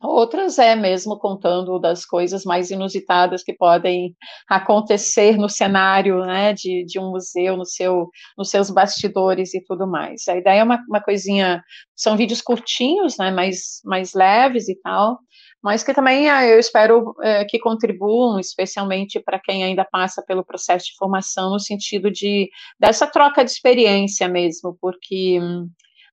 Outras 0.00 0.60
é 0.60 0.76
mesmo 0.76 1.18
contando 1.18 1.76
das 1.80 2.04
coisas 2.04 2.44
mais 2.44 2.70
inusitadas 2.70 3.42
que 3.42 3.52
podem 3.52 4.16
acontecer 4.48 5.36
no 5.36 5.48
cenário 5.48 6.24
né, 6.24 6.52
de, 6.52 6.84
de 6.84 7.00
um 7.00 7.10
museu, 7.10 7.56
no 7.56 7.66
seu, 7.66 8.08
nos 8.36 8.48
seus 8.48 8.70
bastidores 8.70 9.54
e 9.54 9.64
tudo 9.64 9.88
mais. 9.88 10.28
A 10.28 10.36
ideia 10.36 10.60
é 10.60 10.64
uma, 10.64 10.80
uma 10.88 11.02
coisinha, 11.02 11.64
são 11.96 12.16
vídeos 12.16 12.40
curtinhos, 12.40 13.18
né, 13.18 13.32
mais, 13.32 13.80
mais 13.84 14.14
leves 14.14 14.68
e 14.68 14.76
tal, 14.80 15.18
mas 15.62 15.82
que 15.82 15.92
também 15.92 16.28
ah, 16.30 16.46
eu 16.46 16.58
espero 16.58 17.14
é, 17.22 17.44
que 17.44 17.58
contribuam, 17.58 18.38
especialmente 18.38 19.20
para 19.20 19.40
quem 19.40 19.64
ainda 19.64 19.84
passa 19.84 20.22
pelo 20.26 20.44
processo 20.44 20.86
de 20.86 20.96
formação, 20.96 21.50
no 21.50 21.60
sentido 21.60 22.10
de 22.10 22.48
dessa 22.78 23.06
troca 23.06 23.44
de 23.44 23.50
experiência 23.50 24.28
mesmo, 24.28 24.76
porque 24.80 25.40
hum, 25.40 25.68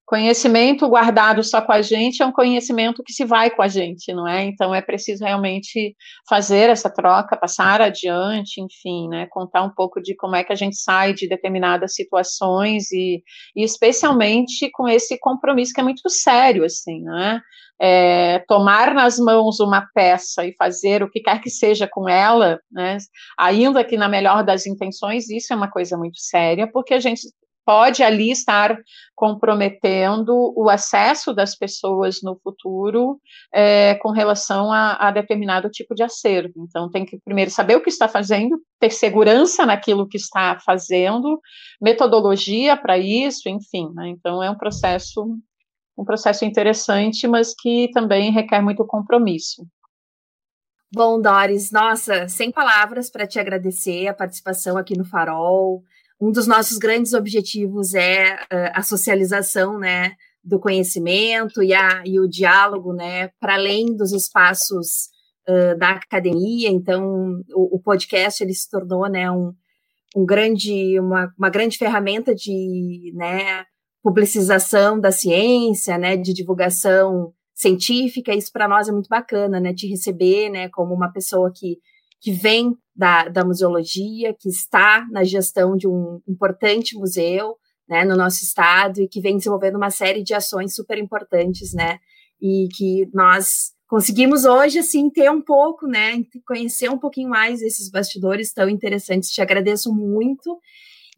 conhecimento 0.05 0.87
guardado 0.87 1.43
só 1.43 1.61
com 1.61 1.71
a 1.71 1.81
gente 1.81 2.21
é 2.21 2.25
um 2.25 2.31
conhecimento 2.31 3.03
que 3.03 3.11
se 3.11 3.25
vai 3.25 3.49
com 3.49 3.61
a 3.61 3.67
gente, 3.67 4.13
não 4.13 4.27
é? 4.27 4.45
Então 4.45 4.73
é 4.73 4.81
preciso 4.81 5.23
realmente 5.23 5.95
fazer 6.29 6.69
essa 6.69 6.89
troca, 6.89 7.35
passar 7.35 7.81
adiante, 7.81 8.61
enfim, 8.61 9.07
né? 9.09 9.25
Contar 9.27 9.63
um 9.63 9.71
pouco 9.71 10.01
de 10.01 10.15
como 10.15 10.35
é 10.35 10.43
que 10.43 10.53
a 10.53 10.55
gente 10.55 10.77
sai 10.77 11.13
de 11.13 11.27
determinadas 11.27 11.95
situações 11.95 12.91
e, 12.91 13.23
e 13.55 13.63
especialmente 13.63 14.69
com 14.71 14.87
esse 14.87 15.17
compromisso 15.19 15.73
que 15.73 15.81
é 15.81 15.83
muito 15.83 16.07
sério, 16.09 16.63
assim, 16.63 17.01
né? 17.01 17.41
É, 17.79 18.39
tomar 18.47 18.93
nas 18.93 19.17
mãos 19.17 19.59
uma 19.59 19.85
peça 19.93 20.45
e 20.45 20.55
fazer 20.55 21.03
o 21.03 21.09
que 21.09 21.19
quer 21.19 21.41
que 21.41 21.49
seja 21.49 21.87
com 21.91 22.07
ela, 22.07 22.59
né, 22.71 22.97
ainda 23.37 23.83
que 23.83 23.97
na 23.97 24.07
melhor 24.07 24.43
das 24.43 24.65
intenções, 24.65 25.29
isso 25.29 25.51
é 25.51 25.55
uma 25.55 25.69
coisa 25.69 25.97
muito 25.97 26.17
séria, 26.19 26.69
porque 26.71 26.93
a 26.93 26.99
gente 26.99 27.27
pode 27.65 28.03
ali 28.03 28.31
estar 28.31 28.77
comprometendo 29.15 30.53
o 30.55 30.69
acesso 30.69 31.33
das 31.33 31.55
pessoas 31.55 32.21
no 32.21 32.39
futuro 32.41 33.19
é, 33.51 33.95
com 33.95 34.11
relação 34.11 34.71
a, 34.71 35.07
a, 35.07 35.11
determinado 35.11 35.69
tipo 35.69 35.95
de 35.95 36.03
acervo. 36.03 36.53
Então, 36.57 36.89
tem 36.89 37.05
que 37.05 37.19
primeiro 37.25 37.49
saber 37.49 37.75
o 37.75 37.81
que 37.81 37.89
está 37.89 38.07
fazendo, 38.07 38.61
ter 38.79 38.91
segurança 38.91 39.65
naquilo 39.65 40.07
que 40.07 40.17
está 40.17 40.59
fazendo, 40.63 41.41
metodologia 41.81 42.77
para 42.77 42.97
isso, 42.97 43.49
enfim. 43.49 43.89
Né? 43.95 44.09
Então, 44.09 44.43
é 44.43 44.49
um 44.49 44.57
processo 44.57 45.25
um 45.97 46.03
processo 46.03 46.45
interessante, 46.45 47.27
mas 47.27 47.53
que 47.53 47.89
também 47.93 48.31
requer 48.31 48.61
muito 48.61 48.85
compromisso. 48.85 49.65
Bom, 50.93 51.19
Doris, 51.19 51.71
nossa, 51.71 52.27
sem 52.27 52.51
palavras 52.51 53.09
para 53.09 53.27
te 53.27 53.39
agradecer 53.39 54.07
a 54.07 54.13
participação 54.13 54.77
aqui 54.77 54.97
no 54.97 55.05
Farol 55.05 55.83
um 56.19 56.31
dos 56.31 56.47
nossos 56.47 56.77
grandes 56.77 57.13
objetivos 57.13 57.93
é 57.93 58.35
uh, 58.35 58.71
a 58.73 58.81
socialização, 58.81 59.77
né, 59.77 60.13
do 60.43 60.59
conhecimento 60.59 61.61
e, 61.61 61.73
a, 61.73 62.03
e 62.05 62.19
o 62.19 62.27
diálogo, 62.27 62.93
né, 62.93 63.29
para 63.39 63.55
além 63.55 63.95
dos 63.95 64.11
espaços 64.13 65.09
uh, 65.47 65.77
da 65.77 65.91
academia. 65.91 66.69
Então, 66.69 67.41
o, 67.53 67.75
o, 67.75 67.79
podcast 67.79 68.43
ele 68.43 68.53
se 68.53 68.69
tornou, 68.69 69.09
né, 69.09 69.29
um, 69.29 69.53
um 70.15 70.25
grande, 70.25 70.99
uma, 70.99 71.33
uma 71.37 71.49
grande 71.49 71.77
ferramenta 71.77 72.33
de, 72.33 73.11
né, 73.15 73.65
publicização 74.05 74.99
da 74.99 75.11
ciência, 75.11 75.97
né, 75.97 76.15
de 76.15 76.31
divulgação 76.31 77.33
científica. 77.55 78.35
Isso 78.35 78.51
para 78.53 78.67
nós 78.67 78.87
é 78.87 78.91
muito 78.91 79.09
bacana, 79.09 79.59
né, 79.59 79.73
te 79.73 79.87
receber, 79.87 80.51
né, 80.51 80.69
como 80.69 80.93
uma 80.93 81.11
pessoa 81.11 81.51
que 81.51 81.79
que 82.21 82.31
vem 82.31 82.75
da, 82.95 83.27
da 83.27 83.45
museologia, 83.45 84.33
que 84.39 84.49
está 84.49 85.05
na 85.11 85.23
gestão 85.23 85.75
de 85.75 85.87
um 85.87 86.19
importante 86.27 86.97
museu 86.97 87.55
né, 87.87 88.03
no 88.03 88.15
nosso 88.15 88.43
estado 88.43 88.99
e 89.01 89.07
que 89.07 89.21
vem 89.21 89.37
desenvolvendo 89.37 89.75
uma 89.75 89.91
série 89.91 90.23
de 90.23 90.33
ações 90.33 90.73
super 90.73 90.97
importantes, 90.97 91.71
né? 91.73 91.99
E 92.41 92.67
que 92.75 93.07
nós 93.13 93.73
conseguimos 93.87 94.43
hoje, 94.43 94.79
assim, 94.79 95.07
ter 95.09 95.29
um 95.29 95.41
pouco, 95.41 95.85
né, 95.85 96.23
conhecer 96.47 96.89
um 96.89 96.97
pouquinho 96.97 97.29
mais 97.29 97.61
esses 97.61 97.91
bastidores 97.91 98.51
tão 98.51 98.67
interessantes. 98.69 99.29
Te 99.29 99.41
agradeço 99.41 99.93
muito. 99.93 100.59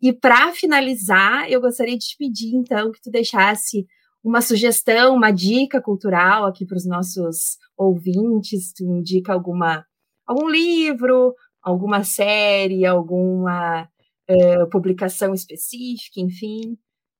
E 0.01 0.13
para 0.13 0.51
finalizar, 0.53 1.49
eu 1.49 1.59
gostaria 1.59 1.97
de 1.97 2.05
te 2.05 2.15
pedir, 2.17 2.55
então, 2.55 2.91
que 2.91 3.01
tu 3.01 3.09
deixasse 3.09 3.85
uma 4.23 4.41
sugestão, 4.41 5.15
uma 5.15 5.31
dica 5.31 5.81
cultural 5.81 6.45
aqui 6.45 6.65
para 6.65 6.77
os 6.77 6.85
nossos 6.85 7.57
ouvintes. 7.75 8.73
Tu 8.73 8.83
indica 8.83 9.33
alguma, 9.33 9.85
algum 10.25 10.49
livro, 10.49 11.33
alguma 11.61 12.03
série, 12.03 12.85
alguma 12.85 13.87
uh, 14.29 14.69
publicação 14.69 15.33
específica, 15.33 16.19
enfim, 16.19 16.77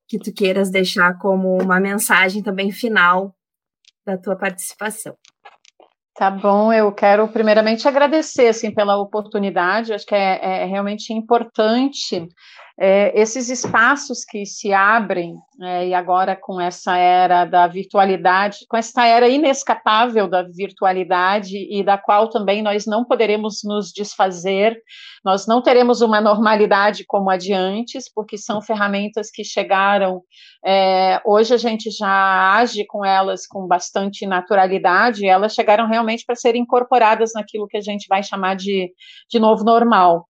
que 0.07 0.19
tu 0.19 0.31
queiras 0.33 0.69
deixar 0.69 1.17
como 1.17 1.57
uma 1.61 1.79
mensagem 1.79 2.43
também 2.43 2.71
final 2.71 3.33
da 4.05 4.17
tua 4.17 4.35
participação. 4.35 5.15
Tá 6.15 6.31
bom, 6.31 6.73
eu 6.73 6.91
quero 6.91 7.27
primeiramente 7.27 7.87
agradecer 7.87 8.47
assim, 8.47 8.73
pela 8.73 8.97
oportunidade, 8.97 9.93
acho 9.93 10.05
que 10.05 10.15
é, 10.15 10.63
é 10.63 10.65
realmente 10.65 11.13
importante 11.13 12.27
é, 12.79 13.19
esses 13.19 13.49
espaços 13.49 14.23
que 14.23 14.45
se 14.45 14.71
abrem, 14.71 15.35
é, 15.59 15.87
e 15.87 15.93
agora 15.95 16.35
com 16.35 16.61
essa 16.61 16.95
era 16.95 17.43
da 17.43 17.65
virtualidade, 17.65 18.59
com 18.69 18.77
essa 18.77 19.03
era 19.03 19.27
inescapável 19.27 20.27
da 20.27 20.43
virtualidade 20.43 21.57
e 21.57 21.83
da 21.83 21.97
qual 21.97 22.29
também 22.29 22.61
nós 22.61 22.85
não 22.85 23.03
poderemos 23.03 23.61
nos 23.63 23.91
desfazer, 23.91 24.79
nós 25.25 25.47
não 25.47 25.59
teremos 25.59 26.01
uma 26.01 26.21
normalidade 26.21 27.03
como 27.07 27.31
a 27.31 27.37
de 27.37 27.51
antes, 27.51 28.11
porque 28.13 28.37
são 28.37 28.61
ferramentas 28.61 29.31
que 29.31 29.43
chegaram, 29.43 30.21
é, 30.63 31.19
hoje 31.25 31.55
a 31.55 31.57
gente 31.57 31.89
já 31.89 32.57
age 32.57 32.85
com 32.85 33.03
elas 33.03 33.47
com 33.47 33.65
bastante 33.65 34.27
naturalidade, 34.27 35.25
elas 35.27 35.55
chegaram 35.55 35.87
realmente 35.87 36.23
para 36.23 36.35
serem 36.35 36.61
incorporadas 36.61 37.31
naquilo 37.33 37.67
que 37.67 37.77
a 37.77 37.81
gente 37.81 38.05
vai 38.07 38.21
chamar 38.21 38.55
de, 38.55 38.93
de 39.27 39.39
novo 39.39 39.63
normal. 39.63 40.27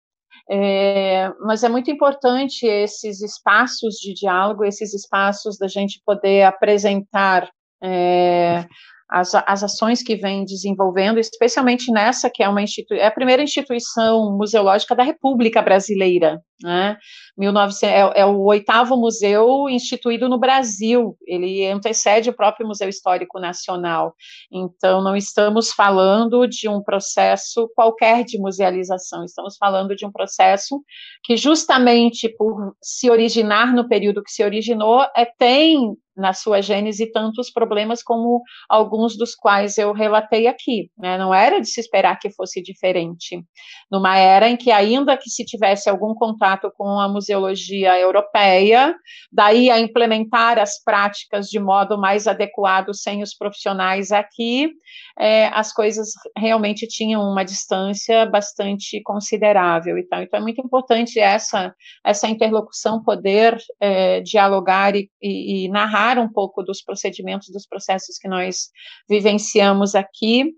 É, 0.50 1.30
mas 1.42 1.64
é 1.64 1.70
muito 1.70 1.92
importante 1.92 2.66
esses 2.66 3.22
espaços 3.22 3.96
de 3.96 4.14
diálogo, 4.14 4.64
esses 4.64 4.94
espaços 4.94 5.58
da 5.58 5.68
gente 5.68 6.02
poder 6.06 6.44
apresentar 6.44 7.50
é, 7.84 8.66
as, 9.10 9.34
as 9.34 9.64
ações 9.64 10.04
que 10.04 10.16
vem 10.16 10.44
desenvolvendo, 10.44 11.18
especialmente 11.18 11.92
nessa 11.92 12.30
que 12.30 12.44
é 12.44 12.50
uma 12.50 12.62
é 12.92 13.08
a 13.08 13.12
primeira 13.12 13.42
instituição 13.42 14.36
museológica 14.38 14.96
da 14.96 15.04
República 15.04 15.62
Brasileira, 15.62 16.42
né? 16.62 16.98
1900, 17.38 17.84
é, 17.84 18.20
é, 18.22 18.26
o 18.26 18.44
oitavo 18.46 18.98
museu 18.98 19.70
instituído 19.70 20.28
no 20.28 20.40
Brasil, 20.40 21.16
ele 21.26 21.66
antecede 21.68 22.30
o 22.30 22.36
próprio 22.36 22.68
Museu 22.68 22.90
Histórico 22.90 23.40
Nacional. 23.40 24.14
Então, 24.52 25.02
não 25.02 25.16
estamos 25.16 25.72
falando 25.72 26.48
de 26.48 26.68
um 26.68 26.82
processo 26.82 27.72
qualquer 27.76 28.26
de 28.26 28.40
musealização, 28.40 29.24
estamos 29.24 29.56
falando 29.58 29.96
de 29.96 30.06
um 30.06 30.12
processo 30.12 30.82
que, 31.24 31.38
justamente 31.38 32.28
por 32.28 32.76
se 32.82 33.10
originar 33.10 33.74
no 33.74 33.88
período 33.88 34.24
que 34.24 34.32
se 34.32 34.44
originou, 34.44 35.04
é, 35.16 35.26
tem 35.38 35.96
na 36.18 36.34
sua 36.34 36.62
gênese 36.62 37.12
tantos 37.12 37.52
problemas 37.52 38.02
como 38.02 38.42
alguns 38.68 39.18
dos 39.18 39.36
quais 39.36 39.78
eu 39.78 39.94
relatei 39.94 40.48
aqui. 40.48 40.90
Né? 40.98 41.18
Não 41.18 41.34
era 41.34 41.60
de 41.60 41.68
se 41.68 41.80
esperar 41.80 42.18
que 42.20 42.32
fosse 42.32 42.62
diferente. 42.62 43.44
Numa 43.92 44.18
era 44.18 44.50
em 44.50 44.58
que, 44.58 44.72
ainda 44.72 45.16
que 45.16 45.30
se 45.30 45.46
tivesse 45.46 45.90
algum 45.90 46.14
contato 46.14 46.72
com 46.78 47.00
a 47.00 47.08
museologia 47.08 48.00
europeia, 48.00 48.96
daí 49.32 49.70
a 49.70 49.80
implementar 49.80 50.60
as 50.60 50.84
práticas 50.84 51.48
de 51.48 51.60
modo 51.60 51.98
mais 51.98 52.28
adequado 52.28 52.94
sem 52.94 53.22
os 53.22 53.34
profissionais 53.36 54.12
aqui, 54.12 54.72
é, 55.20 55.48
as 55.48 55.74
coisas 55.74 56.10
realmente 56.38 56.88
tinham 56.88 57.22
uma 57.22 57.44
distância 57.44 58.26
bastante 58.26 59.02
considerável. 59.04 59.98
Então, 59.98 60.22
então 60.22 60.40
é 60.40 60.42
muito 60.42 60.62
importante 60.62 61.20
essa, 61.20 61.74
essa 62.06 62.28
interlocução, 62.28 63.04
poder 63.04 63.58
é, 63.80 64.22
dialogar 64.22 64.96
e, 64.96 65.10
e, 65.22 65.66
e 65.66 65.70
narrar 65.70 66.07
um 66.18 66.32
pouco 66.32 66.62
dos 66.62 66.82
procedimentos, 66.82 67.50
dos 67.50 67.66
processos 67.66 68.18
que 68.18 68.28
nós 68.28 68.70
vivenciamos 69.10 69.96
aqui. 69.96 70.54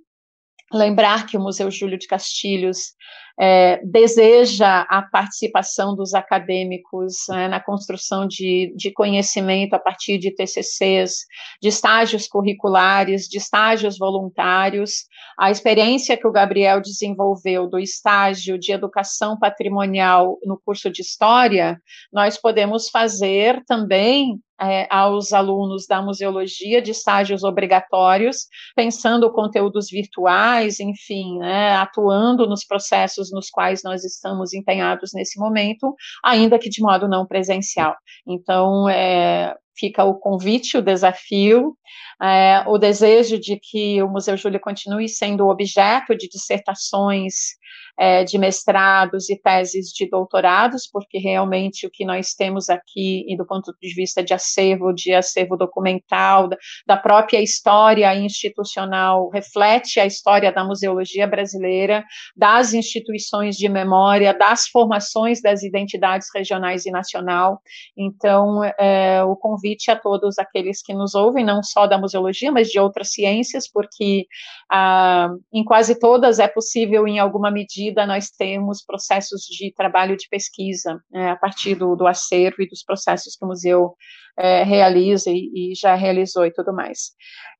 Lembrar 0.72 1.26
que 1.26 1.38
o 1.38 1.42
Museu 1.42 1.72
Júlio 1.72 1.98
de 1.98 2.08
Castilhos 2.08 2.94
é, 3.40 3.80
deseja 3.86 4.82
a 4.82 5.02
participação 5.02 5.96
dos 5.96 6.14
acadêmicos 6.14 7.24
né, 7.30 7.48
na 7.48 7.60
construção 7.62 8.28
de, 8.28 8.74
de 8.76 8.92
conhecimento 8.92 9.74
a 9.74 9.80
partir 9.80 10.18
de 10.18 10.32
TCCs, 10.32 11.26
de 11.62 11.70
estágios 11.70 12.28
curriculares, 12.28 13.30
de 13.30 13.38
estágios 13.38 13.98
voluntários. 13.98 15.06
A 15.38 15.50
experiência 15.50 16.18
que 16.18 16.28
o 16.28 16.32
Gabriel 16.34 16.82
desenvolveu 16.82 17.70
do 17.70 17.80
estágio 17.80 18.60
de 18.60 18.74
educação 18.74 19.40
patrimonial 19.40 20.38
no 20.44 20.60
curso 20.60 20.90
de 20.92 21.02
História, 21.02 21.82
nós 22.12 22.38
podemos 22.38 22.90
fazer 22.90 23.64
também 23.66 24.40
é, 24.60 24.88
aos 24.90 25.32
alunos 25.32 25.88
da 25.88 26.02
museologia 26.02 26.82
de 26.82 26.92
estágios 26.92 27.44
obrigatórios, 27.44 28.48
pensando 28.76 29.32
conteúdos 29.32 29.90
virtuais, 29.90 30.80
enfim, 30.80 31.38
né, 31.40 31.76
atuando 31.76 32.46
nos 32.48 32.66
processos 32.66 33.29
nos 33.32 33.50
quais 33.50 33.84
nós 33.84 34.04
estamos 34.04 34.54
empenhados 34.54 35.12
nesse 35.14 35.40
momento, 35.40 35.96
ainda 36.24 36.60
que 36.60 36.70
de 36.70 36.82
modo 36.82 37.08
não 37.08 37.26
presencial. 37.26 37.96
Então, 38.28 38.88
é, 38.90 39.56
fica 39.80 40.04
o 40.04 40.16
convite, 40.16 40.78
o 40.78 40.82
desafio, 40.82 41.76
é, 42.22 42.64
o 42.68 42.78
desejo 42.78 43.40
de 43.40 43.58
que 43.58 44.02
o 44.04 44.10
Museu 44.10 44.36
Júlio 44.36 44.60
continue 44.60 45.08
sendo 45.08 45.48
objeto 45.48 46.16
de 46.16 46.28
dissertações 46.28 47.58
é, 48.00 48.24
de 48.24 48.38
mestrados 48.38 49.30
e 49.30 49.38
teses 49.38 49.88
de 49.88 50.10
doutorados, 50.10 50.88
porque 50.90 51.18
realmente 51.18 51.86
o 51.86 51.92
que 51.92 52.06
nós 52.06 52.34
temos 52.34 52.70
aqui, 52.70 53.26
e 53.28 53.36
do 53.36 53.46
ponto 53.46 53.74
de 53.82 53.94
vista 53.94 54.24
de 54.24 54.34
acervo, 54.34 54.94
de 54.94 55.14
acervo 55.14 55.58
documental, 55.58 56.48
da, 56.88 56.96
própria 56.96 57.42
história 57.42 58.14
institucional, 58.16 59.30
reflete 59.30 60.00
a 60.00 60.06
história 60.06 60.52
da 60.52 60.64
museologia 60.64 61.28
brasileira, 61.28 62.06
das 62.36 62.74
instituições 62.74 63.58
de 63.58 63.68
memória, 63.68 64.34
das 64.34 64.68
formações 64.68 65.42
das 65.42 65.62
identidades 65.62 66.30
regionais 66.34 66.86
e 66.86 66.92
nacional. 66.92 67.60
Então, 67.98 68.64
é, 68.80 69.22
o 69.24 69.36
convite 69.36 69.69
a 69.90 69.96
todos 69.96 70.38
aqueles 70.38 70.82
que 70.82 70.94
nos 70.94 71.16
ouvem, 71.16 71.46
não 71.46 71.62
só 71.64 71.88
da 71.88 71.98
museologia, 71.98 72.52
mas 72.52 72.70
de 72.70 72.80
outras 72.80 73.12
ciências, 73.12 73.70
porque 73.72 74.26
ah, 74.72 75.30
em 75.54 75.64
quase 75.64 76.00
todas 76.00 76.40
é 76.40 76.48
possível, 76.48 77.08
em 77.08 77.20
alguma 77.20 77.52
medida, 77.52 78.06
nós 78.06 78.30
temos 78.30 78.84
processos 78.84 79.42
de 79.42 79.74
trabalho 79.74 80.16
de 80.18 80.28
pesquisa 80.30 81.00
né, 81.12 81.32
a 81.32 81.36
partir 81.36 81.76
do, 81.76 81.96
do, 81.96 82.08
acervo 82.08 82.62
e 82.62 82.68
dos 82.68 82.84
processos 82.84 83.36
que 83.36 83.46
o 83.46 83.48
museu 83.48 83.96
é, 84.38 84.64
realiza 84.64 85.30
e, 85.30 85.72
e, 85.72 85.76
já 85.76 85.96
realizou 85.96 86.46
e 86.46 86.54
tudo 86.54 86.74
mais. 86.74 87.12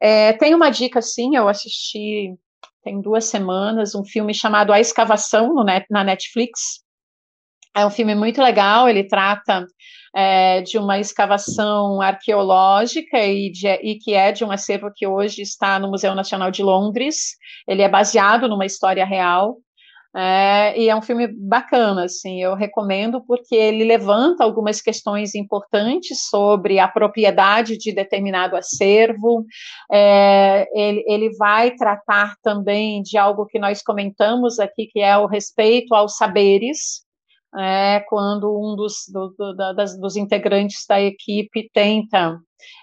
É, 0.02 0.34
tem 0.34 0.56
uma 0.56 0.70
dica, 0.70 1.02
sim, 1.02 1.36
eu 1.36 1.48
assisti 1.48 2.36
tem 2.84 3.02
duas 3.02 3.26
semanas 3.26 3.94
um 3.94 4.06
filme 4.06 4.34
chamado 4.34 4.72
A 4.72 4.80
Escavação 4.80 5.54
no 5.54 5.64
net, 5.64 5.86
na 5.90 6.04
Netflix. 6.04 6.82
É 7.76 7.86
um 7.86 7.90
filme 7.90 8.16
muito 8.16 8.42
legal, 8.42 8.90
ele 8.90 9.04
trata 9.04 9.66
é, 10.16 10.62
de 10.62 10.78
uma 10.78 11.00
escavação 11.00 12.02
arqueológica 12.02 13.20
e, 13.20 13.52
de, 13.52 13.68
e, 13.68 13.96
que 13.96 14.14
é 14.14 14.32
de 14.32 14.44
um 14.44 14.52
acervo 14.52 14.92
que 14.94 15.06
hoje 15.06 15.42
está 15.42 15.80
no 15.80 15.90
Museu 15.90 16.16
Nacional 16.16 16.52
de 16.52 16.64
Londres. 16.64 17.36
Ele 17.68 17.82
é 17.82 17.90
baseado 17.90 18.48
numa 18.48 18.66
história 18.66 19.06
real. 19.06 19.58
É, 20.16 20.76
e 20.76 20.90
é 20.90 20.96
um 20.96 21.04
filme 21.04 21.28
bacana, 21.28 22.06
assim, 22.06 22.42
eu 22.42 22.56
recomendo 22.56 23.24
porque 23.28 23.54
ele 23.54 23.84
levanta 23.84 24.44
algumas 24.44 24.82
questões 24.82 25.36
importantes 25.36 26.24
sobre 26.28 26.80
a 26.80 26.88
propriedade 26.88 27.78
de 27.78 27.92
determinado 27.92 28.56
acervo, 28.56 29.46
é, 29.92 30.68
ele, 30.74 31.04
ele 31.08 31.38
vai 31.38 31.76
tratar 31.76 32.34
também 32.42 33.04
de 33.04 33.20
algo 33.20 33.46
que 33.46 33.60
nós 33.60 33.84
comentamos 33.84 34.60
aqui, 34.60 34.88
que 34.88 35.00
é 35.00 35.16
o 35.16 35.28
respeito 35.28 35.94
aos 35.94 36.18
saberes, 36.18 37.08
é, 37.58 38.02
quando 38.08 38.58
um 38.58 38.76
dos, 38.76 39.06
do, 39.12 39.30
do, 39.30 39.74
das, 39.76 39.98
dos 40.00 40.16
integrantes 40.16 40.86
da 40.88 41.02
equipe 41.02 41.70
tenta 41.74 42.40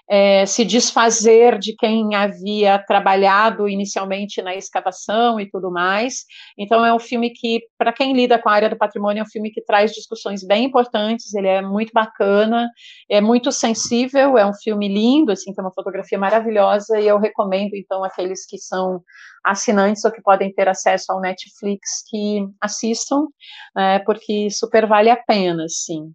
é, 0.09 0.45
se 0.45 0.63
desfazer 0.63 1.57
de 1.57 1.75
quem 1.75 2.15
havia 2.15 2.79
trabalhado 2.79 3.67
inicialmente 3.67 4.41
na 4.41 4.55
escavação 4.55 5.39
e 5.39 5.49
tudo 5.49 5.71
mais. 5.71 6.25
Então, 6.57 6.85
é 6.85 6.93
um 6.93 6.99
filme 6.99 7.29
que, 7.31 7.61
para 7.77 7.91
quem 7.91 8.13
lida 8.13 8.39
com 8.39 8.49
a 8.49 8.53
área 8.53 8.69
do 8.69 8.77
patrimônio, 8.77 9.21
é 9.21 9.23
um 9.23 9.29
filme 9.29 9.51
que 9.51 9.63
traz 9.63 9.91
discussões 9.91 10.45
bem 10.45 10.65
importantes, 10.65 11.33
ele 11.33 11.47
é 11.47 11.61
muito 11.61 11.91
bacana, 11.93 12.69
é 13.09 13.19
muito 13.19 13.51
sensível, 13.51 14.37
é 14.37 14.45
um 14.45 14.53
filme 14.53 14.87
lindo, 14.87 15.31
assim, 15.31 15.53
tem 15.53 15.63
uma 15.63 15.73
fotografia 15.73 16.17
maravilhosa, 16.17 16.99
e 16.99 17.07
eu 17.07 17.19
recomendo, 17.19 17.75
então, 17.75 18.03
aqueles 18.03 18.45
que 18.45 18.57
são 18.57 19.01
assinantes 19.43 20.03
ou 20.03 20.11
que 20.11 20.21
podem 20.21 20.53
ter 20.53 20.67
acesso 20.67 21.11
ao 21.11 21.21
Netflix 21.21 22.03
que 22.09 22.45
assistam, 22.61 23.27
é, 23.77 23.99
porque 23.99 24.49
super 24.51 24.85
vale 24.87 25.09
a 25.09 25.17
pena, 25.17 25.65
assim. 25.65 26.11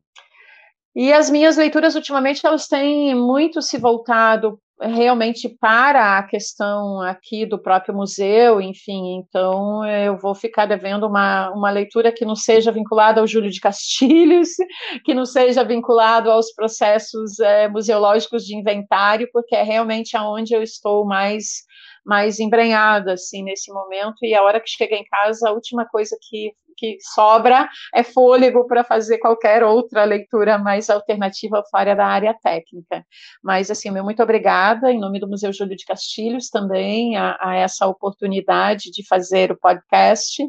E 0.94 1.12
as 1.12 1.30
minhas 1.30 1.56
leituras 1.56 1.94
ultimamente 1.94 2.46
elas 2.46 2.68
têm 2.68 3.14
muito 3.14 3.62
se 3.62 3.78
voltado 3.78 4.58
realmente 4.80 5.48
para 5.48 6.18
a 6.18 6.22
questão 6.24 7.00
aqui 7.00 7.46
do 7.46 7.58
próprio 7.58 7.94
museu, 7.94 8.60
enfim, 8.60 9.16
então 9.16 9.86
eu 9.86 10.18
vou 10.18 10.34
ficar 10.34 10.66
devendo 10.66 11.06
uma, 11.06 11.50
uma 11.50 11.70
leitura 11.70 12.12
que 12.12 12.24
não 12.24 12.34
seja 12.34 12.72
vinculada 12.72 13.20
ao 13.20 13.26
Júlio 13.26 13.50
de 13.50 13.60
Castilhos, 13.60 14.48
que 15.04 15.14
não 15.14 15.24
seja 15.24 15.64
vinculado 15.64 16.30
aos 16.30 16.52
processos 16.52 17.38
é, 17.38 17.68
museológicos 17.68 18.44
de 18.44 18.56
inventário, 18.56 19.28
porque 19.32 19.54
é 19.54 19.62
realmente 19.62 20.16
aonde 20.16 20.54
eu 20.54 20.62
estou 20.62 21.04
mais 21.06 21.62
mais 22.04 22.40
embrenhada 22.40 23.12
assim 23.12 23.44
nesse 23.44 23.72
momento. 23.72 24.16
E 24.22 24.34
a 24.34 24.42
hora 24.42 24.60
que 24.60 24.68
chega 24.68 24.96
em 24.96 25.04
casa 25.04 25.48
a 25.48 25.52
última 25.52 25.86
coisa 25.86 26.16
que 26.20 26.52
que 26.76 26.98
sobra 27.14 27.68
é 27.94 28.02
fôlego 28.02 28.66
para 28.66 28.84
fazer 28.84 29.18
qualquer 29.18 29.62
outra 29.62 30.04
leitura 30.04 30.58
mais 30.58 30.90
alternativa 30.90 31.62
fora 31.70 31.94
da 31.94 32.06
área 32.06 32.34
técnica. 32.34 33.04
Mas, 33.42 33.70
assim, 33.70 33.90
meu 33.90 34.04
muito 34.04 34.22
obrigada, 34.22 34.90
em 34.90 34.98
nome 34.98 35.20
do 35.20 35.28
Museu 35.28 35.52
Júlio 35.52 35.76
de 35.76 35.84
Castilhos 35.84 36.48
também, 36.48 37.16
a, 37.16 37.36
a 37.40 37.56
essa 37.56 37.86
oportunidade 37.86 38.90
de 38.90 39.06
fazer 39.06 39.50
o 39.50 39.56
podcast. 39.56 40.42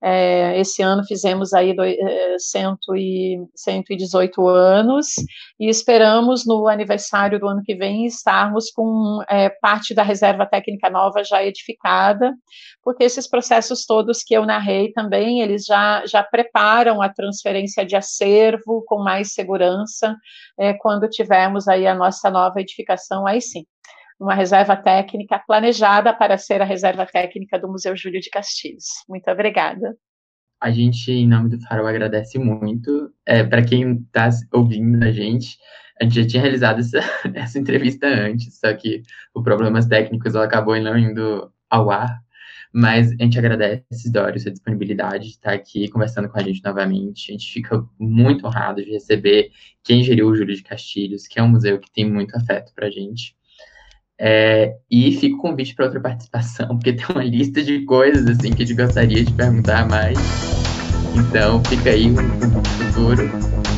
É, 0.00 0.58
esse 0.60 0.80
ano 0.80 1.04
fizemos 1.04 1.52
aí 1.52 1.74
do, 1.74 1.82
é, 1.82 2.36
cento 2.38 2.94
e, 2.96 3.36
118 3.54 4.46
anos 4.46 5.06
e 5.58 5.68
esperamos 5.68 6.46
no 6.46 6.68
aniversário 6.68 7.40
do 7.40 7.48
ano 7.48 7.62
que 7.64 7.74
vem 7.74 8.06
estarmos 8.06 8.70
com 8.70 9.20
é, 9.28 9.48
parte 9.48 9.94
da 9.94 10.02
reserva 10.02 10.46
técnica 10.46 10.88
nova 10.88 11.24
já 11.24 11.42
edificada, 11.42 12.32
porque 12.82 13.04
esses 13.04 13.26
processos 13.26 13.84
todos 13.84 14.22
que 14.22 14.34
eu 14.34 14.46
narrei 14.46 14.92
também, 14.92 15.40
eles 15.40 15.66
já, 15.68 16.04
já 16.06 16.22
preparam 16.22 17.00
a 17.00 17.08
transferência 17.08 17.84
de 17.84 17.94
acervo 17.94 18.82
com 18.86 19.02
mais 19.02 19.32
segurança 19.32 20.16
é, 20.58 20.72
quando 20.74 21.08
tivermos 21.08 21.68
aí 21.68 21.86
a 21.86 21.94
nossa 21.94 22.30
nova 22.30 22.60
edificação, 22.60 23.26
aí 23.26 23.40
sim 23.40 23.64
uma 24.18 24.34
reserva 24.34 24.76
técnica 24.76 25.40
planejada 25.46 26.12
para 26.12 26.36
ser 26.36 26.60
a 26.60 26.64
reserva 26.64 27.06
técnica 27.06 27.58
do 27.58 27.68
Museu 27.68 27.96
Júlio 27.96 28.20
de 28.20 28.30
Castilhos. 28.30 28.86
Muito 29.08 29.30
obrigada. 29.30 29.96
A 30.60 30.72
gente, 30.72 31.12
em 31.12 31.28
nome 31.28 31.50
do 31.50 31.60
Farol, 31.60 31.86
agradece 31.86 32.36
muito. 32.36 33.12
É, 33.24 33.44
para 33.44 33.64
quem 33.64 33.92
está 33.92 34.28
ouvindo 34.52 35.04
a 35.04 35.12
gente, 35.12 35.56
a 36.00 36.04
gente 36.04 36.20
já 36.22 36.26
tinha 36.26 36.42
realizado 36.42 36.80
essa, 36.80 36.98
essa 37.32 37.58
entrevista 37.58 38.08
antes, 38.08 38.58
só 38.58 38.72
que 38.74 39.02
por 39.32 39.44
problemas 39.44 39.86
técnicos 39.86 40.34
ela 40.34 40.44
acabou 40.44 40.78
não 40.80 40.98
indo 40.98 41.52
ao 41.70 41.90
ar. 41.90 42.18
Mas 42.72 43.12
a 43.12 43.24
gente 43.24 43.38
agradece, 43.38 44.12
Dório, 44.12 44.38
sua 44.38 44.50
disponibilidade 44.50 45.24
de 45.24 45.30
estar 45.30 45.52
aqui 45.52 45.88
conversando 45.88 46.28
com 46.28 46.38
a 46.38 46.42
gente 46.42 46.62
novamente. 46.62 47.30
A 47.30 47.32
gente 47.32 47.50
fica 47.52 47.82
muito 47.98 48.46
honrado 48.46 48.84
de 48.84 48.90
receber 48.90 49.50
quem 49.82 50.02
geriu 50.02 50.28
o 50.28 50.34
Júlio 50.34 50.54
de 50.54 50.62
Castilhos, 50.62 51.26
que 51.26 51.38
é 51.38 51.42
um 51.42 51.48
museu 51.48 51.78
que 51.78 51.90
tem 51.90 52.10
muito 52.10 52.36
afeto 52.36 52.72
para 52.74 52.86
a 52.86 52.90
gente. 52.90 53.34
É, 54.20 54.76
e 54.90 55.12
fica 55.12 55.36
o 55.36 55.38
convite 55.38 55.74
para 55.74 55.84
outra 55.84 56.00
participação, 56.00 56.68
porque 56.76 56.92
tem 56.92 57.06
uma 57.08 57.24
lista 57.24 57.62
de 57.62 57.84
coisas 57.84 58.26
assim 58.26 58.52
que 58.52 58.62
a 58.62 58.66
gente 58.66 58.76
gostaria 58.76 59.24
de 59.24 59.32
perguntar 59.32 59.88
mais. 59.88 60.18
Então, 61.14 61.62
fica 61.64 61.90
aí 61.90 62.10
no 62.10 62.18
futuro. 62.64 63.77